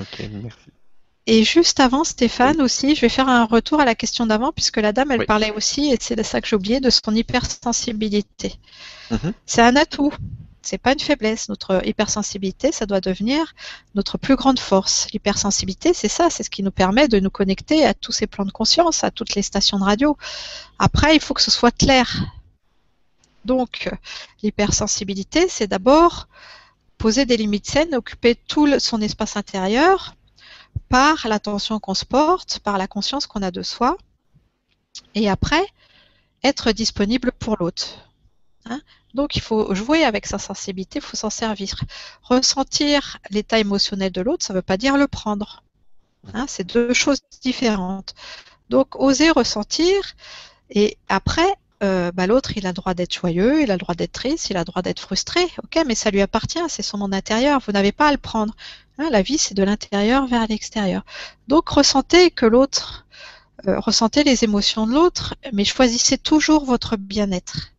Ok, 0.00 0.22
merci. 0.32 0.70
Et 1.26 1.44
juste 1.44 1.80
avant, 1.80 2.04
Stéphane 2.04 2.62
aussi, 2.62 2.94
je 2.94 3.02
vais 3.02 3.08
faire 3.08 3.28
un 3.28 3.44
retour 3.44 3.80
à 3.80 3.84
la 3.84 3.94
question 3.94 4.24
d'avant, 4.24 4.52
puisque 4.52 4.78
la 4.78 4.92
dame, 4.92 5.10
elle 5.10 5.26
parlait 5.26 5.50
aussi, 5.50 5.92
et 5.92 5.98
c'est 6.00 6.16
de 6.16 6.22
ça 6.22 6.40
que 6.40 6.48
j'ai 6.48 6.56
oublié, 6.56 6.80
de 6.80 6.90
son 6.90 7.14
hypersensibilité. 7.14 8.54
Mhm. 9.10 9.32
C'est 9.44 9.60
un 9.60 9.76
atout 9.76 10.12
c'est 10.62 10.78
pas 10.78 10.92
une 10.92 11.00
faiblesse. 11.00 11.48
Notre 11.48 11.86
hypersensibilité, 11.86 12.72
ça 12.72 12.86
doit 12.86 13.00
devenir 13.00 13.54
notre 13.94 14.18
plus 14.18 14.36
grande 14.36 14.58
force. 14.58 15.08
L'hypersensibilité, 15.12 15.94
c'est 15.94 16.08
ça, 16.08 16.30
c'est 16.30 16.42
ce 16.42 16.50
qui 16.50 16.62
nous 16.62 16.70
permet 16.70 17.08
de 17.08 17.20
nous 17.20 17.30
connecter 17.30 17.84
à 17.84 17.94
tous 17.94 18.12
ces 18.12 18.26
plans 18.26 18.44
de 18.44 18.50
conscience, 18.50 19.04
à 19.04 19.10
toutes 19.10 19.34
les 19.34 19.42
stations 19.42 19.78
de 19.78 19.84
radio. 19.84 20.16
Après, 20.78 21.14
il 21.14 21.20
faut 21.20 21.34
que 21.34 21.42
ce 21.42 21.50
soit 21.50 21.76
clair. 21.76 22.24
Donc, 23.44 23.90
l'hypersensibilité, 24.42 25.48
c'est 25.48 25.66
d'abord 25.66 26.28
poser 26.98 27.24
des 27.24 27.36
limites 27.36 27.66
saines, 27.66 27.94
occuper 27.94 28.34
tout 28.34 28.78
son 28.80 29.00
espace 29.00 29.36
intérieur 29.36 30.14
par 30.88 31.28
l'attention 31.28 31.78
qu'on 31.78 31.94
se 31.94 32.04
porte, 32.04 32.58
par 32.58 32.78
la 32.78 32.88
conscience 32.88 33.26
qu'on 33.26 33.42
a 33.42 33.50
de 33.50 33.62
soi, 33.62 33.96
et 35.14 35.28
après, 35.28 35.64
être 36.42 36.72
disponible 36.72 37.32
pour 37.32 37.56
l'autre. 37.58 38.10
Hein. 38.66 38.80
Donc 39.14 39.36
il 39.36 39.42
faut 39.42 39.74
jouer 39.74 40.04
avec 40.04 40.26
sa 40.26 40.38
sensibilité, 40.38 40.98
il 40.98 41.02
faut 41.02 41.16
s'en 41.16 41.30
servir. 41.30 41.84
Ressentir 42.22 43.18
l'état 43.30 43.58
émotionnel 43.58 44.12
de 44.12 44.20
l'autre, 44.20 44.44
ça 44.44 44.52
ne 44.52 44.58
veut 44.58 44.62
pas 44.62 44.76
dire 44.76 44.96
le 44.96 45.08
prendre. 45.08 45.62
Hein. 46.34 46.46
c'est 46.48 46.64
deux 46.64 46.92
choses 46.92 47.20
différentes. 47.42 48.14
Donc 48.68 49.00
oser 49.00 49.30
ressentir 49.30 50.14
et 50.70 50.98
après, 51.08 51.54
euh, 51.82 52.10
bah, 52.12 52.26
l'autre, 52.26 52.56
il 52.56 52.66
a 52.66 52.70
le 52.70 52.74
droit 52.74 52.94
d'être 52.94 53.14
joyeux, 53.14 53.62
il 53.62 53.70
a 53.70 53.74
le 53.74 53.78
droit 53.78 53.94
d'être 53.94 54.12
triste, 54.12 54.50
il 54.50 54.56
a 54.56 54.60
le 54.60 54.64
droit 54.64 54.82
d'être 54.82 55.00
frustré. 55.00 55.42
Ok, 55.62 55.82
mais 55.86 55.94
ça 55.94 56.10
lui 56.10 56.20
appartient, 56.20 56.58
c'est 56.68 56.82
son 56.82 56.98
monde 56.98 57.14
intérieur. 57.14 57.60
Vous 57.64 57.72
n'avez 57.72 57.92
pas 57.92 58.08
à 58.08 58.12
le 58.12 58.18
prendre. 58.18 58.54
Hein. 58.98 59.08
la 59.10 59.22
vie, 59.22 59.38
c'est 59.38 59.54
de 59.54 59.62
l'intérieur 59.62 60.26
vers 60.26 60.46
l'extérieur. 60.46 61.04
Donc 61.46 61.68
ressentez 61.68 62.30
que 62.30 62.46
l'autre, 62.46 63.06
euh, 63.66 63.78
ressentez 63.78 64.24
les 64.24 64.44
émotions 64.44 64.86
de 64.86 64.92
l'autre, 64.92 65.36
mais 65.52 65.64
choisissez 65.64 66.18
toujours 66.18 66.64
votre 66.64 66.96
bien-être. 66.96 67.72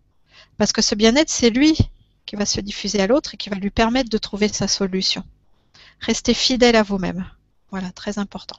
Parce 0.60 0.74
que 0.74 0.82
ce 0.82 0.94
bien-être, 0.94 1.30
c'est 1.30 1.50
lui 1.50 1.78
qui 2.26 2.36
va 2.36 2.46
se 2.46 2.60
diffuser 2.60 3.00
à 3.02 3.08
l'autre 3.08 3.34
et 3.34 3.38
qui 3.38 3.50
va 3.50 3.56
lui 3.56 3.70
permettre 3.70 4.10
de 4.10 4.18
trouver 4.18 4.50
sa 4.50 4.68
solution. 4.68 5.24
Restez 6.02 6.34
fidèle 6.34 6.76
à 6.76 6.84
vous-même. 6.84 7.26
Voilà, 7.72 7.92
très 7.92 8.20
important. 8.20 8.58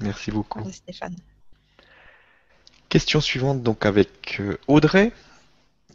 Merci 0.00 0.30
beaucoup. 0.30 0.62
Stéphane. 0.70 1.16
Question 2.90 3.22
suivante 3.22 3.62
donc 3.62 3.86
avec 3.86 4.36
euh, 4.40 4.58
Audrey 4.68 5.12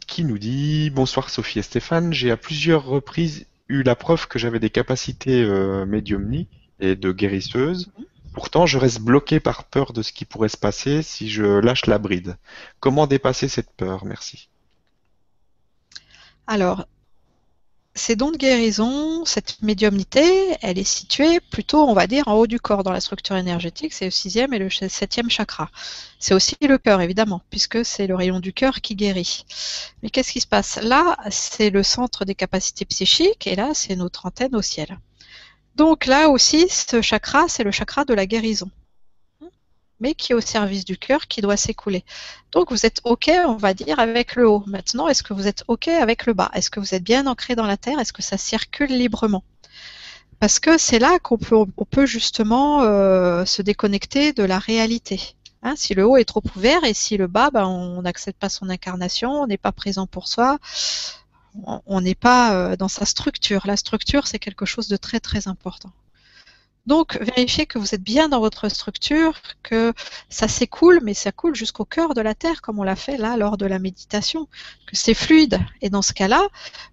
qui 0.08 0.24
nous 0.24 0.38
dit 0.38 0.90
Bonsoir 0.90 1.30
Sophie 1.30 1.60
et 1.60 1.62
Stéphane, 1.62 2.12
j'ai 2.12 2.32
à 2.32 2.36
plusieurs 2.36 2.84
reprises 2.84 3.46
eu 3.68 3.84
la 3.84 3.94
preuve 3.94 4.26
que 4.26 4.40
j'avais 4.40 4.58
des 4.58 4.70
capacités 4.70 5.40
euh, 5.44 5.86
médiumniques 5.86 6.68
et 6.80 6.96
de 6.96 7.12
guérisseuse. 7.12 7.92
Pourtant, 8.34 8.66
je 8.66 8.76
reste 8.76 9.00
bloqué 9.00 9.38
par 9.38 9.64
peur 9.64 9.92
de 9.92 10.02
ce 10.02 10.12
qui 10.12 10.24
pourrait 10.24 10.48
se 10.48 10.56
passer 10.56 11.02
si 11.02 11.30
je 11.30 11.44
lâche 11.44 11.86
la 11.86 11.98
bride. 11.98 12.36
Comment 12.80 13.06
dépasser 13.06 13.46
cette 13.46 13.70
peur? 13.70 14.04
Merci. 14.04 14.48
Alors, 16.50 16.84
ces 17.94 18.16
dons 18.16 18.32
de 18.32 18.36
guérison, 18.36 19.24
cette 19.24 19.62
médiumnité, 19.62 20.56
elle 20.62 20.80
est 20.80 20.82
située 20.82 21.38
plutôt, 21.38 21.88
on 21.88 21.94
va 21.94 22.08
dire, 22.08 22.26
en 22.26 22.34
haut 22.34 22.48
du 22.48 22.58
corps 22.58 22.82
dans 22.82 22.90
la 22.90 22.98
structure 23.00 23.36
énergétique. 23.36 23.92
C'est 23.92 24.06
le 24.06 24.10
sixième 24.10 24.52
et 24.52 24.58
le 24.58 24.68
septième 24.68 25.30
chakra. 25.30 25.70
C'est 26.18 26.34
aussi 26.34 26.56
le 26.60 26.76
cœur, 26.76 27.00
évidemment, 27.02 27.40
puisque 27.50 27.84
c'est 27.84 28.08
le 28.08 28.16
rayon 28.16 28.40
du 28.40 28.52
cœur 28.52 28.80
qui 28.80 28.96
guérit. 28.96 29.44
Mais 30.02 30.10
qu'est-ce 30.10 30.32
qui 30.32 30.40
se 30.40 30.48
passe? 30.48 30.80
Là, 30.82 31.16
c'est 31.30 31.70
le 31.70 31.84
centre 31.84 32.24
des 32.24 32.34
capacités 32.34 32.84
psychiques 32.84 33.46
et 33.46 33.54
là, 33.54 33.70
c'est 33.72 33.94
notre 33.94 34.26
antenne 34.26 34.56
au 34.56 34.62
ciel. 34.62 34.98
Donc 35.76 36.06
là 36.06 36.30
aussi, 36.30 36.68
ce 36.68 37.00
chakra, 37.00 37.46
c'est 37.46 37.62
le 37.62 37.70
chakra 37.70 38.04
de 38.04 38.12
la 38.12 38.26
guérison 38.26 38.72
mais 40.00 40.14
qui 40.14 40.32
est 40.32 40.34
au 40.34 40.40
service 40.40 40.84
du 40.84 40.98
cœur, 40.98 41.26
qui 41.28 41.40
doit 41.40 41.56
s'écouler. 41.56 42.04
Donc 42.52 42.70
vous 42.70 42.86
êtes 42.86 43.00
OK, 43.04 43.30
on 43.46 43.56
va 43.56 43.74
dire, 43.74 43.98
avec 43.98 44.34
le 44.34 44.48
haut. 44.48 44.64
Maintenant, 44.66 45.08
est-ce 45.08 45.22
que 45.22 45.34
vous 45.34 45.46
êtes 45.46 45.64
OK 45.68 45.88
avec 45.88 46.26
le 46.26 46.32
bas? 46.32 46.50
Est-ce 46.54 46.70
que 46.70 46.80
vous 46.80 46.94
êtes 46.94 47.04
bien 47.04 47.26
ancré 47.26 47.54
dans 47.54 47.66
la 47.66 47.76
terre? 47.76 47.98
Est-ce 48.00 48.12
que 48.12 48.22
ça 48.22 48.38
circule 48.38 48.90
librement? 48.90 49.44
Parce 50.40 50.58
que 50.58 50.78
c'est 50.78 50.98
là 50.98 51.18
qu'on 51.18 51.36
peut, 51.36 52.06
justement 52.06 52.82
euh, 52.82 53.44
se 53.44 53.60
déconnecter 53.60 54.32
de 54.32 54.42
la 54.42 54.58
réalité. 54.58 55.20
Hein, 55.62 55.74
si 55.76 55.92
le 55.92 56.06
haut 56.06 56.16
est 56.16 56.24
trop 56.24 56.42
ouvert 56.56 56.82
et 56.84 56.94
si 56.94 57.18
le 57.18 57.26
bas, 57.26 57.50
ben, 57.50 57.66
on 57.66 58.00
n'accepte 58.00 58.38
pas 58.38 58.48
son 58.48 58.70
incarnation, 58.70 59.42
on 59.42 59.46
n'est 59.46 59.58
pas 59.58 59.72
présent 59.72 60.06
pour 60.06 60.26
soi, 60.26 60.58
on 61.86 62.00
n'est 62.00 62.14
pas 62.14 62.54
euh, 62.54 62.76
dans 62.76 62.88
sa 62.88 63.04
structure. 63.04 63.66
La 63.66 63.76
structure, 63.76 64.26
c'est 64.26 64.38
quelque 64.38 64.64
chose 64.64 64.88
de 64.88 64.96
très 64.96 65.20
très 65.20 65.48
important. 65.48 65.90
Donc, 66.86 67.18
vérifiez 67.20 67.66
que 67.66 67.78
vous 67.78 67.94
êtes 67.94 68.02
bien 68.02 68.28
dans 68.28 68.40
votre 68.40 68.68
structure, 68.68 69.40
que 69.62 69.92
ça 70.28 70.48
s'écoule, 70.48 71.00
mais 71.02 71.14
ça 71.14 71.30
coule 71.30 71.54
jusqu'au 71.54 71.84
cœur 71.84 72.14
de 72.14 72.20
la 72.20 72.34
Terre, 72.34 72.62
comme 72.62 72.78
on 72.78 72.82
l'a 72.82 72.96
fait 72.96 73.16
là 73.16 73.36
lors 73.36 73.56
de 73.56 73.66
la 73.66 73.78
méditation, 73.78 74.46
que 74.86 74.96
c'est 74.96 75.14
fluide. 75.14 75.60
Et 75.82 75.90
dans 75.90 76.02
ce 76.02 76.12
cas-là, 76.12 76.48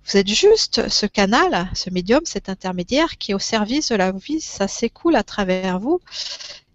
vous 0.06 0.18
êtes 0.18 0.28
juste 0.28 0.90
ce 0.90 1.06
canal, 1.06 1.70
ce 1.74 1.90
médium, 1.90 2.22
cet 2.26 2.50
intermédiaire 2.50 3.18
qui 3.18 3.32
est 3.32 3.36
au 3.36 3.40
service 3.40 3.90
de 3.90 3.96
la 3.96 4.12
vie, 4.12 4.42
ça 4.42 4.68
s'écoule 4.68 5.16
à 5.16 5.24
travers 5.24 5.80
vous. 5.80 6.00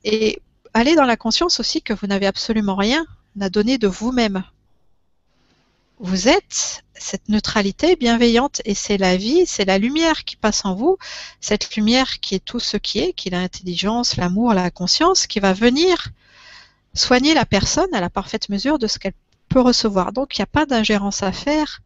Et 0.04 0.40
allez 0.74 0.94
dans 0.94 1.04
la 1.04 1.16
conscience 1.16 1.60
aussi 1.60 1.82
que 1.82 1.92
vous 1.92 2.06
n'avez 2.06 2.26
absolument 2.26 2.76
rien 2.76 3.04
à 3.40 3.50
donner 3.50 3.78
de 3.78 3.88
vous-même 3.88 4.42
vous 6.02 6.28
êtes 6.28 6.82
cette 6.94 7.28
neutralité 7.28 7.94
bienveillante 7.94 8.60
et 8.64 8.74
c'est 8.74 8.98
la 8.98 9.16
vie, 9.16 9.46
c'est 9.46 9.64
la 9.64 9.78
lumière 9.78 10.24
qui 10.24 10.34
passe 10.34 10.64
en 10.64 10.74
vous, 10.74 10.98
cette 11.40 11.76
lumière 11.76 12.18
qui 12.18 12.34
est 12.34 12.44
tout 12.44 12.58
ce 12.58 12.76
qui 12.76 12.98
est, 12.98 13.12
qui 13.12 13.28
est 13.28 13.30
l'intelligence, 13.30 14.16
l'amour, 14.16 14.52
la 14.52 14.72
conscience, 14.72 15.28
qui 15.28 15.38
va 15.38 15.52
venir 15.52 16.08
soigner 16.92 17.34
la 17.34 17.46
personne 17.46 17.94
à 17.94 18.00
la 18.00 18.10
parfaite 18.10 18.48
mesure 18.48 18.80
de 18.80 18.88
ce 18.88 18.98
qu'elle 18.98 19.14
peut 19.48 19.60
recevoir. 19.60 20.12
Donc 20.12 20.36
il 20.36 20.40
n'y 20.40 20.44
a 20.44 20.46
pas 20.46 20.66
d'ingérence 20.66 21.22
à 21.22 21.30
faire 21.30 21.82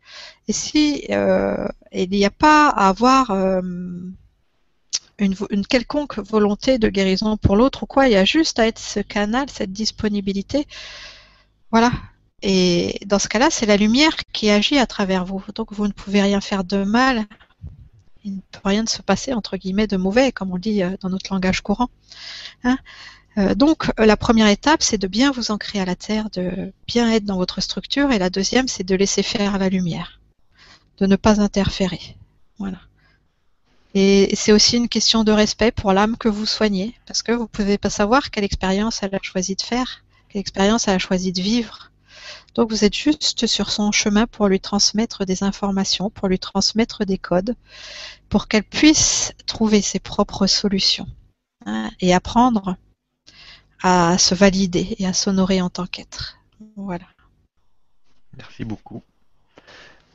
et 0.48 0.54
si 0.54 1.04
euh, 1.10 1.68
il 1.92 2.08
n'y 2.08 2.24
a 2.24 2.30
pas 2.30 2.70
à 2.70 2.88
avoir 2.88 3.32
euh, 3.32 3.60
une, 5.18 5.34
une, 5.50 5.66
quelconque 5.66 6.18
volonté 6.20 6.78
de 6.78 6.88
guérison 6.88 7.36
pour 7.36 7.54
l'autre 7.54 7.82
ou 7.82 7.86
quoi, 7.86 8.08
il 8.08 8.12
y 8.12 8.16
a 8.16 8.24
juste 8.24 8.58
à 8.58 8.66
être 8.66 8.78
ce 8.78 9.00
canal, 9.00 9.50
cette 9.50 9.72
disponibilité. 9.72 10.66
Voilà, 11.70 11.92
et 12.48 13.00
dans 13.06 13.18
ce 13.18 13.26
cas-là, 13.26 13.48
c'est 13.50 13.66
la 13.66 13.76
lumière 13.76 14.14
qui 14.32 14.50
agit 14.50 14.78
à 14.78 14.86
travers 14.86 15.24
vous. 15.24 15.42
Donc 15.56 15.72
vous 15.72 15.88
ne 15.88 15.92
pouvez 15.92 16.22
rien 16.22 16.40
faire 16.40 16.62
de 16.62 16.84
mal. 16.84 17.26
Il 18.22 18.36
ne 18.36 18.40
peut 18.52 18.60
rien 18.64 18.86
se 18.86 19.02
passer, 19.02 19.32
entre 19.32 19.56
guillemets, 19.56 19.88
de 19.88 19.96
mauvais, 19.96 20.30
comme 20.30 20.52
on 20.52 20.56
dit 20.56 20.84
euh, 20.84 20.96
dans 21.00 21.10
notre 21.10 21.34
langage 21.34 21.60
courant. 21.60 21.88
Hein. 22.62 22.78
Euh, 23.36 23.56
donc 23.56 23.90
la 23.98 24.16
première 24.16 24.46
étape, 24.46 24.84
c'est 24.84 24.96
de 24.96 25.08
bien 25.08 25.32
vous 25.32 25.50
ancrer 25.50 25.80
à 25.80 25.84
la 25.84 25.96
terre, 25.96 26.30
de 26.30 26.72
bien 26.86 27.10
être 27.10 27.24
dans 27.24 27.36
votre 27.36 27.60
structure. 27.60 28.12
Et 28.12 28.18
la 28.20 28.30
deuxième, 28.30 28.68
c'est 28.68 28.84
de 28.84 28.94
laisser 28.94 29.24
faire 29.24 29.58
la 29.58 29.68
lumière, 29.68 30.20
de 30.98 31.06
ne 31.06 31.16
pas 31.16 31.40
interférer. 31.40 32.16
Voilà. 32.60 32.78
Et 33.94 34.36
c'est 34.36 34.52
aussi 34.52 34.76
une 34.76 34.88
question 34.88 35.24
de 35.24 35.32
respect 35.32 35.72
pour 35.72 35.92
l'âme 35.92 36.16
que 36.16 36.28
vous 36.28 36.46
soignez, 36.46 36.94
parce 37.06 37.24
que 37.24 37.32
vous 37.32 37.42
ne 37.42 37.48
pouvez 37.48 37.76
pas 37.76 37.90
savoir 37.90 38.30
quelle 38.30 38.44
expérience 38.44 39.02
elle 39.02 39.16
a 39.16 39.18
choisi 39.20 39.56
de 39.56 39.62
faire, 39.62 40.04
quelle 40.28 40.42
expérience 40.42 40.86
elle 40.86 40.94
a 40.94 40.98
choisi 41.00 41.32
de 41.32 41.42
vivre. 41.42 41.90
Donc 42.56 42.70
vous 42.70 42.84
êtes 42.84 42.96
juste 42.96 43.46
sur 43.46 43.70
son 43.70 43.92
chemin 43.92 44.26
pour 44.26 44.48
lui 44.48 44.60
transmettre 44.60 45.26
des 45.26 45.42
informations, 45.42 46.08
pour 46.08 46.26
lui 46.26 46.38
transmettre 46.38 47.04
des 47.04 47.18
codes, 47.18 47.54
pour 48.30 48.48
qu'elle 48.48 48.64
puisse 48.64 49.34
trouver 49.44 49.82
ses 49.82 50.00
propres 50.00 50.46
solutions 50.46 51.06
hein, 51.66 51.90
et 52.00 52.14
apprendre 52.14 52.76
à 53.82 54.16
se 54.16 54.34
valider 54.34 54.96
et 54.98 55.06
à 55.06 55.12
s'honorer 55.12 55.60
en 55.60 55.68
tant 55.68 55.86
qu'être. 55.86 56.38
Voilà. 56.76 57.04
Merci 58.38 58.64
beaucoup 58.64 59.02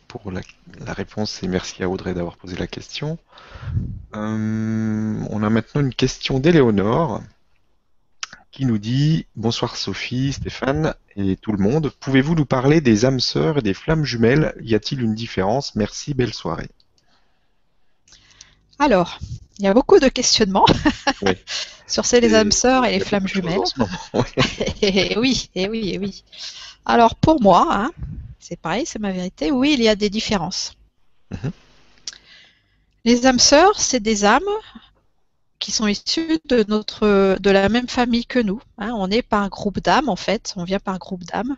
pour 0.08 0.32
la, 0.32 0.42
réponse 0.94 1.42
et 1.44 1.48
merci 1.48 1.84
à 1.84 1.90
Audrey 1.90 2.14
d'avoir 2.16 2.38
posé 2.38 2.58
la 2.58 2.68
question. 2.68 3.20
Euh, 4.16 5.24
on 5.30 5.44
a 5.44 5.50
maintenant 5.50 5.82
une 5.82 5.94
question 5.94 6.40
d'Éléonore 6.40 7.22
qui 8.52 8.66
nous 8.66 8.78
dit 8.78 9.26
Bonsoir 9.36 9.78
Sophie, 9.78 10.34
Stéphane 10.34 10.94
et 11.16 11.38
tout 11.38 11.52
le 11.52 11.58
monde. 11.58 11.92
Pouvez-vous 12.00 12.36
nous 12.36 12.46
parler 12.46 12.82
des 12.82 13.06
âmes 13.06 13.20
sœurs 13.20 13.60
et 13.60 13.62
des 13.62 13.74
flammes 13.74 14.04
jumelles? 14.04 14.54
Y 14.62 14.76
a-t-il 14.76 15.02
une 15.02 15.16
différence? 15.16 15.76
Merci, 15.76 16.14
belle 16.14 16.34
soirée. 16.34 16.70
Alors, 18.78 19.20
il 19.60 19.66
y 19.66 19.68
a 19.68 19.74
beaucoup 19.74 20.00
de 20.00 20.10
questionnements 20.10 20.66
sur 21.88 22.06
ces 22.06 22.20
les 22.20 22.34
âmes 22.34 22.52
sœurs 22.52 22.86
et 22.86 22.92
les 22.92 23.00
flammes 23.00 23.28
jumelles. 23.28 23.60
et 24.82 25.18
oui, 25.18 25.50
et 25.56 25.70
oui, 25.70 25.90
et 25.94 25.98
oui. 25.98 26.24
Alors 26.86 27.16
pour 27.16 27.42
moi, 27.42 27.68
hein, 27.70 27.92
c'est 28.40 28.60
pareil, 28.60 28.86
c'est 28.86 29.00
ma 29.00 29.12
vérité. 29.12 29.52
Oui, 29.52 29.76
il 29.78 29.84
y 29.84 29.88
a 29.88 29.96
des 29.96 30.10
différences. 30.10 30.76
Mhm. 31.32 31.52
Les 33.06 33.26
âmes 33.26 33.40
sœurs, 33.40 33.80
c'est 33.80 34.00
des 34.00 34.26
âmes 34.26 34.44
qui 35.62 35.72
sont 35.72 35.88
issues 35.88 36.40
de 36.50 36.66
notre 36.68 37.38
de 37.40 37.50
la 37.50 37.70
même 37.70 37.88
famille 37.88 38.26
que 38.26 38.40
nous. 38.40 38.62
Hein. 38.78 38.92
On 38.96 39.10
est 39.10 39.22
par 39.22 39.50
groupe 39.50 39.80
d'âmes 39.80 40.10
en 40.10 40.18
fait, 40.18 40.54
on 40.58 40.66
vient 40.66 40.80
par 40.80 41.00
groupe 41.00 41.24
d'âmes. 41.24 41.56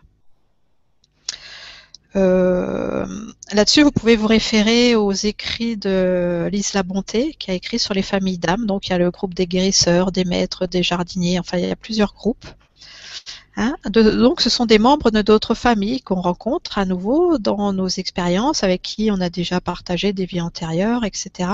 Euh, 2.16 3.06
là-dessus, 3.52 3.82
vous 3.82 3.90
pouvez 3.90 4.14
vous 4.14 4.28
référer 4.28 4.94
aux 4.94 5.12
écrits 5.12 5.76
de 5.76 6.48
Lise 6.52 6.72
La 6.74 6.84
Bonté, 6.84 7.34
qui 7.38 7.50
a 7.50 7.54
écrit 7.54 7.80
sur 7.80 7.92
les 7.92 8.02
familles 8.02 8.38
d'âmes. 8.38 8.66
Donc, 8.66 8.86
il 8.86 8.90
y 8.90 8.94
a 8.94 8.98
le 8.98 9.10
groupe 9.10 9.34
des 9.34 9.46
guérisseurs, 9.46 10.12
des 10.12 10.24
maîtres, 10.24 10.66
des 10.66 10.84
jardiniers, 10.84 11.40
enfin, 11.40 11.58
il 11.58 11.66
y 11.66 11.70
a 11.70 11.76
plusieurs 11.76 12.14
groupes. 12.14 12.46
Hein. 13.56 13.76
donc, 13.88 14.40
ce 14.40 14.50
sont 14.50 14.66
des 14.66 14.80
membres 14.80 15.10
de 15.10 15.22
d'autres 15.22 15.54
familles 15.54 16.02
qu'on 16.02 16.20
rencontre 16.20 16.78
à 16.78 16.84
nouveau 16.84 17.38
dans 17.38 17.72
nos 17.72 17.88
expériences, 17.88 18.64
avec 18.64 18.82
qui 18.82 19.10
on 19.12 19.20
a 19.20 19.30
déjà 19.30 19.60
partagé 19.60 20.12
des 20.12 20.26
vies 20.26 20.40
antérieures, 20.40 21.04
etc. 21.04 21.50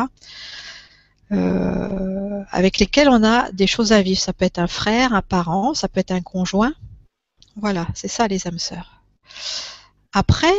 Euh, 1.33 2.43
avec 2.51 2.79
lesquels 2.79 3.09
on 3.09 3.23
a 3.23 3.51
des 3.53 3.67
choses 3.67 3.93
à 3.93 4.03
vivre. 4.03 4.21
Ça 4.21 4.33
peut 4.33 4.45
être 4.45 4.59
un 4.59 4.67
frère, 4.67 5.15
un 5.15 5.23
parent, 5.23 5.75
ça 5.75 5.89
peut 5.89 6.01
être 6.01 6.11
un 6.11 6.23
conjoint. 6.23 6.75
Voilà, 7.57 7.87
c'est 7.95 8.09
ça 8.09 8.27
les 8.29 8.47
âmes 8.47 8.59
sœurs. 8.59 9.03
Après, 10.13 10.55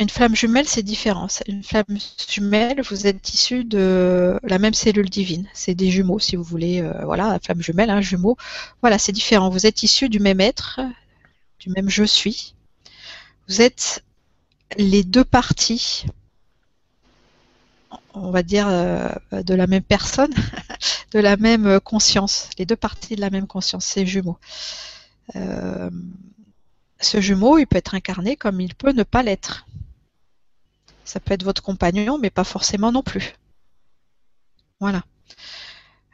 une 0.00 0.08
flamme 0.08 0.34
jumelle, 0.34 0.66
c'est 0.66 0.82
différent. 0.82 1.28
Une 1.46 1.62
flamme 1.62 1.98
jumelle, 2.28 2.80
vous 2.82 3.06
êtes 3.06 3.34
issu 3.34 3.64
de 3.64 4.40
la 4.42 4.58
même 4.58 4.74
cellule 4.74 5.10
divine. 5.10 5.46
C'est 5.52 5.74
des 5.74 5.90
jumeaux, 5.90 6.18
si 6.18 6.36
vous 6.36 6.42
voulez. 6.42 6.80
Euh, 6.80 7.04
voilà, 7.04 7.28
la 7.28 7.38
flamme 7.38 7.62
jumelle, 7.62 7.90
un 7.90 8.00
jumeau. 8.00 8.36
Voilà, 8.80 8.98
c'est 8.98 9.12
différent. 9.12 9.50
Vous 9.50 9.66
êtes 9.66 9.82
issu 9.82 10.08
du 10.08 10.18
même 10.18 10.40
être, 10.40 10.80
du 11.58 11.70
même 11.70 11.90
je 11.90 12.04
suis. 12.04 12.54
Vous 13.46 13.60
êtes 13.60 14.02
les 14.78 15.04
deux 15.04 15.24
parties, 15.24 16.06
on 18.14 18.30
va 18.30 18.42
dire, 18.42 18.66
euh, 18.68 19.08
de 19.32 19.54
la 19.54 19.66
même 19.66 19.82
personne, 19.82 20.32
de 21.12 21.18
la 21.18 21.36
même 21.36 21.80
conscience. 21.80 22.50
Les 22.58 22.66
deux 22.66 22.76
parties 22.76 23.16
de 23.16 23.20
la 23.20 23.30
même 23.30 23.46
conscience, 23.46 23.84
ces 23.84 24.06
jumeaux. 24.06 24.38
Euh, 25.36 25.90
ce 27.00 27.20
jumeau, 27.20 27.58
il 27.58 27.66
peut 27.66 27.78
être 27.78 27.94
incarné 27.94 28.36
comme 28.36 28.60
il 28.60 28.74
peut 28.74 28.92
ne 28.92 29.02
pas 29.02 29.22
l'être. 29.22 29.66
Ça 31.04 31.18
peut 31.18 31.34
être 31.34 31.44
votre 31.44 31.62
compagnon, 31.62 32.18
mais 32.18 32.30
pas 32.30 32.44
forcément 32.44 32.92
non 32.92 33.02
plus. 33.02 33.34
Voilà. 34.80 35.02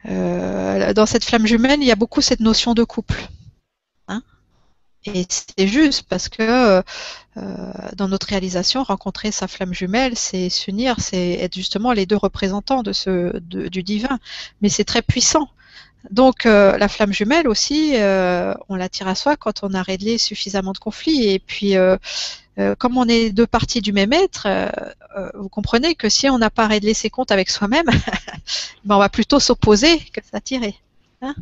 Euh, 0.05 0.93
dans 0.93 1.05
cette 1.05 1.25
flamme 1.25 1.45
jumelle, 1.45 1.81
il 1.81 1.87
y 1.87 1.91
a 1.91 1.95
beaucoup 1.95 2.21
cette 2.21 2.39
notion 2.39 2.73
de 2.73 2.83
couple. 2.83 3.27
Hein. 4.07 4.23
Et 5.13 5.25
c'est 5.29 5.67
juste 5.67 6.03
parce 6.03 6.29
que 6.29 6.83
euh, 7.37 7.71
dans 7.95 8.07
notre 8.07 8.27
réalisation, 8.27 8.83
rencontrer 8.83 9.31
sa 9.31 9.47
flamme 9.47 9.73
jumelle, 9.73 10.15
c'est 10.15 10.49
s'unir, 10.49 10.99
c'est 10.99 11.33
être 11.33 11.55
justement 11.55 11.93
les 11.93 12.05
deux 12.05 12.15
représentants 12.15 12.83
de 12.83 12.93
ce, 12.93 13.37
du 13.39 13.83
divin. 13.83 14.19
Mais 14.61 14.69
c'est 14.69 14.83
très 14.83 15.01
puissant. 15.01 15.49
Donc 16.11 16.45
euh, 16.45 16.77
la 16.77 16.87
flamme 16.87 17.11
jumelle 17.11 17.47
aussi, 17.47 17.93
euh, 17.95 18.53
on 18.69 18.75
l'attire 18.75 19.07
à 19.07 19.15
soi 19.15 19.35
quand 19.35 19.63
on 19.63 19.73
a 19.73 19.81
réglé 19.81 20.17
suffisamment 20.17 20.71
de 20.71 20.77
conflits. 20.77 21.29
Et 21.29 21.39
puis, 21.39 21.75
comme 22.79 22.97
on 22.97 23.07
est 23.07 23.29
deux 23.31 23.47
parties 23.47 23.81
du 23.81 23.93
même 23.93 24.13
être, 24.13 24.47
vous 25.35 25.49
comprenez 25.49 25.95
que 25.95 26.09
si 26.09 26.29
on 26.29 26.39
n'a 26.39 26.49
pas 26.49 26.67
réglé 26.67 26.93
ses 26.93 27.09
comptes 27.09 27.31
avec 27.31 27.49
soi-même, 27.49 27.85
ben 28.85 28.95
on 28.95 28.99
va 28.99 29.09
plutôt 29.09 29.39
s'opposer 29.39 29.99
que 29.99 30.21
s'attirer. 30.31 30.75
Hein 31.21 31.35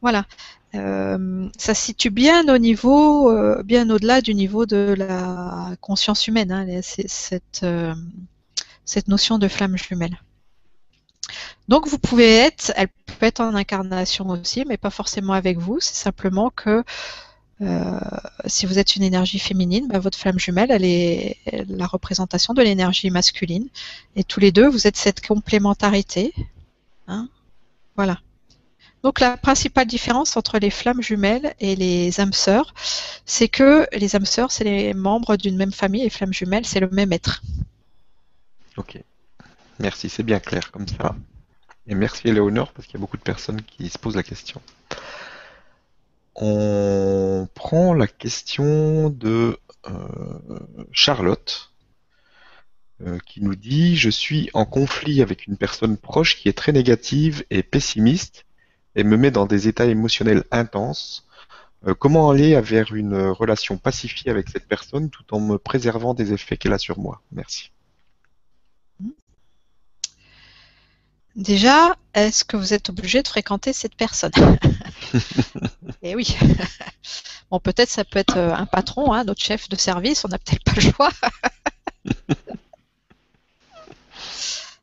voilà. 0.00 0.26
Ça 0.74 1.74
se 1.74 1.82
situe 1.82 2.10
bien 2.10 2.52
au 2.52 2.58
niveau, 2.58 3.32
bien 3.62 3.88
au-delà 3.90 4.20
du 4.20 4.34
niveau 4.34 4.66
de 4.66 4.94
la 4.98 5.76
conscience 5.80 6.26
humaine, 6.26 6.52
hein, 6.52 6.80
cette, 6.82 7.64
cette 8.84 9.08
notion 9.08 9.38
de 9.38 9.48
flamme 9.48 9.76
jumelle. 9.76 10.18
Donc 11.68 11.88
vous 11.88 11.98
pouvez 11.98 12.36
être, 12.36 12.72
elle 12.76 12.88
peut 12.88 13.26
être 13.26 13.40
en 13.40 13.54
incarnation 13.54 14.28
aussi, 14.28 14.64
mais 14.66 14.76
pas 14.76 14.90
forcément 14.90 15.32
avec 15.32 15.58
vous. 15.58 15.78
C'est 15.80 15.94
simplement 15.94 16.50
que 16.50 16.84
euh, 17.60 18.00
si 18.46 18.66
vous 18.66 18.78
êtes 18.78 18.96
une 18.96 19.02
énergie 19.02 19.38
féminine, 19.38 19.88
bah, 19.88 19.98
votre 19.98 20.18
flamme 20.18 20.38
jumelle, 20.38 20.70
elle 20.70 20.84
est 20.84 21.38
la 21.68 21.86
représentation 21.86 22.52
de 22.52 22.62
l'énergie 22.62 23.10
masculine. 23.10 23.68
Et 24.16 24.24
tous 24.24 24.40
les 24.40 24.52
deux, 24.52 24.68
vous 24.68 24.86
êtes 24.86 24.96
cette 24.96 25.26
complémentarité. 25.26 26.34
Hein. 27.06 27.28
voilà. 27.96 28.20
Donc 29.04 29.20
la 29.20 29.36
principale 29.36 29.86
différence 29.86 30.34
entre 30.38 30.58
les 30.58 30.70
flammes 30.70 31.02
jumelles 31.02 31.54
et 31.60 31.76
les 31.76 32.20
âmes 32.20 32.32
sœurs, 32.32 32.72
c'est 33.26 33.48
que 33.48 33.86
les 33.92 34.16
âmes 34.16 34.24
sœurs, 34.24 34.50
c'est 34.50 34.64
les 34.64 34.94
membres 34.94 35.36
d'une 35.36 35.56
même 35.56 35.72
famille, 35.72 36.00
et 36.00 36.04
les 36.04 36.10
flammes 36.10 36.32
jumelles, 36.32 36.64
c'est 36.64 36.80
le 36.80 36.88
même 36.88 37.12
être. 37.12 37.42
Ok. 38.78 38.98
Merci, 39.78 40.08
c'est 40.08 40.22
bien 40.22 40.40
clair 40.40 40.70
comme 40.72 40.88
ça. 40.88 41.14
Et 41.86 41.94
merci 41.94 42.32
Léonore, 42.32 42.72
parce 42.72 42.86
qu'il 42.86 42.94
y 42.94 42.96
a 42.96 43.00
beaucoup 43.02 43.18
de 43.18 43.22
personnes 43.22 43.60
qui 43.60 43.90
se 43.90 43.98
posent 43.98 44.16
la 44.16 44.22
question. 44.22 44.62
On 46.34 47.46
prend 47.52 47.92
la 47.92 48.06
question 48.06 49.10
de 49.10 49.58
euh, 49.86 50.38
Charlotte, 50.92 51.72
euh, 53.02 53.18
qui 53.26 53.42
nous 53.42 53.54
dit 53.54 53.96
Je 53.96 54.08
suis 54.08 54.48
en 54.54 54.64
conflit 54.64 55.20
avec 55.20 55.46
une 55.46 55.58
personne 55.58 55.98
proche 55.98 56.38
qui 56.38 56.48
est 56.48 56.56
très 56.56 56.72
négative 56.72 57.44
et 57.50 57.62
pessimiste 57.62 58.46
et 58.96 59.04
me 59.04 59.16
met 59.16 59.30
dans 59.30 59.46
des 59.46 59.68
états 59.68 59.86
émotionnels 59.86 60.44
intenses. 60.50 61.26
Euh, 61.86 61.94
comment 61.94 62.30
aller 62.30 62.60
vers 62.60 62.94
une 62.94 63.16
relation 63.16 63.76
pacifiée 63.76 64.30
avec 64.30 64.48
cette 64.48 64.66
personne 64.66 65.10
tout 65.10 65.34
en 65.34 65.40
me 65.40 65.58
préservant 65.58 66.14
des 66.14 66.32
effets 66.32 66.56
qu'elle 66.56 66.72
a 66.72 66.78
sur 66.78 66.98
moi? 66.98 67.20
Merci. 67.32 67.70
Déjà, 71.36 71.96
est-ce 72.14 72.44
que 72.44 72.56
vous 72.56 72.74
êtes 72.74 72.90
obligé 72.90 73.20
de 73.22 73.28
fréquenter 73.28 73.72
cette 73.72 73.96
personne? 73.96 74.32
Eh 76.06 76.14
oui. 76.14 76.36
Bon, 77.50 77.60
peut-être 77.60 77.88
ça 77.88 78.04
peut 78.04 78.18
être 78.18 78.36
euh, 78.36 78.54
un 78.54 78.66
patron, 78.66 79.12
hein, 79.12 79.24
notre 79.24 79.42
chef 79.42 79.68
de 79.70 79.76
service, 79.76 80.24
on 80.24 80.28
n'a 80.28 80.38
peut-être 80.38 80.64
pas 80.64 80.72
le 80.74 80.80
choix. 80.80 81.10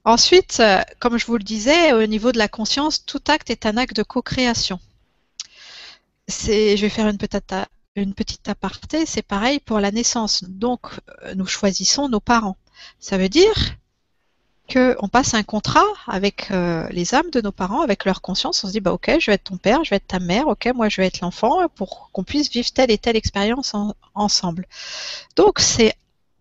Ensuite, 0.03 0.59
euh, 0.59 0.81
comme 0.99 1.17
je 1.17 1.25
vous 1.25 1.37
le 1.37 1.43
disais, 1.43 1.93
au 1.93 2.05
niveau 2.07 2.31
de 2.31 2.37
la 2.37 2.47
conscience, 2.47 3.05
tout 3.05 3.21
acte 3.27 3.49
est 3.49 3.65
un 3.65 3.77
acte 3.77 3.95
de 3.95 4.03
co-création. 4.03 4.79
je 6.27 6.81
vais 6.81 6.89
faire 6.89 7.07
une 7.07 7.17
petite, 7.17 8.49
aparté, 8.49 9.05
c'est 9.05 9.21
pareil 9.21 9.59
pour 9.59 9.79
la 9.79 9.91
naissance. 9.91 10.43
Donc, 10.43 10.87
euh, 11.23 11.35
nous 11.35 11.45
choisissons 11.45 12.09
nos 12.09 12.19
parents. 12.19 12.57
Ça 12.99 13.17
veut 13.17 13.29
dire 13.29 13.75
on 14.99 15.07
passe 15.07 15.33
un 15.33 15.43
contrat 15.43 15.85
avec 16.07 16.49
euh, 16.51 16.87
les 16.91 17.15
âmes 17.15 17.29
de 17.31 17.41
nos 17.41 17.51
parents, 17.51 17.81
avec 17.81 18.05
leur 18.05 18.21
conscience. 18.21 18.63
On 18.63 18.67
se 18.67 18.71
dit, 18.71 18.79
bah 18.79 18.93
ok, 18.93 19.17
je 19.19 19.31
vais 19.31 19.35
être 19.35 19.45
ton 19.45 19.57
père, 19.57 19.83
je 19.83 19.91
vais 19.91 19.97
être 19.97 20.07
ta 20.07 20.19
mère, 20.19 20.47
ok, 20.47 20.69
moi 20.75 20.89
je 20.89 21.01
vais 21.01 21.07
être 21.07 21.21
l'enfant, 21.21 21.67
pour 21.75 22.09
qu'on 22.11 22.23
puisse 22.23 22.49
vivre 22.49 22.71
telle 22.71 22.91
et 22.91 22.97
telle 22.97 23.15
expérience 23.15 23.73
ensemble. 24.15 24.67
Donc 25.35 25.59
c'est 25.59 25.95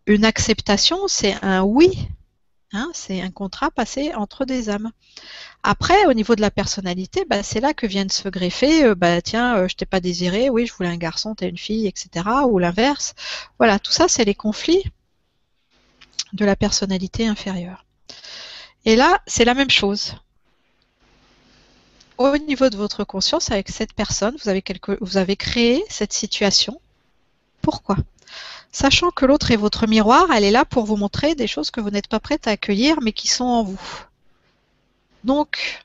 une 0.06 0.24
acceptation, 0.24 1.08
c'est 1.08 1.36
un 1.42 1.62
oui, 1.62 2.08
hein, 2.72 2.90
c'est 2.94 3.20
un 3.20 3.30
contrat 3.30 3.70
passé 3.70 4.14
entre 4.14 4.44
des 4.44 4.70
âmes. 4.70 4.90
Après, 5.62 6.06
au 6.06 6.14
niveau 6.14 6.34
de 6.36 6.40
la 6.40 6.50
personnalité, 6.50 7.24
bah, 7.28 7.42
c'est 7.42 7.60
là 7.60 7.74
que 7.74 7.86
viennent 7.86 8.10
se 8.10 8.28
greffer, 8.28 8.84
euh, 8.84 8.94
bah 8.94 9.20
tiens, 9.20 9.56
euh, 9.56 9.68
je 9.68 9.76
t'ai 9.76 9.86
pas 9.86 10.00
désiré, 10.00 10.48
oui, 10.48 10.66
je 10.66 10.72
voulais 10.72 10.88
un 10.88 10.96
garçon, 10.96 11.34
t'es 11.34 11.48
une 11.48 11.58
fille, 11.58 11.86
etc. 11.86 12.24
Ou 12.48 12.58
l'inverse. 12.58 13.14
Voilà, 13.58 13.78
tout 13.78 13.92
ça, 13.92 14.08
c'est 14.08 14.24
les 14.24 14.34
conflits 14.34 14.84
de 16.32 16.44
la 16.44 16.56
personnalité 16.56 17.26
inférieure. 17.26 17.84
Et 18.84 18.96
là, 18.96 19.20
c'est 19.26 19.44
la 19.44 19.54
même 19.54 19.70
chose. 19.70 20.14
Au 22.16 22.36
niveau 22.36 22.68
de 22.68 22.76
votre 22.76 23.04
conscience, 23.04 23.50
avec 23.50 23.68
cette 23.68 23.92
personne, 23.94 24.36
vous 24.42 24.48
avez, 24.48 24.62
vous 25.00 25.16
avez 25.16 25.36
créé 25.36 25.82
cette 25.88 26.12
situation. 26.12 26.80
Pourquoi? 27.62 27.96
Sachant 28.72 29.10
que 29.10 29.26
l'autre 29.26 29.50
est 29.50 29.56
votre 29.56 29.86
miroir, 29.86 30.30
elle 30.32 30.44
est 30.44 30.50
là 30.50 30.64
pour 30.64 30.84
vous 30.84 30.96
montrer 30.96 31.34
des 31.34 31.46
choses 31.46 31.70
que 31.70 31.80
vous 31.80 31.90
n'êtes 31.90 32.08
pas 32.08 32.20
prête 32.20 32.46
à 32.46 32.52
accueillir, 32.52 33.00
mais 33.02 33.12
qui 33.12 33.28
sont 33.28 33.44
en 33.44 33.62
vous. 33.64 33.80
Donc, 35.24 35.84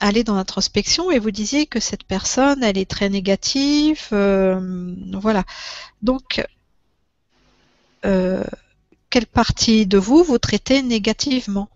aller 0.00 0.24
dans 0.24 0.34
l'introspection 0.34 1.10
et 1.10 1.18
vous 1.18 1.30
disiez 1.30 1.66
que 1.66 1.80
cette 1.80 2.04
personne, 2.04 2.62
elle 2.62 2.78
est 2.78 2.90
très 2.90 3.08
négative. 3.08 4.08
euh, 4.12 4.94
voilà. 5.12 5.44
Donc, 6.02 6.44
euh, 8.04 8.44
quelle 9.10 9.26
partie 9.26 9.86
de 9.86 9.98
vous 9.98 10.22
vous 10.22 10.38
traitez 10.38 10.82
négativement? 10.82 11.68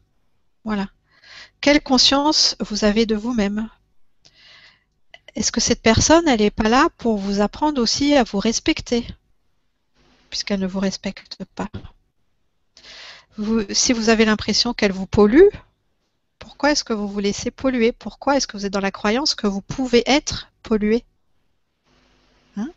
Voilà. 0.64 0.88
Quelle 1.60 1.82
conscience 1.82 2.56
vous 2.60 2.84
avez 2.84 3.06
de 3.06 3.16
vous-même? 3.16 3.68
Est-ce 5.36 5.50
que 5.50 5.60
cette 5.60 5.82
personne, 5.82 6.28
elle 6.28 6.40
n'est 6.40 6.50
pas 6.50 6.68
là 6.68 6.88
pour 6.98 7.16
vous 7.16 7.40
apprendre 7.40 7.80
aussi 7.80 8.14
à 8.14 8.22
vous 8.22 8.38
respecter? 8.38 9.06
Puisqu'elle 10.30 10.60
ne 10.60 10.66
vous 10.66 10.80
respecte 10.80 11.38
pas. 11.54 11.68
Si 13.70 13.92
vous 13.92 14.10
avez 14.10 14.24
l'impression 14.24 14.74
qu'elle 14.74 14.92
vous 14.92 15.06
pollue, 15.06 15.48
pourquoi 16.38 16.70
est-ce 16.70 16.84
que 16.84 16.92
vous 16.92 17.08
vous 17.08 17.18
laissez 17.18 17.50
polluer? 17.50 17.90
Pourquoi 17.90 18.36
est-ce 18.36 18.46
que 18.46 18.56
vous 18.56 18.66
êtes 18.66 18.72
dans 18.72 18.80
la 18.80 18.92
croyance 18.92 19.34
que 19.34 19.48
vous 19.48 19.60
pouvez 19.60 20.04
être 20.06 20.52
pollué? 20.62 21.04
Hein? 22.56 22.70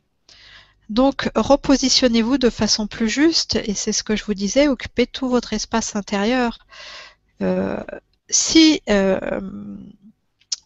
Donc, 0.89 1.29
repositionnez-vous 1.35 2.39
de 2.39 2.49
façon 2.49 2.88
plus 2.88 3.09
juste, 3.09 3.55
et 3.55 3.75
c'est 3.75 3.91
ce 3.91 4.03
que 4.03 4.15
je 4.15 4.23
vous 4.23 4.34
disais, 4.34 4.67
occupez 4.67 5.05
tout 5.05 5.29
votre 5.29 5.53
espace 5.53 5.95
intérieur. 5.95 6.59
Euh, 7.41 7.84
si 8.29 8.81
euh, 8.89 9.41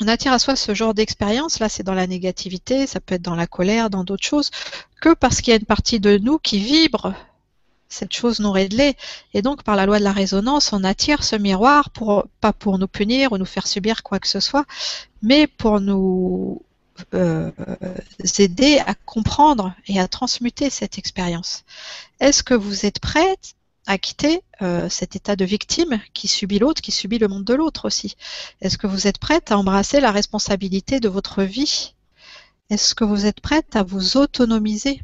on 0.01 0.07
attire 0.07 0.33
à 0.33 0.39
soi 0.39 0.55
ce 0.55 0.73
genre 0.73 0.93
d'expérience, 0.93 1.59
là 1.59 1.69
c'est 1.69 1.83
dans 1.83 1.93
la 1.93 2.07
négativité, 2.07 2.87
ça 2.87 2.99
peut 2.99 3.15
être 3.15 3.21
dans 3.21 3.35
la 3.35 3.47
colère, 3.47 3.89
dans 3.89 4.03
d'autres 4.03 4.25
choses, 4.25 4.49
que 4.99 5.13
parce 5.13 5.41
qu'il 5.41 5.51
y 5.51 5.53
a 5.53 5.59
une 5.59 5.65
partie 5.65 5.99
de 5.99 6.17
nous 6.17 6.39
qui 6.39 6.59
vibre 6.59 7.13
cette 7.87 8.13
chose 8.13 8.39
non 8.39 8.51
réglée. 8.51 8.95
Et 9.33 9.41
donc, 9.41 9.63
par 9.63 9.75
la 9.75 9.85
loi 9.85 9.99
de 9.99 10.03
la 10.03 10.13
résonance, 10.13 10.73
on 10.73 10.83
attire 10.83 11.23
ce 11.23 11.35
miroir 11.35 11.89
pour, 11.89 12.25
pas 12.39 12.53
pour 12.53 12.79
nous 12.79 12.87
punir 12.87 13.33
ou 13.33 13.37
nous 13.37 13.45
faire 13.45 13.67
subir 13.67 14.01
quoi 14.01 14.19
que 14.19 14.27
ce 14.27 14.39
soit, 14.39 14.65
mais 15.21 15.45
pour 15.45 15.81
nous 15.81 16.61
euh, 17.13 17.51
aider 18.39 18.79
à 18.85 18.95
comprendre 19.05 19.73
et 19.87 19.99
à 19.99 20.07
transmuter 20.07 20.69
cette 20.69 20.97
expérience. 20.97 21.63
Est-ce 22.19 22.43
que 22.43 22.53
vous 22.53 22.85
êtes 22.85 22.99
prête 22.99 23.55
à 23.87 23.97
quitter 23.97 24.41
euh, 24.61 24.89
cet 24.89 25.15
état 25.15 25.35
de 25.35 25.45
victime 25.45 25.99
qui 26.13 26.27
subit 26.27 26.59
l'autre, 26.59 26.81
qui 26.81 26.91
subit 26.91 27.17
le 27.17 27.27
monde 27.27 27.43
de 27.43 27.53
l'autre 27.53 27.85
aussi 27.85 28.15
Est-ce 28.61 28.77
que 28.77 28.87
vous 28.87 29.07
êtes 29.07 29.17
prête 29.17 29.51
à 29.51 29.57
embrasser 29.57 29.99
la 29.99 30.11
responsabilité 30.11 30.99
de 30.99 31.09
votre 31.09 31.43
vie? 31.43 31.95
Est-ce 32.69 32.95
que 32.95 33.03
vous 33.03 33.25
êtes 33.25 33.41
prête 33.41 33.75
à 33.75 33.83
vous 33.83 34.17
autonomiser? 34.17 35.01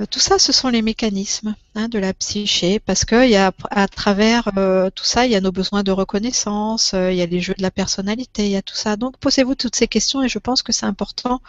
Euh, 0.00 0.06
tout 0.10 0.18
ça, 0.18 0.38
ce 0.38 0.52
sont 0.52 0.68
les 0.68 0.82
mécanismes 0.82 1.54
hein, 1.74 1.88
de 1.88 1.98
la 1.98 2.12
psyché, 2.12 2.80
parce 2.80 3.04
que 3.04 3.26
y 3.26 3.36
à 3.36 3.88
travers 3.88 4.50
euh, 4.58 4.90
tout 4.90 5.04
ça, 5.04 5.24
il 5.24 5.32
y 5.32 5.36
a 5.36 5.40
nos 5.40 5.52
besoins 5.52 5.84
de 5.84 5.92
reconnaissance, 5.92 6.92
il 6.92 7.14
y 7.14 7.22
a 7.22 7.26
les 7.26 7.40
jeux 7.40 7.54
de 7.54 7.62
la 7.62 7.70
personnalité, 7.70 8.46
il 8.46 8.50
y 8.50 8.56
a 8.56 8.62
tout 8.62 8.74
ça. 8.74 8.96
Donc, 8.96 9.16
posez-vous 9.18 9.54
toutes 9.54 9.76
ces 9.76 9.88
questions 9.88 10.22
et 10.22 10.28
je 10.28 10.38
pense 10.38 10.62
que 10.62 10.72
c'est 10.72 10.86
important 10.86 11.40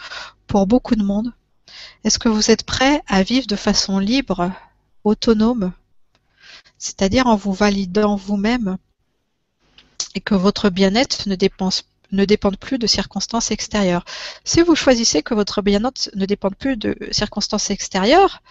pour 0.45 0.67
beaucoup 0.67 0.95
de 0.95 1.03
monde. 1.03 1.33
Est-ce 2.03 2.19
que 2.19 2.29
vous 2.29 2.51
êtes 2.51 2.63
prêt 2.63 3.03
à 3.07 3.23
vivre 3.23 3.47
de 3.47 3.55
façon 3.55 3.99
libre, 3.99 4.51
autonome, 5.07 5.71
c'est-à-dire 6.77 7.27
en 7.27 7.35
vous 7.35 7.53
validant 7.53 8.15
vous-même 8.15 8.77
et 10.15 10.21
que 10.21 10.35
votre 10.35 10.69
bien-être 10.69 11.27
ne 11.27 11.35
dépense 11.35 11.83
plus 12.59 12.77
de 12.77 12.87
circonstances 12.87 13.51
extérieures. 13.51 14.05
Si 14.43 14.61
vous 14.61 14.75
choisissez 14.75 15.23
que 15.23 15.33
votre 15.33 15.61
bien-être 15.61 16.09
ne 16.15 16.25
dépende 16.25 16.55
plus 16.55 16.77
de 16.77 16.95
circonstances 17.11 17.69
extérieures, 17.69 18.41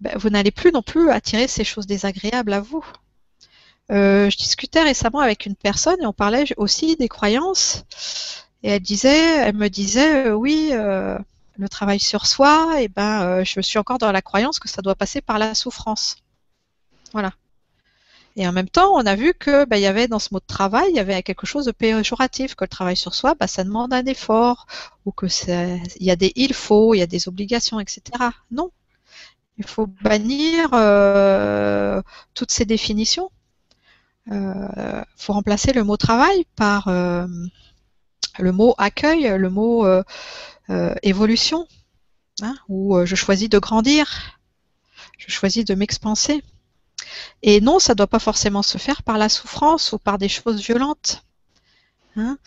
ben, 0.00 0.16
vous 0.16 0.30
n'allez 0.30 0.50
plus 0.50 0.72
non 0.72 0.82
plus 0.82 1.10
attirer 1.10 1.48
ces 1.48 1.64
choses 1.64 1.86
désagréables 1.86 2.52
à 2.52 2.60
vous. 2.60 2.84
Euh, 3.90 4.30
je 4.30 4.36
discutais 4.38 4.82
récemment 4.82 5.20
avec 5.20 5.44
une 5.46 5.56
personne 5.56 6.00
et 6.00 6.06
on 6.06 6.12
parlait 6.12 6.44
aussi 6.56 6.96
des 6.96 7.08
croyances. 7.08 7.84
Et 8.62 8.70
elle 8.70 8.80
disait, 8.80 9.36
elle 9.40 9.56
me 9.56 9.68
disait, 9.68 10.28
euh, 10.28 10.34
oui, 10.34 10.70
euh, 10.72 11.18
le 11.56 11.68
travail 11.68 12.00
sur 12.00 12.26
soi, 12.26 12.80
et 12.80 12.88
ben, 12.88 13.22
euh, 13.22 13.44
je 13.44 13.60
suis 13.60 13.78
encore 13.78 13.98
dans 13.98 14.12
la 14.12 14.22
croyance 14.22 14.58
que 14.58 14.68
ça 14.68 14.82
doit 14.82 14.94
passer 14.94 15.20
par 15.20 15.38
la 15.38 15.54
souffrance. 15.54 16.16
Voilà. 17.12 17.32
Et 18.36 18.48
en 18.48 18.52
même 18.52 18.68
temps, 18.68 18.92
on 18.94 19.06
a 19.06 19.14
vu 19.14 19.32
que 19.34 19.64
il 19.72 19.80
y 19.80 19.86
avait 19.86 20.08
dans 20.08 20.18
ce 20.18 20.30
mot 20.32 20.40
de 20.40 20.46
travail, 20.46 20.86
il 20.90 20.96
y 20.96 21.00
avait 21.00 21.22
quelque 21.22 21.46
chose 21.46 21.66
de 21.66 21.72
péjoratif, 21.72 22.56
que 22.56 22.64
le 22.64 22.68
travail 22.68 22.96
sur 22.96 23.14
soi, 23.14 23.34
bah, 23.38 23.46
ça 23.46 23.62
demande 23.62 23.92
un 23.92 24.04
effort, 24.06 24.66
ou 25.04 25.12
que 25.12 25.26
il 25.46 26.06
y 26.06 26.10
a 26.10 26.16
des 26.16 26.32
il 26.34 26.54
faut, 26.54 26.94
il 26.94 26.98
y 26.98 27.02
a 27.02 27.06
des 27.06 27.28
obligations, 27.28 27.78
etc. 27.78 28.02
Non. 28.50 28.70
Il 29.56 29.64
faut 29.64 29.86
bannir 29.86 30.70
euh, 30.72 32.02
toutes 32.34 32.50
ces 32.50 32.64
définitions. 32.64 33.30
Il 34.26 34.32
euh, 34.34 35.02
faut 35.16 35.34
remplacer 35.34 35.72
le 35.72 35.84
mot 35.84 35.96
travail 35.96 36.44
par 36.56 36.88
le 36.88 38.52
mot 38.52 38.74
accueil, 38.78 39.28
le 39.38 39.50
mot 39.50 39.86
évolution, 41.02 41.66
hein, 42.42 42.54
où 42.68 43.04
je 43.04 43.14
choisis 43.14 43.48
de 43.48 43.58
grandir, 43.58 44.40
je 45.18 45.30
choisis 45.30 45.64
de 45.64 45.74
m'expanser. 45.74 46.42
Et 47.42 47.60
non, 47.60 47.78
ça 47.78 47.92
ne 47.92 47.96
doit 47.96 48.06
pas 48.06 48.18
forcément 48.18 48.62
se 48.62 48.78
faire 48.78 49.02
par 49.02 49.18
la 49.18 49.28
souffrance 49.28 49.92
ou 49.92 49.98
par 49.98 50.18
des 50.18 50.28
choses 50.28 50.60
violentes. 50.60 51.22
Hein 52.16 52.38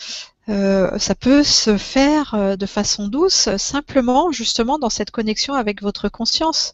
euh, 0.49 0.97
ça 0.97 1.13
peut 1.13 1.43
se 1.43 1.77
faire 1.77 2.57
de 2.57 2.65
façon 2.65 3.07
douce, 3.07 3.49
simplement 3.57 4.31
justement 4.31 4.79
dans 4.79 4.89
cette 4.89 5.11
connexion 5.11 5.53
avec 5.53 5.81
votre 5.81 6.09
conscience. 6.09 6.73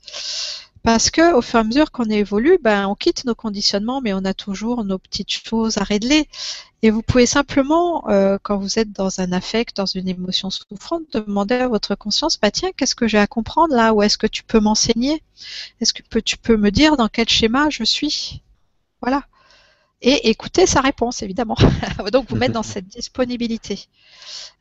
Parce 0.84 1.10
que 1.10 1.34
au 1.34 1.42
fur 1.42 1.60
et 1.60 1.62
à 1.62 1.64
mesure 1.64 1.92
qu'on 1.92 2.10
évolue, 2.10 2.58
ben, 2.62 2.88
on 2.88 2.96
quitte 2.96 3.24
nos 3.24 3.36
conditionnements, 3.36 4.02
mais 4.02 4.14
on 4.14 4.26
a 4.26 4.34
toujours 4.34 4.84
nos 4.84 4.98
petites 4.98 5.32
choses 5.32 5.78
à 5.78 5.84
régler. 5.84 6.28
Et 6.82 6.90
vous 6.90 7.02
pouvez 7.02 7.26
simplement, 7.26 8.10
euh, 8.10 8.38
quand 8.44 8.58
vous 8.58 8.78
êtes 8.78 8.92
dans 8.92 9.22
un 9.22 9.32
affect, 9.32 9.78
dans 9.78 9.86
une 9.86 10.10
émotion 10.10 10.50
souffrante, 10.50 11.04
demander 11.14 11.56
à 11.56 11.70
votre 11.70 11.96
conscience, 11.96 12.38
bah 12.38 12.52
tiens, 12.52 12.72
qu'est-ce 12.76 12.96
que 12.96 13.08
j'ai 13.08 13.18
à 13.18 13.28
comprendre 13.28 13.74
là? 13.74 13.94
Ou 13.94 14.02
est-ce 14.04 14.18
que 14.18 14.28
tu 14.28 14.44
peux 14.44 14.60
m'enseigner? 14.60 15.24
Est-ce 15.80 15.94
que 15.94 16.20
tu 16.20 16.38
peux 16.38 16.58
me 16.58 16.70
dire 16.70 16.98
dans 16.98 17.08
quel 17.08 17.30
schéma 17.30 17.70
je 17.70 17.86
suis? 17.86 18.44
Voilà. 19.02 19.24
Et 20.02 20.30
écouter 20.30 20.66
sa 20.66 20.82
réponse, 20.82 21.24
évidemment. 21.24 21.56
Donc 22.12 22.30
vous 22.30 22.36
mettre 22.36 22.56
dans 22.56 22.64
cette 22.64 22.90
disponibilité. 22.90 23.88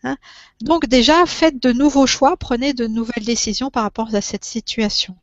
Hein 0.04 0.16
Donc 0.60 0.86
déjà, 0.86 1.26
faites 1.26 1.60
de 1.60 1.72
nouveaux 1.72 2.06
choix, 2.06 2.36
prenez 2.36 2.74
de 2.74 2.86
nouvelles 2.86 3.24
décisions 3.24 3.70
par 3.70 3.82
rapport 3.82 4.14
à 4.14 4.20
cette 4.20 4.44
situation. 4.44 5.16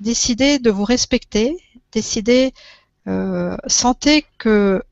Décidez 0.00 0.58
de 0.58 0.70
vous 0.70 0.84
respecter, 0.84 1.58
décidez, 1.92 2.54
euh, 3.06 3.54
sentez 3.66 4.24
que 4.38 4.82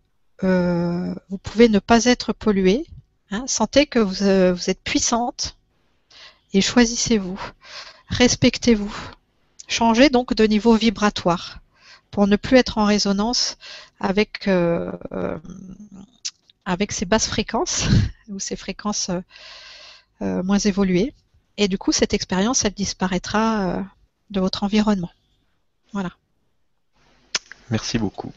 euh, 0.45 1.15
vous 1.31 1.39
pouvez 1.39 1.71
ne 1.71 1.79
pas 1.79 2.05
être 2.05 2.35
pollué. 2.35 2.87
Hein, 3.31 3.45
sentez 3.47 3.87
que 3.87 3.99
vous, 3.99 4.23
euh, 4.23 4.53
vous, 4.53 4.69
êtes 4.69 4.83
puissante 4.83 5.57
et 6.53 6.61
choisissez-vous. 6.61 7.41
Respectez-vous. 8.09 8.95
Changez 9.67 10.11
donc 10.11 10.35
de 10.35 10.45
niveau 10.45 10.75
vibratoire 10.75 11.61
pour 12.11 12.27
ne 12.27 12.37
plus 12.37 12.59
être 12.59 12.77
en 12.77 12.85
résonance 12.85 13.57
avec, 14.01 14.49
avec 16.65 16.93
ces 16.93 17.05
basses 17.05 17.27
fréquences 17.27 17.85
ou 18.29 18.39
ces 18.39 18.57
fréquences 18.57 19.11
moins 20.21 20.59
évoluées. 20.59 21.15
Et 21.57 21.69
du 21.69 21.77
coup, 21.77 21.93
cette 21.93 22.15
expérience, 22.15 22.65
elle 22.65 22.73
disparaîtra 22.73 23.85
de 24.31 24.41
votre 24.41 24.65
environnement. 24.65 25.11
Voilà. 25.93 26.11
Merci 27.71 27.99
beaucoup. 27.99 28.33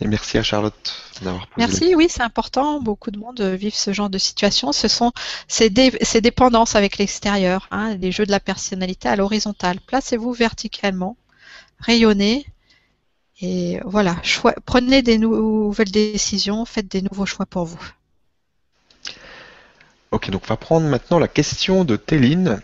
Et 0.00 0.06
merci 0.06 0.38
à 0.38 0.42
Charlotte 0.42 0.94
d'avoir 1.22 1.48
posé. 1.48 1.66
Merci, 1.66 1.94
oui, 1.94 2.06
c'est 2.08 2.22
important. 2.22 2.80
Beaucoup 2.80 3.10
de 3.10 3.18
monde 3.18 3.40
vivent 3.40 3.74
ce 3.74 3.92
genre 3.92 4.10
de 4.10 4.18
situation. 4.18 4.72
Ce 4.72 4.86
sont 4.86 5.12
ces, 5.48 5.70
dé 5.70 5.92
ces 6.02 6.20
dépendances 6.20 6.76
avec 6.76 6.98
l'extérieur, 6.98 7.66
hein, 7.70 7.96
les 7.96 8.12
jeux 8.12 8.26
de 8.26 8.30
la 8.30 8.40
personnalité 8.40 9.08
à 9.08 9.16
l'horizontale. 9.16 9.80
Placez-vous 9.80 10.32
verticalement, 10.32 11.16
rayonnez, 11.80 12.46
et 13.40 13.80
voilà, 13.84 14.16
choix, 14.22 14.54
prenez 14.66 15.02
des 15.02 15.18
nouvelles 15.18 15.90
décisions, 15.90 16.64
faites 16.64 16.88
des 16.88 17.02
nouveaux 17.02 17.26
choix 17.26 17.46
pour 17.46 17.64
vous. 17.64 17.80
Ok, 20.10 20.30
donc 20.30 20.42
on 20.44 20.48
va 20.48 20.56
prendre 20.56 20.88
maintenant 20.88 21.18
la 21.18 21.28
question 21.28 21.84
de 21.84 21.96
Téline 21.96 22.60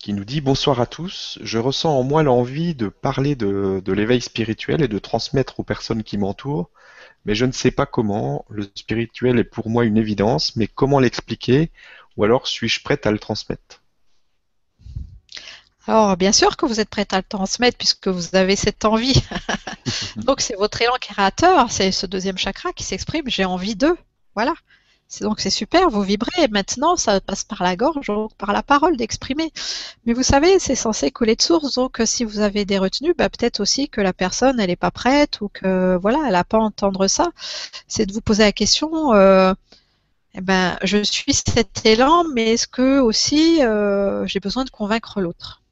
qui 0.00 0.14
nous 0.14 0.24
dit 0.24 0.40
bonsoir 0.40 0.80
à 0.80 0.86
tous. 0.86 1.38
Je 1.42 1.58
ressens 1.58 1.96
en 1.96 2.02
moi 2.02 2.22
l'envie 2.22 2.74
de 2.74 2.88
parler 2.88 3.36
de, 3.36 3.82
de 3.84 3.92
l'éveil 3.92 4.22
spirituel 4.22 4.82
et 4.82 4.88
de 4.88 4.98
transmettre 4.98 5.60
aux 5.60 5.62
personnes 5.62 6.02
qui 6.02 6.16
m'entourent, 6.16 6.70
mais 7.26 7.34
je 7.34 7.44
ne 7.44 7.52
sais 7.52 7.70
pas 7.70 7.84
comment. 7.84 8.46
Le 8.48 8.68
spirituel 8.74 9.38
est 9.38 9.44
pour 9.44 9.68
moi 9.68 9.84
une 9.84 9.98
évidence, 9.98 10.56
mais 10.56 10.66
comment 10.66 11.00
l'expliquer? 11.00 11.70
Ou 12.16 12.24
alors 12.24 12.46
suis-je 12.46 12.82
prête 12.82 13.06
à 13.06 13.10
le 13.10 13.18
transmettre? 13.18 13.82
Alors, 15.86 16.16
bien 16.16 16.32
sûr 16.32 16.56
que 16.56 16.66
vous 16.66 16.80
êtes 16.80 16.88
prête 16.88 17.12
à 17.12 17.18
le 17.18 17.24
transmettre 17.28 17.76
puisque 17.76 18.08
vous 18.08 18.34
avez 18.34 18.56
cette 18.56 18.86
envie. 18.86 19.22
donc, 20.16 20.40
c'est 20.40 20.56
votre 20.56 20.80
élan 20.80 20.96
créateur, 20.98 21.70
c'est 21.70 21.92
ce 21.92 22.06
deuxième 22.06 22.38
chakra 22.38 22.72
qui 22.72 22.84
s'exprime. 22.84 23.28
J'ai 23.28 23.44
envie 23.44 23.76
d'eux. 23.76 23.96
Voilà. 24.34 24.54
C'est 25.10 25.24
donc 25.24 25.40
c'est 25.40 25.50
super, 25.50 25.90
vous 25.90 26.02
vibrez. 26.02 26.46
Maintenant, 26.50 26.96
ça 26.96 27.20
passe 27.20 27.42
par 27.44 27.64
la 27.64 27.74
gorge, 27.76 28.06
donc 28.06 28.32
par 28.36 28.52
la 28.52 28.62
parole 28.62 28.96
d'exprimer. 28.96 29.52
Mais 30.06 30.12
vous 30.12 30.22
savez, 30.22 30.60
c'est 30.60 30.76
censé 30.76 31.10
couler 31.10 31.34
de 31.36 31.42
source. 31.42 31.74
Donc, 31.74 32.00
si 32.04 32.24
vous 32.24 32.38
avez 32.40 32.64
des 32.64 32.78
retenues, 32.78 33.14
bah, 33.18 33.28
peut-être 33.28 33.60
aussi 33.60 33.88
que 33.88 34.00
la 34.00 34.12
personne, 34.12 34.60
elle 34.60 34.68
n'est 34.68 34.76
pas 34.76 34.92
prête 34.92 35.40
ou 35.40 35.48
que 35.48 35.98
voilà, 36.00 36.20
elle 36.26 36.32
n'a 36.34 36.44
pas 36.44 36.58
à 36.58 36.60
entendre 36.60 37.08
ça. 37.08 37.30
C'est 37.88 38.06
de 38.06 38.12
vous 38.12 38.20
poser 38.20 38.44
la 38.44 38.52
question. 38.52 39.12
Euh, 39.14 39.52
eh 40.34 40.40
ben, 40.40 40.78
je 40.84 41.02
suis 41.02 41.34
cet 41.34 41.84
élan, 41.86 42.24
mais 42.32 42.52
est-ce 42.54 42.68
que 42.68 43.00
aussi 43.00 43.62
euh, 43.64 44.26
j'ai 44.26 44.40
besoin 44.40 44.64
de 44.64 44.70
convaincre 44.70 45.20
l'autre? 45.20 45.62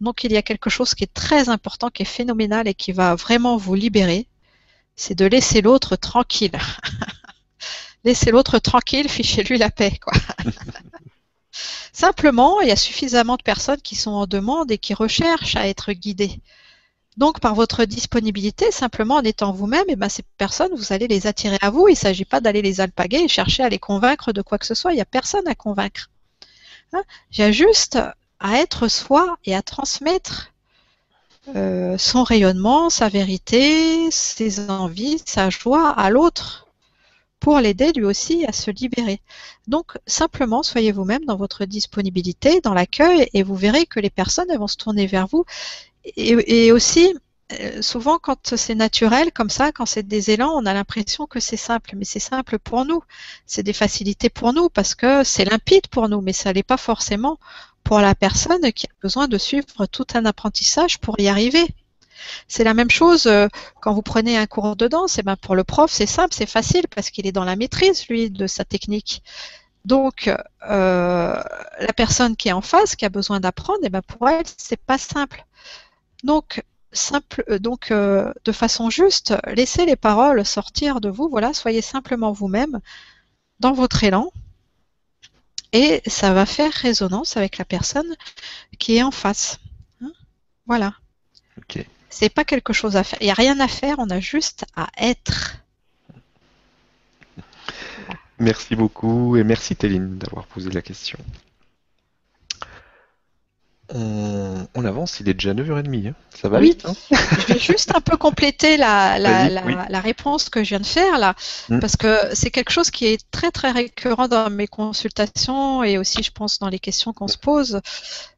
Donc 0.00 0.24
il 0.24 0.32
y 0.32 0.36
a 0.36 0.42
quelque 0.42 0.70
chose 0.70 0.94
qui 0.94 1.04
est 1.04 1.14
très 1.14 1.48
important, 1.48 1.90
qui 1.90 2.02
est 2.02 2.06
phénoménal 2.06 2.68
et 2.68 2.74
qui 2.74 2.92
va 2.92 3.14
vraiment 3.14 3.56
vous 3.56 3.74
libérer, 3.74 4.28
c'est 4.96 5.14
de 5.14 5.26
laisser 5.26 5.62
l'autre 5.62 5.96
tranquille. 5.96 6.58
laisser 8.06 8.30
l'autre 8.30 8.58
tranquille, 8.58 9.08
fichez-lui 9.08 9.58
la 9.58 9.70
paix, 9.70 9.98
quoi. 10.00 10.14
Simplement, 11.92 12.60
il 12.60 12.68
y 12.68 12.72
a 12.72 12.76
suffisamment 12.76 13.36
de 13.36 13.42
personnes 13.42 13.80
qui 13.82 13.96
sont 13.96 14.12
en 14.12 14.26
demande 14.26 14.70
et 14.70 14.78
qui 14.78 14.94
recherchent 14.94 15.56
à 15.56 15.66
être 15.66 15.92
guidées. 15.92 16.40
Donc, 17.16 17.40
par 17.40 17.54
votre 17.54 17.86
disponibilité, 17.86 18.70
simplement 18.70 19.14
en 19.16 19.22
étant 19.22 19.50
vous-même, 19.50 19.86
eh 19.88 19.96
ben, 19.96 20.10
ces 20.10 20.22
personnes, 20.36 20.74
vous 20.76 20.92
allez 20.92 21.08
les 21.08 21.26
attirer 21.26 21.56
à 21.62 21.70
vous. 21.70 21.88
Il 21.88 21.92
ne 21.92 21.96
s'agit 21.96 22.26
pas 22.26 22.42
d'aller 22.42 22.60
les 22.60 22.82
alpaguer 22.82 23.20
et 23.20 23.28
chercher 23.28 23.62
à 23.62 23.70
les 23.70 23.78
convaincre 23.78 24.32
de 24.32 24.42
quoi 24.42 24.58
que 24.58 24.66
ce 24.66 24.74
soit. 24.74 24.92
Il 24.92 24.96
n'y 24.96 25.00
a 25.00 25.06
personne 25.06 25.48
à 25.48 25.54
convaincre. 25.54 26.10
Hein? 26.92 27.02
Il 27.32 27.38
y 27.40 27.42
a 27.42 27.50
juste 27.50 27.98
à 28.38 28.58
être 28.58 28.88
soi 28.88 29.38
et 29.46 29.54
à 29.56 29.62
transmettre 29.62 30.52
euh, 31.56 31.96
son 31.96 32.22
rayonnement, 32.22 32.90
sa 32.90 33.08
vérité, 33.08 34.10
ses 34.10 34.68
envies, 34.68 35.22
sa 35.24 35.48
joie 35.48 35.88
à 35.88 36.10
l'autre 36.10 36.65
pour 37.40 37.60
l'aider 37.60 37.92
lui 37.92 38.04
aussi 38.04 38.44
à 38.46 38.52
se 38.52 38.70
libérer. 38.70 39.20
Donc 39.68 39.98
simplement 40.06 40.62
soyez 40.62 40.92
vous-même 40.92 41.24
dans 41.24 41.36
votre 41.36 41.64
disponibilité, 41.64 42.60
dans 42.60 42.74
l'accueil, 42.74 43.28
et 43.34 43.42
vous 43.42 43.56
verrez 43.56 43.86
que 43.86 44.00
les 44.00 44.10
personnes 44.10 44.54
vont 44.56 44.66
se 44.66 44.76
tourner 44.76 45.06
vers 45.06 45.26
vous 45.26 45.44
et, 46.16 46.72
aussi, 46.72 47.14
euh, 47.52 47.82
souvent 47.82 48.18
quand 48.18 48.56
c'est 48.56 48.74
naturel 48.74 49.32
comme 49.32 49.50
ça, 49.50 49.72
quand 49.72 49.86
c'est 49.86 50.06
des 50.06 50.30
élans, 50.30 50.52
on 50.54 50.66
a 50.66 50.74
l'impression 50.74 51.26
que 51.26 51.40
c'est 51.40 51.56
simple, 51.56 51.94
mais 51.96 52.04
c'est 52.04 52.20
simple 52.20 52.58
pour 52.58 52.84
nous. 52.84 53.02
C'est 53.46 53.62
des 53.62 53.72
facilités 53.72 54.30
pour 54.30 54.52
nous 54.52 54.68
parce 54.68 54.94
que 54.94 55.24
c'est 55.24 55.44
limpide 55.44 55.88
pour 55.88 56.08
nous, 56.08 56.20
mais 56.20 56.32
ça 56.32 56.52
n'est 56.52 56.62
pas 56.62 56.76
forcément 56.76 57.38
pour 57.82 58.00
la 58.00 58.14
personne 58.14 58.72
qui 58.72 58.86
a 58.86 58.90
besoin 59.02 59.28
de 59.28 59.38
suivre 59.38 59.86
tout 59.86 60.06
un 60.14 60.24
apprentissage 60.26 60.98
pour 60.98 61.18
y 61.18 61.28
arriver. 61.28 61.66
C'est 62.48 62.64
la 62.64 62.74
même 62.74 62.90
chose 62.90 63.26
euh, 63.26 63.48
quand 63.80 63.92
vous 63.92 64.02
prenez 64.02 64.36
un 64.36 64.46
cours 64.46 64.76
de 64.76 64.88
danse. 64.88 65.18
Et 65.18 65.20
eh 65.20 65.22
ben 65.22 65.36
pour 65.36 65.54
le 65.54 65.64
prof, 65.64 65.90
c'est 65.90 66.06
simple, 66.06 66.34
c'est 66.34 66.48
facile 66.48 66.86
parce 66.94 67.10
qu'il 67.10 67.26
est 67.26 67.32
dans 67.32 67.44
la 67.44 67.56
maîtrise 67.56 68.06
lui 68.08 68.30
de 68.30 68.46
sa 68.46 68.64
technique. 68.64 69.22
Donc, 69.84 70.28
euh, 70.68 71.42
la 71.78 71.92
personne 71.94 72.36
qui 72.36 72.48
est 72.48 72.52
en 72.52 72.60
face, 72.60 72.96
qui 72.96 73.04
a 73.04 73.08
besoin 73.08 73.38
d'apprendre, 73.40 73.80
et 73.82 73.86
eh 73.86 73.90
ben 73.90 74.02
pour 74.02 74.28
elle, 74.28 74.44
c'est 74.58 74.80
pas 74.80 74.98
simple. 74.98 75.44
Donc, 76.24 76.64
euh, 77.90 78.32
de 78.44 78.52
façon 78.52 78.90
juste, 78.90 79.34
laissez 79.46 79.86
les 79.86 79.96
paroles 79.96 80.44
sortir 80.44 81.00
de 81.00 81.08
vous. 81.08 81.28
Voilà, 81.28 81.54
soyez 81.54 81.82
simplement 81.82 82.32
vous-même 82.32 82.80
dans 83.60 83.72
votre 83.72 84.02
élan. 84.04 84.32
Et 85.72 86.02
ça 86.06 86.32
va 86.32 86.46
faire 86.46 86.72
résonance 86.72 87.36
avec 87.36 87.58
la 87.58 87.64
personne 87.64 88.16
qui 88.78 88.96
est 88.96 89.02
en 89.02 89.10
face. 89.10 89.58
Hein 90.02 90.12
voilà. 90.66 90.94
C'est 92.18 92.30
pas 92.30 92.46
quelque 92.46 92.72
chose 92.72 92.96
à 92.96 93.04
faire. 93.04 93.18
Il 93.20 93.26
n'y 93.26 93.30
a 93.30 93.34
rien 93.34 93.60
à 93.60 93.68
faire, 93.68 93.96
on 93.98 94.08
a 94.08 94.20
juste 94.20 94.64
à 94.74 94.88
être. 94.96 95.58
Merci 98.38 98.74
beaucoup 98.74 99.36
et 99.36 99.44
merci 99.44 99.76
Téline 99.76 100.16
d'avoir 100.16 100.46
posé 100.46 100.70
la 100.70 100.80
question. 100.80 101.18
On, 103.94 104.84
avance, 104.84 105.20
il 105.20 105.28
est 105.28 105.34
déjà 105.34 105.54
9h30. 105.54 106.08
Hein. 106.08 106.14
Ça 106.34 106.48
va 106.48 106.60
vite. 106.60 106.84
Hein 106.86 106.94
je 107.48 107.54
vais 107.54 107.58
juste 107.58 107.94
un 107.94 108.00
peu 108.00 108.16
compléter 108.16 108.76
la, 108.76 109.18
la, 109.18 110.00
réponse 110.00 110.48
que 110.48 110.62
je 110.62 110.70
viens 110.70 110.80
de 110.80 110.86
faire 110.86 111.18
là, 111.18 111.34
hmm. 111.68 111.80
parce 111.80 111.96
que 111.96 112.34
c'est 112.34 112.50
quelque 112.50 112.70
chose 112.70 112.90
qui 112.90 113.06
est 113.06 113.20
très 113.30 113.50
très 113.50 113.70
récurrent 113.70 114.28
dans 114.28 114.50
mes 114.50 114.66
consultations 114.66 115.82
et 115.82 115.98
aussi, 115.98 116.22
je 116.22 116.32
pense, 116.32 116.58
dans 116.58 116.68
les 116.68 116.78
questions 116.78 117.12
qu'on 117.12 117.28
se 117.28 117.38
pose. 117.38 117.80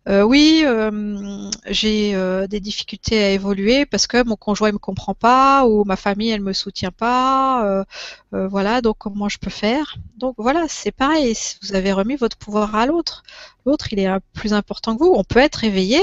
Euh, 0.08 0.22
oui, 0.22 0.62
euh, 0.64 1.50
j'ai 1.66 2.14
euh, 2.14 2.46
des 2.46 2.60
difficultés 2.60 3.22
à 3.22 3.30
évoluer 3.30 3.84
parce 3.84 4.06
que 4.06 4.24
mon 4.24 4.36
conjoint 4.36 4.68
ne 4.68 4.74
me 4.74 4.78
comprend 4.78 5.12
pas 5.12 5.66
ou 5.66 5.84
ma 5.84 5.96
famille 5.96 6.30
elle 6.30 6.40
me 6.40 6.54
soutient 6.54 6.90
pas. 6.90 7.84
voilà, 8.32 8.80
donc 8.80 8.96
comment 8.98 9.28
je 9.28 9.38
peux 9.38 9.50
faire? 9.50 9.96
Donc 10.16 10.34
voilà, 10.38 10.66
c'est 10.68 10.92
pareil. 10.92 11.36
Vous 11.62 11.74
avez 11.74 11.92
remis 11.92 12.16
votre 12.16 12.36
pouvoir 12.38 12.74
à 12.74 12.86
l'autre. 12.86 13.22
L'autre, 13.68 13.92
il 13.92 13.98
est 13.98 14.08
plus 14.32 14.54
important 14.54 14.96
que 14.96 15.04
vous. 15.04 15.12
On 15.14 15.24
peut 15.24 15.40
être 15.40 15.62
éveillé 15.62 16.00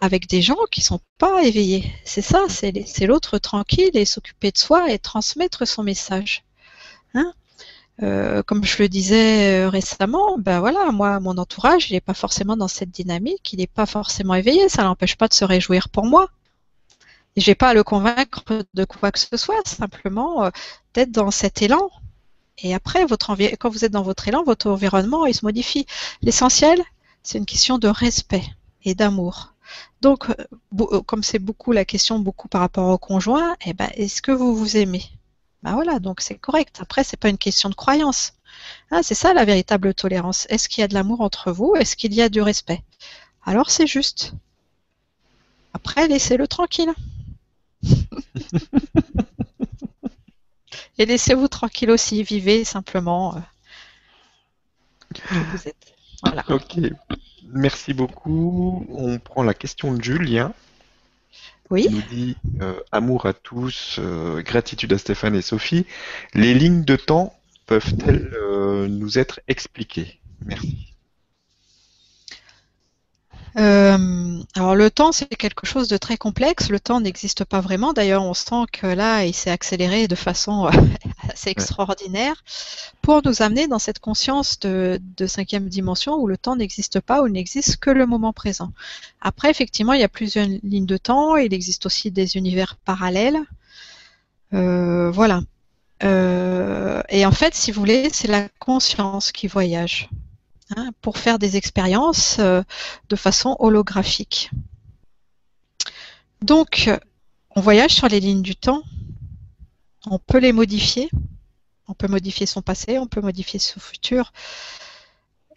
avec 0.00 0.26
des 0.26 0.42
gens 0.42 0.58
qui 0.72 0.80
sont 0.80 0.98
pas 1.16 1.44
éveillés. 1.44 1.94
C'est 2.04 2.22
ça, 2.22 2.46
c'est 2.48 3.06
l'autre 3.06 3.38
tranquille 3.38 3.92
et 3.94 4.04
s'occuper 4.04 4.50
de 4.50 4.58
soi 4.58 4.90
et 4.90 4.98
transmettre 4.98 5.64
son 5.64 5.84
message. 5.84 6.42
Hein? 7.14 7.32
Euh, 8.02 8.42
comme 8.42 8.64
je 8.64 8.82
le 8.82 8.88
disais 8.88 9.60
euh, 9.64 9.68
récemment, 9.68 10.38
ben 10.38 10.58
voilà, 10.58 10.90
moi, 10.90 11.20
mon 11.20 11.38
entourage, 11.38 11.88
il 11.88 11.94
n'est 11.94 12.00
pas 12.00 12.14
forcément 12.14 12.56
dans 12.56 12.68
cette 12.68 12.90
dynamique, 12.90 13.52
il 13.52 13.60
n'est 13.60 13.68
pas 13.68 13.86
forcément 13.86 14.34
éveillé, 14.34 14.68
ça 14.68 14.82
n'empêche 14.82 15.16
pas 15.16 15.28
de 15.28 15.34
se 15.34 15.44
réjouir 15.44 15.88
pour 15.88 16.04
moi. 16.04 16.28
Et 17.36 17.40
j'ai 17.40 17.54
pas 17.54 17.68
à 17.68 17.74
le 17.74 17.84
convaincre 17.84 18.42
de 18.74 18.84
quoi 18.84 19.12
que 19.12 19.20
ce 19.20 19.36
soit, 19.36 19.66
simplement 19.66 20.44
euh, 20.44 20.50
d'être 20.94 21.12
dans 21.12 21.30
cet 21.30 21.62
élan. 21.62 21.90
Et 22.58 22.74
après, 22.74 23.06
quand 23.58 23.68
vous 23.68 23.84
êtes 23.84 23.92
dans 23.92 24.02
votre 24.02 24.28
élan, 24.28 24.42
votre 24.44 24.70
environnement, 24.70 25.26
il 25.26 25.34
se 25.34 25.44
modifie. 25.44 25.86
L'essentiel, 26.22 26.82
c'est 27.22 27.38
une 27.38 27.46
question 27.46 27.78
de 27.78 27.88
respect 27.88 28.44
et 28.84 28.94
d'amour. 28.94 29.54
Donc, 30.00 30.26
comme 31.06 31.22
c'est 31.22 31.38
beaucoup 31.38 31.72
la 31.72 31.84
question, 31.84 32.18
beaucoup 32.18 32.48
par 32.48 32.60
rapport 32.60 32.88
au 32.88 32.98
conjoint, 32.98 33.56
eh 33.66 33.72
ben, 33.72 33.90
est-ce 33.94 34.22
que 34.22 34.32
vous 34.32 34.54
vous 34.54 34.76
aimez? 34.76 35.04
Bah 35.62 35.72
voilà, 35.72 35.98
donc 35.98 36.20
c'est 36.20 36.36
correct. 36.36 36.78
Après, 36.80 37.02
c'est 37.02 37.16
pas 37.16 37.28
une 37.28 37.38
question 37.38 37.68
de 37.68 37.74
croyance. 37.74 38.34
Ah, 38.90 39.02
c'est 39.02 39.14
ça 39.14 39.34
la 39.34 39.44
véritable 39.44 39.94
tolérance. 39.94 40.46
Est-ce 40.48 40.68
qu'il 40.68 40.80
y 40.82 40.84
a 40.84 40.88
de 40.88 40.94
l'amour 40.94 41.20
entre 41.20 41.50
vous? 41.50 41.74
Est-ce 41.76 41.96
qu'il 41.96 42.14
y 42.14 42.22
a 42.22 42.28
du 42.28 42.40
respect? 42.40 42.82
Alors 43.44 43.70
c'est 43.70 43.86
juste. 43.86 44.32
Après, 45.74 46.08
laissez-le 46.08 46.46
tranquille. 46.46 46.92
Et 50.98 51.06
laissez-vous 51.06 51.48
tranquille 51.48 51.90
aussi. 51.90 52.22
Vivez 52.22 52.64
simplement. 52.64 53.36
Euh, 53.36 53.40
vous 55.52 55.68
êtes. 55.68 55.94
Voilà. 56.22 56.44
Ok. 56.48 56.78
Merci 57.52 57.94
beaucoup. 57.94 58.86
On 58.90 59.18
prend 59.18 59.42
la 59.42 59.54
question 59.54 59.92
de 59.94 60.02
Julien. 60.02 60.52
Oui. 61.68 61.88
nous 61.90 62.02
dit 62.02 62.36
euh, 62.60 62.78
amour 62.92 63.26
à 63.26 63.32
tous, 63.32 63.96
euh, 63.98 64.40
gratitude 64.40 64.92
à 64.92 64.98
Stéphane 64.98 65.34
et 65.34 65.42
Sophie. 65.42 65.84
Les 66.32 66.54
lignes 66.54 66.84
de 66.84 66.94
temps 66.94 67.34
peuvent-elles 67.66 68.30
nous 68.88 69.18
être 69.18 69.40
expliquées? 69.48 70.20
Merci. 70.44 70.95
Alors 73.56 74.74
le 74.74 74.90
temps, 74.90 75.12
c'est 75.12 75.26
quelque 75.26 75.66
chose 75.66 75.88
de 75.88 75.96
très 75.96 76.16
complexe. 76.16 76.68
Le 76.68 76.78
temps 76.78 77.00
n'existe 77.00 77.44
pas 77.44 77.60
vraiment. 77.60 77.92
D'ailleurs, 77.92 78.22
on 78.22 78.34
sent 78.34 78.64
que 78.72 78.86
là, 78.86 79.24
il 79.24 79.34
s'est 79.34 79.50
accéléré 79.50 80.08
de 80.08 80.14
façon 80.14 80.68
assez 81.30 81.50
extraordinaire 81.50 82.44
pour 83.00 83.22
nous 83.24 83.42
amener 83.42 83.66
dans 83.66 83.78
cette 83.78 83.98
conscience 83.98 84.58
de, 84.60 85.00
cinquième 85.26 85.68
dimension 85.68 86.14
où 86.16 86.26
le 86.26 86.36
temps 86.36 86.56
n'existe 86.56 87.00
pas, 87.00 87.22
où 87.22 87.26
il 87.26 87.32
n'existe 87.32 87.78
que 87.78 87.90
le 87.90 88.06
moment 88.06 88.32
présent. 88.32 88.72
Après, 89.20 89.50
effectivement, 89.50 89.94
il 89.94 90.00
y 90.00 90.04
a 90.04 90.08
plusieurs 90.08 90.46
lignes 90.62 90.86
de 90.86 90.96
temps. 90.98 91.36
Il 91.36 91.54
existe 91.54 91.86
aussi 91.86 92.10
des 92.10 92.36
univers 92.36 92.76
parallèles. 92.84 93.38
Euh, 94.52 95.10
voilà. 95.10 95.40
Euh, 96.02 97.02
et 97.08 97.24
en 97.24 97.32
fait, 97.32 97.54
si 97.54 97.72
vous 97.72 97.80
voulez, 97.80 98.10
c'est 98.12 98.28
la 98.28 98.48
conscience 98.58 99.32
qui 99.32 99.46
voyage. 99.46 100.10
Hein, 100.74 100.90
pour 101.00 101.16
faire 101.16 101.38
des 101.38 101.56
expériences 101.56 102.38
euh, 102.40 102.60
de 103.08 103.14
façon 103.14 103.54
holographique. 103.60 104.50
Donc, 106.42 106.90
on 107.54 107.60
voyage 107.60 107.92
sur 107.92 108.08
les 108.08 108.18
lignes 108.18 108.42
du 108.42 108.56
temps, 108.56 108.82
on 110.10 110.18
peut 110.18 110.38
les 110.38 110.52
modifier, 110.52 111.08
on 111.86 111.94
peut 111.94 112.08
modifier 112.08 112.46
son 112.46 112.62
passé, 112.62 112.98
on 112.98 113.06
peut 113.06 113.20
modifier 113.20 113.60
son 113.60 113.78
futur. 113.78 114.32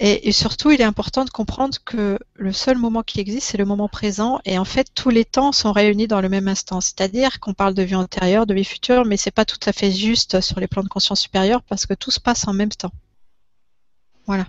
Et, 0.01 0.31
surtout, 0.31 0.71
il 0.71 0.79
est 0.79 0.85
important 0.85 1.25
de 1.25 1.29
comprendre 1.29 1.77
que 1.83 2.19
le 2.35 2.53
seul 2.53 2.77
moment 2.77 3.03
qui 3.03 3.19
existe, 3.19 3.49
c'est 3.49 3.57
le 3.57 3.65
moment 3.65 3.89
présent. 3.89 4.39
Et 4.45 4.57
en 4.57 4.63
fait, 4.63 4.87
tous 4.95 5.09
les 5.09 5.25
temps 5.25 5.51
sont 5.51 5.73
réunis 5.73 6.07
dans 6.07 6.21
le 6.21 6.29
même 6.29 6.47
instant. 6.47 6.79
C'est-à-dire 6.79 7.41
qu'on 7.41 7.53
parle 7.53 7.73
de 7.73 7.83
vie 7.83 7.95
antérieure, 7.95 8.45
de 8.45 8.53
vie 8.53 8.63
future, 8.63 9.03
mais 9.03 9.17
c'est 9.17 9.29
pas 9.29 9.43
tout 9.43 9.59
à 9.65 9.73
fait 9.73 9.91
juste 9.91 10.39
sur 10.39 10.61
les 10.61 10.67
plans 10.67 10.83
de 10.83 10.87
conscience 10.87 11.19
supérieure 11.19 11.63
parce 11.63 11.85
que 11.85 11.95
tout 11.95 12.11
se 12.11 12.21
passe 12.21 12.47
en 12.47 12.53
même 12.53 12.69
temps. 12.69 12.93
Voilà. 14.25 14.45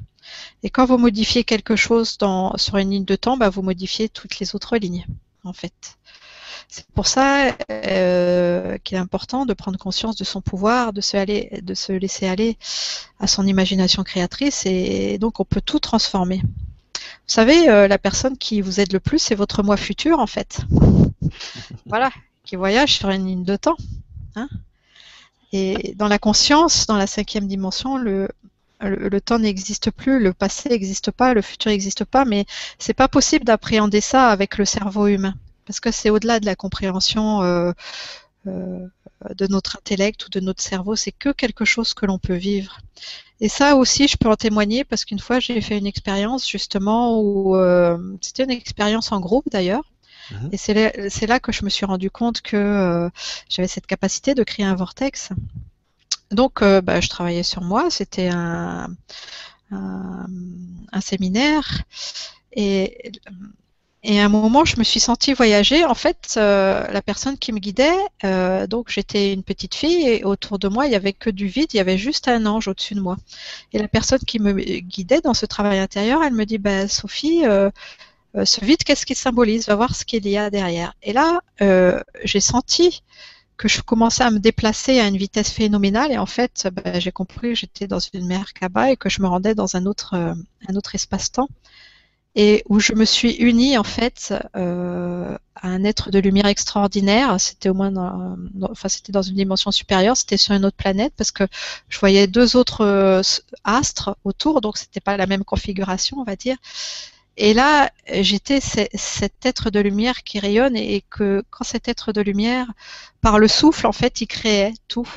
Et 0.62 0.70
quand 0.70 0.84
vous 0.86 0.98
modifiez 0.98 1.44
quelque 1.44 1.76
chose 1.76 2.18
dans, 2.18 2.56
sur 2.56 2.76
une 2.76 2.90
ligne 2.90 3.04
de 3.04 3.16
temps, 3.16 3.36
bah, 3.36 3.48
vous 3.48 3.62
modifiez 3.62 4.08
toutes 4.08 4.38
les 4.38 4.54
autres 4.54 4.76
lignes, 4.76 5.06
en 5.44 5.52
fait. 5.52 5.96
C'est 6.68 6.86
pour 6.90 7.08
ça 7.08 7.56
euh, 7.70 8.78
qu'il 8.78 8.96
est 8.96 9.00
important 9.00 9.44
de 9.44 9.54
prendre 9.54 9.76
conscience 9.78 10.14
de 10.14 10.22
son 10.22 10.40
pouvoir, 10.40 10.92
de 10.92 11.00
se, 11.00 11.16
aller, 11.16 11.60
de 11.62 11.74
se 11.74 11.92
laisser 11.92 12.28
aller 12.28 12.58
à 13.18 13.26
son 13.26 13.44
imagination 13.46 14.04
créatrice, 14.04 14.66
et 14.66 15.18
donc 15.18 15.40
on 15.40 15.44
peut 15.44 15.60
tout 15.60 15.80
transformer. 15.80 16.42
Vous 17.30 17.34
savez, 17.34 17.68
euh, 17.68 17.88
la 17.88 17.98
personne 17.98 18.36
qui 18.36 18.60
vous 18.60 18.78
aide 18.78 18.92
le 18.92 19.00
plus, 19.00 19.18
c'est 19.18 19.34
votre 19.34 19.62
moi 19.62 19.76
futur, 19.76 20.20
en 20.20 20.26
fait. 20.26 20.60
voilà, 21.86 22.10
qui 22.44 22.56
voyage 22.56 22.94
sur 22.94 23.10
une 23.10 23.26
ligne 23.26 23.44
de 23.44 23.56
temps. 23.56 23.76
Hein 24.36 24.48
Et 25.52 25.94
dans 25.96 26.08
la 26.08 26.18
conscience, 26.18 26.86
dans 26.86 26.96
la 26.96 27.06
cinquième 27.06 27.48
dimension, 27.48 27.96
le, 27.96 28.28
le, 28.80 29.20
temps 29.20 29.38
n'existe 29.38 29.90
plus, 29.90 30.20
le 30.20 30.32
passé 30.32 30.68
n'existe 30.68 31.10
pas, 31.10 31.34
le 31.34 31.42
futur 31.42 31.70
n'existe 31.70 32.04
pas, 32.04 32.24
mais 32.24 32.46
c'est 32.78 32.94
pas 32.94 33.08
possible 33.08 33.44
d'appréhender 33.44 34.00
ça 34.00 34.28
avec 34.28 34.58
le 34.58 34.64
cerveau 34.64 35.06
humain, 35.06 35.34
parce 35.66 35.80
que 35.80 35.90
c'est 35.90 36.10
au-delà 36.10 36.40
de 36.40 36.46
la 36.46 36.56
compréhension 36.56 37.42
euh, 37.42 37.72
euh, 38.46 38.86
de 39.34 39.46
notre 39.46 39.76
intellect 39.76 40.26
ou 40.26 40.30
de 40.30 40.40
notre 40.40 40.62
cerveau, 40.62 40.96
c'est 40.96 41.12
que 41.12 41.30
quelque 41.30 41.64
chose 41.64 41.92
que 41.94 42.06
l'on 42.06 42.18
peut 42.18 42.34
vivre. 42.34 42.78
Et 43.40 43.48
ça 43.48 43.76
aussi, 43.76 44.08
je 44.08 44.16
peux 44.16 44.28
en 44.28 44.36
témoigner 44.36 44.84
parce 44.84 45.04
qu'une 45.04 45.18
fois, 45.18 45.40
j'ai 45.40 45.60
fait 45.60 45.78
une 45.78 45.86
expérience 45.86 46.48
justement 46.48 47.20
où 47.20 47.56
euh, 47.56 47.98
c'était 48.20 48.44
une 48.44 48.50
expérience 48.50 49.12
en 49.12 49.20
groupe 49.20 49.48
d'ailleurs. 49.50 49.84
Mhm. 50.30 50.48
Et 50.52 50.56
c'est 50.56 50.74
là, 50.74 50.92
là, 51.26 51.40
que 51.40 51.52
je 51.52 51.64
me 51.64 51.70
suis 51.70 51.86
rendu 51.86 52.10
compte 52.10 52.40
que 52.42 53.10
j'avais 53.48 53.68
cette 53.68 53.86
capacité 53.86 54.34
de 54.34 54.42
créer 54.42 54.66
un 54.66 54.74
vortex 54.74 55.30
donc, 56.30 56.62
euh, 56.62 56.80
bah, 56.80 57.00
je 57.00 57.08
travaillais 57.08 57.42
sur 57.42 57.62
moi. 57.62 57.90
C'était 57.90 58.28
un, 58.28 58.88
un, 59.70 61.00
séminaire. 61.00 61.82
Et, 62.52 63.12
et, 64.02 64.20
à 64.20 64.24
un 64.24 64.28
moment, 64.28 64.64
je 64.64 64.78
me 64.78 64.84
suis 64.84 65.00
sentie 65.00 65.32
voyager. 65.32 65.84
En 65.84 65.94
fait, 65.94 66.34
euh, 66.36 66.86
la 66.88 67.02
personne 67.02 67.36
qui 67.36 67.52
me 67.52 67.58
guidait, 67.58 67.96
euh, 68.24 68.66
donc 68.66 68.90
j'étais 68.90 69.32
une 69.32 69.42
petite 69.42 69.74
fille 69.74 70.08
et 70.08 70.24
autour 70.24 70.58
de 70.58 70.68
moi, 70.68 70.86
il 70.86 70.90
n'y 70.90 70.96
avait 70.96 71.12
que 71.12 71.30
du 71.30 71.46
vide. 71.48 71.74
Il 71.74 71.78
y 71.78 71.80
avait 71.80 71.98
juste 71.98 72.28
un 72.28 72.46
ange 72.46 72.68
au-dessus 72.68 72.94
de 72.94 73.00
moi. 73.00 73.16
Et 73.72 73.78
la 73.78 73.88
personne 73.88 74.20
qui 74.20 74.38
me 74.38 74.52
guidait 74.52 75.20
dans 75.20 75.34
ce 75.34 75.46
travail 75.46 75.78
intérieur, 75.78 76.22
elle 76.22 76.34
me 76.34 76.46
dit, 76.46 76.58
bah, 76.58 76.86
Sophie, 76.88 77.42
ce 78.44 78.64
vide, 78.64 78.84
qu'est-ce 78.84 79.04
qu'il 79.04 79.16
symbolise? 79.16 79.66
Va 79.66 79.74
voir 79.74 79.96
ce 79.96 80.04
qu'il 80.04 80.26
y 80.28 80.38
a 80.38 80.50
derrière. 80.50 80.94
Et 81.02 81.12
là, 81.12 81.40
j'ai 82.24 82.40
senti 82.40 83.02
que 83.60 83.68
je 83.68 83.82
commençais 83.82 84.24
à 84.24 84.30
me 84.30 84.38
déplacer 84.38 85.00
à 85.00 85.06
une 85.06 85.18
vitesse 85.18 85.50
phénoménale 85.50 86.12
et 86.12 86.16
en 86.16 86.24
fait, 86.24 86.66
bah, 86.72 86.98
j'ai 86.98 87.12
compris 87.12 87.50
que 87.50 87.54
j'étais 87.56 87.86
dans 87.86 87.98
une 87.98 88.26
mer 88.26 88.54
Kaba 88.54 88.90
et 88.90 88.96
que 88.96 89.10
je 89.10 89.20
me 89.20 89.28
rendais 89.28 89.54
dans 89.54 89.76
un 89.76 89.84
autre, 89.84 90.14
euh, 90.14 90.34
un 90.66 90.76
autre 90.76 90.94
espace-temps 90.94 91.48
et 92.34 92.62
où 92.70 92.80
je 92.80 92.94
me 92.94 93.04
suis 93.04 93.32
unie 93.34 93.76
en 93.76 93.84
fait 93.84 94.32
euh, 94.56 95.36
à 95.56 95.68
un 95.68 95.84
être 95.84 96.10
de 96.10 96.18
lumière 96.18 96.46
extraordinaire. 96.46 97.38
C'était 97.38 97.68
au 97.68 97.74
moins, 97.74 97.92
dans, 97.92 98.38
enfin 98.62 98.88
c'était 98.88 99.12
dans 99.12 99.20
une 99.20 99.34
dimension 99.34 99.70
supérieure, 99.70 100.16
c'était 100.16 100.38
sur 100.38 100.54
une 100.54 100.64
autre 100.64 100.78
planète 100.78 101.12
parce 101.18 101.30
que 101.30 101.44
je 101.90 101.98
voyais 101.98 102.26
deux 102.26 102.56
autres 102.56 102.80
euh, 102.80 103.20
astres 103.64 104.16
autour, 104.24 104.62
donc 104.62 104.78
c'était 104.78 105.00
pas 105.00 105.18
la 105.18 105.26
même 105.26 105.44
configuration, 105.44 106.16
on 106.18 106.24
va 106.24 106.36
dire. 106.36 106.56
Et 107.42 107.54
là, 107.54 107.90
j'étais 108.06 108.60
cet 108.60 109.46
être 109.46 109.70
de 109.70 109.80
lumière 109.80 110.24
qui 110.24 110.38
rayonne 110.38 110.76
et 110.76 111.02
que 111.08 111.42
quand 111.48 111.64
cet 111.64 111.88
être 111.88 112.12
de 112.12 112.20
lumière, 112.20 112.70
par 113.22 113.38
le 113.38 113.48
souffle, 113.48 113.86
en 113.86 113.92
fait, 113.92 114.20
il 114.20 114.26
créait 114.26 114.74
tout. 114.88 115.08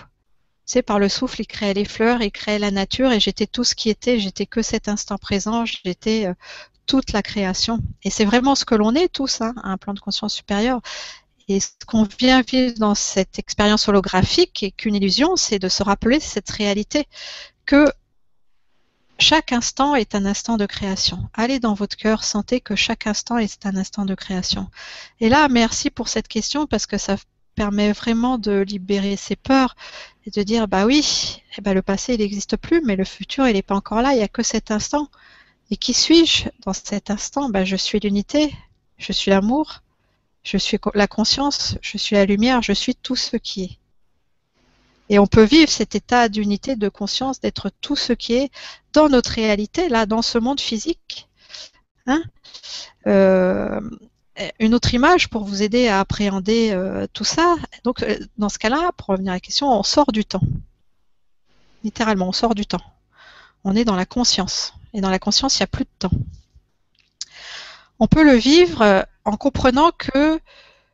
Tu 0.65 0.71
sais, 0.71 0.83
par 0.83 0.99
le 0.99 1.09
souffle, 1.09 1.41
il 1.41 1.47
créait 1.47 1.73
les 1.73 1.83
fleurs, 1.83 2.21
il 2.21 2.31
créait 2.31 2.59
la 2.59 2.71
nature 2.71 3.11
et 3.11 3.19
j'étais 3.19 3.45
tout 3.45 3.65
ce 3.65 3.75
qui 3.75 3.89
était, 3.89 4.21
j'étais 4.21 4.45
que 4.45 4.61
cet 4.61 4.87
instant 4.87 5.17
présent, 5.17 5.65
j'étais 5.65 6.27
euh, 6.27 6.33
toute 6.85 7.11
la 7.11 7.23
création. 7.23 7.79
Et 8.03 8.09
c'est 8.09 8.23
vraiment 8.23 8.55
ce 8.55 8.63
que 8.63 8.75
l'on 8.75 8.95
est 8.95 9.09
tous, 9.09 9.41
hein, 9.41 9.53
un 9.61 9.75
plan 9.75 9.93
de 9.93 9.99
conscience 9.99 10.33
supérieur. 10.33 10.79
Et 11.49 11.59
ce 11.59 11.71
qu'on 11.85 12.07
vient 12.19 12.41
vivre 12.41 12.75
dans 12.77 12.95
cette 12.95 13.37
expérience 13.37 13.89
holographique 13.89 14.63
et 14.63 14.71
qu'une 14.71 14.95
illusion, 14.95 15.35
c'est 15.35 15.59
de 15.59 15.67
se 15.67 15.83
rappeler 15.83 16.21
cette 16.21 16.49
réalité 16.51 17.05
que 17.65 17.91
chaque 19.19 19.51
instant 19.51 19.95
est 19.95 20.15
un 20.15 20.25
instant 20.25 20.57
de 20.57 20.65
création. 20.65 21.29
Allez 21.33 21.59
dans 21.59 21.73
votre 21.73 21.95
cœur, 21.95 22.23
sentez 22.23 22.59
que 22.61 22.75
chaque 22.75 23.07
instant 23.07 23.37
est 23.37 23.65
un 23.65 23.75
instant 23.77 24.05
de 24.05 24.15
création. 24.15 24.69
Et 25.19 25.29
là, 25.29 25.47
merci 25.49 25.89
pour 25.89 26.07
cette 26.07 26.27
question 26.27 26.67
parce 26.67 26.85
que 26.85 26.97
ça 26.97 27.15
permet 27.55 27.91
vraiment 27.91 28.37
de 28.37 28.61
libérer 28.61 29.15
ses 29.15 29.35
peurs 29.35 29.75
et 30.25 30.31
de 30.31 30.43
dire 30.43 30.67
bah 30.67 30.85
oui, 30.85 31.41
eh 31.57 31.61
ben, 31.61 31.73
le 31.73 31.81
passé 31.81 32.15
il 32.15 32.19
n'existe 32.19 32.57
plus, 32.57 32.81
mais 32.81 32.95
le 32.95 33.03
futur 33.03 33.47
il 33.47 33.53
n'est 33.53 33.61
pas 33.61 33.75
encore 33.75 34.01
là, 34.01 34.13
il 34.13 34.17
n'y 34.17 34.23
a 34.23 34.27
que 34.27 34.43
cet 34.43 34.71
instant. 34.71 35.09
Et 35.71 35.77
qui 35.77 35.93
suis-je 35.93 36.49
dans 36.65 36.73
cet 36.73 37.09
instant? 37.09 37.49
Bah, 37.49 37.63
Je 37.65 37.75
suis 37.75 37.99
l'unité, 37.99 38.53
je 38.97 39.11
suis 39.11 39.31
l'amour, 39.31 39.81
je 40.43 40.57
suis 40.57 40.79
la 40.93 41.07
conscience, 41.07 41.77
je 41.81 41.97
suis 41.97 42.15
la 42.15 42.25
lumière, 42.25 42.61
je 42.61 42.73
suis 42.73 42.95
tout 42.95 43.15
ce 43.15 43.37
qui 43.37 43.63
est. 43.63 43.77
Et 45.13 45.19
on 45.19 45.27
peut 45.27 45.43
vivre 45.43 45.69
cet 45.69 45.93
état 45.93 46.27
d'unité, 46.27 46.75
de 46.75 46.89
conscience, 46.89 47.39
d'être 47.39 47.69
tout 47.81 47.95
ce 47.95 48.13
qui 48.13 48.33
est 48.33 48.49
dans 48.93 49.09
notre 49.09 49.29
réalité, 49.29 49.87
là, 49.87 50.07
dans 50.07 50.23
ce 50.23 50.39
monde 50.39 50.59
physique. 50.59 51.29
Hein 52.07 52.23
euh, 53.05 53.79
une 54.59 54.73
autre 54.73 54.91
image 54.95 55.29
pour 55.29 55.43
vous 55.43 55.61
aider 55.61 55.87
à 55.87 55.99
appréhender 55.99 56.71
euh, 56.71 57.05
tout 57.13 57.25
ça. 57.25 57.57
Donc, 57.83 58.01
euh, 58.01 58.17
dans 58.39 58.49
ce 58.49 58.57
cas-là, 58.57 58.91
pour 58.97 59.09
revenir 59.09 59.33
à 59.33 59.35
la 59.35 59.39
question, 59.39 59.71
on 59.71 59.83
sort 59.83 60.11
du 60.11 60.25
temps. 60.25 60.41
Littéralement, 61.83 62.29
on 62.29 62.31
sort 62.31 62.55
du 62.55 62.65
temps. 62.65 62.81
On 63.63 63.75
est 63.75 63.85
dans 63.85 63.95
la 63.95 64.07
conscience. 64.07 64.73
Et 64.95 65.01
dans 65.01 65.11
la 65.11 65.19
conscience, 65.19 65.59
il 65.59 65.61
n'y 65.61 65.65
a 65.65 65.67
plus 65.67 65.85
de 65.85 65.89
temps. 65.99 66.17
On 67.99 68.07
peut 68.07 68.23
le 68.23 68.33
vivre 68.33 69.05
en 69.25 69.37
comprenant 69.37 69.91
que 69.91 70.39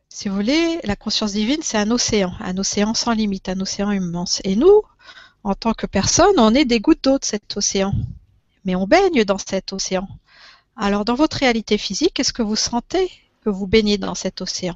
si 0.10 0.28
vous 0.28 0.36
voulez, 0.36 0.80
la 0.84 0.96
conscience 0.96 1.34
divine, 1.34 1.62
c'est 1.62 1.78
un 1.78 1.92
océan, 1.92 2.34
un 2.40 2.58
océan 2.58 2.94
sans 2.94 3.14
limite, 3.14 3.50
un 3.50 3.60
océan 3.62 3.92
immense. 3.92 4.42
Et 4.44 4.56
nous, 4.56 4.82
en 5.44 5.54
tant 5.54 5.74
que 5.74 5.86
personne, 5.86 6.38
on 6.38 6.54
est 6.54 6.66
des 6.66 6.80
gouttes 6.80 7.04
d'eau 7.04 7.20
de 7.20 7.26
cet 7.26 7.56
océan. 7.56 7.94
Mais 8.66 8.76
on 8.76 8.88
baigne 8.88 9.24
dans 9.24 9.38
cet 9.38 9.72
océan. 9.72 10.08
Alors, 10.76 11.06
dans 11.06 11.16
votre 11.16 11.38
réalité 11.38 11.78
physique, 11.78 12.20
est-ce 12.20 12.34
que 12.34 12.42
vous 12.42 12.56
sentez 12.56 13.12
que 13.44 13.50
vous 13.50 13.68
baignez 13.68 13.98
dans 13.98 14.16
cet 14.16 14.42
océan? 14.42 14.76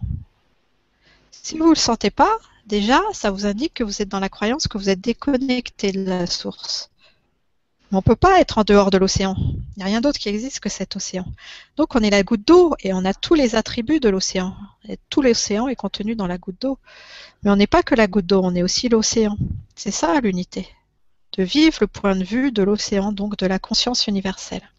Si 1.32 1.58
vous 1.58 1.66
ne 1.66 1.70
le 1.72 1.76
sentez 1.76 2.12
pas, 2.12 2.38
déjà, 2.68 3.02
ça 3.12 3.32
vous 3.32 3.46
indique 3.46 3.74
que 3.74 3.84
vous 3.84 4.02
êtes 4.02 4.10
dans 4.10 4.20
la 4.20 4.30
croyance 4.30 4.68
que 4.68 4.78
vous 4.78 4.90
êtes 4.90 5.02
déconnecté 5.02 5.92
de 5.92 6.04
la 6.04 6.28
source 6.28 6.90
on 7.94 7.98
ne 7.98 8.02
peut 8.02 8.16
pas 8.16 8.40
être 8.40 8.58
en 8.58 8.64
dehors 8.64 8.90
de 8.90 8.98
l'océan. 8.98 9.36
Il 9.76 9.80
n'y 9.80 9.84
a 9.84 9.88
rien 9.88 10.02
d'autre 10.02 10.20
qui 10.20 10.30
existe 10.30 10.60
que 10.60 10.70
cet 10.70 10.96
océan. 10.96 11.26
Donc 11.78 11.96
on 11.96 12.00
est 12.00 12.12
la 12.12 12.22
goutte 12.22 12.46
d'eau 12.46 12.76
et 12.80 12.94
on 12.94 13.06
a 13.06 13.14
tous 13.14 13.34
les 13.34 13.56
attributs 13.56 14.00
de 14.00 14.10
l'océan. 14.10 14.56
Tout 15.10 15.22
l'océan 15.24 15.68
est 15.68 15.76
contenu 15.76 16.16
dans 16.16 16.28
la 16.28 16.38
goutte 16.38 16.62
d'eau. 16.62 16.78
Mais 17.42 17.50
on 17.50 17.56
n'est 17.56 17.68
pas 17.68 17.82
que 17.82 17.96
la 17.96 18.08
goutte 18.08 18.28
d'eau, 18.28 18.42
on 18.44 18.56
est 18.56 18.62
aussi 18.62 18.88
l'océan. 18.88 19.36
C'est 19.76 19.92
ça 19.92 20.20
l'unité. 20.22 20.68
De 21.38 21.44
vivre 21.44 21.78
le 21.82 21.88
point 21.88 22.16
de 22.16 22.24
vue 22.24 22.52
de 22.52 22.62
l'océan, 22.62 23.12
donc 23.12 23.38
de 23.38 23.48
la 23.48 23.58
conscience 23.58 24.06
universelle. 24.06 24.70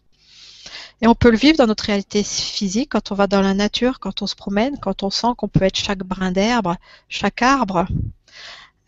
Et 1.01 1.07
on 1.07 1.15
peut 1.15 1.29
le 1.29 1.37
vivre 1.37 1.57
dans 1.57 1.67
notre 1.67 1.83
réalité 1.83 2.23
physique 2.23 2.91
quand 2.91 3.11
on 3.11 3.15
va 3.15 3.27
dans 3.27 3.41
la 3.41 3.53
nature, 3.53 3.99
quand 3.99 4.21
on 4.21 4.27
se 4.27 4.35
promène, 4.35 4.79
quand 4.79 5.03
on 5.03 5.09
sent 5.09 5.27
qu'on 5.37 5.49
peut 5.49 5.65
être 5.65 5.77
chaque 5.77 6.03
brin 6.03 6.31
d'herbe, 6.31 6.73
chaque 7.09 7.41
arbre, 7.41 7.85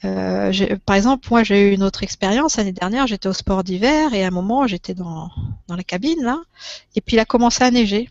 euh, 0.03 0.77
par 0.85 0.95
exemple, 0.95 1.27
moi 1.31 1.43
j'ai 1.43 1.69
eu 1.69 1.73
une 1.73 1.83
autre 1.83 2.03
expérience 2.03 2.57
l'année 2.57 2.71
dernière, 2.71 3.07
j'étais 3.07 3.27
au 3.27 3.33
sport 3.33 3.63
d'hiver 3.63 4.13
et 4.13 4.23
à 4.23 4.27
un 4.27 4.31
moment 4.31 4.67
j'étais 4.67 4.93
dans, 4.93 5.31
la 5.69 5.83
cabine 5.83 6.21
là, 6.23 6.39
et 6.95 7.01
puis 7.01 7.15
il 7.15 7.19
a 7.19 7.25
commencé 7.25 7.63
à 7.63 7.71
neiger. 7.71 8.07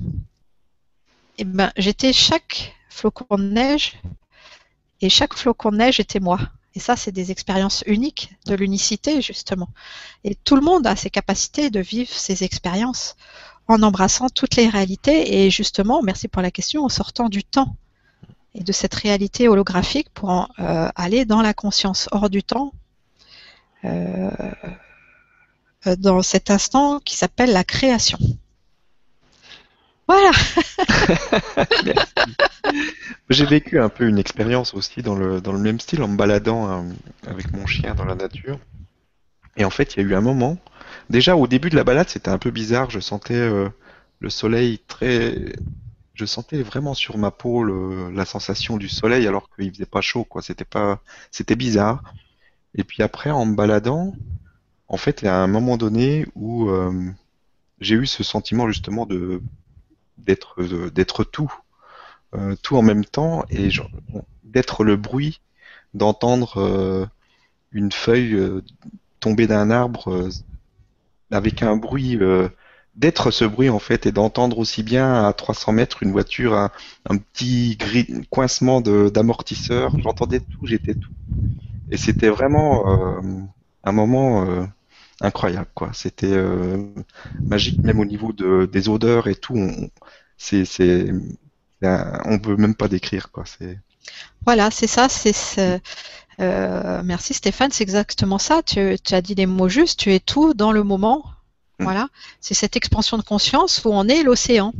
Et 1.39 1.45
ben 1.45 1.73
j'étais 1.77 2.13
chaque 2.13 2.75
flocon 2.89 3.37
de 3.37 3.45
neige 3.45 4.01
et 5.01 5.09
chaque 5.09 5.35
flocon 5.35 5.71
de 5.71 5.77
neige 5.77 6.01
était 6.01 6.21
moi. 6.21 6.41
Et 6.75 6.79
ça, 6.79 6.95
c'est 6.95 7.13
des 7.13 7.31
expériences 7.31 7.83
uniques 7.87 8.35
de 8.45 8.55
l'unicité, 8.55 9.23
justement. 9.23 9.71
Et 10.25 10.35
tout 10.35 10.57
le 10.57 10.61
monde 10.61 10.87
a 10.87 10.95
ses 10.95 11.09
capacités 11.09 11.71
de 11.71 11.81
vivre 11.81 12.13
ces 12.13 12.45
expériences 12.45 13.17
en 13.67 13.83
embrassant 13.83 14.29
toutes 14.29 14.57
les 14.57 14.69
réalités 14.69 15.41
et 15.41 15.51
justement, 15.51 16.03
merci 16.03 16.29
pour 16.29 16.43
la 16.43 16.51
question, 16.51 16.85
en 16.85 16.91
sortant 16.91 17.31
du 17.31 17.45
temps 17.45 17.77
et 18.57 18.65
de 18.65 18.73
cette 18.73 18.95
réalité 18.95 19.49
holographique 19.49 20.09
pour 20.15 20.49
euh, 20.59 20.89
aller 20.97 21.25
dans 21.25 21.43
la 21.43 21.55
conscience 21.55 22.09
hors 22.11 22.31
du 22.31 22.43
temps, 22.43 22.73
euh, 23.85 24.31
dans 25.99 26.23
cet 26.23 26.51
instant 26.51 26.99
qui 27.01 27.17
s'appelle 27.17 27.53
la 27.53 27.65
création. 27.65 28.19
Voilà. 30.09 30.31
J'ai 33.31 33.45
vécu 33.45 33.79
un 33.79 33.89
peu 33.89 34.09
une 34.09 34.19
expérience 34.19 34.73
aussi 34.73 35.03
dans 35.03 35.17
le, 35.17 35.41
dans 35.41 35.53
le 35.53 35.59
même 35.59 35.81
style 35.81 36.03
en 36.03 36.09
me 36.09 36.17
baladant 36.17 36.71
euh, 36.71 36.83
avec 37.27 37.53
mon 37.53 37.67
chien 37.67 37.95
dans 37.95 38.05
la 38.05 38.15
nature. 38.15 38.59
Et 39.57 39.65
en 39.65 39.71
fait, 39.71 39.95
il 39.95 40.03
y 40.03 40.05
a 40.05 40.09
eu 40.09 40.15
un 40.15 40.21
moment, 40.21 40.59
déjà 41.11 41.37
au 41.37 41.47
début 41.47 41.71
de 41.71 41.77
la 41.77 41.85
balade, 41.85 42.09
c'était 42.09 42.31
un 42.31 42.39
peu 42.39 42.51
bizarre, 42.51 42.91
je 42.91 43.01
sentais 43.01 43.49
le 44.21 44.31
soleil 44.31 44.81
très 44.87 45.35
je 46.17 46.25
sentais 46.25 46.63
vraiment 46.63 46.95
sur 46.95 47.19
ma 47.19 47.31
peau 47.31 47.63
la 48.11 48.25
sensation 48.25 48.79
du 48.79 48.89
soleil 48.89 49.27
alors 49.27 49.51
qu'il 49.55 49.71
faisait 49.71 49.87
pas 49.87 50.01
chaud, 50.01 50.25
quoi. 50.25 50.43
C'était 50.43 50.65
pas, 50.65 51.01
c'était 51.31 51.57
bizarre. 51.57 52.03
Et 52.75 52.85
puis 52.85 53.03
après, 53.03 53.31
en 53.31 53.45
me 53.45 53.55
baladant, 53.55 54.15
en 54.89 54.97
fait, 54.97 55.23
il 55.23 55.27
y 55.27 55.29
a 55.29 55.37
un 55.37 55.47
moment 55.47 55.77
donné 55.77 56.27
où 56.35 56.71
euh, 56.71 56.93
j'ai 57.81 57.97
eu 57.97 58.07
ce 58.07 58.25
sentiment 58.25 58.67
justement 58.69 59.05
de 59.07 59.43
d'être 60.19 60.63
d'être 60.89 61.23
tout, 61.25 61.53
euh, 62.35 62.57
tout 62.63 62.77
en 62.77 62.83
même 62.83 63.05
temps 63.05 63.45
et 63.51 63.69
d'être 64.45 64.85
le 64.85 64.97
bruit, 64.97 65.41
d'entendre 65.93 66.59
euh, 66.59 67.07
une 67.73 67.93
feuille 67.93 68.63
tomber 69.21 69.47
d'un 69.47 69.71
arbre 69.71 70.31
avec 71.31 71.63
un 71.63 71.77
bruit 71.77 72.19
d'être 72.97 73.31
ce 73.31 73.45
bruit 73.45 73.69
en 73.69 73.79
fait 73.79 74.07
et 74.07 74.13
d'entendre 74.13 74.59
aussi 74.59 74.83
bien 74.83 75.27
à 75.27 75.33
300 75.33 75.73
mètres 75.73 76.03
une 76.03 76.13
voiture, 76.13 76.55
un, 76.55 77.17
petit 77.17 77.79
coincement 78.31 78.81
d'amortisseur. 78.81 79.99
J'entendais 80.03 80.41
tout, 80.41 80.67
j'étais 80.67 80.95
tout. 80.95 81.11
Et 81.91 81.97
c'était 81.97 82.29
vraiment 82.29 82.89
euh, 82.89 83.21
un 83.85 83.93
moment 83.93 84.45
euh, 84.45 84.65
incroyable, 85.21 85.69
quoi. 85.75 85.91
C'était 85.93 86.33
euh, 86.33 86.85
magique, 87.49 87.85
même 87.85 88.01
au 88.01 88.05
niveau 88.05 88.33
de, 88.33 88.67
des 88.67 88.89
odeurs 88.89 89.29
et 89.29 89.37
tout. 89.37 89.57
On, 89.57 89.91
c'est, 90.37 90.65
c'est, 90.65 91.13
on 91.83 92.39
peut 92.39 92.57
même 92.57 92.75
pas 92.75 92.89
décrire, 92.89 93.31
quoi. 93.31 93.45
C'est. 93.47 93.79
Voilà, 94.45 94.71
c'est 94.71 94.87
ça. 94.87 95.09
C'est 95.09 95.81
merci 96.39 97.35
Stéphane, 97.35 97.71
c'est 97.71 97.85
exactement 97.85 98.39
ça. 98.39 98.63
Tu, 98.63 98.97
as 99.11 99.21
dit 99.21 99.35
les 99.35 99.47
mots 99.47 99.69
justes. 99.69 100.01
Tu 100.01 100.13
es 100.13 100.21
tout 100.21 100.55
dans 100.55 100.73
le 100.73 100.83
moment. 100.83 101.36
Mm. 101.79 101.85
Voilà, 101.85 102.09
c'est 102.41 102.55
cette 102.55 102.77
expansion 102.77 103.19
de 103.19 103.23
conscience 103.23 103.83
où 103.85 103.91
on 103.91 104.09
est 104.09 104.23
l'océan. 104.23 104.73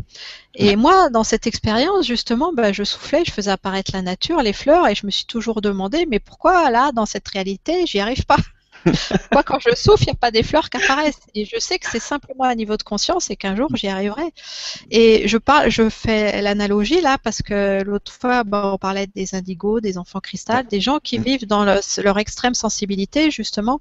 Et 0.55 0.77
moi, 0.77 1.11
dans 1.11 1.25
cette 1.25 1.47
expérience, 1.47 2.07
justement, 2.07 2.53
bah, 2.55 2.73
je 2.73 2.83
soufflais, 2.83 3.25
je 3.27 3.31
faisais 3.31 3.51
apparaître 3.51 3.91
la 3.93 4.01
nature, 4.01 4.41
les 4.41 4.55
fleurs, 4.55 4.89
et 4.89 4.95
je 4.95 5.05
me 5.05 5.11
suis 5.11 5.27
toujours 5.27 5.61
demandé, 5.61 6.07
mais 6.09 6.19
pourquoi 6.19 6.71
là, 6.71 6.93
dans 6.93 7.05
cette 7.05 7.29
réalité, 7.29 7.87
j'y 7.87 8.01
arrive 8.01 8.25
pas? 8.25 8.39
Moi, 9.33 9.43
quand 9.43 9.59
je 9.59 9.75
souffle, 9.75 10.05
il 10.05 10.07
n'y 10.07 10.13
a 10.13 10.17
pas 10.17 10.31
des 10.31 10.43
fleurs 10.43 10.71
qui 10.71 10.77
apparaissent. 10.79 11.21
Et 11.35 11.45
je 11.45 11.59
sais 11.59 11.79
que 11.79 11.91
c'est 11.91 12.01
simplement 12.01 12.45
un 12.45 12.55
niveau 12.55 12.77
de 12.77 12.83
conscience 12.83 13.31
et 13.31 13.37
qu'un 13.37 13.57
jour, 13.57 13.69
j'y 13.75 13.89
arriverai. 13.89 14.33
Et 14.91 15.27
je 15.29 15.39
parle, 15.39 15.71
je 15.71 15.89
fais 15.89 16.41
l'analogie 16.43 17.01
là 17.01 17.19
parce 17.19 17.43
que 17.43 17.83
l'autre 17.83 18.13
fois, 18.13 18.45
on 18.51 18.79
parlait 18.79 19.09
des 19.15 19.35
indigos, 19.35 19.81
des 19.81 19.99
enfants 19.99 20.21
cristal, 20.21 20.67
des 20.67 20.81
gens 20.81 20.99
qui 20.99 21.19
vivent 21.19 21.47
dans 21.47 21.65
leur 21.65 22.19
extrême 22.19 22.55
sensibilité, 22.55 23.31
justement, 23.31 23.81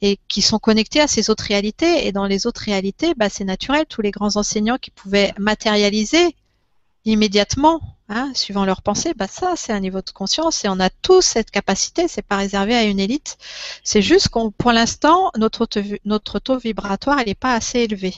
et 0.00 0.18
qui 0.28 0.42
sont 0.42 0.58
connectés 0.58 1.00
à 1.00 1.08
ces 1.08 1.30
autres 1.30 1.44
réalités. 1.44 2.06
Et 2.06 2.12
dans 2.12 2.26
les 2.26 2.46
autres 2.46 2.62
réalités, 2.62 3.14
bah, 3.16 3.28
c'est 3.28 3.44
naturel. 3.44 3.86
Tous 3.88 4.02
les 4.02 4.10
grands 4.10 4.36
enseignants 4.36 4.78
qui 4.78 4.90
pouvaient 4.90 5.32
matérialiser 5.38 6.34
immédiatement, 7.04 7.80
hein, 8.08 8.30
suivant 8.34 8.64
leurs 8.64 8.82
pensées, 8.82 9.12
bah 9.14 9.26
ça 9.28 9.54
c'est 9.56 9.72
un 9.72 9.80
niveau 9.80 10.00
de 10.00 10.10
conscience 10.10 10.64
et 10.64 10.68
on 10.68 10.80
a 10.80 10.90
tous 10.90 11.22
cette 11.22 11.50
capacité, 11.50 12.08
c'est 12.08 12.22
pas 12.22 12.36
réservé 12.36 12.74
à 12.74 12.84
une 12.84 13.00
élite. 13.00 13.38
C'est 13.84 14.02
juste 14.02 14.28
qu'on, 14.28 14.50
pour 14.50 14.72
l'instant, 14.72 15.30
notre, 15.36 15.66
taux 16.38 16.58
vibratoire 16.58 17.20
il 17.20 17.26
n'est 17.26 17.34
pas 17.34 17.54
assez 17.54 17.80
élevé. 17.80 18.14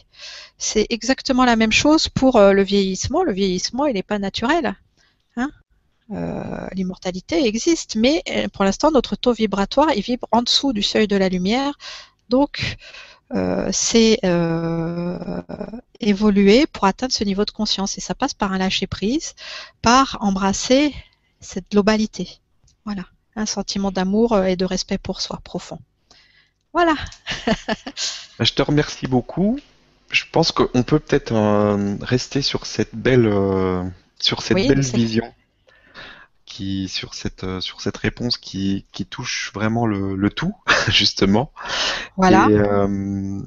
C'est 0.59 0.87
exactement 0.91 1.45
la 1.45 1.57
même 1.57 1.73
chose 1.73 2.09
pour 2.09 2.37
euh, 2.37 2.53
le 2.53 2.63
vieillissement. 2.63 3.23
Le 3.23 3.33
vieillissement 3.33 3.87
il 3.87 3.95
n'est 3.95 4.03
pas 4.03 4.19
naturel. 4.19 4.77
Hein 5.37 5.51
euh, 6.13 6.69
L'immortalité 6.73 7.47
existe, 7.47 7.97
mais 7.97 8.23
euh, 8.31 8.49
pour 8.49 8.65
l'instant 8.65 8.91
notre 8.91 9.17
taux 9.17 9.33
vibratoire 9.33 9.89
il 9.95 10.03
vibre 10.03 10.29
en 10.33 10.43
dessous 10.43 10.73
du 10.73 10.83
seuil 10.83 11.09
de 11.09 11.17
la 11.17 11.29
lumière. 11.29 11.75
Donc 12.29 12.77
c'est 13.73 14.19
euh, 14.25 15.19
évoluer 16.01 16.67
pour 16.67 16.85
atteindre 16.85 17.13
ce 17.13 17.25
niveau 17.25 17.45
de 17.45 17.51
conscience. 17.51 17.97
Et 17.99 18.01
ça 18.01 18.15
passe 18.15 18.35
par 18.35 18.53
un 18.53 18.59
lâcher 18.59 18.87
prise, 18.87 19.35
par 19.83 20.19
embrasser 20.21 20.95
cette 21.41 21.71
globalité. 21.71 22.39
Voilà, 22.85 23.05
un 23.37 23.47
sentiment 23.47 23.91
d'amour 23.91 24.33
euh, 24.33 24.45
et 24.45 24.57
de 24.57 24.65
respect 24.65 24.99
pour 24.99 25.21
soi 25.21 25.41
profond. 25.43 25.79
Voilà. 26.73 26.95
Je 28.41 28.53
te 28.53 28.63
remercie 28.63 29.07
beaucoup. 29.07 29.59
Je 30.11 30.25
pense 30.33 30.51
qu'on 30.51 30.83
peut 30.83 30.99
peut-être 30.99 31.33
rester 32.05 32.43
sur 32.43 32.67
cette 32.67 32.97
belle, 32.97 33.33
sur 34.19 34.43
cette 34.43 34.57
belle 34.57 34.81
vision 34.81 35.33
qui 36.61 36.89
sur 36.89 37.15
cette 37.15 37.45
euh, 37.45 37.61
sur 37.63 37.81
cette 37.81 37.97
réponse 37.97 38.37
qui, 38.37 38.85
qui 38.93 39.07
touche 39.07 39.51
vraiment 39.55 39.87
le, 39.87 40.15
le 40.15 40.31
tout 40.31 40.55
justement. 40.89 41.53
Voilà. 42.19 42.49
Et, 42.51 42.59
euh, 42.59 43.41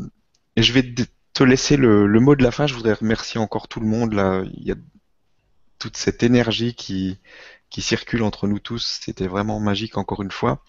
et, 0.56 0.64
je 0.64 0.74
vais 0.74 0.96
te 1.34 1.44
laisser 1.44 1.78
le, 1.78 2.08
le, 2.08 2.20
mot 2.20 2.36
de 2.36 2.42
la 2.42 2.50
fin. 2.50 2.66
Je 2.66 2.74
voudrais 2.74 2.94
remercier 2.94 3.40
encore 3.40 3.68
tout 3.68 3.80
le 3.80 3.86
monde 3.86 4.14
là. 4.14 4.42
Il 4.58 4.64
y 4.64 4.72
a 4.72 4.76
toute 5.78 5.96
cette 5.96 6.24
énergie 6.24 6.74
qui 6.74 7.20
qui 7.70 7.84
circule 7.84 8.24
entre 8.24 8.48
nous 8.48 8.60
tous. 8.60 9.00
C'était 9.04 9.28
vraiment 9.28 9.60
magique 9.60 9.98
encore 9.98 10.24
une 10.24 10.32
fois. 10.32 10.64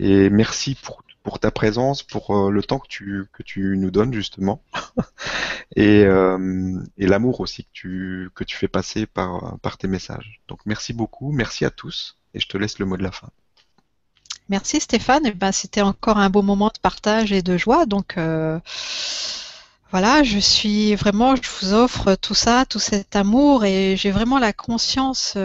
Et 0.00 0.30
merci 0.30 0.74
pour 0.74 1.04
pour 1.24 1.40
ta 1.40 1.50
présence, 1.50 2.02
pour 2.04 2.36
euh, 2.36 2.50
le 2.50 2.62
temps 2.62 2.78
que 2.78 2.86
tu, 2.86 3.24
que 3.32 3.42
tu 3.42 3.76
nous 3.78 3.90
donnes 3.90 4.12
justement, 4.12 4.62
et, 5.74 6.04
euh, 6.04 6.78
et 6.98 7.06
l'amour 7.06 7.40
aussi 7.40 7.64
que 7.64 7.70
tu, 7.72 8.30
que 8.34 8.44
tu 8.44 8.56
fais 8.56 8.68
passer 8.68 9.06
par, 9.06 9.58
par 9.60 9.78
tes 9.78 9.88
messages. 9.88 10.40
Donc 10.46 10.60
merci 10.66 10.92
beaucoup, 10.92 11.32
merci 11.32 11.64
à 11.64 11.70
tous, 11.70 12.18
et 12.34 12.40
je 12.40 12.46
te 12.46 12.56
laisse 12.56 12.78
le 12.78 12.86
mot 12.86 12.96
de 12.96 13.02
la 13.02 13.10
fin. 13.10 13.30
Merci 14.50 14.80
Stéphane, 14.80 15.22
eh 15.24 15.32
ben, 15.32 15.50
c'était 15.50 15.80
encore 15.80 16.18
un 16.18 16.28
beau 16.28 16.42
moment 16.42 16.68
de 16.68 16.78
partage 16.80 17.32
et 17.32 17.40
de 17.40 17.56
joie, 17.56 17.86
donc 17.86 18.18
euh, 18.18 18.60
voilà, 19.90 20.22
je 20.24 20.38
suis 20.38 20.94
vraiment, 20.94 21.36
je 21.36 21.48
vous 21.60 21.72
offre 21.72 22.16
tout 22.16 22.34
ça, 22.34 22.66
tout 22.66 22.80
cet 22.80 23.16
amour, 23.16 23.64
et 23.64 23.96
j'ai 23.96 24.10
vraiment 24.10 24.38
la 24.38 24.52
conscience 24.52 25.38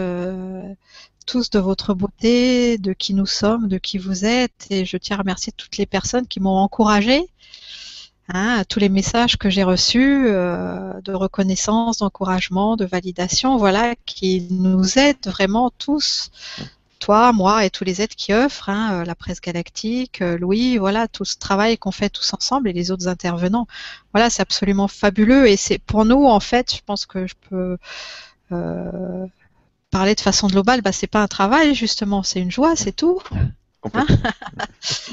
tous 1.30 1.48
de 1.48 1.60
votre 1.60 1.94
beauté, 1.94 2.76
de 2.76 2.92
qui 2.92 3.14
nous 3.14 3.24
sommes, 3.24 3.68
de 3.68 3.78
qui 3.78 3.98
vous 3.98 4.24
êtes. 4.24 4.66
Et 4.68 4.84
je 4.84 4.96
tiens 4.96 5.14
à 5.14 5.20
remercier 5.20 5.52
toutes 5.56 5.76
les 5.76 5.86
personnes 5.86 6.26
qui 6.26 6.40
m'ont 6.40 6.56
encouragé. 6.56 7.24
Hein, 8.28 8.64
tous 8.68 8.80
les 8.80 8.88
messages 8.88 9.36
que 9.36 9.48
j'ai 9.48 9.62
reçus 9.62 10.26
euh, 10.26 10.92
de 11.02 11.12
reconnaissance, 11.12 11.98
d'encouragement, 11.98 12.74
de 12.74 12.84
validation, 12.84 13.58
voilà, 13.58 13.94
qui 14.06 14.48
nous 14.50 14.98
aident 14.98 15.26
vraiment 15.26 15.70
tous, 15.78 16.32
toi, 16.98 17.32
moi 17.32 17.64
et 17.64 17.70
tous 17.70 17.84
les 17.84 18.02
êtres 18.02 18.16
qui 18.16 18.34
offrent, 18.34 18.68
hein, 18.68 18.94
euh, 18.94 19.04
la 19.04 19.14
presse 19.14 19.40
galactique, 19.40 20.22
euh, 20.22 20.36
Louis, 20.36 20.78
voilà, 20.78 21.06
tout 21.06 21.24
ce 21.24 21.38
travail 21.38 21.78
qu'on 21.78 21.92
fait 21.92 22.10
tous 22.10 22.34
ensemble 22.34 22.68
et 22.68 22.72
les 22.72 22.90
autres 22.90 23.06
intervenants. 23.06 23.68
Voilà, 24.12 24.30
c'est 24.30 24.42
absolument 24.42 24.88
fabuleux 24.88 25.48
et 25.48 25.56
c'est 25.56 25.78
pour 25.78 26.04
nous, 26.04 26.24
en 26.26 26.40
fait, 26.40 26.74
je 26.74 26.80
pense 26.84 27.06
que 27.06 27.28
je 27.28 27.34
peux 27.48 27.78
parler 29.90 30.14
de 30.14 30.20
façon 30.20 30.46
globale, 30.46 30.82
bah, 30.82 30.92
c'est 30.92 31.06
pas 31.06 31.22
un 31.22 31.28
travail 31.28 31.74
justement, 31.74 32.22
c'est 32.22 32.40
une 32.40 32.50
joie, 32.50 32.76
c'est 32.76 32.92
tout. 32.92 33.20
Hein 33.94 34.06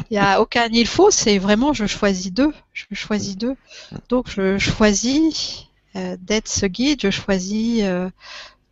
il 0.10 0.14
n'y 0.14 0.18
a 0.18 0.42
aucun 0.42 0.68
il 0.72 0.88
faut, 0.88 1.10
c'est 1.10 1.38
vraiment 1.38 1.74
je 1.74 1.86
choisis 1.86 2.32
deux. 2.32 2.54
Je 2.74 2.86
choisis 2.94 3.38
deux. 3.38 3.56
Donc 4.10 4.30
je 4.30 4.58
choisis 4.58 5.68
euh, 5.96 6.18
d'être 6.22 6.48
ce 6.48 6.66
guide, 6.66 7.00
je 7.02 7.10
choisis 7.10 7.82
euh, 7.84 8.10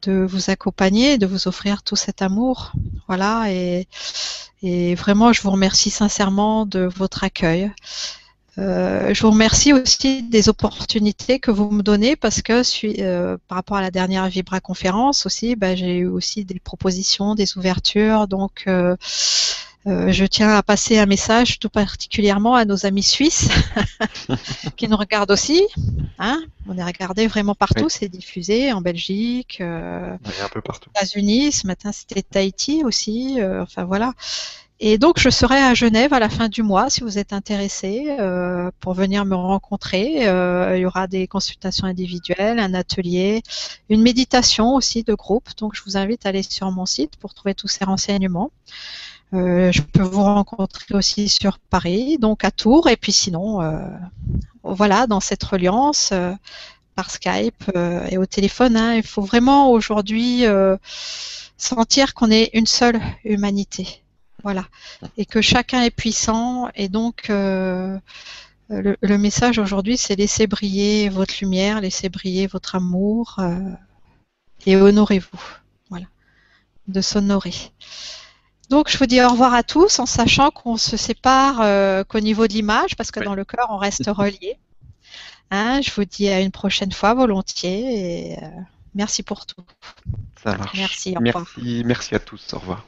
de 0.03 0.25
vous 0.29 0.49
accompagner, 0.49 1.17
de 1.17 1.25
vous 1.25 1.47
offrir 1.47 1.81
tout 1.83 1.95
cet 1.95 2.21
amour. 2.21 2.73
Voilà, 3.07 3.51
et, 3.51 3.87
et 4.61 4.95
vraiment 4.95 5.33
je 5.33 5.41
vous 5.41 5.51
remercie 5.51 5.91
sincèrement 5.91 6.65
de 6.65 6.89
votre 6.95 7.23
accueil. 7.23 7.71
Euh, 8.57 9.13
je 9.13 9.21
vous 9.21 9.31
remercie 9.31 9.73
aussi 9.73 10.23
des 10.23 10.47
opportunités 10.47 11.39
que 11.39 11.51
vous 11.51 11.69
me 11.71 11.83
donnez 11.83 12.15
parce 12.15 12.41
que 12.41 12.61
euh, 13.01 13.37
par 13.47 13.57
rapport 13.57 13.77
à 13.77 13.81
la 13.81 13.91
dernière 13.91 14.27
Vibra 14.29 14.61
conférence 14.61 15.25
aussi, 15.25 15.55
bah, 15.55 15.75
j'ai 15.75 15.97
eu 15.97 16.07
aussi 16.07 16.45
des 16.45 16.59
propositions, 16.59 17.35
des 17.35 17.57
ouvertures. 17.57 18.27
Donc, 18.27 18.63
euh, 18.67 18.95
je 19.85 20.25
tiens 20.25 20.49
à 20.49 20.63
passer 20.63 20.97
un 20.97 21.05
message 21.05 21.59
tout 21.59 21.69
particulièrement 21.69 22.55
à 22.55 22.65
nos 22.65 22.85
amis 22.85 23.03
suisses 23.03 23.49
qui 24.77 24.87
nous 24.87 24.97
regardent 24.97 25.31
aussi. 25.31 25.61
Hein 26.17 26.41
On 26.67 26.77
est 26.77 26.83
regardé 26.83 27.27
vraiment 27.27 27.55
partout, 27.55 27.89
c'est 27.89 28.09
diffusé 28.09 28.71
en 28.73 28.81
Belgique, 28.81 29.61
un 29.61 30.17
peu 30.51 30.61
partout. 30.61 30.89
aux 30.89 30.97
États-Unis. 30.97 31.51
Ce 31.51 31.67
matin, 31.67 31.91
c'était 31.91 32.23
Tahiti 32.23 32.83
aussi. 32.83 33.37
enfin 33.61 33.83
voilà. 33.83 34.13
Et 34.81 34.97
donc, 34.97 35.19
je 35.19 35.29
serai 35.29 35.57
à 35.57 35.73
Genève 35.73 36.11
à 36.11 36.19
la 36.19 36.27
fin 36.27 36.49
du 36.49 36.61
mois 36.61 36.89
si 36.89 37.01
vous 37.01 37.17
êtes 37.17 37.31
intéressé 37.31 38.17
euh, 38.19 38.71
pour 38.81 38.93
venir 38.93 39.23
me 39.23 39.35
rencontrer. 39.35 40.27
Euh, 40.27 40.77
il 40.77 40.81
y 40.81 40.85
aura 40.85 41.07
des 41.07 41.27
consultations 41.27 41.87
individuelles, 41.87 42.59
un 42.59 42.73
atelier, 42.73 43.41
une 43.89 44.01
méditation 44.01 44.75
aussi 44.75 45.03
de 45.03 45.13
groupe. 45.13 45.47
Donc, 45.57 45.75
je 45.75 45.83
vous 45.85 45.95
invite 45.95 46.25
à 46.25 46.29
aller 46.29 46.43
sur 46.43 46.69
mon 46.71 46.85
site 46.85 47.15
pour 47.17 47.33
trouver 47.33 47.55
tous 47.55 47.69
ces 47.69 47.85
renseignements. 47.85 48.51
Euh, 49.33 49.71
je 49.71 49.81
peux 49.81 50.03
vous 50.03 50.23
rencontrer 50.23 50.93
aussi 50.93 51.29
sur 51.29 51.57
Paris, 51.57 52.17
donc 52.19 52.43
à 52.43 52.51
Tours, 52.51 52.89
et 52.89 52.95
puis 52.95 53.11
sinon, 53.11 53.61
euh, 53.61 53.79
voilà, 54.63 55.07
dans 55.07 55.19
cette 55.19 55.43
reliance 55.43 56.09
euh, 56.11 56.33
par 56.95 57.09
Skype 57.09 57.71
euh, 57.75 58.05
et 58.09 58.17
au 58.17 58.25
téléphone. 58.25 58.77
Hein, 58.77 58.95
il 58.95 59.03
faut 59.03 59.21
vraiment 59.21 59.71
aujourd'hui 59.71 60.43
sentir 61.57 62.13
qu'on 62.13 62.31
est 62.31 62.49
une 62.53 62.67
seule 62.67 62.99
humanité 63.23 64.04
voilà. 64.45 64.65
Et 65.17 65.25
que 65.25 65.41
chacun 65.41 65.81
est 65.81 65.89
puissant. 65.89 66.69
Et 66.75 66.87
donc, 66.87 67.31
euh, 67.31 67.97
le, 68.69 69.17
message 69.17 69.57
aujourd'hui, 69.57 69.97
c'est 69.97 70.15
laissez 70.15 70.45
briller 70.45 71.09
votre 71.09 71.33
lumière, 71.41 71.81
laissez 71.81 72.09
briller 72.09 72.45
votre 72.45 72.75
amour 72.75 73.37
euh, 73.39 73.57
et 74.67 74.75
honorez-vous. 74.75 75.41
Voilà. 75.89 76.05
De 76.87 77.01
s'honorer. 77.01 77.55
Donc, 78.69 78.91
je 78.91 78.99
vous 78.99 79.07
dis 79.07 79.19
au 79.19 79.29
revoir 79.29 79.55
à 79.55 79.63
tous 79.63 79.97
en 79.97 80.05
sachant 80.05 80.51
qu'on 80.51 80.77
se 80.77 80.95
sépare 80.95 81.61
euh, 81.61 82.03
qu'au 82.03 82.19
niveau 82.19 82.47
de 82.47 82.53
l'image, 82.53 82.95
parce 82.95 83.09
que 83.09 83.21
dans 83.21 83.33
le 83.33 83.45
cœur, 83.45 83.65
on 83.71 83.77
reste 83.77 84.05
relié. 84.07 84.59
Hein, 85.49 85.81
je 85.81 85.89
vous 85.91 86.05
dis 86.05 86.29
à 86.29 86.39
une 86.39 86.51
prochaine 86.51 86.91
fois 86.91 87.15
volontiers 87.15 88.33
et 88.33 88.37
merci 88.93 89.23
pour 89.23 89.47
tout. 89.47 89.63
Ça 90.43 90.55
marche. 90.55 90.77
Merci, 90.77 91.15
au 91.15 91.19
revoir. 91.19 91.47
Merci, 91.57 91.83
merci 91.83 92.13
à 92.13 92.19
tous. 92.19 92.53
Au 92.53 92.59
revoir. 92.59 92.85